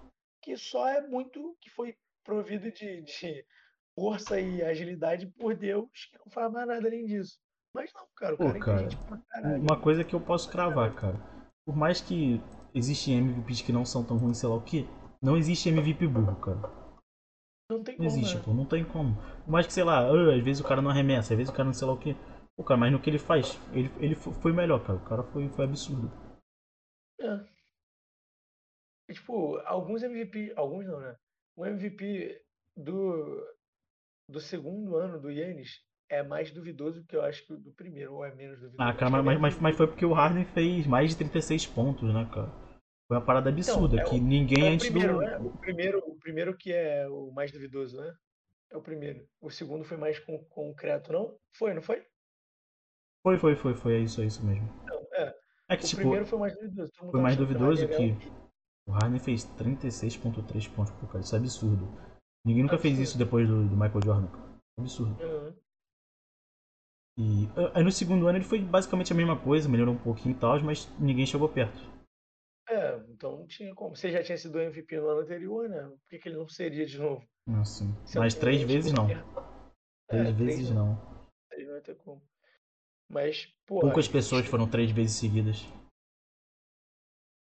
que 0.42 0.56
só 0.56 0.88
é 0.88 1.00
muito, 1.00 1.56
que 1.60 1.70
foi 1.70 1.96
provido 2.24 2.70
de, 2.72 3.02
de 3.02 3.46
força 3.94 4.40
e 4.40 4.62
agilidade 4.62 5.26
por 5.26 5.54
Deus, 5.54 5.88
que 6.10 6.18
não 6.18 6.30
faz 6.30 6.52
mais 6.52 6.66
nada 6.66 6.86
além 6.86 7.06
disso. 7.06 7.38
Mas 7.72 7.90
não, 7.94 8.06
cara, 8.16 8.34
o 8.34 8.36
Pô, 8.36 8.46
cara 8.46 8.58
é 8.58 8.60
cara, 8.60 8.88
caralho. 9.30 9.62
Uma 9.62 9.80
coisa 9.80 10.04
que 10.04 10.14
eu 10.14 10.20
posso 10.20 10.50
cravar, 10.50 10.94
cara. 10.94 11.16
Por 11.64 11.76
mais 11.76 12.00
que 12.00 12.40
existem 12.74 13.18
MVPs 13.18 13.62
que 13.62 13.72
não 13.72 13.84
são 13.84 14.04
tão 14.04 14.18
ruins, 14.18 14.38
sei 14.38 14.48
lá 14.48 14.56
o 14.56 14.60
que, 14.60 14.86
não 15.22 15.36
existe 15.36 15.68
MVP 15.68 16.06
burro, 16.08 16.36
cara. 16.36 16.81
Não 17.72 17.82
tem 17.82 17.96
Não 17.96 18.04
como, 18.06 18.18
existe, 18.18 18.36
né? 18.36 18.42
pô, 18.44 18.52
não 18.54 18.64
tem 18.66 18.84
como. 18.84 19.16
Mais 19.46 19.66
que, 19.66 19.72
sei 19.72 19.84
lá, 19.84 20.00
ah, 20.00 20.34
às 20.34 20.42
vezes 20.42 20.60
o 20.62 20.66
cara 20.68 20.82
não 20.82 20.90
arremessa, 20.90 21.32
às 21.34 21.38
vezes 21.38 21.52
o 21.52 21.56
cara 21.56 21.64
não 21.66 21.72
sei 21.72 21.86
lá 21.86 21.94
o 21.94 21.98
que. 21.98 22.14
Pô, 22.56 22.62
cara, 22.64 22.78
mas 22.78 22.92
no 22.92 23.00
que 23.00 23.08
ele 23.08 23.18
faz, 23.18 23.58
ele, 23.72 23.90
ele 23.98 24.14
fo- 24.14 24.32
foi 24.32 24.52
melhor, 24.52 24.82
cara. 24.84 24.98
O 24.98 25.04
cara 25.04 25.22
foi, 25.22 25.48
foi 25.48 25.64
absurdo. 25.64 26.10
É. 27.20 27.40
E, 29.08 29.14
tipo, 29.14 29.56
alguns 29.64 30.02
MVP, 30.02 30.52
alguns 30.56 30.86
não, 30.86 31.00
né? 31.00 31.16
O 31.56 31.66
MVP 31.66 32.40
do, 32.76 33.42
do 34.28 34.40
segundo 34.40 34.96
ano 34.96 35.20
do 35.20 35.30
Yannis 35.30 35.80
é 36.10 36.22
mais 36.22 36.50
duvidoso 36.50 37.04
que 37.06 37.16
eu 37.16 37.22
acho 37.22 37.46
que 37.46 37.52
o 37.52 37.56
do 37.56 37.72
primeiro, 37.72 38.14
ou 38.14 38.24
é 38.24 38.34
menos 38.34 38.60
duvidoso. 38.60 38.82
Ah, 38.82 38.92
cara, 38.94 39.18
é 39.18 39.22
mas, 39.22 39.40
mas, 39.40 39.58
mas 39.60 39.76
foi 39.76 39.86
porque 39.86 40.04
o 40.04 40.12
Harden 40.12 40.44
fez 40.44 40.86
mais 40.86 41.10
de 41.10 41.16
36 41.16 41.66
pontos, 41.66 42.12
né, 42.12 42.28
cara? 42.32 42.50
Foi 43.08 43.16
uma 43.16 43.24
parada 43.24 43.50
absurda, 43.50 44.00
é 44.00 44.04
o- 44.04 44.08
que 44.10 44.20
ninguém 44.20 44.62
É 44.62 44.70
o 44.70 44.74
antes 44.74 44.88
primeiro, 44.88 45.14
do. 45.14 45.20
né? 45.20 45.38
O 45.38 45.58
primeiro, 45.58 45.98
o 46.06 46.16
primeiro 46.18 46.56
que 46.56 46.72
é 46.72 47.08
o 47.08 47.30
mais 47.32 47.50
duvidoso, 47.52 47.96
né? 48.00 48.14
É 48.70 48.76
o 48.76 48.82
primeiro. 48.82 49.26
O 49.40 49.50
segundo 49.50 49.84
foi 49.84 49.96
mais 49.96 50.18
con- 50.18 50.42
concreto, 50.48 51.12
não? 51.12 51.36
Foi, 51.52 51.74
não 51.74 51.82
foi? 51.82 52.06
Foi, 53.22 53.38
foi, 53.38 53.54
foi, 53.54 53.74
foi, 53.74 53.94
é 53.96 53.98
isso, 53.98 54.20
é 54.22 54.24
isso 54.24 54.44
mesmo. 54.44 54.66
Não, 54.86 55.06
é. 55.14 55.34
É 55.68 55.76
que, 55.76 55.84
O 55.84 55.88
tipo, 55.88 56.00
primeiro 56.00 56.26
foi 56.26 56.38
mais 56.38 56.54
duvidoso. 56.54 56.92
Foi 57.10 57.20
mais 57.20 57.36
o 57.36 57.38
duvidoso 57.38 57.86
que 57.86 57.96
ganhar 57.96 58.18
o 58.88 58.90
Harden 58.92 59.18
fez 59.20 59.44
36.3 59.44 60.66
pontos 60.68 60.92
por 60.94 61.06
cara. 61.08 61.20
Isso 61.20 61.34
é 61.34 61.38
absurdo. 61.38 61.86
Ninguém 62.44 62.64
nunca 62.64 62.78
fez 62.78 62.94
Absurdo. 62.94 63.08
isso 63.08 63.18
depois 63.18 63.46
do, 63.48 63.68
do 63.68 63.76
Michael 63.76 64.00
Jordan. 64.04 64.26
cara. 64.28 64.52
Absurdo. 64.78 65.16
o- 65.20 65.24
Aham. 65.24 65.54
E 67.18 67.46
ah, 67.56 67.72
aí 67.78 67.84
no 67.84 67.92
segundo 67.92 68.26
ano 68.26 68.38
ele 68.38 68.44
foi 68.44 68.58
basicamente 68.58 69.12
a 69.12 69.16
mesma 69.16 69.38
coisa, 69.38 69.68
melhorou 69.68 69.94
um 69.94 69.98
pouquinho 69.98 70.34
e 70.34 70.38
tal, 70.38 70.58
mas 70.62 70.88
ninguém 70.98 71.26
chegou 71.26 71.48
perto. 71.48 71.78
É, 72.68 72.96
então 73.10 73.38
não 73.38 73.46
tinha 73.46 73.74
como. 73.74 73.94
Você 73.96 74.10
já 74.10 74.22
tinha 74.22 74.38
sido 74.38 74.60
MVP 74.60 74.96
no 75.00 75.08
ano 75.08 75.20
anterior, 75.20 75.68
né? 75.68 75.82
Por 75.82 76.08
que, 76.08 76.18
que 76.18 76.28
ele 76.28 76.36
não 76.38 76.48
seria 76.48 76.86
de 76.86 76.98
novo? 76.98 77.26
Assim. 77.60 77.92
Se 78.06 78.18
Mas 78.18 78.34
três 78.34 78.62
vezes 78.62 78.92
não. 78.92 79.06
ganhar- 79.06 79.24
Três 80.08 80.28
É, 80.28 80.32
vezes 80.32 80.70
não. 80.70 80.94
não. 80.94 81.28
Três 81.50 81.66
não 81.66 81.72
vai 81.74 81.82
ter 81.82 81.96
como. 81.96 82.22
Mas, 83.10 83.46
pô. 83.66 83.80
Poucas 83.80 84.06
pessoas 84.08 84.46
foram 84.46 84.68
três 84.70 84.90
vezes 84.90 85.16
seguidas. 85.16 85.58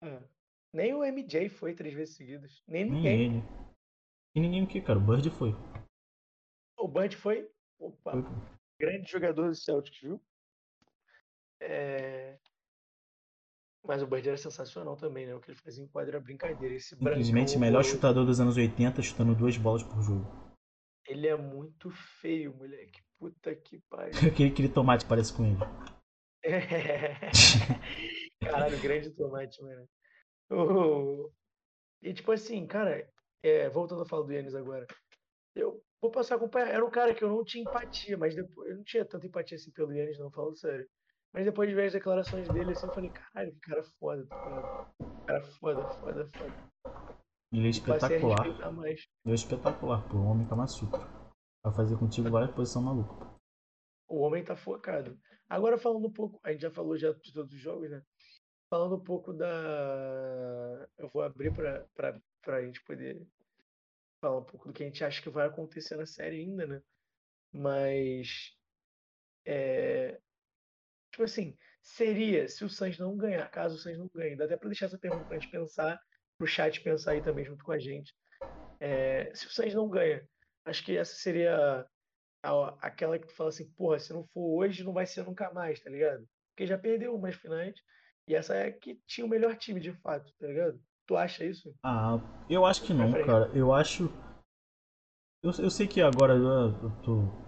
É. 0.03 0.23
Nem 0.73 0.93
o 0.95 1.05
MJ 1.05 1.49
foi 1.49 1.75
três 1.75 1.95
vezes 1.95 2.17
seguidas. 2.17 2.63
Nem 2.67 2.85
Nem 2.85 2.93
ninguém. 2.95 3.21
ele. 3.27 3.43
E 4.35 4.41
ninguém 4.41 4.65
o 4.65 4.67
que, 4.67 4.81
cara? 4.83 4.99
O 4.99 5.03
Bird 5.03 5.31
foi. 5.31 5.53
O 6.79 6.87
Bud 6.89 7.17
foi. 7.17 7.51
Opa, 7.79 8.13
Foi, 8.13 8.23
grande 8.79 9.11
jogador 9.11 9.49
do 9.49 9.55
Celtics, 9.55 10.01
viu? 10.01 10.21
É... 11.61 12.39
Mas 13.87 14.03
o 14.03 14.07
Bird 14.07 14.29
era 14.29 14.37
sensacional 14.37 14.97
também, 14.97 15.27
né? 15.27 15.35
O 15.35 15.41
que 15.41 15.51
ele 15.51 15.59
fazia 15.59 15.85
em 15.85 15.87
quadra 15.87 16.17
era 16.17 16.21
brincadeira. 16.25 16.75
Esse 16.75 16.97
Simplesmente 16.97 17.33
brancão 17.33 17.57
o 17.57 17.61
melhor 17.61 17.85
chutador 17.85 18.27
dos 18.27 18.41
anos 18.41 18.57
80, 18.57 19.01
chutando 19.01 19.35
duas 19.35 19.57
bolas 19.57 19.83
por 19.83 20.03
jogo. 20.03 20.27
Ele 21.07 21.29
é 21.29 21.37
muito 21.37 21.91
feio, 21.91 22.53
moleque. 22.55 23.01
Puta 23.19 23.55
que 23.55 23.79
pariu. 23.89 24.11
aquele, 24.29 24.51
aquele 24.51 24.69
tomate 24.69 25.07
parece 25.07 25.33
com 25.33 25.45
ele. 25.45 25.57
Caralho, 28.41 28.81
grande 28.83 29.11
tomate, 29.11 29.63
mano. 29.63 29.89
O- 30.51 31.31
E 32.03 32.13
tipo 32.13 32.33
assim, 32.33 32.67
cara, 32.67 33.09
é, 33.43 33.69
voltando 33.69 34.03
a 34.03 34.07
falar 34.07 34.25
do 34.25 34.33
Yannis 34.33 34.55
agora, 34.55 34.87
eu 35.55 35.81
vou 36.01 36.11
passar 36.11 36.35
a 36.35 36.37
acompanhar. 36.39 36.69
Era 36.69 36.85
um 36.85 36.91
cara 36.91 37.15
que 37.15 37.23
eu 37.25 37.29
não 37.29 37.45
tinha 37.45 37.63
empatia, 37.63 38.17
mas 38.19 38.35
depois 38.35 38.69
eu 38.71 38.77
não 38.77 38.85
tinha 38.85 39.05
tanta 39.05 39.27
empatia 39.27 39.57
assim 39.57 39.71
pelo 39.71 39.93
Yannis, 39.93 40.19
não, 40.19 40.31
falando 40.31 40.57
sério. 40.57 40.89
Mas 41.33 41.45
depois 41.45 41.69
de 41.69 41.75
ver 41.75 41.87
as 41.87 41.93
declarações 41.93 42.49
dele, 42.49 42.73
assim, 42.73 42.87
eu 42.87 42.95
falei, 42.95 43.11
caralho, 43.11 43.53
que 43.53 43.61
cara 43.61 43.83
foda, 43.99 44.27
tá 44.27 44.45
ligado? 44.45 45.25
Cara 45.27 45.43
foda, 45.43 45.89
foda, 45.89 46.27
foda. 46.29 46.55
Ele 47.53 47.67
é 47.67 47.71
espetacular. 47.71 48.47
Ele 48.47 49.01
é 49.27 49.35
espetacular, 49.35 50.09
pô. 50.09 50.17
O 50.17 50.25
homem 50.27 50.47
Kama 50.49 50.67
Sutra. 50.67 51.01
Vai 51.63 51.75
fazer 51.75 51.99
contigo 51.99 52.31
várias 52.31 52.55
posições 52.55 52.85
malucas. 52.85 53.17
pô. 53.19 53.37
O 54.09 54.21
homem 54.21 54.45
tá 54.45 54.57
focado. 54.57 55.19
Agora 55.49 55.79
falando 55.79 56.07
um 56.07 56.13
pouco, 56.13 56.41
a 56.43 56.53
gente 56.53 56.63
já 56.63 56.71
falou 56.71 56.97
já 56.97 57.13
de 57.13 57.33
todos 57.33 57.53
os 57.53 57.61
jogos, 57.61 57.91
né? 57.91 58.03
Falando 58.69 58.97
um 58.97 59.03
pouco 59.03 59.33
da. 59.33 60.89
Eu 60.99 61.09
vou 61.13 61.23
abrir 61.23 61.53
pra, 61.53 61.87
pra, 61.95 62.21
pra 62.43 62.65
gente 62.65 62.83
poder 62.85 63.27
falar 64.21 64.39
um 64.39 64.45
pouco 64.45 64.67
do 64.69 64.73
que 64.73 64.83
a 64.83 64.87
gente 64.87 65.05
acha 65.05 65.23
que 65.23 65.31
vai 65.31 65.47
acontecer 65.47 65.97
na 65.97 66.07
série 66.07 66.41
ainda, 66.41 66.67
né? 66.67 66.83
Mas. 67.53 68.57
É... 69.45 70.21
Tipo 71.17 71.25
assim, 71.25 71.57
seria 71.81 72.47
se 72.47 72.63
o 72.63 72.69
Suns 72.69 72.99
não 72.99 73.17
ganhar, 73.17 73.49
caso 73.51 73.77
o 73.77 73.79
Suns 73.79 73.97
não 73.97 74.07
ganhe, 74.15 74.37
dá 74.37 74.45
até 74.45 74.55
pra 74.55 74.69
deixar 74.69 74.85
essa 74.85 74.99
pergunta 74.99 75.25
pra 75.25 75.39
gente 75.39 75.51
pensar, 75.51 75.99
pro 76.37 76.47
chat 76.47 76.79
pensar 76.83 77.13
aí 77.13 77.23
também 77.23 77.43
junto 77.43 77.65
com 77.65 77.73
a 77.73 77.79
gente. 77.79 78.15
É, 78.79 79.31
se 79.35 79.47
o 79.47 79.51
Suns 79.51 79.75
não 79.75 79.89
ganha, 79.89 80.29
Acho 80.67 80.85
que 80.85 80.97
essa 80.97 81.15
seria 81.15 81.87
a- 82.43 82.77
aquela 82.83 83.19
que 83.21 83.29
tu 83.29 83.35
fala 83.37 83.51
assim, 83.51 83.71
porra, 83.71 84.01
se 84.01 84.13
não 84.13 84.27
for 84.35 84.59
hoje, 84.59 84.83
não 84.83 84.93
vai 84.93 85.07
ser 85.07 85.25
nunca 85.25 85.53
mais, 85.53 85.81
tá 85.81 85.89
ligado? 85.89 86.29
Porque 86.51 86.67
já 86.67 86.77
perdeu 86.77 87.15
umas 87.15 87.37
finais. 87.37 87.75
E 88.27 88.35
essa 88.35 88.55
é 88.57 88.73
que 88.73 89.01
tinha 89.07 89.25
o 89.25 89.31
melhor 89.31 89.57
time, 89.57 89.79
de 89.81 89.93
fato, 89.93 90.29
tá 90.41 90.47
ligado? 90.49 90.81
Tu 91.07 91.17
acha 91.17 91.45
isso? 91.45 91.73
Ah, 91.85 92.19
eu 92.51 92.67
acho 92.67 92.83
que 92.83 92.93
não, 92.93 93.13
cara. 93.13 93.49
Eu 93.57 93.73
acho. 93.73 94.11
Eu, 95.43 95.53
eu 95.61 95.71
sei 95.71 95.87
que 95.87 96.03
agora 96.03 96.35
eu 96.35 96.49
eu 96.83 97.03
tô 97.03 97.46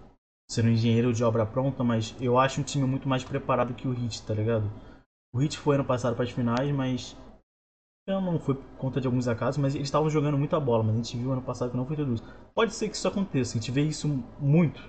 sendo 0.49 0.69
engenheiro 0.69 1.13
de 1.13 1.23
obra 1.23 1.45
pronta, 1.45 1.83
mas 1.83 2.15
eu 2.19 2.37
acho 2.39 2.59
um 2.59 2.63
time 2.63 2.85
muito 2.85 3.07
mais 3.07 3.23
preparado 3.23 3.73
que 3.73 3.87
o 3.87 3.93
Heat, 3.93 4.23
tá 4.23 4.33
ligado? 4.33 4.69
O 5.33 5.41
Heat 5.41 5.57
foi 5.57 5.75
ano 5.75 5.85
passado 5.85 6.15
para 6.15 6.25
as 6.25 6.31
finais, 6.31 6.71
mas. 6.71 7.15
Eu 8.07 8.19
não 8.19 8.39
foi 8.39 8.55
por 8.55 8.65
conta 8.77 8.99
de 8.99 9.05
alguns 9.05 9.27
acasos, 9.27 9.61
mas 9.61 9.75
eles 9.75 9.87
estavam 9.87 10.09
jogando 10.09 10.37
muita 10.37 10.59
bola, 10.59 10.83
mas 10.83 10.95
a 10.95 10.97
gente 10.97 11.15
viu 11.15 11.31
ano 11.31 11.43
passado 11.43 11.69
que 11.69 11.77
não 11.77 11.85
foi 11.85 11.95
tudo 11.95 12.15
isso. 12.15 12.23
Pode 12.55 12.73
ser 12.73 12.89
que 12.89 12.95
isso 12.95 13.07
aconteça, 13.07 13.55
a 13.55 13.61
gente 13.61 13.71
vê 13.71 13.81
isso 13.81 14.07
muito. 14.39 14.81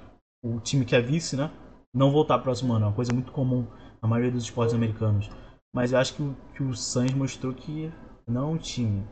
O 0.43 0.59
time 0.61 0.87
que 0.87 0.97
é 0.97 1.03
vice, 1.03 1.37
né? 1.37 1.51
Não 1.93 2.11
voltar 2.11 2.39
próximo 2.39 2.73
ano, 2.73 2.87
é 2.87 2.89
uma 2.89 2.95
coisa 2.95 3.13
muito 3.13 3.31
comum 3.31 3.67
na 4.01 4.09
maioria 4.09 4.31
dos 4.33 4.45
esportes 4.45 4.75
americanos. 4.75 5.29
Mas 5.75 5.93
eu 5.93 5.99
acho 5.99 6.15
que 6.15 6.23
o, 6.23 6.35
que 6.55 6.63
o 6.63 6.75
Suns 6.75 7.13
mostrou 7.13 7.53
que 7.53 7.93
não 8.27 8.49
é 8.49 8.55
um 8.55 8.59
time. 8.59 9.07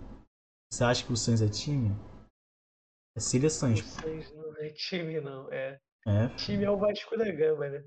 Você 0.73 0.85
acha 0.85 1.05
que 1.05 1.13
o 1.13 1.17
Suns 1.17 1.43
é 1.43 1.49
time? 1.49 1.95
É 3.15 3.19
O 3.19 3.21
seleções. 3.21 3.81
Suns 3.81 4.33
não 4.35 4.57
é 4.57 4.71
time, 4.71 5.21
não. 5.21 5.53
É. 5.53 5.79
É. 6.07 6.29
Time 6.37 6.65
é 6.65 6.71
o 6.71 6.79
Vasco 6.79 7.17
da 7.17 7.31
Gama, 7.31 7.69
né? 7.69 7.85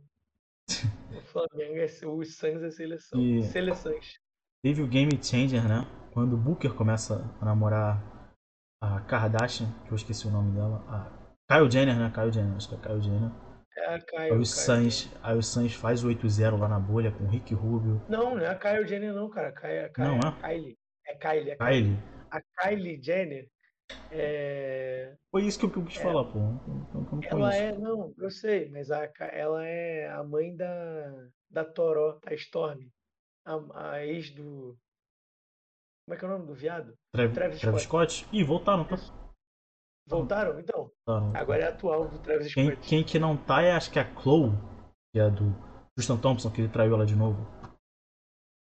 O 1.17 1.21
Flamengo 1.23 1.77
é 1.79 1.85
o 2.05 2.23
Suns 2.23 2.61
é 2.63 2.71
seleção. 2.71 3.19
E- 3.19 3.43
Seleções. 3.43 4.19
Teve 4.63 4.81
o 4.83 4.87
Game 4.87 5.11
Changer, 5.21 5.67
né? 5.67 5.85
Quando 6.13 6.33
o 6.33 6.37
Booker 6.37 6.73
começa 6.73 7.23
a 7.41 7.45
namorar 7.45 8.01
a 8.81 8.99
Kardashian, 9.01 9.67
que 9.85 9.91
eu 9.91 9.95
esqueci 9.95 10.27
o 10.27 10.31
nome 10.31 10.53
dela. 10.53 10.83
A 10.87 11.55
Kyle 11.57 11.69
Jenner, 11.71 11.97
né? 11.97 12.11
Kyle 12.13 12.31
Jenner, 12.31 12.55
acho 12.55 12.69
que 12.69 12.75
é 12.75 12.77
Kyle 12.77 13.01
Jenner. 13.01 13.31
É 13.77 13.85
a 13.85 13.93
Aí 13.95 14.01
Caio. 14.01 14.35
o 14.39 14.45
Suns, 14.45 15.09
aí 15.23 15.37
o 15.37 15.41
Suns 15.41 15.73
faz 15.73 16.03
o 16.03 16.07
8-0 16.09 16.57
lá 16.57 16.67
na 16.67 16.79
bolha 16.79 17.11
com 17.11 17.23
o 17.23 17.27
Rick 17.27 17.53
Rubio. 17.53 18.01
Não, 18.07 18.35
não 18.35 18.39
é 18.43 18.49
a 18.49 18.55
Kyle 18.55 18.85
Jenner, 18.87 19.13
não, 19.13 19.29
cara. 19.29 19.51
Kai- 19.51 19.89
Kai- 19.89 20.05
Não, 20.07 20.17
é 20.19 20.31
Kylie. 20.41 20.77
É 21.07 21.15
Kylie. 21.15 21.49
É 21.51 21.55
Kylie. 21.55 21.57
Kylie. 21.57 21.99
A 22.29 22.41
Kylie 22.41 23.01
Jenner 23.01 23.47
é. 24.11 25.15
Foi 25.29 25.43
isso 25.43 25.59
que 25.59 25.65
eu 25.65 25.85
quis 25.85 25.95
falar, 25.95 26.25
pô. 26.25 26.39
Eu 26.39 27.01
não 27.01 27.19
Ela 27.23 27.55
é, 27.55 27.77
não, 27.77 28.13
eu 28.17 28.29
sei, 28.29 28.69
mas 28.69 28.91
a, 28.91 29.09
ela 29.31 29.65
é 29.65 30.09
a 30.09 30.23
mãe 30.23 30.55
da, 30.55 31.27
da 31.49 31.65
Toró, 31.65 32.19
a 32.25 32.33
Storm. 32.33 32.87
A, 33.45 33.91
a 33.91 34.05
ex 34.05 34.29
do. 34.31 34.77
Como 36.05 36.15
é 36.15 36.17
que 36.17 36.25
é 36.25 36.27
o 36.27 36.31
nome 36.31 36.47
do 36.47 36.53
viado? 36.53 36.93
Travis, 37.13 37.35
Travis 37.35 37.61
Travis 37.61 37.83
Scott. 37.83 38.27
Ih, 38.31 38.43
voltaram, 38.43 38.85
tá? 38.85 38.97
Voltaram? 40.07 40.59
Então, 40.59 40.91
agora 41.33 41.63
é 41.63 41.67
atual 41.67 42.07
do 42.07 42.19
Travis 42.19 42.53
Quem, 42.53 42.71
Scott. 42.71 42.87
quem 42.87 43.03
que 43.03 43.19
não 43.19 43.37
tá 43.37 43.61
é 43.61 43.71
acho 43.71 43.91
que 43.91 43.99
é 43.99 44.01
a 44.01 44.21
Chloe, 44.21 44.51
que 45.13 45.19
é 45.19 45.29
do 45.29 45.55
Justin 45.97 46.17
Thompson, 46.17 46.51
que 46.51 46.61
ele 46.61 46.69
traiu 46.69 46.93
ela 46.93 47.05
de 47.05 47.15
novo. 47.15 47.47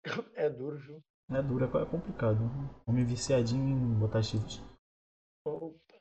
É 0.36 0.50
duro, 0.50 0.78
Ju. 0.78 1.02
É 1.30 1.42
duro, 1.42 1.66
é 1.66 1.86
complicado. 1.86 2.40
Homem 2.86 3.04
viciadinho 3.04 3.68
em 3.68 4.00
botar 4.00 4.22
chifres. 4.22 4.64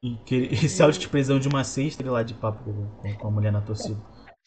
E, 0.03 0.17
que, 0.25 0.37
e 0.37 0.69
Celtic 0.69 1.09
precisando 1.11 1.41
de 1.41 1.49
uma 1.49 1.65
cesta, 1.65 2.03
ele 2.03 2.11
lá 2.11 2.23
de 2.23 2.35
papo 2.35 2.63
com, 2.65 3.17
com- 3.19 3.29
a 3.29 3.31
mulher 3.31 3.53
na 3.53 3.61
torcida. 3.65 3.99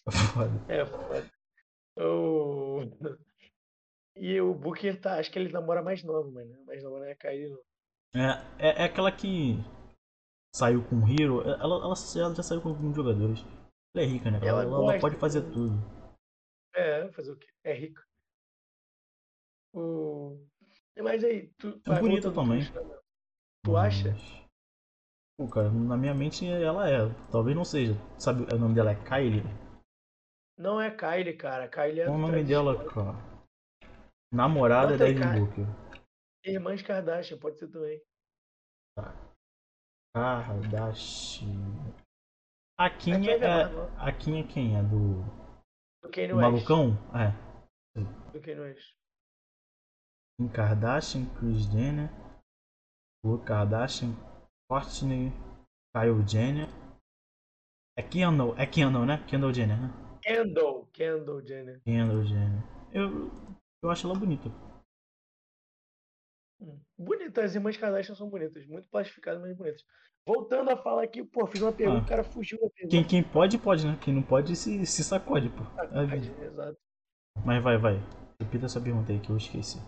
É 0.08 0.12
foda. 0.34 0.66
É 0.68 0.86
foda. 0.86 1.32
O... 1.98 2.82
E 4.22 4.42
o 4.42 4.54
Booker 4.54 5.00
tá, 5.00 5.18
acho 5.18 5.32
que 5.32 5.40
ele 5.40 5.50
namora 5.50 5.82
mais 5.82 6.04
novo, 6.04 6.30
mano. 6.30 6.54
Mais 6.66 6.84
novo 6.84 6.98
não 6.98 7.06
é. 7.06 7.12
É, 7.14 7.18
é, 8.58 8.82
é 8.82 8.84
aquela 8.84 9.10
que 9.14 9.56
saiu 10.54 10.84
com 10.84 10.98
o 10.98 11.08
Hero. 11.08 11.40
Ela, 11.42 11.56
ela, 11.64 11.76
ela 11.86 12.36
já 12.36 12.44
saiu 12.44 12.62
com 12.62 12.68
alguns 12.68 12.94
jogadores. 12.98 13.40
Ela 13.96 14.04
é 14.04 14.08
rica, 14.08 14.30
né? 14.30 14.40
Ela 14.44 14.64
Ela, 14.64 14.92
ela, 14.92 15.00
pode 15.00 15.16
fazer 15.16 15.42
de- 15.42 15.54
tudo. 15.54 15.74
É, 16.76 17.10
fazer 17.14 17.32
o 17.32 17.38
quê? 17.38 17.48
É 17.64 17.74
rico. 17.74 18.02
O... 19.74 20.46
Mas 21.02 21.24
aí, 21.24 21.48
tu 21.58 21.80
É 21.88 22.00
bonita 22.00 22.30
também. 22.32 22.62
Tu 23.64 23.78
acha? 23.78 24.12
Mas- 24.12 24.49
Pô, 25.40 25.48
cara, 25.48 25.72
na 25.72 25.96
minha 25.96 26.14
mente 26.14 26.46
ela 26.46 26.90
é. 26.90 26.98
Talvez 27.32 27.56
não 27.56 27.64
seja. 27.64 27.94
Sabe, 28.20 28.44
o 28.54 28.60
nome 28.60 28.76
dela 28.76 28.92
é 28.92 28.96
Kylie? 28.96 29.42
Não 30.58 30.82
é 30.82 30.92
Kylie, 30.92 31.38
cara. 31.38 31.66
Kylie 31.70 32.02
é 32.02 32.06
Qual 32.08 32.18
o 32.18 32.20
nome 32.20 32.44
dela, 32.44 32.76
cara? 32.90 33.14
Namorada 34.34 34.98
da 34.98 35.06
cara. 35.18 35.40
Booker. 35.40 35.66
Irmãs 36.44 36.82
Kardashian, 36.82 37.38
pode 37.38 37.58
ser 37.58 37.70
também. 37.70 38.02
Kardashian. 40.14 41.94
A 42.78 42.90
Kim 42.90 43.26
é 43.26 43.38
é, 43.38 43.64
a 43.98 44.12
Kim 44.12 44.42
é 44.42 44.44
quem? 44.44 44.76
É 44.78 44.84
do, 44.84 45.24
Do 46.04 46.12
Kanye 46.12 46.34
West. 46.34 46.42
malucão? 46.42 46.98
É. 47.16 47.32
Do 48.34 48.42
Kanye 48.42 48.60
West. 48.60 48.94
Kim 50.38 50.50
Kardashian, 50.50 51.26
Kris 51.36 51.64
Jenner, 51.72 52.10
Khloe 53.24 53.42
Kardashian, 53.46 54.14
Courtney, 54.70 55.32
Kyle 55.96 56.28
Jenner. 56.28 56.68
É 57.98 58.04
Kendall, 58.04 58.56
é 58.58 58.66
Kendall, 58.66 59.06
né? 59.06 59.26
Kendall 59.28 59.54
Jenner, 59.54 59.82
né? 59.82 59.90
Kendall. 60.22 60.86
Kendall 60.94 61.42
Jenner. 61.46 61.82
Kendall 61.84 62.24
Jenner. 62.24 62.64
Eu, 62.94 63.32
eu 63.84 63.90
acho 63.90 64.08
ela 64.08 64.18
bonita. 64.18 64.50
Hum. 66.62 66.80
Bonita, 66.98 67.44
as 67.44 67.56
irmãs 67.56 67.78
Kardashian 67.78 68.16
são 68.16 68.30
bonitas. 68.30 68.66
Muito 68.68 68.88
plastificadas, 68.90 69.42
mas 69.42 69.56
bonitas. 69.56 69.84
Voltando 70.26 70.70
a 70.70 70.78
falar 70.78 71.04
aqui, 71.04 71.24
pô, 71.24 71.48
fiz 71.48 71.62
uma 71.62 71.72
pergunta, 71.72 72.02
Ah. 72.02 72.06
o 72.06 72.08
cara 72.08 72.24
fugiu 72.24 72.60
da 72.60 72.70
pergunta. 72.70 72.96
Quem, 72.96 73.04
quem 73.08 73.24
pode, 73.24 73.58
pode, 73.58 73.88
né? 73.88 73.98
Quem 74.02 74.14
não 74.14 74.22
pode, 74.22 74.56
se, 74.56 74.86
se 74.86 75.04
sacode, 75.04 75.50
pô. 75.50 75.64
É 75.82 76.00
a 76.00 76.06
vida. 76.06 76.46
Exato. 76.46 76.78
Mas 77.44 77.64
vai, 77.64 77.78
vai. 77.78 77.96
Repita 78.40 78.66
essa 78.66 78.80
pergunta 78.80 79.12
aí 79.12 79.20
que 79.20 79.30
eu 79.30 79.38
esqueci. 79.38 79.80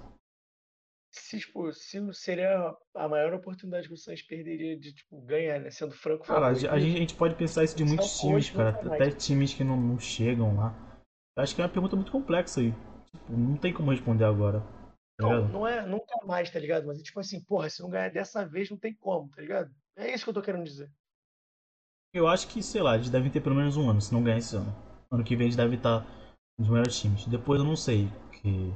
Se, 1.12 1.40
tipo, 1.40 1.74
se 1.74 2.14
seria 2.14 2.74
a 2.96 3.08
maior 3.08 3.34
oportunidade 3.34 3.88
que 3.88 3.94
o 3.94 3.98
Suns 3.98 4.22
perderia 4.22 4.80
de 4.80 4.94
tipo, 4.94 5.22
ganhar, 5.22 5.60
né? 5.60 5.70
Sendo 5.70 5.94
franco 5.94 6.26
Cara, 6.26 6.48
a 6.52 6.56
favorito. 6.56 6.62
gente, 6.62 6.96
a 6.96 7.00
gente 7.00 7.16
pode 7.16 7.36
pensar 7.36 7.66
isso 7.66 7.76
de 7.76 7.84
muitos 7.84 8.18
times, 8.20 8.50
cara. 8.50 8.70
Até 8.70 9.12
times 9.12 9.54
que 9.54 9.64
não, 9.64 9.76
não 9.76 10.00
chegam 10.00 10.56
lá. 10.56 10.74
Eu 11.36 11.44
acho 11.44 11.54
que 11.54 11.62
é 11.62 11.66
uma 11.66 11.72
pergunta 11.72 11.96
muito 11.98 12.12
complexa 12.12 12.62
aí. 12.62 12.72
Tipo, 13.12 13.34
não 13.34 13.58
tem 13.58 13.74
como 13.74 13.92
responder 13.92 14.24
agora. 14.24 14.62
Tá 15.18 15.28
Não, 15.28 15.48
não 15.50 15.68
é 15.68 15.86
nunca 15.86 16.16
mais, 16.26 16.50
tá 16.50 16.60
ligado? 16.60 16.88
Mas 16.88 17.00
é 17.00 17.04
tipo 17.04 17.20
assim, 17.20 17.44
porra, 17.44 17.70
se 17.70 17.82
não 17.82 17.90
ganhar 17.90 18.10
dessa 18.10 18.46
vez, 18.46 18.70
não 18.70 18.78
tem 18.78 18.94
como, 18.94 19.30
tá 19.30 19.42
ligado? 19.42 19.70
É 19.98 20.14
isso 20.14 20.24
que 20.24 20.30
eu 20.30 20.34
tô 20.34 20.42
querendo 20.42 20.64
dizer. 20.64 20.90
Eu 22.14 22.28
acho 22.28 22.48
que, 22.48 22.64
sei 22.64 22.82
lá, 22.82 22.96
eles 22.96 23.10
devem 23.10 23.32
ter 23.32 23.42
pelo 23.42 23.56
menos 23.56 23.76
um 23.78 23.90
ano, 23.90 24.02
se 24.02 24.14
não 24.14 24.24
ganhar 24.24 24.38
esse 24.38 24.56
ano. 24.56 24.74
Ano 25.12 25.24
que 25.24 25.36
vem 25.36 25.48
eles 25.48 25.56
devem 25.56 25.78
estar 25.78 26.06
nos 26.58 26.70
melhores 26.70 27.00
times. 27.00 27.26
Depois 27.26 27.60
eu 27.60 27.66
não 27.66 27.76
sei, 27.76 28.08
porque 28.30 28.72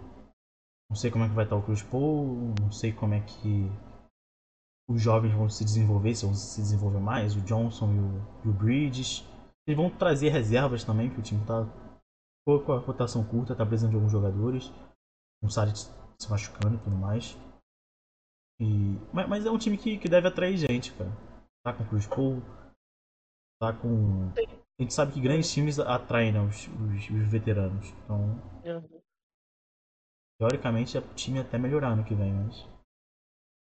não 0.89 0.95
sei 0.95 1.11
como 1.11 1.23
é 1.23 1.29
que 1.29 1.33
vai 1.33 1.45
estar 1.45 1.55
o 1.55 1.63
Chris 1.63 1.81
Paul, 1.83 2.53
não 2.61 2.71
sei 2.71 2.93
como 2.93 3.13
é 3.13 3.21
que 3.21 3.69
os 4.87 5.01
jovens 5.01 5.33
vão 5.33 5.49
se 5.49 5.63
desenvolver, 5.63 6.15
se 6.15 6.25
vão 6.25 6.35
se 6.35 6.61
desenvolver 6.61 6.99
mais, 6.99 7.35
o 7.35 7.41
Johnson 7.41 7.93
e 7.93 7.99
o, 7.99 8.45
e 8.45 8.49
o 8.49 8.53
Bridges. 8.53 9.23
Eles 9.67 9.77
vão 9.77 9.89
trazer 9.89 10.29
reservas 10.29 10.83
também, 10.83 11.09
que 11.09 11.19
o 11.19 11.23
time 11.23 11.43
tá 11.45 11.65
com 12.45 12.71
a 12.71 12.77
rotação 12.77 13.23
curta, 13.23 13.55
tá 13.55 13.65
precisando 13.65 13.91
de 13.91 13.95
alguns 13.95 14.11
jogadores. 14.11 14.71
Um 15.43 15.49
Saric 15.49 15.79
se 15.79 16.29
machucando 16.29 16.75
e 16.75 16.79
tudo 16.79 16.95
mais. 16.95 17.35
E, 18.59 18.97
mas, 19.11 19.27
mas 19.27 19.45
é 19.45 19.51
um 19.51 19.57
time 19.57 19.77
que, 19.77 19.97
que 19.97 20.07
deve 20.07 20.27
atrair 20.27 20.57
gente, 20.57 20.93
cara. 20.93 21.11
Tá 21.63 21.73
com 21.73 21.83
o 21.83 21.87
Chris 21.87 22.05
Paul, 22.05 22.41
tá 23.59 23.73
com. 23.73 24.31
A 24.37 24.81
gente 24.81 24.93
sabe 24.93 25.13
que 25.13 25.21
grandes 25.21 25.51
times 25.51 25.79
atraem 25.79 26.31
né, 26.31 26.41
os, 26.41 26.67
os, 26.67 27.09
os 27.09 27.27
veteranos. 27.27 27.87
Então, 28.03 28.39
teoricamente, 30.45 30.97
o 30.97 31.01
time 31.15 31.39
até 31.39 31.57
melhorar 31.57 31.89
ano 31.89 32.03
que 32.03 32.13
vem, 32.13 32.31
mas. 32.33 32.65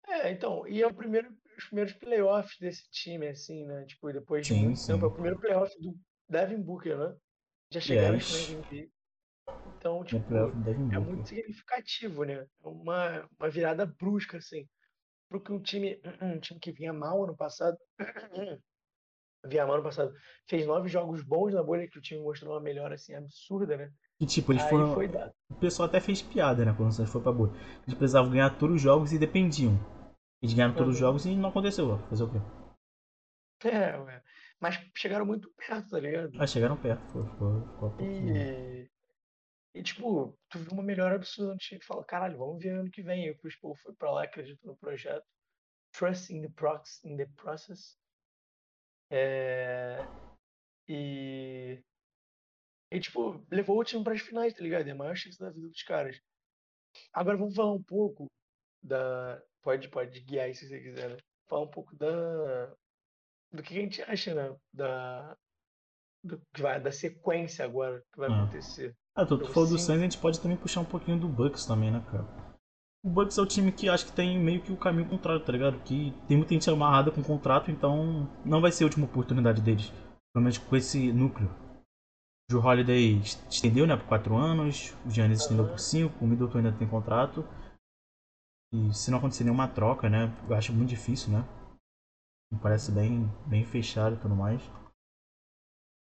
É, 0.06 0.30
então, 0.30 0.66
e 0.66 0.82
é 0.82 0.86
o 0.86 0.94
primeiro, 0.94 1.28
os 1.56 1.64
primeiros 1.66 1.92
playoffs 1.94 2.56
desse 2.58 2.88
time, 2.90 3.28
assim, 3.28 3.66
né? 3.66 3.84
Tipo, 3.84 4.12
depois 4.12 4.46
de 4.46 4.52
Sim, 4.52 4.64
muito 4.64 4.78
sim. 4.78 4.92
tempo, 4.92 5.04
é 5.04 5.08
o 5.08 5.12
primeiro 5.12 5.38
playoff 5.38 5.74
do 5.80 5.98
Devin 6.28 6.62
Booker, 6.62 6.96
né? 6.96 7.16
Já 7.70 7.80
chegaram 7.80 8.16
Yes. 8.16 8.28
de 8.28 8.52
NBA. 8.54 9.70
Então, 9.76 10.02
No 10.02 10.04
tipo, 10.04 10.34
é 10.34 10.98
vir. 10.98 10.98
muito 10.98 11.28
significativo, 11.28 12.24
né? 12.24 12.34
É 12.34 12.68
uma, 12.68 13.28
uma 13.38 13.50
virada 13.50 13.84
brusca, 13.86 14.38
assim. 14.38 14.66
Porque 15.28 15.52
um 15.52 15.60
time, 15.60 16.00
um 16.22 16.38
time 16.40 16.60
que 16.60 16.72
vinha 16.72 16.92
mal 16.92 17.24
ano 17.24 17.36
passado, 17.36 17.76
vinha 19.46 19.66
mal 19.66 19.76
ano 19.76 19.84
passado, 19.84 20.14
fez 20.48 20.66
nove 20.66 20.88
jogos 20.88 21.22
bons 21.22 21.54
na 21.54 21.62
bolha, 21.62 21.88
que 21.88 21.98
o 21.98 22.02
time 22.02 22.20
mostrou 22.20 22.54
uma 22.54 22.60
melhora, 22.60 22.94
assim, 22.94 23.14
absurda, 23.14 23.76
né? 23.76 23.92
E 24.20 24.26
tipo, 24.26 24.52
eles 24.52 24.62
Aí 24.64 24.70
foram. 24.70 24.94
foi 24.94 25.06
dado. 25.06 25.32
O 25.50 25.54
pessoal 25.54 25.88
até 25.88 26.00
fez 26.00 26.20
piada, 26.20 26.64
né? 26.64 26.74
Quando 26.76 26.90
o 26.90 26.92
Santos 26.92 27.12
foi 27.12 27.22
pra 27.22 27.32
boa. 27.32 27.50
Eles 27.86 27.94
precisavam 27.94 28.30
ganhar 28.30 28.50
todos 28.58 28.76
os 28.76 28.82
jogos 28.82 29.12
e 29.12 29.18
dependiam. 29.18 29.78
Eles 30.42 30.54
ganharam 30.54 30.74
todos 30.74 30.94
os 30.94 30.98
jogos 30.98 31.24
e 31.24 31.34
não 31.36 31.50
aconteceu. 31.50 31.88
ó. 31.90 31.98
Fazer 32.08 32.24
o 32.24 32.30
quê? 32.30 32.38
É, 33.68 33.96
ué. 33.98 34.22
Mas 34.60 34.76
chegaram 34.96 35.24
muito 35.24 35.52
perto, 35.56 35.90
tá 35.90 36.00
ligado? 36.00 36.32
Ah, 36.40 36.46
chegaram 36.46 36.76
perto. 36.76 37.24
Pouquinho. 37.78 38.36
E, 38.36 38.90
e, 39.74 39.82
tipo, 39.82 40.36
tu 40.48 40.58
viu 40.58 40.72
uma 40.72 40.82
melhora 40.82 41.14
absurda 41.14 41.52
no 41.52 41.58
time. 41.58 41.80
Fala, 41.84 42.04
caralho, 42.04 42.38
vamos 42.38 42.62
ver 42.62 42.70
ano 42.70 42.90
que 42.90 43.02
vem. 43.02 43.26
E 43.26 43.30
o 43.30 43.38
Chris 43.38 43.56
Paul 43.60 43.76
foi 43.76 43.94
pra 43.94 44.10
lá, 44.10 44.24
acreditou 44.24 44.72
no 44.72 44.76
projeto. 44.78 45.24
Trust 45.92 46.32
in 46.34 46.42
the, 46.42 46.48
prox, 46.48 47.04
in 47.04 47.16
the 47.16 47.26
process. 47.36 47.96
É... 49.10 49.98
E. 50.88 51.82
E, 52.90 52.98
tipo, 53.00 53.44
levou 53.50 53.78
o 53.78 53.84
time 53.84 54.02
para 54.02 54.14
as 54.14 54.20
finais, 54.20 54.54
tá 54.54 54.62
ligado? 54.62 54.86
É 54.88 54.92
a 54.92 54.94
maior 54.94 55.14
chance 55.16 55.38
da 55.38 55.50
vida 55.50 55.68
dos 55.68 55.82
caras. 55.82 56.18
Agora 57.12 57.36
vamos 57.36 57.54
falar 57.54 57.72
um 57.72 57.82
pouco 57.82 58.26
da. 58.82 59.40
Pode, 59.62 59.88
pode 59.88 60.20
guiar 60.20 60.46
aí 60.46 60.54
se 60.54 60.66
você 60.68 60.80
quiser, 60.80 61.10
né? 61.10 61.16
Falar 61.48 61.62
um 61.62 61.68
pouco 61.70 61.94
da. 61.96 62.72
Do 63.52 63.62
que 63.62 63.76
a 63.76 63.80
gente 63.82 64.02
acha, 64.02 64.34
né? 64.34 64.56
Da. 64.72 65.36
Do 66.24 66.38
que 66.54 66.62
vai, 66.62 66.80
da 66.80 66.90
sequência 66.90 67.64
agora 67.64 68.02
que 68.12 68.18
vai 68.18 68.30
Ah. 68.30 68.42
acontecer. 68.42 68.94
Ah, 69.14 69.26
tu, 69.26 69.38
tu 69.38 69.52
falou 69.52 69.68
do. 69.68 69.78
Suns, 69.78 69.90
a 69.90 69.98
gente 70.02 70.18
pode 70.18 70.40
também 70.40 70.56
puxar 70.56 70.80
um 70.80 70.84
pouquinho 70.84 71.18
do 71.18 71.28
Bucks 71.28 71.66
também, 71.66 71.90
né, 71.90 72.02
cara? 72.10 72.26
O 73.04 73.10
Bucks 73.10 73.38
é 73.38 73.42
o 73.42 73.46
time 73.46 73.70
que 73.70 73.88
acho 73.88 74.06
que 74.06 74.12
tem 74.12 74.38
meio 74.38 74.62
que 74.62 74.72
o 74.72 74.76
caminho 74.76 75.08
contrário, 75.08 75.44
tá 75.44 75.52
ligado? 75.52 75.78
Que 75.84 76.12
tem 76.26 76.36
muita 76.36 76.54
gente 76.54 76.68
amarrada 76.68 77.10
com 77.12 77.20
o 77.20 77.24
contrato, 77.24 77.70
então 77.70 78.28
não 78.44 78.60
vai 78.60 78.72
ser 78.72 78.84
a 78.84 78.86
última 78.86 79.06
oportunidade 79.06 79.60
deles. 79.62 79.90
Pelo 80.32 80.42
menos 80.42 80.58
com 80.58 80.74
esse 80.76 81.12
núcleo. 81.12 81.48
Drew 82.50 82.64
Holiday 82.64 83.20
estendeu, 83.50 83.86
né, 83.86 83.94
por 83.94 84.06
4 84.06 84.34
anos, 84.34 84.94
o 85.04 85.10
Giannis 85.10 85.42
estendeu 85.42 85.68
por 85.68 85.78
5, 85.78 86.24
o 86.24 86.26
Middleton 86.26 86.58
ainda 86.58 86.72
tem 86.72 86.88
contrato. 86.88 87.44
E 88.72 88.94
se 88.94 89.10
não 89.10 89.18
acontecer 89.18 89.44
nenhuma 89.44 89.68
troca, 89.68 90.08
né, 90.08 90.32
eu 90.48 90.56
acho 90.56 90.72
muito 90.72 90.88
difícil, 90.88 91.30
né? 91.30 91.44
Me 92.50 92.58
parece 92.58 92.90
bem, 92.90 93.26
bem 93.46 93.66
fechado 93.66 94.16
e 94.16 94.18
tudo 94.18 94.34
mais. 94.34 94.62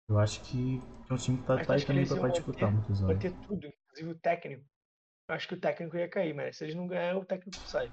Eu 0.08 0.18
acho 0.18 0.42
que 0.42 0.80
é 1.10 1.12
um 1.12 1.16
time 1.16 1.36
que 1.36 1.46
tá, 1.46 1.56
Mas 1.56 1.66
tá 1.66 1.74
aí 1.74 1.84
também 1.84 2.06
pra, 2.06 2.16
pra 2.16 2.28
disputar 2.30 2.72
muitos 2.72 3.02
anos. 3.02 3.06
Vai 3.06 3.18
ter 3.18 3.36
tudo, 3.46 3.66
inclusive 3.66 4.10
o 4.10 4.18
técnico. 4.18 4.64
Eu 5.28 5.34
acho 5.34 5.48
que 5.48 5.54
o 5.54 5.60
técnico 5.60 5.96
ia 5.96 6.08
cair, 6.08 6.34
mas 6.34 6.56
se 6.56 6.64
eles 6.64 6.74
não 6.74 6.86
ganharem, 6.86 7.20
o 7.20 7.24
técnico 7.24 7.58
sai. 7.68 7.92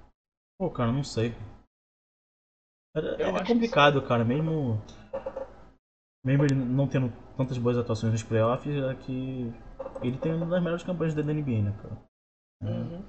Pô, 0.58 0.70
cara, 0.70 0.90
não 0.90 1.04
sei. 1.04 1.34
É, 2.96 3.22
é 3.22 3.46
complicado, 3.46 4.02
cara. 4.06 4.24
Mesmo. 4.24 4.82
Mesmo 6.24 6.44
ele 6.44 6.54
não 6.54 6.88
tendo 6.88 7.08
tantas 7.40 7.58
boas 7.58 7.78
atuações 7.78 8.12
nos 8.12 8.22
playoffs, 8.22 8.70
é 8.74 8.94
que 8.96 9.52
ele 10.02 10.18
tem 10.18 10.34
uma 10.34 10.46
das 10.46 10.62
melhores 10.62 10.84
campanhas 10.84 11.14
da 11.14 11.22
NBA, 11.22 11.62
né, 11.62 11.72
cara? 11.82 11.96
É, 12.62 12.66
Uhum. 12.66 13.02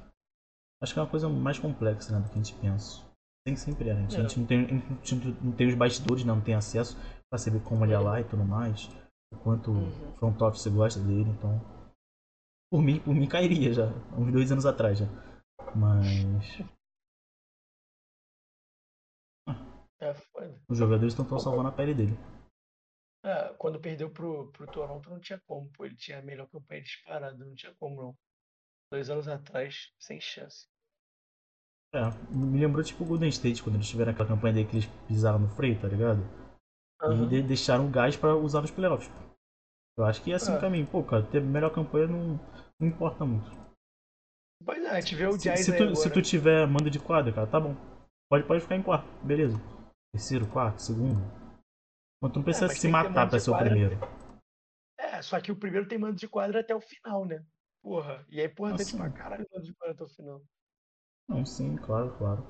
Acho 0.81 0.93
que 0.93 0.99
é 0.99 1.03
uma 1.03 1.09
coisa 1.09 1.29
mais 1.29 1.59
complexa, 1.59 2.11
né, 2.11 2.19
do 2.23 2.29
que 2.29 2.39
a 2.39 2.43
gente 2.43 2.55
pensa. 2.55 3.03
Tem 3.45 3.55
sempre 3.55 3.89
é? 3.89 3.93
A 3.93 3.95
gente, 3.95 4.15
É. 4.15 4.19
a 4.19 4.21
gente 4.23 4.39
não, 4.39 4.47
tem, 4.47 4.65
a 4.65 5.05
gente 5.05 5.43
não 5.43 5.51
tem 5.51 5.67
os 5.67 5.75
bastidores, 5.75 6.23
né, 6.23 6.33
não 6.33 6.41
tem 6.41 6.55
acesso 6.55 6.97
pra 7.29 7.37
saber 7.37 7.61
como 7.63 7.85
ele 7.85 7.93
é 7.93 7.99
lá 7.99 8.19
e 8.21 8.23
tudo 8.23 8.43
mais. 8.45 8.87
O 9.33 9.37
quanto 9.37 9.71
Uhum. 9.71 10.09
o 10.09 10.13
front 10.17 10.41
office 10.41 10.67
gosta 10.67 10.99
dele, 10.99 11.29
então. 11.29 11.59
Por 12.71 12.81
mim, 12.81 12.99
por 13.01 13.13
mim 13.13 13.27
cairia 13.27 13.73
já, 13.73 13.87
uns 14.17 14.31
dois 14.31 14.51
anos 14.51 14.65
atrás 14.65 14.97
já. 14.99 15.05
Mas. 15.75 16.61
É 19.99 20.13
foda. 20.15 20.55
Os 20.67 20.77
jogadores 20.79 21.13
estão 21.13 21.39
salvando 21.39 21.69
a 21.69 21.71
pele 21.71 21.93
dele. 21.93 22.17
É, 23.23 23.53
quando 23.57 23.79
perdeu 23.79 24.09
pro, 24.09 24.51
pro 24.51 24.65
Toronto 24.67 25.09
não 25.09 25.19
tinha 25.19 25.39
como, 25.45 25.69
pô. 25.71 25.85
Ele 25.85 25.95
tinha 25.95 26.19
a 26.19 26.21
melhor 26.23 26.47
campanha 26.47 26.81
disparada, 26.81 27.45
não 27.45 27.53
tinha 27.53 27.73
como 27.75 28.01
não. 28.01 28.17
Dois 28.91 29.09
anos 29.09 29.27
atrás, 29.27 29.93
sem 29.99 30.19
chance. 30.19 30.67
É, 31.93 31.99
me 32.33 32.59
lembrou 32.59 32.83
tipo 32.83 33.03
o 33.03 33.07
Golden 33.07 33.29
State, 33.29 33.61
quando 33.61 33.75
eles 33.75 33.87
tiveram 33.89 34.11
aquela 34.11 34.27
campanha 34.29 34.53
dele 34.53 34.67
que 34.67 34.75
eles 34.77 34.89
pisaram 35.07 35.39
no 35.39 35.49
freio, 35.49 35.79
tá 35.79 35.87
ligado? 35.87 36.21
E 37.03 37.27
de- 37.27 37.43
deixaram 37.43 37.87
o 37.87 37.91
gás 37.91 38.15
pra 38.15 38.35
usar 38.35 38.61
nos 38.61 38.71
playoffs. 38.71 39.07
pô. 39.09 39.31
Eu 39.97 40.05
acho 40.05 40.23
que 40.23 40.31
é 40.31 40.35
assim 40.35 40.53
É. 40.53 40.57
o 40.57 40.61
caminho. 40.61 40.87
Pô, 40.87 41.03
cara, 41.03 41.23
ter 41.23 41.41
melhor 41.41 41.73
campanha 41.73 42.07
não, 42.07 42.39
não 42.79 42.87
importa 42.87 43.25
muito. 43.25 43.49
Pois 44.63 44.83
é, 44.83 45.01
vê 45.15 45.27
o 45.27 45.33
Se, 45.33 45.49
Jazz 45.49 45.65
se 45.65 45.71
aí 45.73 45.77
tu, 45.77 45.95
se 45.95 46.09
tu 46.09 46.21
tiver 46.21 46.65
manda 46.67 46.89
de 46.89 46.99
quadra, 46.99 47.33
cara, 47.33 47.47
tá 47.47 47.59
bom. 47.59 47.75
Pode, 48.29 48.47
pode 48.47 48.61
ficar 48.61 48.75
em 48.77 48.83
quarto, 48.83 49.07
beleza. 49.25 49.57
Terceiro, 50.13 50.47
quarto, 50.47 50.79
segundo. 50.81 51.19
Mas 52.21 52.31
tu 52.31 52.35
não 52.37 52.43
precisa 52.43 52.67
mas 52.67 52.77
se 52.77 52.87
matar 52.87 53.27
pra 53.29 53.39
ser 53.39 53.49
o 53.49 53.57
primeiro. 53.57 53.97
É, 54.97 55.21
só 55.21 55.39
que 55.41 55.51
o 55.51 55.55
primeiro 55.55 55.87
tem 55.87 55.97
mando 55.97 56.15
de 56.15 56.27
quadra 56.27 56.59
até 56.59 56.75
o 56.75 56.79
final, 56.81 57.25
né? 57.25 57.43
Porra. 57.81 58.23
E 58.29 58.39
é 58.39 58.45
importante 58.45 58.81
Assim. 58.83 58.97
pra 58.97 59.09
caralho 59.09 59.47
mando 59.51 59.65
de 59.65 59.73
quadra 59.73 59.95
até 59.95 60.03
o 60.03 60.07
final. 60.07 60.41
Não, 61.27 61.45
sim, 61.45 61.75
claro, 61.77 62.15
claro. 62.17 62.43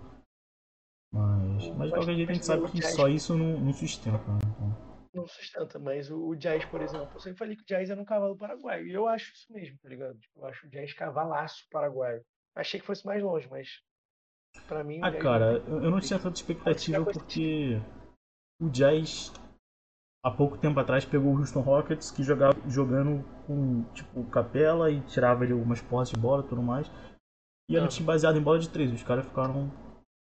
Mas, 1.14 1.68
mas 1.78 1.90
de 1.90 1.96
qualquer 1.96 2.16
jeito 2.16 2.30
a 2.30 2.34
gente 2.34 2.46
sabe 2.46 2.72
que 2.72 2.80
Jazz- 2.80 2.96
só 2.96 3.08
isso 3.08 3.36
não, 3.38 3.60
não 3.60 3.74
sustenta, 3.74 4.18
né? 4.18 4.40
Então, 4.44 5.08
Não 5.14 5.28
sustenta, 5.28 5.80
mas 5.80 6.10
o, 6.10 6.28
o 6.30 6.36
Jazz, 6.36 6.66
por 6.66 6.82
exemplo, 6.82 7.10
eu 7.14 7.20
sempre 7.20 7.38
falei 7.38 7.56
que 7.56 7.64
o 7.64 7.66
Jazz 7.66 7.90
era 7.90 8.02
um 8.02 8.06
cavalo 8.06 8.36
paraguaio. 8.38 8.88
E 8.88 8.94
eu 8.94 9.08
acho 9.08 9.34
isso 9.34 9.52
mesmo, 9.54 9.78
tá 9.80 9.88
ligado? 9.90 10.18
Tipo, 10.20 10.40
Eu 10.40 10.46
acho 10.48 10.68
o 10.68 10.70
Jazz 10.70 10.94
cavalaço 10.94 11.66
paraguaio. 11.70 12.26
Achei 12.56 12.80
que 12.80 12.86
fosse 12.86 13.06
mais 13.06 13.22
longe, 13.24 13.48
mas 13.50 13.82
pra 14.68 14.84
mim. 14.84 15.00
Ah, 15.02 15.12
cara, 15.12 15.60
tem- 15.62 15.74
eu 15.74 15.84
eu 15.84 15.92
não 15.92 16.00
tinha 16.02 16.20
tanta 16.20 16.36
expectativa 16.36 17.04
coisa 17.04 17.20
porque 17.20 17.76
o 18.60 18.70
Jazz 18.70 19.32
há 20.24 20.30
pouco 20.32 20.58
tempo 20.58 20.80
atrás 20.80 21.06
pegou 21.06 21.34
o 21.34 21.38
Houston 21.40 21.62
Rockets 21.62 22.12
que 22.12 22.24
jogava 22.24 22.56
jogando 22.70 23.24
com 23.48 23.84
tipo 23.94 24.24
Capela 24.26 24.92
e 24.92 25.02
tirava 25.02 25.44
ele 25.44 25.54
algumas 25.54 25.82
posses 25.82 26.14
de 26.14 26.20
bola 26.20 26.44
e 26.44 26.48
tudo 26.48 26.62
mais. 26.62 26.88
E 27.70 27.76
era 27.76 27.84
um 27.84 27.88
Ah. 27.88 27.90
time 27.92 28.06
baseado 28.06 28.38
em 28.38 28.42
bola 28.44 28.60
de 28.60 28.70
três, 28.70 28.92
os 28.92 29.04
caras 29.04 29.26
ficaram 29.26 29.72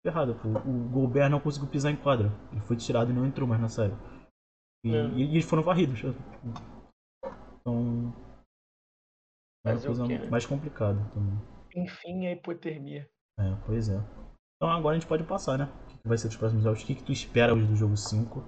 ferrados. 0.05 0.35
O 0.43 0.89
Gobert 0.89 1.30
não 1.30 1.39
conseguiu 1.39 1.69
pisar 1.69 1.91
em 1.91 1.95
quadra. 1.95 2.31
Ele 2.51 2.61
foi 2.61 2.76
tirado 2.76 3.11
e 3.11 3.13
não 3.13 3.26
entrou 3.26 3.47
mais 3.47 3.61
na 3.61 3.69
série. 3.69 3.93
E, 4.84 4.93
É. 4.95 5.07
e- 5.09 5.22
eles 5.31 5.45
foram 5.45 5.63
varridos. 5.63 5.99
Então. 7.59 8.13
É 9.65 9.72
uma 9.72 9.80
o 9.80 9.84
coisa 9.84 10.07
né? 10.07 10.30
mais 10.30 10.45
complicada 10.45 10.99
também. 11.13 11.39
Enfim, 11.76 12.27
a 12.27 12.31
hipotermia. 12.34 13.09
É, 13.39 13.55
pois 13.65 13.89
é. 13.89 13.97
Então 14.55 14.69
agora 14.72 14.95
a 14.95 14.99
gente 14.99 15.09
pode 15.09 15.23
passar, 15.23 15.57
né? 15.57 15.65
O 15.65 15.88
que 15.88 15.97
que 15.97 16.07
vai 16.07 16.17
ser 16.17 16.27
dos 16.27 16.38
próximos 16.38 16.63
jogos? 16.63 16.81
O 16.81 16.85
que, 16.85 16.95
que 16.95 17.03
tu 17.03 17.11
espera 17.11 17.53
hoje 17.53 17.65
do 17.67 17.76
jogo 17.76 17.97
5? 17.97 18.43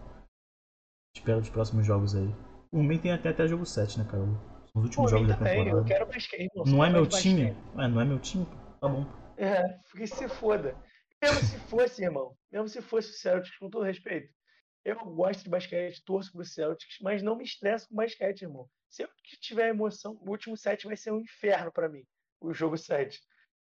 Espera 1.16 1.40
dos 1.40 1.50
próximos 1.50 1.86
jogos 1.86 2.16
aí. 2.16 2.34
O 2.72 2.84
Min 2.84 2.98
tem 3.00 3.12
até, 3.12 3.30
até 3.30 3.48
jogo 3.48 3.66
7, 3.66 4.00
né, 4.00 4.06
cara? 4.06 4.24
São 4.24 4.82
os 4.82 4.84
últimos 4.84 5.12
Pô, 5.12 5.18
jogos 5.18 5.28
da 5.28 5.38
também, 5.38 5.60
eu 5.60 5.84
temporada. 5.84 5.88
quero 5.88 6.42
irmão. 6.42 6.66
Não 6.66 6.66
Sou 6.66 6.86
é 6.86 6.90
meu 6.90 7.08
time? 7.08 7.44
É, 7.78 7.88
não 7.88 8.02
é 8.02 8.06
meu 8.06 8.20
time? 8.20 8.46
Tá 8.80 8.88
bom. 8.88 9.06
É, 9.38 9.64
porque 9.90 10.08
se 10.08 10.28
foda. 10.28 10.76
Mesmo 11.22 11.40
se 11.40 11.58
fosse, 11.62 12.04
irmão, 12.04 12.38
mesmo 12.52 12.68
se 12.68 12.82
fosse 12.82 13.10
o 13.10 13.14
Celtics, 13.14 13.58
com 13.58 13.70
todo 13.70 13.84
respeito, 13.84 14.32
eu 14.86 14.96
gosto 14.98 15.44
de 15.44 15.50
basquete, 15.50 16.04
torço 16.06 16.32
pro 16.32 16.46
Celtics, 16.46 16.98
mas 17.02 17.24
não 17.24 17.36
me 17.36 17.44
estresso 17.44 17.88
com 17.90 17.96
basquete, 17.96 18.44
irmão. 18.44 18.70
Se 18.90 19.04
eu 19.04 19.10
que 19.24 19.38
tiver 19.40 19.70
emoção, 19.70 20.18
o 20.22 20.30
último 20.30 20.56
set 20.56 20.86
vai 20.86 20.96
ser 20.96 21.12
um 21.12 21.20
inferno 21.20 21.72
pra 21.72 21.90
mim, 21.90 22.04
o 22.40 22.54
jogo 22.54 22.78
7. 22.78 23.20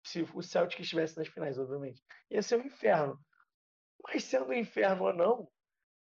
Se 0.05 0.27
o 0.35 0.43
Celtics 0.43 0.83
estivesse 0.83 1.17
nas 1.17 1.29
finais, 1.29 1.59
obviamente. 1.59 2.03
Ia 2.31 2.43
ser 2.43 2.57
um 2.57 2.67
inferno. 2.67 3.17
Mas 4.03 4.25
sendo 4.25 4.47
um 4.47 4.53
inferno 4.53 5.05
ou 5.05 5.15
não, 5.15 5.49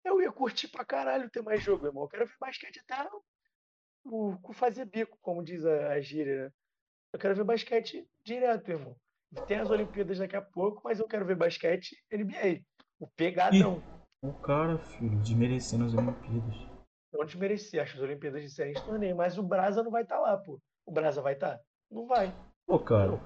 eu 0.03 0.21
ia 0.21 0.31
curtir 0.31 0.67
pra 0.67 0.85
caralho 0.85 1.29
ter 1.29 1.41
mais 1.41 1.63
jogo, 1.63 1.85
irmão. 1.85 2.03
Eu 2.03 2.09
quero 2.09 2.25
ver 2.25 2.35
basquete 2.39 2.79
até 2.79 3.09
o, 4.03 4.37
o 4.43 4.53
fazer 4.53 4.85
bico, 4.85 5.17
como 5.21 5.43
diz 5.43 5.65
a, 5.65 5.93
a 5.93 6.01
gíria, 6.01 6.45
né? 6.45 6.51
Eu 7.13 7.19
quero 7.19 7.35
ver 7.35 7.43
basquete 7.43 8.07
direto, 8.23 8.69
irmão. 8.69 8.95
Tem 9.47 9.59
as 9.59 9.69
Olimpíadas 9.69 10.17
daqui 10.17 10.35
a 10.35 10.41
pouco, 10.41 10.81
mas 10.83 10.99
eu 10.99 11.07
quero 11.07 11.25
ver 11.25 11.35
basquete 11.35 11.95
NBA. 12.11 12.61
O 12.99 13.07
pegadão. 13.07 13.81
O 14.23 14.33
cara, 14.33 14.77
filho, 14.77 15.17
desmerecendo 15.19 15.85
as 15.85 15.93
Olimpíadas. 15.93 16.55
Não 17.13 17.25
desmerecer, 17.25 17.81
acho 17.81 17.93
que 17.93 17.97
as 17.97 18.03
Olimpíadas 18.03 18.43
de 18.43 18.73
torneio, 18.85 19.15
mas 19.15 19.37
o 19.37 19.43
Brasa 19.43 19.83
não 19.83 19.91
vai 19.91 20.03
estar 20.03 20.19
lá, 20.19 20.37
pô. 20.37 20.59
O 20.85 20.91
Brasa 20.91 21.21
vai 21.21 21.33
estar? 21.33 21.59
Não 21.89 22.07
vai. 22.07 22.33
Pô, 22.65 22.79
cara, 22.79 23.19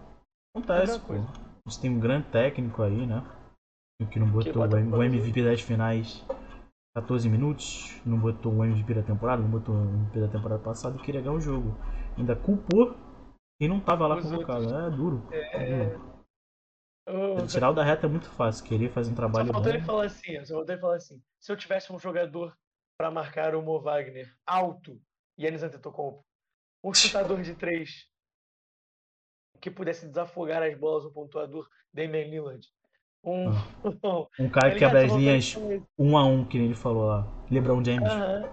acontece, 0.56 0.94
Outra 0.94 1.00
pô. 1.00 1.08
coisa. 1.08 1.28
Gente 1.68 1.82
tem 1.82 1.92
um 1.92 2.00
grande 2.00 2.30
técnico 2.32 2.82
aí, 2.82 3.06
né? 3.06 3.22
Que 4.12 4.20
não 4.20 4.30
botou 4.30 4.64
o 4.64 4.98
o. 4.98 5.04
MVP 5.04 5.44
das 5.44 5.62
finais 5.62 6.24
14 6.96 7.28
minutos, 7.30 8.02
não 8.06 8.18
botou 8.18 8.54
o 8.54 8.64
MVP 8.64 8.94
da 8.94 9.04
temporada, 9.04 9.42
não 9.42 9.50
botou 9.50 9.76
o 9.76 9.84
MVP 9.84 10.20
da 10.22 10.28
temporada 10.30 10.64
passada 10.64 10.98
e 10.98 11.02
queria 11.02 11.22
ganhar 11.22 11.34
o 11.36 11.42
jogo. 11.42 11.76
Ainda 12.18 12.36
culpou 12.38 12.96
quem 13.60 13.68
não 13.68 13.82
tava 13.82 14.08
lá 14.08 14.18
Os 14.18 14.24
convocado. 14.24 14.64
É 14.74 14.90
duro. 14.90 15.28
É 15.32 15.90
duro. 15.90 16.16
Ô, 17.08 17.46
Tirar 17.46 17.70
o 17.70 17.74
da 17.74 17.84
reta 17.84 18.08
é 18.08 18.10
muito 18.10 18.30
fácil, 18.30 18.66
querer 18.66 18.90
fazer 18.90 19.12
um 19.12 19.14
Só 19.14 19.18
trabalho 19.18 19.48
bom. 19.48 19.54
faltou 19.54 19.72
ele 19.72 19.84
falar 19.84 20.06
assim, 20.06 20.44
só 20.46 20.56
faltou 20.56 20.74
ele 20.74 20.82
falar 20.82 20.96
assim. 20.96 21.22
Se 21.40 21.52
eu 21.52 21.58
tivesse 21.58 21.92
um 21.92 22.00
jogador 22.00 22.58
pra 22.98 23.12
marcar 23.12 23.56
o 23.56 23.62
Mo 23.62 23.80
Wagner 23.82 24.34
alto, 24.46 25.00
Yannis 25.38 25.64
Antetokounmpo, 25.64 26.26
um 26.84 26.94
chutador 26.96 27.42
de 27.42 27.56
três 27.56 28.10
que 29.60 29.70
pudesse 29.70 30.08
desafogar 30.08 30.64
as 30.64 30.78
bolas, 30.78 31.06
um 31.06 31.12
pontuador, 31.12 31.70
Damian 31.94 32.26
Lillard. 32.28 32.66
Um, 33.26 33.52
Um 34.40 34.50
cara 34.50 34.72
que 34.72 34.80
Tá 34.80 34.92
ligado? 34.92 34.92
quebra 34.92 35.06
as 35.06 35.14
linhas 35.14 35.56
um 35.98 36.18
a 36.18 36.26
um, 36.26 36.46
que 36.46 36.58
nem 36.58 36.68
ele 36.68 36.76
falou 36.76 37.06
lá. 37.06 37.28
LeBron 37.50 37.84
James. 37.84 38.12
Aham. 38.12 38.44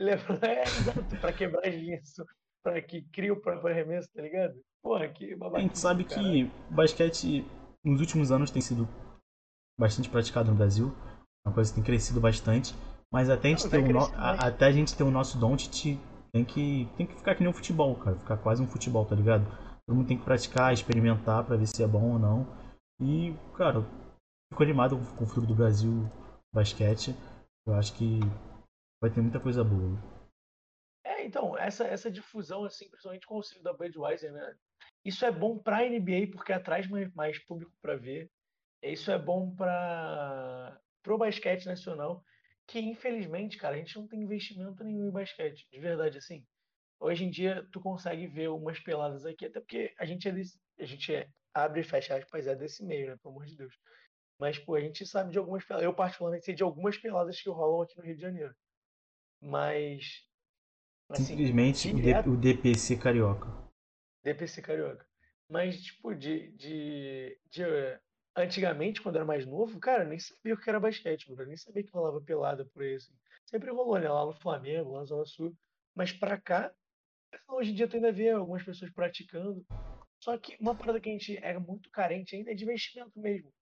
Lembra? 0.00 0.38
É, 0.42 0.62
exato, 0.64 1.16
pra 1.20 1.32
quebrar 1.32 1.66
as 1.66 1.74
linhas, 1.74 2.14
pra 2.62 2.80
que 2.82 3.02
cria 3.12 3.32
o 3.32 3.40
próprio 3.40 3.72
arremesso, 3.72 4.08
tá 4.14 4.22
ligado? 4.22 4.54
Porra, 4.82 5.08
que 5.08 5.32
A 5.32 5.36
babaca. 5.36 5.62
gente 5.62 5.78
sabe 5.78 6.04
que 6.04 6.44
o 6.70 6.74
basquete 6.74 7.44
nos 7.84 8.00
últimos 8.00 8.32
anos 8.32 8.50
tem 8.50 8.60
sido 8.60 8.88
bastante 9.78 10.08
praticado 10.08 10.50
no 10.50 10.56
Brasil. 10.56 10.92
É 11.44 11.48
Uma 11.48 11.54
coisa 11.54 11.70
que 11.70 11.76
tem 11.76 11.84
crescido 11.84 12.20
bastante. 12.20 12.74
Mas 13.12 13.28
até 13.30 13.48
a 13.48 13.50
gente 13.50 13.64
Não, 13.64 13.70
ter 13.70 13.92
no- 13.92 13.98
a- 14.16 14.46
até 14.46 14.66
a 14.66 14.72
gente 14.72 14.96
ter 14.96 15.02
o 15.04 15.10
nosso 15.10 15.38
Doncic 15.38 15.98
tem 16.32 16.44
que 16.44 16.88
tem 16.96 17.06
que 17.06 17.14
ficar 17.14 17.34
que 17.34 17.42
nem 17.42 17.50
um 17.50 17.54
futebol, 17.54 17.94
cara, 17.96 18.16
ficar 18.16 18.38
quase 18.38 18.62
um 18.62 18.66
futebol, 18.66 19.04
tá 19.04 19.14
ligado? 19.14 19.44
Todo 19.86 19.96
mundo 19.96 20.08
tem 20.08 20.16
que 20.16 20.24
praticar, 20.24 20.72
experimentar 20.72 21.44
pra 21.44 21.56
ver 21.56 21.66
se 21.66 21.82
é 21.82 21.86
bom 21.86 22.12
ou 22.14 22.18
não. 22.18 22.46
E, 23.00 23.34
cara, 23.54 23.84
fico 24.52 24.62
animado 24.62 24.98
com 25.16 25.24
o 25.24 25.26
futuro 25.26 25.46
do 25.46 25.54
Brasil 25.54 25.90
basquete. 26.52 27.14
Eu 27.66 27.74
acho 27.74 27.96
que 27.96 28.20
vai 29.00 29.10
ter 29.10 29.22
muita 29.22 29.40
coisa 29.40 29.64
boa. 29.64 29.98
É, 31.04 31.24
então, 31.24 31.56
essa, 31.56 31.84
essa 31.84 32.10
difusão, 32.10 32.64
assim, 32.64 32.88
principalmente 32.90 33.26
com 33.26 33.34
o 33.34 33.36
auxílio 33.38 33.62
da 33.62 33.72
Budweiser, 33.72 34.30
né? 34.30 34.54
Isso 35.04 35.24
é 35.24 35.32
bom 35.32 35.58
pra 35.58 35.88
NBA 35.88 36.28
porque 36.30 36.52
atrai 36.52 36.86
mais, 36.88 37.12
mais 37.14 37.38
público 37.44 37.72
para 37.80 37.96
ver. 37.96 38.30
Isso 38.82 39.10
é 39.10 39.18
bom 39.18 39.54
para 39.54 40.78
pro 41.02 41.18
basquete 41.18 41.66
nacional, 41.66 42.22
que 42.66 42.78
infelizmente, 42.78 43.56
cara, 43.56 43.74
a 43.74 43.78
gente 43.78 43.96
não 43.96 44.06
tem 44.06 44.22
investimento 44.22 44.84
nenhum 44.84 45.08
em 45.08 45.10
basquete, 45.10 45.66
de 45.68 45.80
verdade, 45.80 46.18
assim. 46.18 46.46
Hoje 47.00 47.24
em 47.24 47.30
dia, 47.30 47.66
tu 47.72 47.80
consegue 47.80 48.28
ver 48.28 48.48
umas 48.50 48.78
peladas 48.78 49.26
aqui, 49.26 49.46
até 49.46 49.58
porque 49.58 49.92
a 49.98 50.04
gente 50.04 50.28
é 50.28 50.32
a 50.78 50.84
gente 50.84 51.12
é, 51.12 51.28
abre 51.52 51.80
e 51.80 51.84
fecha 51.84 52.16
aspas, 52.16 52.46
é 52.46 52.54
desse 52.54 52.84
meio, 52.84 53.08
né? 53.08 53.16
Pelo 53.20 53.34
amor 53.34 53.46
de 53.46 53.56
Deus. 53.56 53.74
Mas, 54.42 54.58
pô, 54.58 54.74
a 54.74 54.80
gente 54.80 55.06
sabe 55.06 55.30
de 55.30 55.38
algumas 55.38 55.64
peladas. 55.64 55.84
Eu, 55.84 55.94
particularmente, 55.94 56.44
sei 56.44 56.52
de 56.52 56.64
algumas 56.64 56.98
peladas 56.98 57.40
que 57.40 57.48
rolam 57.48 57.82
aqui 57.82 57.96
no 57.96 58.02
Rio 58.02 58.16
de 58.16 58.22
Janeiro. 58.22 58.52
Mas. 59.40 60.26
Assim, 61.08 61.26
Simplesmente 61.26 61.92
direto- 61.94 62.28
o 62.28 62.36
DPC 62.36 62.96
carioca. 62.96 63.46
DPC 64.24 64.60
Carioca. 64.60 65.06
Mas, 65.48 65.80
tipo, 65.80 66.12
de, 66.12 66.50
de, 66.56 67.38
de, 67.50 67.62
eh, 67.62 68.00
Antigamente, 68.34 69.00
quando 69.00 69.14
eu 69.14 69.20
era 69.20 69.26
mais 69.26 69.46
novo, 69.46 69.78
cara, 69.78 70.02
eu 70.02 70.08
nem 70.08 70.18
sabia 70.18 70.54
o 70.54 70.58
que 70.58 70.68
era 70.68 70.80
basquete, 70.80 71.28
mano. 71.30 71.42
Eu 71.42 71.46
nem 71.46 71.56
sabia 71.56 71.84
que 71.84 71.92
rolava 71.92 72.20
pelada 72.20 72.64
por 72.64 72.82
aí, 72.82 72.96
assim. 72.96 73.14
Sempre 73.46 73.70
rolou, 73.70 73.96
né? 73.96 74.08
Lá 74.08 74.26
no 74.26 74.32
Flamengo, 74.32 74.90
lá 74.90 75.00
na 75.00 75.04
Zona 75.04 75.24
Sul. 75.24 75.56
Mas 75.94 76.10
pra 76.12 76.36
cá, 76.40 76.72
hoje 77.48 77.70
em 77.70 77.74
dia 77.74 77.86
tu 77.86 77.94
ainda 77.94 78.10
vê 78.10 78.30
algumas 78.30 78.64
pessoas 78.64 78.90
praticando. 78.90 79.64
Só 80.18 80.36
que 80.36 80.56
uma 80.58 80.74
parada 80.74 80.98
que 81.00 81.08
a 81.10 81.12
gente 81.12 81.36
é 81.36 81.56
muito 81.60 81.90
carente 81.90 82.34
ainda 82.34 82.50
é 82.50 82.54
de 82.54 82.64
investimento 82.64 83.12
mesmo. 83.20 83.52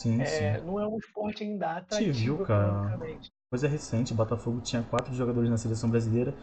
Sim, 0.00 0.20
É, 0.20 0.58
sim. 0.58 0.66
não 0.66 0.80
é 0.80 0.86
um 0.86 0.98
esporte 0.98 1.44
ainda 1.44 1.66
viu, 1.74 1.76
atrativo 1.78 2.44
cara? 2.44 2.66
economicamente. 2.68 3.30
Coisa 3.50 3.68
recente, 3.68 4.12
o 4.12 4.16
Botafogo 4.16 4.60
tinha 4.60 4.82
quatro 4.82 5.14
jogadores 5.14 5.48
na 5.48 5.56
seleção 5.56 5.88
brasileira 5.88 6.34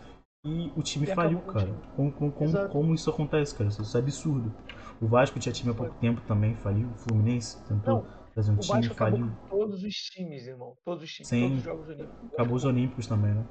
e 0.45 0.71
o 0.77 0.81
time 0.81 1.05
E 1.05 1.13
faliu, 1.13 1.39
acabou 1.39 1.41
com 1.41 1.49
o 1.49 1.53
cara. 1.53 1.65
time. 1.65 1.95
Como, 1.95 2.11
como, 2.13 2.31
como, 2.31 2.49
Exato. 2.49 2.69
como 2.71 2.93
isso 2.95 3.09
acontece, 3.09 3.53
cara? 3.55 3.69
Isso 3.69 3.97
é 3.97 3.99
absurdo. 3.99 4.53
O 5.01 5.07
Vasco 5.07 5.39
tinha 5.39 5.51
time 5.51 5.71
há 5.71 5.73
pouco 5.73 5.93
tempo 5.99 6.21
também, 6.21 6.55
faliu. 6.55 6.87
O 6.89 6.95
Fluminense 6.97 7.61
tentou 7.67 8.05
fazer 8.33 8.51
um 8.51 8.55
O 8.55 8.59
time, 8.59 8.73
Vasco 8.73 8.93
acabou 8.93 9.19
faliu. 9.19 9.35
com 9.35 9.47
todos 9.49 9.83
os 9.83 9.93
times, 9.95 10.47
irmão. 10.47 10.77
Todos 10.85 11.03
os 11.03 11.11
times, 11.11 11.29
todos 11.29 11.57
os 11.57 11.63
Jogos 11.63 11.89
Olímpicos. 11.89 12.33
Acabou 12.33 12.55
os 12.55 12.65
Olímpicos 12.65 13.07
também, 13.07 13.33
né? 13.33 13.45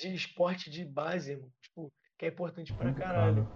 de 0.00 0.14
esporte 0.14 0.70
de 0.70 0.84
base, 0.84 1.32
irmão. 1.32 1.50
Tipo, 1.60 1.92
que 2.16 2.24
é 2.24 2.28
importante 2.28 2.72
pra 2.72 2.84
Muito 2.84 2.98
caralho. 2.98 3.48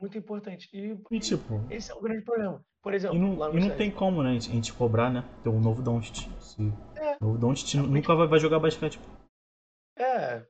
Muito 0.00 0.16
importante. 0.18 0.68
E 0.72 0.98
E 1.10 1.20
tipo, 1.20 1.60
esse 1.70 1.92
é 1.92 1.94
o 1.94 2.00
grande 2.00 2.24
problema. 2.24 2.62
Por 2.86 2.94
exemplo, 2.94 3.16
e 3.16 3.18
não, 3.18 3.36
lá 3.36 3.48
no 3.48 3.58
e 3.58 3.60
não 3.60 3.76
tem 3.76 3.90
como, 3.90 4.22
né? 4.22 4.36
A 4.36 4.38
gente, 4.38 4.72
cobrar, 4.72 5.10
né? 5.10 5.24
Ter 5.42 5.48
um 5.48 5.58
novo 5.58 5.82
Doncic. 5.82 6.30
Se- 6.40 6.72
É. 6.94 7.16
O 7.20 7.24
novo 7.24 7.38
Doncic 7.38 7.74
É, 7.74 7.82
nunca 7.82 8.14
vai, 8.14 8.28
vai 8.28 8.38
jogar 8.38 8.60
basquete. 8.60 9.00
É, 9.98 10.46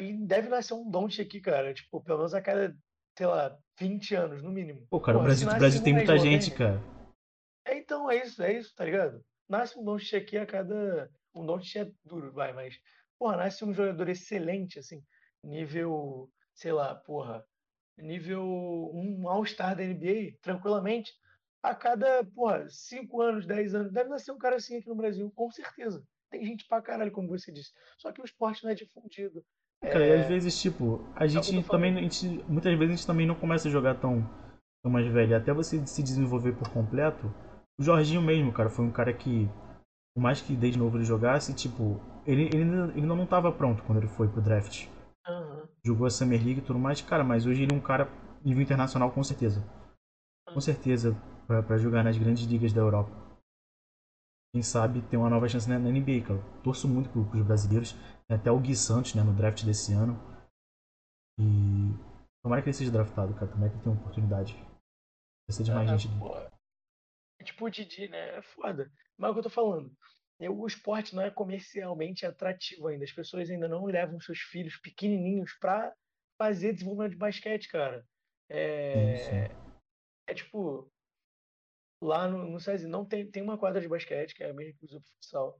e 0.00 0.12
deve 0.26 0.48
nascer 0.48 0.74
um 0.74 0.90
Don't 0.90 1.22
aqui, 1.22 1.40
cara. 1.40 1.72
Tipo, 1.72 2.00
pelo 2.02 2.18
menos 2.18 2.34
a 2.34 2.42
cada, 2.42 2.76
sei 3.16 3.26
lá, 3.28 3.56
20 3.78 4.12
anos, 4.16 4.42
no 4.42 4.50
mínimo. 4.50 4.88
Pô, 4.90 4.98
cara, 4.98 5.18
o 5.18 5.20
Porra, 5.20 5.36
se 5.36 5.44
Brasil, 5.44 5.56
o 5.56 5.60
Brasil 5.60 5.82
tem 5.84 5.94
muita 5.94 6.18
gente, 6.18 6.48
tem? 6.48 6.58
cara. 6.58 6.82
É, 7.64 7.78
então, 7.78 8.10
é 8.10 8.24
isso, 8.26 8.42
é 8.42 8.54
isso, 8.54 8.74
tá 8.74 8.84
ligado? 8.84 9.24
Nasce 9.48 9.78
um 9.78 9.84
Don't 9.84 10.16
aqui 10.16 10.36
a 10.36 10.44
cada. 10.44 11.08
Um 11.32 11.46
Don't 11.46 11.78
é 11.78 11.88
duro, 12.04 12.32
vai, 12.32 12.52
mas. 12.52 12.74
Porra, 13.16 13.36
nasce 13.36 13.64
um 13.64 13.72
jogador 13.72 14.08
excelente, 14.08 14.80
assim. 14.80 15.00
Nível, 15.44 16.28
sei 16.56 16.72
lá, 16.72 16.96
porra. 16.96 17.44
Nível 17.96 18.42
um 18.92 19.28
All-Star 19.28 19.76
da 19.76 19.84
NBA, 19.84 20.36
tranquilamente. 20.42 21.12
A 21.62 21.74
cada, 21.74 22.24
porra, 22.24 22.68
5 22.68 23.20
anos, 23.20 23.46
10 23.46 23.74
anos. 23.74 23.92
Deve 23.92 24.08
nascer 24.10 24.32
um 24.32 24.38
cara 24.38 24.56
assim 24.56 24.76
aqui 24.76 24.88
no 24.88 24.94
Brasil, 24.94 25.30
com 25.34 25.50
certeza. 25.50 26.04
Tem 26.30 26.44
gente 26.44 26.66
pra 26.66 26.82
caralho, 26.82 27.10
como 27.12 27.28
você 27.28 27.50
disse. 27.50 27.72
Só 27.96 28.12
que 28.12 28.20
o 28.20 28.24
esporte 28.24 28.62
não 28.64 28.70
é 28.70 28.74
difundido. 28.74 29.44
Cara, 29.82 30.06
e 30.06 30.10
É, 30.10 30.20
às 30.20 30.26
vezes, 30.28 30.60
tipo, 30.60 31.00
a 31.14 31.24
eu 31.24 31.28
gente 31.28 31.62
também. 31.64 31.96
A 31.96 32.02
gente, 32.02 32.26
muitas 32.48 32.72
vezes 32.78 32.94
a 32.94 32.96
gente 32.96 33.06
também 33.06 33.26
não 33.26 33.34
começa 33.34 33.68
a 33.68 33.70
jogar 33.70 33.94
tão, 33.94 34.22
tão 34.82 34.90
mais 34.90 35.06
velho. 35.06 35.36
Até 35.36 35.52
você 35.52 35.84
se 35.86 36.02
desenvolver 36.02 36.52
por 36.52 36.68
completo. 36.70 37.32
O 37.78 37.82
Jorginho 37.82 38.20
mesmo, 38.20 38.52
cara, 38.52 38.68
foi 38.68 38.84
um 38.84 38.90
cara 38.92 39.12
que. 39.12 39.48
Por 40.14 40.20
mais 40.22 40.40
que 40.40 40.56
desde 40.56 40.78
novo 40.78 40.96
ele 40.96 41.04
jogasse, 41.04 41.54
tipo, 41.54 42.00
ele, 42.26 42.46
ele, 42.46 42.62
ele 42.96 43.06
não 43.06 43.24
tava 43.24 43.52
pronto 43.52 43.82
quando 43.84 43.98
ele 43.98 44.08
foi 44.08 44.26
pro 44.28 44.42
draft. 44.42 44.88
aham. 45.26 45.68
Jogou 45.84 46.06
a 46.06 46.10
Summer 46.10 46.42
League 46.42 46.60
e 46.60 46.64
tudo 46.64 46.78
mais, 46.78 47.00
cara, 47.00 47.22
mas 47.22 47.46
hoje 47.46 47.62
ele 47.62 47.72
é 47.72 47.76
um 47.76 47.80
cara 47.80 48.08
nível 48.44 48.62
internacional 48.62 49.12
com 49.12 49.22
certeza. 49.22 49.62
Com 50.52 50.60
certeza, 50.60 51.16
pra 51.48 51.78
jogar 51.78 52.04
nas 52.04 52.16
grandes 52.18 52.44
ligas 52.44 52.72
da 52.72 52.80
Europa. 52.80 53.10
Quem 54.52 54.62
sabe 54.62 55.02
ter 55.08 55.16
uma 55.16 55.30
nova 55.30 55.48
chance 55.48 55.68
na, 55.68 55.78
na 55.78 55.88
NBA, 55.88 56.26
cara. 56.26 56.40
Torço 56.62 56.88
muito 56.88 57.10
pro, 57.10 57.24
pros 57.28 57.42
brasileiros. 57.46 57.92
Tem 58.26 58.36
até 58.36 58.50
o 58.50 58.58
Gui 58.60 58.76
Santos, 58.76 59.14
né, 59.14 59.22
no 59.22 59.34
draft 59.34 59.64
desse 59.64 59.92
ano. 59.92 60.14
E 61.38 61.92
tomara 62.42 62.62
que 62.62 62.68
ele 62.68 62.76
seja 62.76 62.90
draftado, 62.90 63.34
cara. 63.34 63.46
Tomara 63.46 63.70
que 63.70 63.76
ele 63.76 63.82
tenha 63.82 63.94
uma 63.94 64.00
oportunidade. 64.00 64.54
Precisa 65.46 65.64
de 65.64 65.72
mais 65.72 65.90
Ah, 65.90 65.96
gente. 65.96 66.18
pô, 66.18 66.34
é 66.36 67.44
Tipo 67.44 67.66
o 67.66 67.70
Didi, 67.70 68.08
né? 68.08 68.36
É 68.36 68.42
foda. 68.42 68.90
Mas 69.16 69.28
é 69.28 69.30
o 69.30 69.34
que 69.34 69.38
eu 69.40 69.44
tô 69.44 69.50
falando. 69.50 69.92
Eu- 70.40 70.58
O 70.58 70.66
esporte 70.66 71.14
não 71.14 71.22
é 71.22 71.30
comercialmente 71.30 72.24
atrativo 72.26 72.88
ainda. 72.88 73.04
As 73.04 73.12
pessoas 73.12 73.48
ainda 73.50 73.68
não 73.68 73.84
levam 73.84 74.20
seus 74.20 74.38
filhos 74.40 74.76
pequenininhos 74.76 75.52
pra 75.60 75.92
fazer 76.38 76.72
desenvolvimento 76.72 77.12
de 77.12 77.18
basquete, 77.18 77.68
cara. 77.68 78.04
É, 78.50 79.16
sim. 79.16 79.54
é 80.26 80.34
tipo, 80.34 80.90
lá 82.00 82.28
no, 82.28 82.50
no 82.50 82.60
SESI 82.60 82.86
não 82.88 83.06
tem, 83.06 83.30
tem 83.30 83.42
uma 83.42 83.58
quadra 83.58 83.80
de 83.80 83.88
basquete, 83.88 84.34
que 84.34 84.42
é 84.44 84.50
a 84.50 84.54
mesma 84.54 84.74
que 84.78 84.84
usa 84.86 85.00
pro 85.00 85.10
futsal, 85.10 85.58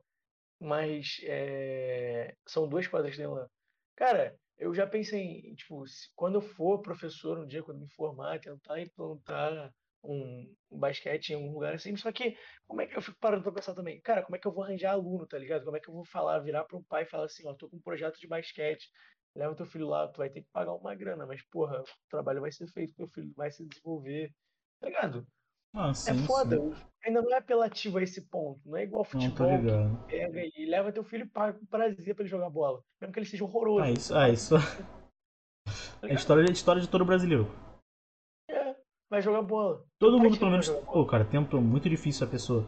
mas 0.60 1.19
é, 1.24 2.35
são 2.47 2.69
duas 2.69 2.86
quadras 2.86 3.12
que 3.12 3.19
tem 3.19 3.27
lá. 3.28 3.48
Cara, 3.97 4.39
eu 4.56 4.74
já 4.74 4.86
pensei 4.86 5.20
em, 5.23 5.55
tipo, 5.55 5.86
se- 5.86 6.09
quando 6.15 6.36
eu 6.36 6.43
for 6.43 6.81
professor 6.82 7.39
um 7.39 7.47
dia, 7.47 7.62
quando 7.62 7.81
me 7.81 7.89
formar, 7.90 8.40
tentar 8.40 8.81
implantar 8.81 9.73
um, 10.02 10.55
um 10.70 10.78
basquete 10.78 11.31
em 11.31 11.35
algum 11.36 11.52
lugar 11.52 11.74
assim, 11.74 11.97
só 11.97 12.12
que 12.12 12.36
como 12.66 12.81
é 12.81 12.86
que 12.86 12.97
eu 12.97 13.02
fico 13.02 13.19
parando 13.19 13.43
pra 13.43 13.52
pensar 13.52 13.74
também, 13.74 14.01
cara, 14.01 14.23
como 14.23 14.36
é 14.36 14.39
que 14.39 14.47
eu 14.47 14.52
vou 14.52 14.65
arranjar 14.65 14.93
aluno, 14.93 15.27
tá 15.27 15.39
ligado? 15.39 15.65
Como 15.65 15.77
é 15.77 15.81
que 15.81 15.89
eu 15.90 15.94
vou 15.94 16.05
falar, 16.05 16.39
virar 16.40 16.65
para 16.65 16.78
um 16.78 16.85
pai 16.85 17.02
e 17.05 17.06
falar 17.06 17.24
assim, 17.27 17.47
ó, 17.48 17.55
tô 17.55 17.69
com 17.69 17.77
um 17.77 17.81
projeto 17.82 18.19
de 18.19 18.27
basquete, 18.28 18.89
leva 19.35 19.55
teu 19.56 19.66
filho 19.66 19.89
lá, 19.89 20.09
tu 20.09 20.19
vai 20.19 20.31
ter 20.31 20.43
que 20.43 20.48
pagar 20.52 20.74
uma 20.74 20.94
grana, 20.94 21.27
mas 21.27 21.43
porra, 21.48 21.81
o 21.82 21.85
trabalho 22.09 22.40
vai 22.40 22.52
ser 22.52 22.66
feito, 22.69 22.94
teu 22.94 23.06
filho 23.09 23.32
vai 23.36 23.51
se 23.51 23.66
desenvolver, 23.66 24.35
tá 24.81 24.86
ligado? 24.89 25.27
Ah, 25.80 25.90
É 25.90 25.94
sim, 25.94 26.16
foda, 26.26 26.56
sim. 26.56 26.62
o- 26.62 26.74
ainda 27.06 27.22
não 27.22 27.32
é 27.32 27.38
apelativo 27.38 27.98
a 27.98 28.02
esse 28.02 28.22
ponto, 28.22 28.60
não 28.66 28.76
é 28.76 28.82
igual 28.82 29.05
Não, 29.14 29.20
futebol 29.20 29.46
que 29.48 29.56
ligado. 29.56 30.06
pega 30.09 30.40
e 30.56 30.66
leva 30.66 30.92
teu 30.92 31.05
filho 31.05 31.28
paga 31.28 31.56
com 31.56 31.64
prazer 31.66 32.14
pra 32.14 32.22
ele 32.24 32.30
jogar 32.30 32.50
bola, 32.50 32.82
mesmo 33.00 33.12
que 33.12 33.18
ele 33.20 33.26
seja 33.26 33.44
horroroso. 33.44 33.84
Ah, 33.84 33.90
isso, 33.92 34.14
ah, 34.16 34.28
isso 34.28 34.55
tá 34.56 34.60
é 36.02 36.06
a 36.06 36.06
ligado? 36.09 36.18
história, 36.18 36.48
a 36.48 36.52
história 36.52 36.82
de 36.82 36.88
todo 36.88 37.05
brasileiro. 37.05 37.46
É, 38.50 38.74
vai 39.09 39.22
jogar 39.22 39.42
bola. 39.42 39.84
Todo 40.00 40.18
mundo, 40.18 40.36
pelo 40.36 40.50
menos. 40.50 40.68
Pô, 40.68 41.06
cara, 41.06 41.24
tentou. 41.24 41.60
Muito 41.60 41.88
difícil 41.88 42.26
a 42.26 42.30
pessoa. 42.30 42.66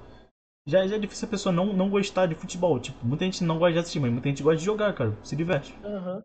Já, 0.67 0.87
já 0.87 0.97
é 0.97 0.99
difícil 0.99 1.27
a 1.27 1.31
pessoa 1.31 1.53
não, 1.53 1.73
não 1.73 1.91
gostar 1.91 2.27
de 2.27 2.35
futebol. 2.37 2.79
Tipo, 2.79 3.05
muita 3.05 3.25
gente 3.25 3.43
não 3.43 3.59
gosta 3.59 3.73
de 3.73 3.79
assistir, 3.81 3.99
mas 4.01 4.13
muita 4.13 4.29
gente 4.29 4.43
gosta 4.43 4.59
de 4.59 4.65
jogar, 4.65 4.95
cara. 4.95 5.17
Se 5.25 5.35
diverte. 5.35 5.75
Aham. 5.85 6.23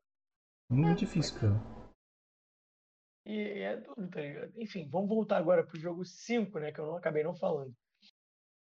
Muito 0.69 0.99
difícil, 0.99 1.39
cara. 1.39 1.74
E, 3.25 3.59
é 3.61 3.77
tudo, 3.77 4.07
tá 4.09 4.21
ligado? 4.21 4.53
Enfim, 4.55 4.87
vamos 4.89 5.09
voltar 5.09 5.37
agora 5.37 5.65
pro 5.65 5.79
jogo 5.79 6.05
5, 6.05 6.59
né? 6.59 6.71
Que 6.71 6.79
eu 6.79 6.85
não 6.85 6.95
acabei 6.95 7.23
não 7.23 7.33
falando. 7.35 7.73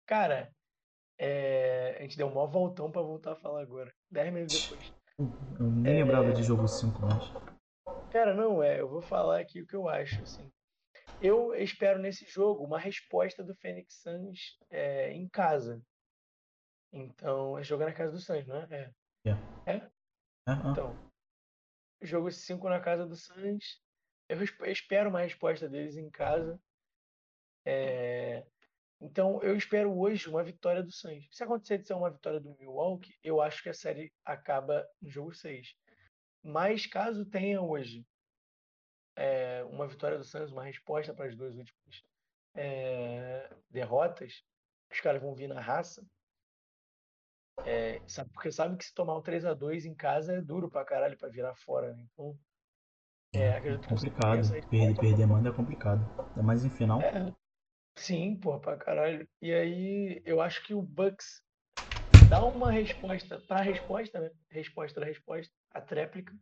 Cara, 0.06 0.52
é, 1.18 1.96
a 1.98 2.02
gente 2.02 2.16
deu 2.16 2.26
um 2.26 2.34
maior 2.34 2.48
voltão 2.48 2.90
pra 2.90 3.00
voltar 3.02 3.32
a 3.32 3.36
falar 3.36 3.62
agora. 3.62 3.94
10 4.10 4.32
minutos 4.32 4.62
depois. 4.68 4.92
Eu 5.58 5.70
nem 5.70 5.92
É. 5.92 5.96
lembrava 6.02 6.32
de 6.32 6.42
jogo 6.42 6.66
5 6.66 7.00
mais. 7.00 7.24
Cara, 8.10 8.34
não, 8.34 8.60
é, 8.62 8.80
eu 8.80 8.88
vou 8.88 9.00
falar 9.00 9.38
aqui 9.40 9.62
o 9.62 9.66
que 9.66 9.76
eu 9.76 9.88
acho, 9.88 10.20
assim. 10.22 10.50
Eu 11.20 11.54
espero 11.54 11.98
nesse 12.00 12.24
jogo 12.26 12.64
uma 12.64 12.78
resposta 12.78 13.44
do 13.44 13.54
Phoenix 13.54 14.00
Suns 14.02 14.58
é, 14.70 15.12
em 15.12 15.28
casa. 15.28 15.80
Então, 16.92 17.56
é 17.56 17.62
jogar 17.62 17.86
na 17.86 17.92
casa 17.92 18.10
do 18.12 18.18
Suns, 18.18 18.46
não 18.46 18.56
é? 18.56 18.90
É. 19.24 19.30
É, 19.66 19.90
ah, 20.46 20.70
Então, 20.72 20.96
jogo 22.02 22.32
5 22.32 22.68
na 22.68 22.80
casa 22.80 23.06
do 23.06 23.14
Suns. 23.14 23.80
Eu 24.30 24.70
espero 24.70 25.10
uma 25.10 25.22
resposta 25.22 25.68
deles 25.68 25.96
em 25.96 26.08
casa. 26.08 26.60
É, 27.64 28.46
Então, 29.00 29.42
eu 29.42 29.56
espero 29.56 29.96
hoje 29.98 30.28
uma 30.28 30.44
vitória 30.44 30.82
do 30.82 30.92
Suns. 30.92 31.28
Se 31.32 31.42
acontecer 31.44 31.78
de 31.78 31.86
ser 31.88 31.94
uma 31.94 32.10
vitória 32.10 32.40
do 32.40 32.56
Milwaukee, 32.58 33.18
eu 33.24 33.40
acho 33.40 33.62
que 33.62 33.68
a 33.70 33.74
série 33.74 34.12
acaba 34.24 34.86
no 35.00 35.10
jogo 35.10 35.34
6. 35.34 35.74
Mas 36.42 36.86
caso 36.86 37.26
tenha 37.26 37.60
hoje 37.62 38.06
é, 39.16 39.64
uma 39.64 39.86
vitória 39.88 40.18
do 40.18 40.24
Suns, 40.24 40.52
uma 40.52 40.64
resposta 40.64 41.14
para 41.14 41.26
as 41.26 41.36
duas 41.36 41.56
últimas 41.56 42.04
é, 42.54 43.50
derrotas, 43.70 44.44
os 44.92 45.00
caras 45.00 45.22
vão 45.22 45.34
vir 45.34 45.48
na 45.48 45.60
raça. 45.60 46.04
É, 47.64 48.00
sabe, 48.08 48.30
porque 48.32 48.50
sabe 48.52 48.76
que 48.76 48.84
se 48.84 48.94
tomar 48.94 49.16
um 49.18 49.22
3 49.22 49.44
a 49.44 49.54
2 49.54 49.84
em 49.86 49.94
casa 49.94 50.34
é 50.34 50.40
duro 50.42 50.70
pra 50.70 50.84
caralho 50.84 51.16
pra 51.18 51.28
virar 51.28 51.54
fora, 51.56 51.94
né? 51.94 52.06
Então, 52.12 52.38
é, 53.32 53.50
acredito 53.56 53.86
que 53.88 53.94
o 53.94 53.98
Suns 53.98 54.14
tenha 54.14 54.14
complicado. 54.14 54.40
essa 54.40 54.54
Perder, 54.68 54.96
perder 54.98 55.26
manda 55.26 55.48
é 55.48 55.52
complicado. 55.52 56.04
Ainda 56.30 56.42
mais 56.42 56.64
em 56.64 56.70
final. 56.70 57.00
É, 57.00 57.32
sim, 57.96 58.36
pô, 58.36 58.60
pra 58.60 58.76
caralho. 58.76 59.28
E 59.40 59.52
aí, 59.52 60.22
eu 60.24 60.40
acho 60.40 60.64
que 60.64 60.74
o 60.74 60.82
Bucks 60.82 61.42
dá 62.28 62.44
uma 62.44 62.70
resposta 62.72 63.40
pra 63.46 63.62
resposta, 63.62 64.20
né? 64.20 64.30
Resposta 64.50 65.00
da 65.00 65.06
resposta. 65.06 65.52
a 65.70 65.80
tréplica. 65.80 66.34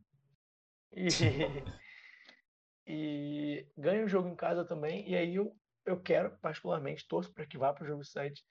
E, 0.93 1.09
e 2.87 3.67
ganha 3.77 4.05
o 4.05 4.09
jogo 4.09 4.29
em 4.29 4.37
casa 4.37 4.65
também. 4.65 5.09
E 5.09 5.17
aí 5.17 5.35
eu, 5.35 5.57
eu 5.87 6.01
quero, 6.03 6.39
particularmente, 6.41 7.07
torço 7.07 7.33
para 7.33 7.47
que 7.47 7.59
vá 7.59 7.73
para 7.73 7.85
o 7.85 7.87
jogo 7.87 8.05
7. 8.05 8.43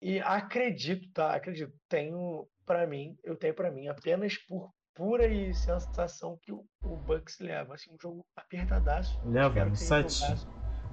E 0.00 0.20
acredito, 0.20 1.10
tá? 1.12 1.34
Acredito. 1.34 1.74
Tenho 1.88 2.48
para 2.64 2.86
mim, 2.86 3.16
eu 3.24 3.36
tenho 3.36 3.54
para 3.54 3.70
mim 3.70 3.88
apenas 3.88 4.36
por 4.38 4.72
pura 4.98 5.28
e 5.28 5.54
sensação 5.54 6.36
que 6.42 6.52
o, 6.52 6.66
o 6.82 6.96
Bucks 6.96 7.38
leva. 7.38 7.74
Assim, 7.74 7.94
um 7.94 7.96
jogo 8.02 8.26
apertadaço. 8.36 9.16
Leva, 9.24 9.64
no 9.64 9.76
7. 9.76 10.24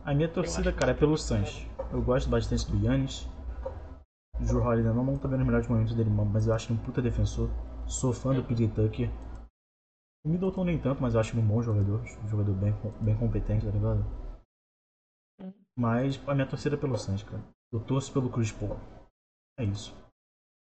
A 0.05 0.13
minha 0.13 0.29
torcida, 0.29 0.71
cara, 0.71 0.91
é 0.91 0.93
pelo 0.93 1.17
Suns. 1.17 1.67
Eu 1.91 2.03
gosto 2.03 2.29
bastante 2.29 2.71
do 2.71 2.85
Yannis. 2.85 3.27
O 4.39 4.45
Drew 4.45 4.61
Holiday 4.61 4.93
não, 4.93 5.03
não 5.03 5.17
tá 5.17 5.27
vendo 5.27 5.39
os 5.39 5.45
melhores 5.47 5.67
momentos 5.67 5.95
dele, 5.95 6.09
mas 6.11 6.45
eu 6.45 6.53
acho 6.53 6.71
um 6.71 6.77
puta 6.77 7.01
defensor. 7.01 7.49
Sou 7.87 8.13
fã 8.13 8.35
do 8.35 8.43
PJ 8.43 8.67
Tucker. 8.75 9.09
O 10.23 10.29
Middleton 10.29 10.63
nem 10.65 10.79
tanto, 10.79 11.01
mas 11.01 11.15
eu 11.15 11.19
acho 11.19 11.33
ele 11.33 11.41
um 11.41 11.47
bom 11.47 11.61
jogador. 11.63 12.01
Um 12.01 12.27
jogador 12.27 12.53
bem, 12.53 12.73
bem 13.01 13.17
competente, 13.17 13.65
tá 13.65 13.71
ligado? 13.71 14.05
Hum. 15.41 15.53
Mas 15.75 16.21
a 16.27 16.35
minha 16.35 16.47
torcida 16.47 16.75
é 16.75 16.79
pelo 16.79 16.97
Suns, 16.97 17.23
cara. 17.23 17.43
Eu 17.71 17.79
torço 17.79 18.13
pelo 18.13 18.31
Chris 18.31 18.51
Paul. 18.51 18.77
É 19.57 19.63
isso. 19.63 19.95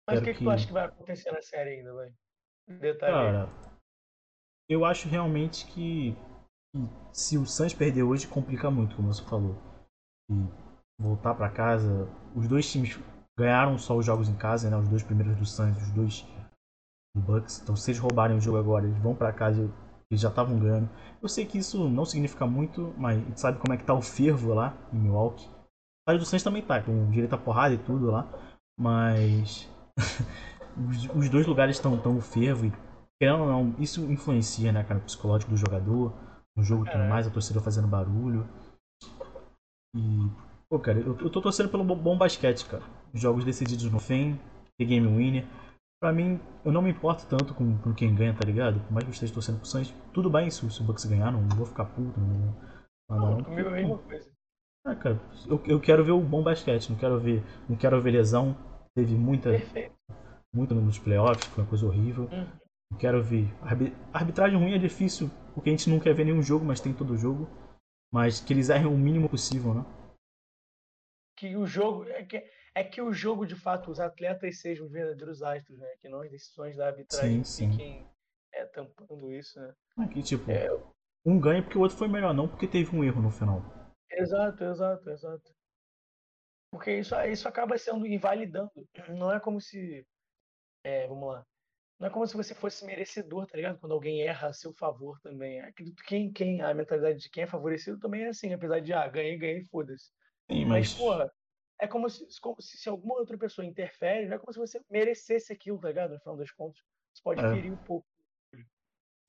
Mas 0.07 0.19
o 0.19 0.23
que, 0.23 0.34
que, 0.34 0.39
que, 0.39 0.43
tu 0.43 0.49
acha 0.49 0.68
que 0.68 0.73
vai 0.73 0.85
acontecer 0.85 1.31
na 1.31 1.41
série 1.41 1.77
ainda, 1.77 1.93
vai? 1.93 2.13
Detalhe. 2.80 3.14
Cara, 3.14 3.49
eu 4.69 4.85
acho 4.85 5.10
realmente 5.10 5.65
que, 5.65 6.15
que 6.73 6.89
se 7.11 7.38
o 7.38 7.45
Suns 7.45 7.73
perder 7.73 8.03
hoje, 8.03 8.27
complica 8.27 8.72
muito, 8.72 8.95
como 8.95 9.14
você 9.14 9.23
falou. 9.23 9.56
E 10.30 10.34
voltar 10.99 11.34
para 11.35 11.49
casa, 11.49 12.07
os 12.35 12.48
dois 12.48 12.72
times 12.72 12.99
ganharam 13.38 13.77
só 13.77 13.98
os 13.98 14.06
jogos 14.06 14.30
em 14.30 14.35
casa, 14.35 14.69
né? 14.69 14.77
Os 14.77 14.88
dois 14.88 15.03
primeiros 15.03 15.35
do 15.35 15.45
Suns, 15.45 15.76
os 15.77 15.91
dois 15.91 16.26
do 17.15 17.22
Bucks. 17.22 17.61
Então, 17.61 17.76
se 17.76 17.91
eles 17.91 17.99
roubarem 17.99 18.38
o 18.38 18.41
jogo 18.41 18.57
agora, 18.57 18.85
eles 18.85 18.98
vão 18.99 19.15
para 19.15 19.34
casa, 19.34 19.69
eles 20.10 20.22
já 20.22 20.30
estavam 20.30 20.57
ganhando. 20.60 20.89
Eu 21.22 21.27
sei 21.27 21.45
que 21.45 21.57
isso 21.57 21.89
não 21.89 22.06
significa 22.06 22.45
muito, 22.45 22.93
mas 22.98 23.18
a 23.18 23.22
gente 23.22 23.39
sabe 23.39 23.60
como 23.60 23.73
é 23.73 23.77
que 23.77 23.84
tá 23.84 23.93
o 23.93 24.02
fervo 24.02 24.53
lá 24.53 24.77
em 24.93 24.98
Milwaukee. 24.98 25.49
O 26.07 26.18
do 26.18 26.26
Suns 26.26 26.43
também 26.43 26.61
tá, 26.61 26.81
com 26.81 27.10
direito 27.10 27.38
porrada 27.38 27.73
e 27.73 27.77
tudo 27.77 28.11
lá. 28.11 28.27
Mas 28.80 29.69
os, 30.77 31.10
os, 31.15 31.30
dois 31.30 31.45
lugares 31.45 31.76
estão 31.76 31.98
tão 31.98 32.19
fervo 32.22 32.65
e 32.65 32.73
querendo 33.19 33.41
ou 33.41 33.48
não, 33.48 33.76
isso 33.80 34.02
influencia, 34.11 34.72
né, 34.72 34.84
cara, 34.84 34.99
o 34.99 35.03
psicológico 35.03 35.52
do 35.52 35.57
jogador, 35.57 36.14
no 36.56 36.64
jogo 36.64 36.85
tudo 36.85 37.03
mais, 37.06 37.27
a 37.27 37.31
torcida 37.31 37.61
fazendo 37.61 37.88
barulho. 37.88 38.48
E, 39.95 40.30
pô, 40.69 40.80
cara, 40.80 40.99
eu, 40.99 41.18
eu 41.19 41.30
tô 41.30 41.41
torcendo 41.41 41.69
pelo 41.69 41.84
bom 41.84 42.18
basquete, 42.18 42.65
cara. 42.65 42.84
Jogos 43.14 43.45
decididos 43.45 43.91
no 43.91 43.99
fim, 43.99 44.39
ter 44.77 44.85
game 44.85 45.07
winner. 45.07 45.45
Pra 46.02 46.11
mim, 46.11 46.39
eu 46.65 46.72
não 46.72 46.81
me 46.81 46.89
importo 46.89 47.27
tanto 47.27 47.53
com, 47.53 47.77
com 47.77 47.93
quem 47.93 48.15
ganha, 48.15 48.34
tá 48.34 48.43
ligado? 48.43 48.80
Por 48.80 48.91
mais 48.91 49.03
que 49.03 49.10
eu 49.10 49.14
esteja 49.14 49.34
torcendo 49.34 49.57
pro 49.57 49.68
Suns, 49.68 49.93
tudo 50.11 50.30
bem 50.30 50.49
se, 50.49 50.68
se 50.72 50.81
o 50.81 50.84
Bucks 50.84 51.06
ganhar, 51.06 51.31
não, 51.31 51.41
não 51.43 51.56
vou 51.56 51.68
ficar 51.68 51.85
puto, 51.85 52.19
não 52.19 52.27
vou. 52.27 52.56
Não, 53.10 53.18
não, 53.19 53.38
não, 53.38 53.43
comigo 53.43 53.69
é 53.69 53.72
a 53.72 53.76
mesma 53.76 53.98
coisa. 53.99 54.31
Ah, 54.84 54.95
cara, 54.95 55.22
eu, 55.45 55.61
eu 55.68 55.80
quero 55.80 56.03
ver 56.03 56.11
o 56.11 56.19
bom 56.19 56.41
basquete, 56.41 56.89
não 56.89 56.98
quero 56.98 57.19
ver, 57.19 57.43
não 57.69 57.76
quero 57.76 58.02
ver 58.02 58.11
lesão. 58.11 58.57
Teve 58.95 59.14
muita, 59.14 59.52
Perfeito 59.52 59.95
muito 60.53 60.75
nos 60.75 60.99
playoffs, 60.99 61.45
foi 61.47 61.63
uma 61.63 61.69
coisa 61.69 61.85
horrível. 61.85 62.25
Uhum. 62.25 62.97
Quero 62.99 63.23
ver. 63.23 63.47
Arbitragem 64.13 64.57
ruim 64.57 64.73
é 64.73 64.77
difícil, 64.77 65.29
porque 65.53 65.69
a 65.69 65.73
gente 65.73 65.89
não 65.89 65.99
quer 65.99 66.13
ver 66.13 66.25
nenhum 66.25 66.41
jogo, 66.41 66.65
mas 66.65 66.81
tem 66.81 66.93
todo 66.93 67.17
jogo. 67.17 67.47
Mas 68.11 68.41
que 68.41 68.51
eles 68.51 68.69
errem 68.69 68.87
o 68.87 68.97
mínimo 68.97 69.29
possível, 69.29 69.73
né? 69.73 69.85
Que 71.37 71.55
o 71.55 71.65
jogo. 71.65 72.03
É 72.09 72.25
que, 72.25 72.43
é 72.75 72.83
que 72.83 73.01
o 73.01 73.13
jogo, 73.13 73.45
de 73.45 73.55
fato, 73.55 73.89
os 73.89 73.99
atletas 73.99 74.59
sejam 74.59 74.89
verdadeiros 74.89 75.41
astros, 75.41 75.79
né? 75.79 75.87
Que 76.01 76.09
não 76.09 76.21
as 76.21 76.29
decisões 76.29 76.75
da 76.75 76.87
arbitragem 76.87 77.43
sim, 77.45 77.71
fiquem 77.71 78.05
É, 78.53 78.65
tampando 78.65 79.31
isso, 79.31 79.57
né? 79.59 79.73
Aqui, 79.99 80.21
tipo, 80.21 80.51
é... 80.51 80.67
um 81.25 81.39
ganha 81.39 81.63
porque 81.63 81.77
o 81.77 81.81
outro 81.81 81.97
foi 81.97 82.09
melhor, 82.09 82.33
não 82.33 82.49
porque 82.49 82.67
teve 82.67 82.93
um 82.93 83.03
erro 83.03 83.21
no 83.21 83.31
final. 83.31 83.61
Exato, 84.11 84.65
exato, 84.65 85.09
exato. 85.09 85.55
Porque 86.69 86.99
isso, 86.99 87.15
isso 87.21 87.47
acaba 87.47 87.77
sendo 87.77 88.05
invalidando. 88.05 88.71
Não 89.09 89.31
é 89.31 89.39
como 89.39 89.61
se 89.61 90.05
é, 90.83 91.07
vamos 91.07 91.27
lá. 91.29 91.45
Não 91.99 92.07
é 92.07 92.09
como 92.09 92.25
se 92.25 92.35
você 92.35 92.55
fosse 92.55 92.83
merecedor, 92.83 93.45
tá 93.45 93.55
ligado? 93.55 93.79
Quando 93.79 93.91
alguém 93.91 94.23
erra 94.23 94.47
a 94.47 94.53
seu 94.53 94.73
favor 94.73 95.19
também. 95.21 95.59
Acredito 95.61 96.01
que 96.01 96.09
quem, 96.09 96.31
quem, 96.31 96.61
a 96.61 96.73
mentalidade 96.73 97.19
de 97.19 97.29
quem 97.29 97.43
é 97.43 97.47
favorecido 97.47 97.99
também 97.99 98.23
é 98.23 98.29
assim, 98.29 98.51
apesar 98.51 98.79
de, 98.79 98.91
ah, 98.91 99.07
ganhei, 99.07 99.37
ganhei, 99.37 99.63
foda-se. 99.65 100.11
Sim, 100.49 100.65
mas... 100.65 100.89
mas, 100.89 100.93
porra, 100.95 101.31
é 101.79 101.87
como 101.87 102.09
se, 102.09 102.25
como 102.41 102.59
se, 102.59 102.77
se 102.77 102.89
alguma 102.89 103.15
outra 103.19 103.37
pessoa 103.37 103.65
interfere, 103.65 104.27
não 104.27 104.35
é 104.35 104.39
como 104.39 104.51
se 104.51 104.59
você 104.59 104.81
merecesse 104.89 105.53
aquilo, 105.53 105.79
tá 105.79 105.89
ligado? 105.89 106.13
No 106.13 106.19
final 106.19 106.37
das 106.37 106.51
contas. 106.51 106.81
Você 107.13 107.21
pode 107.23 107.39
é. 107.39 107.53
ferir 107.53 107.71
um 107.71 107.77
pouco. 107.77 108.07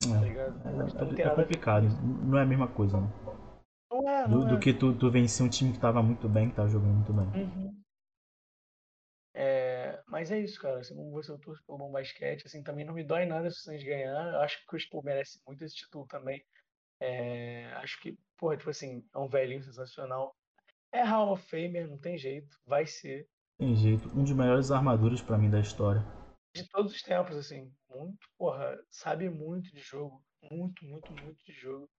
Tá 0.01 0.19
ligado? 0.21 0.61
É, 0.67 1.21
é, 1.21 1.27
é 1.27 1.29
complicado, 1.35 1.85
não 2.23 2.37
é 2.37 2.41
a 2.41 2.45
mesma 2.45 2.67
coisa, 2.67 2.99
né? 2.99 3.07
Não 3.91 4.09
é, 4.09 4.27
não 4.27 4.39
do, 4.39 4.47
é. 4.47 4.49
do 4.49 4.59
que 4.59 4.73
tu, 4.73 4.97
tu 4.97 5.11
vencer 5.11 5.45
um 5.45 5.49
time 5.49 5.71
que 5.71 5.79
tava 5.79 6.01
muito 6.01 6.27
bem, 6.27 6.49
que 6.49 6.55
tava 6.55 6.67
jogando 6.69 6.93
muito 6.93 7.13
bem. 7.13 7.43
Uhum. 7.43 7.83
É, 9.35 9.62
mas 10.13 10.29
é 10.29 10.39
isso, 10.39 10.61
cara. 10.61 10.79
Assim 10.79 10.93
como 10.93 11.09
você, 11.09 11.31
eu 11.31 11.39
torço 11.39 11.63
pelo 11.65 11.79
bom 11.79 11.91
basquete. 11.91 12.45
Assim, 12.45 12.61
também 12.61 12.85
não 12.85 12.93
me 12.93 13.03
dói 13.03 13.25
nada 13.25 13.49
se 13.49 13.63
Suns 13.63 13.83
ganhar. 13.83 14.33
Eu 14.33 14.41
acho 14.41 14.63
que 14.63 14.75
o 14.75 14.89
Paul 14.91 15.03
merece 15.03 15.41
muito 15.47 15.63
esse 15.65 15.75
título 15.75 16.05
também. 16.05 16.45
É, 16.99 17.65
acho 17.77 17.99
que, 17.99 18.15
porra, 18.37 18.55
tipo 18.55 18.69
assim, 18.69 19.03
é 19.11 19.17
um 19.17 19.27
velhinho 19.27 19.63
sensacional. 19.63 20.35
É 20.91 21.01
Hall 21.01 21.31
of 21.31 21.43
Famer, 21.49 21.89
não 21.89 21.97
tem 21.97 22.15
jeito. 22.15 22.55
Vai 22.63 22.85
ser. 22.85 23.27
Tem 23.57 23.75
jeito. 23.75 24.07
Um 24.09 24.23
dos 24.23 24.33
melhores 24.33 24.69
armaduras 24.69 25.19
para 25.19 25.35
mim 25.35 25.49
da 25.49 25.59
história. 25.59 26.05
De 26.55 26.69
todos 26.69 26.93
os 26.93 27.01
tempos, 27.01 27.35
assim. 27.35 27.73
Muito, 27.89 28.29
porra, 28.37 28.79
sabe 28.91 29.31
muito 29.31 29.71
de 29.71 29.81
jogo. 29.81 30.23
Muito, 30.51 30.85
muito, 30.85 31.11
muito 31.11 31.43
de 31.43 31.53
jogo. 31.53 31.89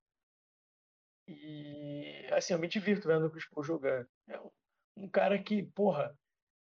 E, 1.27 2.28
assim, 2.31 2.53
eu 2.53 2.61
me 2.61 2.69
divirto 2.69 3.09
vendo 3.09 3.27
o 3.27 3.31
Chris 3.31 3.49
Paul 3.49 3.65
jogar. 3.65 4.07
É 4.28 4.41
um 4.97 5.09
cara 5.09 5.36
que, 5.36 5.65
porra, 5.65 6.16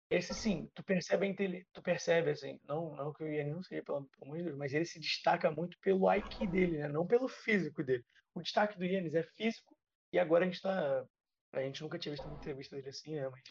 esse 0.10 0.34
sim, 0.34 0.70
tu 0.74 0.84
percebe, 0.84 1.66
tu 1.72 1.82
percebe 1.82 2.32
assim, 2.32 2.60
não, 2.64 2.96
não 2.96 3.14
que 3.14 3.24
o 3.24 3.28
Yannis 3.28 3.54
não 3.54 3.64
seja, 3.64 3.84
pelo, 3.84 4.06
pelo 4.06 4.26
amor 4.26 4.38
de 4.38 4.44
Deus, 4.46 4.58
mas 4.58 4.74
ele 4.74 4.86
se 4.86 5.00
destaca 5.00 5.52
muito 5.52 5.78
pelo 5.80 6.12
IQ 6.12 6.48
dele, 6.48 6.78
né? 6.80 6.88
não 6.88 7.06
pelo 7.06 7.28
físico 7.28 7.84
dele. 7.84 8.04
O 8.34 8.42
destaque 8.42 8.78
do 8.78 8.86
Yannis 8.86 9.14
é 9.14 9.24
físico, 9.24 9.76
e 10.12 10.18
agora 10.20 10.46
a 10.46 10.48
gente 10.48 10.62
tá. 10.62 11.06
A 11.54 11.62
gente 11.62 11.82
nunca 11.82 11.98
tinha 12.00 12.12
visto 12.14 12.26
uma 12.26 12.36
entrevista 12.36 12.76
dele 12.76 12.90
assim, 12.90 13.16
né? 13.16 13.28
Mas, 13.30 13.42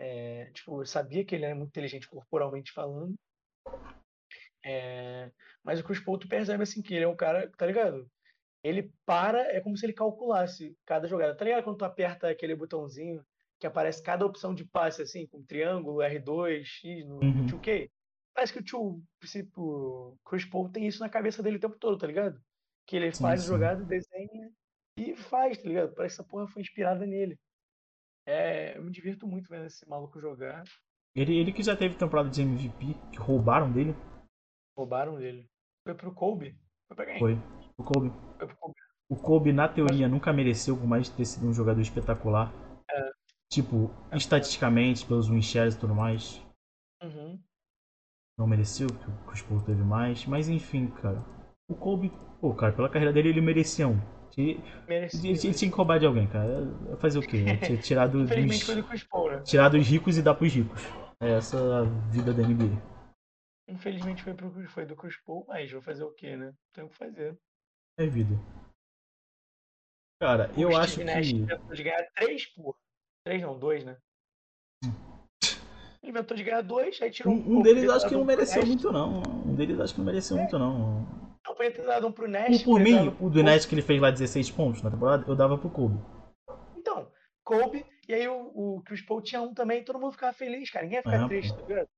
é, 0.00 0.50
tipo, 0.52 0.80
eu 0.80 0.86
sabia 0.86 1.24
que 1.24 1.34
ele 1.34 1.44
era 1.44 1.54
muito 1.54 1.70
inteligente 1.70 2.08
corporalmente 2.08 2.72
falando. 2.72 3.14
É, 4.64 5.30
mas 5.62 5.80
o 5.80 5.84
Chris 5.84 6.00
Paul, 6.00 6.18
tu 6.18 6.28
percebe 6.28 6.62
assim 6.62 6.82
que 6.82 6.94
ele 6.94 7.04
é 7.04 7.08
um 7.08 7.16
cara, 7.16 7.50
tá 7.56 7.66
ligado? 7.66 8.10
Ele 8.62 8.92
para, 9.06 9.40
é 9.54 9.60
como 9.60 9.76
se 9.76 9.86
ele 9.86 9.92
calculasse 9.92 10.76
cada 10.84 11.06
jogada. 11.08 11.36
Tá 11.36 11.44
ligado 11.44 11.64
quando 11.64 11.78
tu 11.78 11.84
aperta 11.84 12.28
aquele 12.28 12.56
botãozinho 12.56 13.24
que 13.58 13.66
aparece 13.66 14.02
cada 14.02 14.24
opção 14.24 14.54
de 14.54 14.64
passe, 14.64 15.02
assim, 15.02 15.26
com 15.26 15.42
triângulo, 15.42 15.98
R2, 15.98 16.64
X 16.64 17.06
no, 17.06 17.16
uhum. 17.16 17.46
2K. 17.46 17.90
Parece 18.34 18.52
que 18.52 18.60
o 18.60 18.62
tio, 18.62 19.02
o 19.56 20.16
Chris 20.24 20.44
Paul 20.44 20.68
tem 20.68 20.86
isso 20.86 21.00
na 21.00 21.08
cabeça 21.08 21.42
dele 21.42 21.56
o 21.56 21.60
tempo 21.60 21.76
todo, 21.76 21.98
tá 21.98 22.06
ligado? 22.06 22.40
Que 22.86 22.96
ele 22.96 23.12
sim, 23.12 23.22
faz 23.22 23.42
sim. 23.42 23.48
jogada, 23.48 23.84
desenha 23.84 24.50
e 24.96 25.16
faz, 25.16 25.58
tá 25.58 25.68
ligado? 25.68 25.94
Parece 25.94 26.16
que 26.16 26.22
essa 26.22 26.28
porra 26.28 26.46
foi 26.46 26.62
inspirada 26.62 27.04
nele. 27.04 27.38
É, 28.26 28.76
eu 28.76 28.84
me 28.84 28.92
divirto 28.92 29.26
muito 29.26 29.48
vendo 29.48 29.66
esse 29.66 29.88
maluco 29.88 30.20
jogar. 30.20 30.62
Ele, 31.14 31.36
ele 31.36 31.52
que 31.52 31.62
já 31.62 31.76
teve 31.76 31.96
temporada 31.96 32.28
de 32.28 32.42
MVP, 32.42 32.94
que 33.10 33.18
roubaram 33.18 33.72
dele. 33.72 33.96
Roubaram 34.76 35.16
dele. 35.16 35.48
Foi 35.84 35.94
pro 35.94 36.14
Kobe? 36.14 36.56
Foi 36.86 36.96
pra 36.96 37.06
quem? 37.06 37.18
Foi. 37.18 37.34
O 37.76 37.82
Kobe. 37.82 38.10
Foi 38.36 38.46
pro 38.46 38.56
Kobe. 38.56 38.74
O 39.08 39.16
Kobe, 39.16 39.52
na 39.52 39.68
teoria, 39.68 40.06
Mas... 40.06 40.10
nunca 40.10 40.32
mereceu, 40.32 40.76
por 40.76 40.86
mais 40.86 41.06
de 41.06 41.16
ter 41.16 41.24
sido 41.24 41.48
um 41.48 41.52
jogador 41.52 41.80
espetacular. 41.80 42.52
Tipo, 43.50 43.90
estatisticamente, 44.12 45.06
pelos 45.06 45.28
winchers 45.28 45.74
e 45.74 45.78
tudo 45.78 45.94
mais. 45.94 46.42
Uhum. 47.02 47.42
Não 48.38 48.46
mereceu, 48.46 48.86
porque 48.86 49.10
o 49.10 49.26
Chris 49.26 49.42
Paul 49.42 49.62
teve 49.62 49.82
mais. 49.82 50.26
Mas 50.26 50.48
enfim, 50.48 50.88
cara. 50.88 51.24
O 51.68 51.74
Kobe, 51.74 52.10
pô, 52.40 52.54
cara, 52.54 52.72
pela 52.72 52.88
carreira 52.88 53.12
dele 53.12 53.30
ele 53.30 53.40
merecia 53.40 53.88
um. 53.88 53.98
Ele, 54.36 55.36
tinha 55.36 55.70
que 55.70 55.76
roubar 55.76 55.98
de 55.98 56.06
alguém, 56.06 56.28
cara. 56.28 56.96
Fazer 56.98 57.18
o 57.18 57.22
quê? 57.22 57.44
Tirar, 57.82 58.06
do, 58.06 58.24
dos, 58.24 58.28
do 58.30 59.08
Paul, 59.08 59.30
né? 59.32 59.42
tirar 59.42 59.68
dos 59.68 59.86
ricos 59.86 60.16
e 60.16 60.22
dar 60.22 60.34
pros 60.34 60.52
ricos. 60.52 60.80
É 61.20 61.32
essa 61.32 61.80
a 61.80 61.82
vida 62.10 62.32
da 62.32 62.46
NBA. 62.46 62.80
Infelizmente 63.68 64.22
foi, 64.22 64.34
pro, 64.34 64.68
foi 64.68 64.86
do 64.86 64.94
Chris 64.94 65.16
Paul, 65.16 65.44
mas 65.48 65.70
vou 65.70 65.82
fazer 65.82 66.04
o 66.04 66.12
quê, 66.12 66.36
né? 66.36 66.54
Tem 66.72 66.84
o 66.84 66.88
que 66.88 66.96
fazer. 66.96 67.36
É 67.98 68.06
vida. 68.06 68.34
Cara, 70.20 70.50
o 70.56 70.60
eu 70.60 70.70
Steve 70.70 70.76
acho 70.76 71.04
Nash 71.04 71.32
que. 71.32 71.82
ganhar 71.82 72.04
três, 72.14 72.46
porra. 72.46 72.78
Três 73.28 73.42
não, 73.42 73.58
dois, 73.58 73.84
né? 73.84 73.94
Inventou 76.02 76.34
de 76.34 76.42
ganhar 76.42 76.62
dois, 76.62 76.98
aí 77.02 77.10
tirou 77.10 77.30
um. 77.30 77.36
Um, 77.36 77.58
um 77.58 77.62
deles 77.62 77.90
acho 77.90 78.08
que 78.08 78.14
não 78.14 78.24
mereceu 78.24 78.64
muito, 78.64 78.90
não. 78.90 79.20
Um 79.44 79.54
deles 79.54 79.78
acho 79.78 79.92
que 79.92 80.00
não 80.00 80.06
mereceu 80.06 80.38
é. 80.38 80.40
muito, 80.40 80.58
não. 80.58 81.06
Podia 81.44 81.70
ter 81.70 81.84
dado 81.84 82.06
um 82.06 82.12
pro 82.12 82.26
Nash. 82.26 82.62
Um 82.62 82.64
por 82.64 82.80
mim, 82.80 83.14
o 83.20 83.28
do 83.28 83.42
Nash 83.42 83.66
que 83.66 83.74
ele 83.74 83.82
fez 83.82 84.00
lá 84.00 84.10
16 84.10 84.50
pontos 84.52 84.80
na 84.80 84.90
temporada, 84.90 85.26
eu 85.28 85.36
dava 85.36 85.58
pro 85.58 85.68
Kobe. 85.68 85.98
Então, 86.74 87.12
Kobe, 87.44 87.84
e 88.08 88.14
aí 88.14 88.26
o, 88.26 88.50
o 88.54 88.82
Chris 88.82 89.02
Paul 89.02 89.20
tinha 89.20 89.42
um 89.42 89.52
também, 89.52 89.84
todo 89.84 90.00
mundo 90.00 90.12
ficava 90.12 90.32
feliz, 90.32 90.70
cara. 90.70 90.86
Ninguém 90.86 91.00
ia 91.00 91.02
ficar 91.02 91.24
é, 91.24 91.28
triste, 91.28 91.54
tá 91.54 91.66
ligado? 91.66 91.88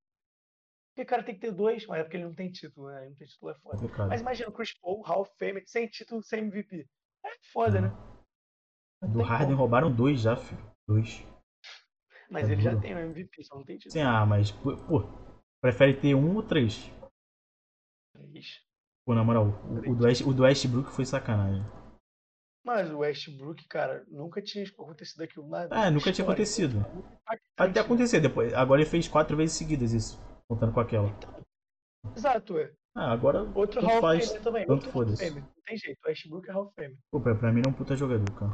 Porque, 0.96 1.04
cara, 1.04 1.22
tem 1.22 1.34
que 1.36 1.42
ter 1.42 1.52
dois, 1.52 1.86
mas 1.86 2.00
é 2.00 2.02
porque 2.02 2.16
ele 2.16 2.24
não 2.24 2.34
tem 2.34 2.50
título, 2.50 2.88
né? 2.88 3.02
Ele 3.02 3.10
não 3.10 3.16
tem 3.16 3.28
título, 3.28 3.52
é 3.52 3.54
foda. 3.54 3.76
Complicado. 3.76 4.08
Mas 4.08 4.20
imagina 4.20 4.48
o 4.48 4.52
Chris 4.52 4.76
Paul, 4.80 5.00
Hall 5.02 5.20
of 5.20 5.30
Fame, 5.38 5.62
sem 5.64 5.86
título, 5.86 6.24
sem 6.24 6.40
MVP. 6.40 6.88
É 7.24 7.30
foda, 7.52 7.80
né? 7.80 7.96
Não 9.00 9.12
Do 9.12 9.22
Harden 9.22 9.50
como. 9.50 9.58
roubaram 9.58 9.94
dois 9.94 10.22
já, 10.22 10.34
filho. 10.34 10.69
Dois. 10.90 11.24
Mas 12.28 12.48
é 12.48 12.52
ele 12.52 12.62
já 12.62 12.70
duro. 12.70 12.82
tem 12.82 12.94
o 12.94 12.98
MVP, 12.98 13.44
só 13.44 13.54
não 13.54 13.64
tem 13.64 13.76
título. 13.78 13.92
Sim, 13.92 14.00
ah, 14.02 14.26
mas, 14.26 14.50
pô, 14.50 15.04
prefere 15.62 15.94
ter 16.00 16.14
um 16.16 16.34
ou 16.34 16.42
três? 16.42 16.90
Três. 18.12 18.60
Pô, 19.06 19.14
na 19.14 19.22
moral, 19.22 19.46
o, 19.46 19.90
o 19.92 19.94
do, 19.94 20.04
West, 20.04 20.22
o 20.22 20.32
do 20.34 20.42
Westbrook 20.42 20.90
foi 20.90 21.04
sacanagem. 21.04 21.62
Mas 22.64 22.90
o 22.90 22.98
Westbrook, 22.98 23.66
cara, 23.68 24.04
nunca 24.08 24.42
tinha 24.42 24.64
acontecido 24.66 25.22
aquilo 25.22 25.48
lá. 25.48 25.68
Ah, 25.70 25.90
nunca 25.90 26.12
tinha 26.12 26.24
História. 26.24 26.32
acontecido. 26.32 26.74
Muito 26.92 27.06
impactante, 27.06 27.42
Até 27.56 27.80
acontecer 27.80 28.20
depois. 28.20 28.52
Agora 28.52 28.80
ele 28.80 28.90
fez 28.90 29.06
quatro 29.08 29.36
vezes 29.36 29.56
seguidas 29.56 29.92
isso, 29.92 30.20
contando 30.48 30.72
com 30.72 30.80
aquela. 30.80 31.08
Exato, 32.16 32.58
é. 32.58 32.72
Ah, 32.96 33.12
agora 33.12 33.42
Outro 33.54 33.80
Hall 33.80 34.00
faz, 34.00 34.28
Fame 34.28 34.40
também. 34.44 34.66
tanto 34.66 34.90
foda-se. 34.90 35.30
Não 35.30 35.46
tem 35.64 35.76
jeito. 35.76 35.98
O 36.04 36.08
Westbrook 36.08 36.48
é 36.48 36.52
Hall 36.52 36.72
Fame. 36.76 36.98
Pô, 37.12 37.20
pra, 37.20 37.34
pra 37.36 37.52
mim 37.52 37.60
ele 37.60 37.68
é 37.68 37.70
um 37.70 37.74
puta 37.74 37.96
jogador, 37.96 38.30
cara. 38.34 38.52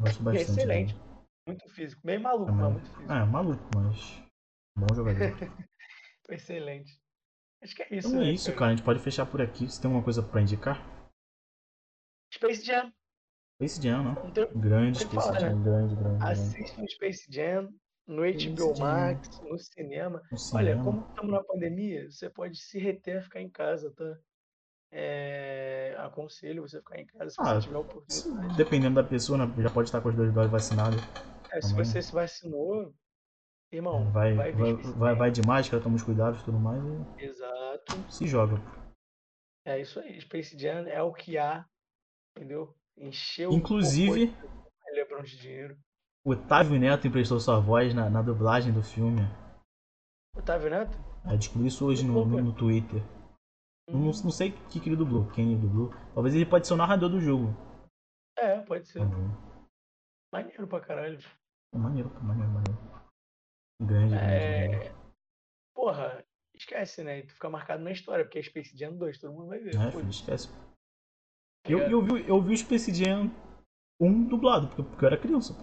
Gosto 0.00 0.20
E 0.20 0.24
bastante. 0.24 0.50
excelente. 0.50 0.94
dele. 0.94 1.13
Muito 1.46 1.68
físico. 1.70 2.00
Meio 2.04 2.20
maluco, 2.22 2.46
Também. 2.46 2.62
mas 2.64 2.72
muito 2.72 2.90
físico. 2.90 3.12
Ah, 3.12 3.18
é 3.20 3.24
maluco, 3.24 3.64
mas. 3.76 4.22
Bom 4.76 4.94
jogador. 4.94 5.18
Excelente. 6.30 6.98
Acho 7.62 7.74
que 7.76 7.82
é 7.82 7.88
isso, 7.96 8.08
Então 8.08 8.20
é 8.20 8.24
né, 8.24 8.32
isso, 8.32 8.52
cara. 8.54 8.66
A 8.66 8.70
gente 8.76 8.84
pode 8.84 8.98
fechar 9.00 9.26
por 9.26 9.40
aqui. 9.42 9.68
Você 9.68 9.80
tem 9.80 9.88
alguma 9.88 10.02
coisa 10.04 10.22
pra 10.22 10.40
indicar? 10.40 10.82
Space 12.32 12.64
Jam. 12.64 12.92
Space 13.56 13.80
Jam, 13.82 14.02
não? 14.02 14.14
Não 14.14 14.30
tem- 14.32 14.48
Grande 14.54 14.98
Space 14.98 15.14
falar, 15.14 15.38
Jam, 15.40 15.62
grande, 15.62 15.94
grande, 15.94 16.18
grande. 16.18 16.32
Assista 16.32 16.82
o 16.82 16.88
Space 16.90 17.26
Jam 17.30 17.68
no 18.06 18.22
Space 18.28 18.48
HBO 18.48 18.74
Jam. 18.74 18.86
Max, 18.86 19.40
no 19.40 19.58
cinema. 19.58 20.22
No 20.30 20.38
Olha, 20.38 20.38
cinema. 20.72 20.84
como 20.84 21.06
estamos 21.08 21.32
na 21.32 21.44
pandemia, 21.44 22.10
você 22.10 22.28
pode 22.30 22.56
se 22.58 22.78
reter 22.78 23.18
a 23.18 23.22
ficar 23.22 23.40
em 23.40 23.50
casa, 23.50 23.90
tá? 23.92 24.18
É, 24.90 25.94
aconselho 25.98 26.62
você 26.62 26.78
ficar 26.78 26.98
em 27.00 27.06
casa 27.06 27.30
se 27.30 27.36
Ah, 27.40 27.54
você 27.54 27.66
tiver 27.66 27.78
oportunidade. 27.78 28.56
Dependendo 28.56 28.94
da 28.94 29.04
pessoa, 29.04 29.38
né, 29.38 29.62
já 29.62 29.70
pode 29.70 29.88
estar 29.88 30.00
com 30.00 30.08
as 30.08 30.14
duas 30.14 30.32
doses 30.32 30.50
vacinadas. 30.50 31.00
É, 31.54 31.60
se 31.60 31.72
você 31.74 32.02
se 32.02 32.12
vacinou, 32.12 32.92
irmão, 33.72 34.10
Vai, 34.10 34.34
vai, 34.34 34.52
vai, 34.52 34.74
vai, 34.74 35.14
vai 35.14 35.30
de 35.30 35.40
máscara, 35.46 35.82
toma 35.82 35.96
os 35.96 36.02
cuidados 36.02 36.40
e 36.40 36.44
tudo 36.44 36.58
mais 36.58 36.82
e 36.82 37.24
Exato. 37.24 37.92
se 38.10 38.26
joga. 38.26 38.56
É 39.64 39.80
isso 39.80 40.00
aí. 40.00 40.20
Space 40.20 40.58
Jam 40.58 40.86
é 40.88 41.00
o 41.02 41.12
que 41.12 41.38
há, 41.38 41.64
entendeu? 42.36 42.74
Encheu 42.96 43.50
Inclusive, 43.52 44.26
o 44.26 44.94
LeBron 44.94 45.22
de 45.22 45.36
dinheiro. 45.38 45.78
o 46.24 46.32
Otávio 46.32 46.78
Neto 46.78 47.06
emprestou 47.06 47.40
sua 47.40 47.58
voz 47.60 47.94
na, 47.94 48.10
na 48.10 48.20
dublagem 48.22 48.72
do 48.72 48.82
filme. 48.82 49.22
Otávio 50.36 50.70
Neto? 50.70 50.96
Eu 51.24 51.38
descobri 51.38 51.68
isso 51.68 51.86
hoje 51.86 52.04
no, 52.04 52.24
no, 52.24 52.42
no 52.42 52.52
Twitter. 52.52 53.00
Eu 53.88 53.94
Não, 53.94 54.06
não 54.06 54.30
sei 54.30 54.50
o 54.50 54.68
que, 54.68 54.80
que 54.80 54.88
ele 54.88 54.96
dublou, 54.96 55.30
quem 55.30 55.52
ele 55.52 55.60
dublou. 55.60 55.90
Talvez 56.14 56.34
ele 56.34 56.46
pode 56.46 56.66
ser 56.66 56.74
o 56.74 56.76
narrador 56.76 57.08
do 57.08 57.20
jogo. 57.20 57.54
É, 58.36 58.60
pode 58.62 58.86
ser. 58.88 59.00
Uhum. 59.00 59.30
Maneiro 60.32 60.66
pra 60.66 60.80
caralho. 60.80 61.18
Maneiro, 61.74 62.10
pô, 62.10 62.20
maneiro, 62.20 62.50
maneiro. 62.52 62.78
Grande, 63.82 64.14
grande, 64.14 64.68
grande. 64.68 64.86
É... 64.86 64.94
Porra, 65.74 66.24
esquece, 66.54 67.02
né? 67.02 67.22
Tu 67.22 67.34
fica 67.34 67.50
marcado 67.50 67.82
na 67.82 67.90
história, 67.90 68.24
porque 68.24 68.38
é 68.38 68.42
Space 68.42 68.76
Jam 68.76 68.96
2, 68.96 69.18
todo 69.18 69.32
mundo 69.32 69.48
vai 69.48 69.58
ver. 69.58 69.74
É, 69.76 69.90
filho, 69.90 70.08
esquece. 70.08 70.48
tá 70.48 71.70
Eu, 71.70 71.78
eu, 71.80 72.02
vi, 72.02 72.28
eu 72.28 72.40
vi 72.40 72.54
o 72.54 72.58
Space 72.58 72.92
Jam 72.94 73.30
1 74.00 74.24
dublado, 74.28 74.68
porque, 74.68 74.82
porque 74.82 75.04
eu 75.04 75.06
era 75.08 75.18
criança. 75.18 75.54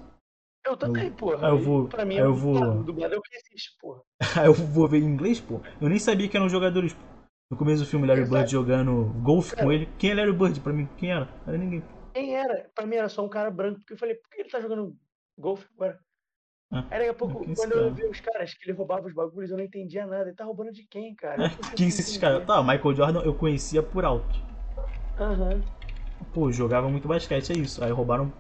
Eu 0.66 0.78
também, 0.78 1.12
porra. 1.12 1.48
Ah, 1.48 1.50
eu 1.52 1.58
vou- 1.60 1.88
Pra 1.88 2.06
mim 2.06 2.16
é 2.18 2.22
eu 2.22 2.32
o 2.32 2.36
vou- 2.36 2.54
dublado. 2.54 2.84
Dublado 2.84 3.16
é 3.16 3.18
o 3.18 3.22
que 3.22 3.36
existe, 3.36 3.76
porra. 3.80 4.02
Aí 4.20 4.20
eu 4.46 4.54
vou 4.54 4.88
ver 4.88 5.00
em 5.00 5.06
inglês, 5.06 5.40
pô. 5.40 5.60
Eu 5.82 5.90
nem 5.90 5.98
sabia 5.98 6.30
que 6.30 6.38
eram 6.38 6.50
jogadores. 6.50 6.94
pô. 6.94 7.02
No 7.50 7.58
começo 7.58 7.84
do 7.84 7.90
filme, 7.90 8.06
Larry 8.08 8.22
Exato. 8.22 8.38
Bird 8.38 8.52
jogando 8.52 9.06
golfe 9.24 9.56
com 9.56 9.72
ele. 9.72 9.86
Quem 9.98 10.12
é 10.12 10.16
Larry 10.16 10.32
Bird 10.34 10.62
pra 10.62 10.72
mim? 10.72 10.88
Quem 10.98 11.12
era? 11.12 11.26
Não 11.26 11.48
era 11.54 11.58
ninguém. 11.58 11.84
Quem 12.14 12.36
era? 12.36 12.70
Pra 12.76 12.86
mim 12.86 12.96
era 12.96 13.10
só 13.10 13.26
um 13.26 13.30
cara 13.30 13.50
branco, 13.52 13.80
porque 13.80 13.94
eu 13.94 13.98
falei, 13.98 14.16
por 14.16 14.30
que 14.30 14.42
ele 14.42 14.50
tá 14.50 14.62
jogando 14.62 14.96
golfe 15.42 15.68
agora? 15.76 16.00
Ah, 16.72 16.86
Aí 16.90 17.00
daqui 17.00 17.10
a 17.10 17.14
pouco, 17.14 17.44
é 17.50 17.56
quando 17.56 17.74
eu 17.74 17.94
vi 17.94 18.06
os 18.06 18.20
caras 18.22 18.54
que 18.54 18.64
ele 18.70 18.78
roubava 18.78 19.06
os 19.08 19.14
bagulhos, 19.14 19.52
eu 19.52 19.58
não 19.58 19.64
entendia 19.64 20.06
nada. 20.06 20.30
Ele 20.30 20.36
tá 20.36 20.46
roubando 20.46 20.72
de 20.72 20.86
quem, 20.88 21.14
cara? 21.16 21.38
Não 21.38 21.50
consigo 21.56 21.76
Quem 21.76 21.92
são 21.92 22.00
esses 22.00 22.18
caras? 22.18 22.46
Tá, 22.46 22.62
Michael 22.62 22.96
Jordan 22.96 23.22
eu 23.24 23.36
conhecia 23.36 23.84
por 23.84 24.06
alto. 24.06 24.40
Aham. 25.18 25.62
Pô, 26.34 26.52
jogava 26.52 26.88
muito 26.88 27.08
basquete, 27.08 27.52
é 27.52 27.56
isso. 27.56 27.84
Aí 27.84 27.92
roubaram. 27.92 28.32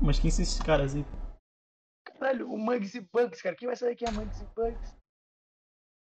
Mas 0.00 0.18
quem 0.18 0.30
são 0.30 0.42
esses 0.42 0.60
caras 0.60 0.96
aí? 0.96 1.04
Caralho, 2.04 2.50
o 2.50 2.58
Muggsy 2.58 3.00
Bugs, 3.12 3.40
cara. 3.40 3.54
Quem 3.54 3.68
vai 3.68 3.76
saber 3.76 3.94
quem 3.94 4.08
é 4.08 4.10
Muggsy 4.10 4.44
Bugs? 4.56 4.96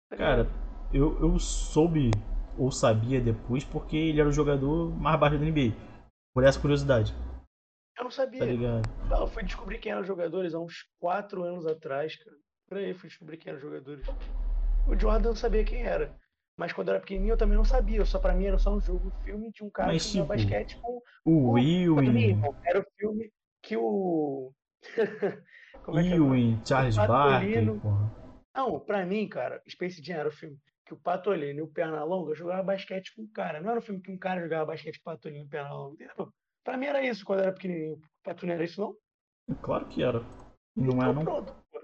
Tá 0.09 0.17
Cara, 0.17 0.47
eu, 0.93 1.19
eu 1.21 1.37
soube 1.39 2.11
ou 2.57 2.71
sabia 2.71 3.21
depois 3.21 3.63
porque 3.63 3.95
ele 3.95 4.19
era 4.19 4.29
o 4.29 4.33
jogador 4.33 4.89
mais 4.99 5.19
baixo 5.19 5.37
da 5.37 5.45
NBA. 5.45 5.73
Por 6.33 6.43
essa 6.43 6.59
curiosidade, 6.59 7.13
eu 7.97 8.03
não 8.03 8.11
sabia. 8.11 8.39
tá? 8.39 8.81
Não, 9.09 9.21
eu 9.21 9.27
fui 9.27 9.43
descobrir 9.43 9.79
quem 9.79 9.91
eram 9.91 10.01
os 10.01 10.07
jogadores 10.07 10.53
há 10.53 10.59
uns 10.59 10.85
4 10.99 11.43
anos 11.43 11.65
atrás, 11.65 12.15
cara. 12.15 12.37
Por 12.67 12.77
aí, 12.77 12.93
fui 12.93 13.09
descobrir 13.09 13.37
quem 13.37 13.49
eram 13.49 13.57
os 13.57 13.63
jogadores. 13.63 14.07
O 14.87 14.97
Jordan 14.97 15.29
eu 15.29 15.35
sabia 15.35 15.63
quem 15.63 15.83
era. 15.83 16.15
Mas 16.57 16.73
quando 16.73 16.89
eu 16.89 16.93
era 16.95 17.01
pequenininho 17.01 17.33
eu 17.33 17.37
também 17.37 17.57
não 17.57 17.65
sabia. 17.65 18.03
Só 18.05 18.19
pra 18.19 18.33
mim 18.33 18.45
era 18.45 18.57
só 18.57 18.75
um 18.75 18.79
jogo, 18.79 19.07
um 19.07 19.23
filme 19.23 19.51
de 19.51 19.63
um 19.63 19.69
cara 19.69 19.91
Mas, 19.91 20.05
que 20.05 20.17
jogava 20.17 20.37
tipo, 20.37 20.49
basquete 20.51 20.79
com. 20.81 21.01
O 21.25 21.57
Ewing, 21.57 22.41
era 22.63 22.79
o 22.79 22.85
filme 22.97 23.31
que 23.61 23.77
o. 23.77 24.53
Como 25.83 25.99
é 25.99 26.03
que 26.03 26.09
é? 26.09 26.15
Ewing, 26.15 26.61
Charles 26.65 26.95
Patolino. 26.95 27.75
Barkley. 27.75 28.21
Não, 28.55 28.79
pra 28.79 29.05
mim, 29.05 29.27
cara, 29.27 29.61
Space 29.67 30.03
Jam 30.03 30.17
era 30.17 30.29
o 30.29 30.31
filme 30.31 30.57
que 30.85 30.93
o 30.93 30.97
Patolino 30.97 31.59
e 31.59 31.61
o 31.61 31.67
Pernalonga 31.67 32.35
jogavam 32.35 32.65
basquete 32.65 33.15
com 33.15 33.23
o 33.23 33.27
cara. 33.29 33.61
Não 33.61 33.69
era 33.71 33.79
o 33.79 33.83
filme 33.83 34.01
que 34.01 34.11
um 34.11 34.17
cara 34.17 34.41
jogava 34.41 34.65
basquete 34.65 35.01
com 35.01 35.09
o 35.09 35.13
Patolino 35.13 35.43
e 35.43 35.45
o 35.45 35.49
Pernalonga. 35.49 35.93
Entendeu? 36.03 36.33
Pra 36.63 36.77
mim 36.77 36.85
era 36.85 37.03
isso 37.03 37.25
quando 37.25 37.39
eu 37.39 37.45
era 37.45 37.53
pequenininho. 37.53 37.95
O 37.95 38.23
Patolino 38.23 38.53
era 38.53 38.63
isso, 38.63 38.81
não? 38.81 39.55
Claro 39.61 39.87
que 39.87 40.03
era. 40.03 40.19
Não 40.75 40.93
então, 40.95 41.03
é, 41.03 41.13
não? 41.13 41.23
pronto. 41.23 41.53
pô. 41.71 41.81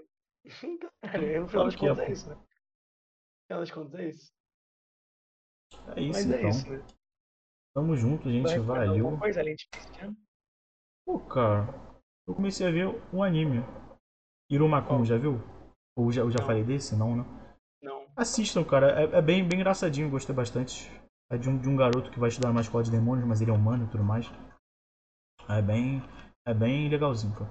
Então, 0.62 0.90
no 1.02 1.48
final 1.48 1.48
Claro 1.48 1.64
das 1.64 1.74
é, 1.74 1.78
contas 1.78 1.98
é 1.98 2.12
isso, 2.12 2.28
né? 2.28 2.34
No 2.34 3.46
final 3.46 3.60
das 3.60 3.70
contas 3.70 3.94
é 4.00 4.08
isso. 4.08 4.32
É 5.96 6.00
isso, 6.00 6.12
Mas 6.12 6.30
é 6.30 6.38
então. 6.38 6.50
isso, 6.50 6.70
né? 6.70 6.84
Tamo 7.74 7.96
junto, 7.96 8.30
gente. 8.30 8.58
Vai 8.58 8.86
Valeu. 8.86 9.18
coisa 9.18 9.40
além 9.40 9.54
de? 9.54 9.68
Pô, 11.04 11.18
cara, 11.20 11.66
eu 12.26 12.34
comecei 12.34 12.66
a 12.66 12.70
ver 12.70 12.86
um 13.12 13.22
anime. 13.22 13.64
Irumakun, 14.50 15.04
já 15.04 15.16
viu? 15.16 15.40
Ou 15.96 16.10
já, 16.10 16.22
eu 16.22 16.30
já 16.30 16.38
Não. 16.40 16.46
falei 16.46 16.64
desse? 16.64 16.96
Não, 16.96 17.16
né? 17.16 17.24
Não. 17.82 18.06
Assistam, 18.16 18.64
cara. 18.64 19.00
É, 19.00 19.18
é 19.18 19.22
bem, 19.22 19.46
bem 19.46 19.60
engraçadinho, 19.60 20.10
gostei 20.10 20.34
bastante. 20.34 20.90
É 21.30 21.36
de 21.36 21.48
um, 21.48 21.58
de 21.58 21.68
um 21.68 21.76
garoto 21.76 22.10
que 22.10 22.18
vai 22.18 22.28
estudar 22.30 22.48
numa 22.48 22.62
escola 22.62 22.82
de 22.82 22.90
demônios, 22.90 23.26
mas 23.26 23.40
ele 23.40 23.50
é 23.50 23.54
humano 23.54 23.84
e 23.84 23.88
tudo 23.88 24.02
mais. 24.02 24.26
É 25.48 25.62
bem, 25.62 26.02
é 26.46 26.52
bem 26.54 26.88
legalzinho, 26.88 27.34
cara. 27.34 27.50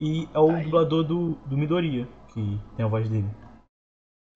E 0.00 0.24
é 0.34 0.38
o 0.38 0.50
aí. 0.50 0.64
dublador 0.64 1.04
do, 1.04 1.34
do 1.46 1.56
Midoriya, 1.56 2.06
que 2.32 2.40
tem 2.76 2.84
a 2.84 2.88
voz 2.88 3.08
dele, 3.08 3.28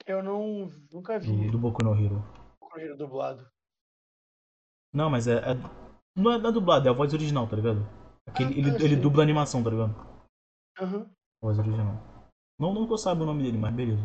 Eu 0.06 0.22
não. 0.22 0.70
Nunca 0.92 1.18
vi 1.18 1.46
do, 1.46 1.52
do 1.52 1.58
Boku 1.58 1.82
no 1.82 1.94
Hero. 1.94 2.22
o 2.60 2.66
Cruzeiro 2.68 2.96
dublado. 2.96 3.46
Não, 4.92 5.10
mas 5.10 5.26
é, 5.26 5.38
é- 5.38 5.54
Não 6.16 6.32
é, 6.32 6.38
não 6.38 6.50
é 6.50 6.52
dublado, 6.52 6.86
é 6.86 6.90
a 6.90 6.94
voz 6.94 7.12
original, 7.12 7.48
tá 7.48 7.56
ligado? 7.56 7.80
Aquele, 8.28 8.54
Ah, 8.54 8.58
ele, 8.58 8.78
tá, 8.78 8.84
ele 8.84 8.96
dubla 8.96 9.22
a 9.22 9.24
animação, 9.24 9.62
tá 9.64 9.70
ligado? 9.70 9.94
Aham. 10.80 11.10
Voz 11.42 11.58
original. 11.58 11.96
Não, 12.58 12.72
não 12.72 12.86
que 12.86 12.92
eu 12.92 12.98
saiba 12.98 13.22
o 13.22 13.26
nome 13.26 13.42
dele, 13.42 13.58
mas 13.58 13.74
beleza. 13.74 14.02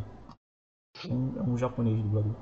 Um- 1.07 1.37
é 1.39 1.43
um 1.43 1.57
japonês 1.57 2.01
dublador. 2.01 2.35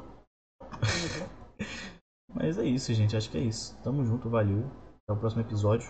Uhum. 0.61 0.68
Mas 2.34 2.57
é 2.60 2.65
isso, 2.65 2.94
gente. 2.94 3.15
Acho 3.15 3.32
que 3.32 3.38
é 3.38 3.41
isso. 3.41 3.82
Tamo 3.84 4.03
junto, 4.06 4.30
valeu. 4.30 4.65
Até 5.03 5.14
o 5.14 5.19
próximo 5.19 5.41
episódio. 5.41 5.88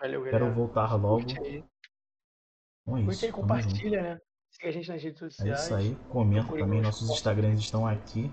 Valeu, 0.00 0.20
galera. 0.24 0.38
Quero 0.44 0.54
voltar 0.54 0.94
logo. 0.94 1.16
Curte 1.24 1.38
aí. 1.38 1.64
Então 2.82 2.96
é 2.98 3.02
Curte 3.04 3.12
isso. 3.16 3.24
aí, 3.24 3.30
junto. 3.30 3.40
compartilha, 3.40 4.02
né? 4.02 4.20
Siga 4.52 4.68
a 4.68 4.72
gente 4.72 4.88
nas 4.88 5.02
redes 5.02 5.22
É 5.22 5.30
sociais. 5.30 5.60
isso 5.64 5.74
aí. 5.74 5.96
Comenta 6.10 6.42
Procure 6.42 6.62
também. 6.62 6.78
nos 6.78 6.86
Nossos. 6.86 7.10
Instagrams 7.10 7.60
estão 7.60 7.86
aqui. 7.86 8.32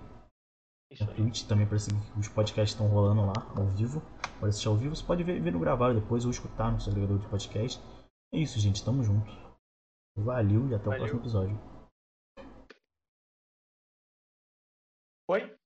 Isso 0.90 1.06
Na. 1.06 1.14
Twitch 1.14 1.44
também 1.48 1.68
para 1.68 1.78
seguir 1.78 2.00
que 2.14 2.20
os 2.20 2.30
podcasts 2.30 2.72
estão 2.72 2.88
rolando 2.88 3.26
lá, 3.26 3.34
ao 3.58 3.68
vivo. 3.76 4.02
Pode 4.40 4.50
assistir 4.50 4.70
ao 4.70 4.78
vivo. 4.78 4.96
Você 4.96 5.06
pode 5.06 5.22
ver, 5.24 5.42
ver 5.42 5.52
no 5.52 5.60
gravado 5.60 6.00
depois 6.00 6.24
ou 6.24 6.32
escutar 6.32 6.72
no 6.72 6.80
seu 6.80 6.92
agregador 6.94 7.20
de 7.20 7.28
podcast. 7.28 7.82
É 8.34 8.38
isso, 8.38 8.58
gente. 8.60 8.84
Tamo 8.84 9.04
junto. 9.04 9.30
Valeu 10.16 10.68
e 10.70 10.74
até 10.74 10.84
o 10.88 10.92
Valeu. 10.92 11.00
próximo 11.00 11.20
episódio. 11.20 11.60
Oi? 15.30 15.57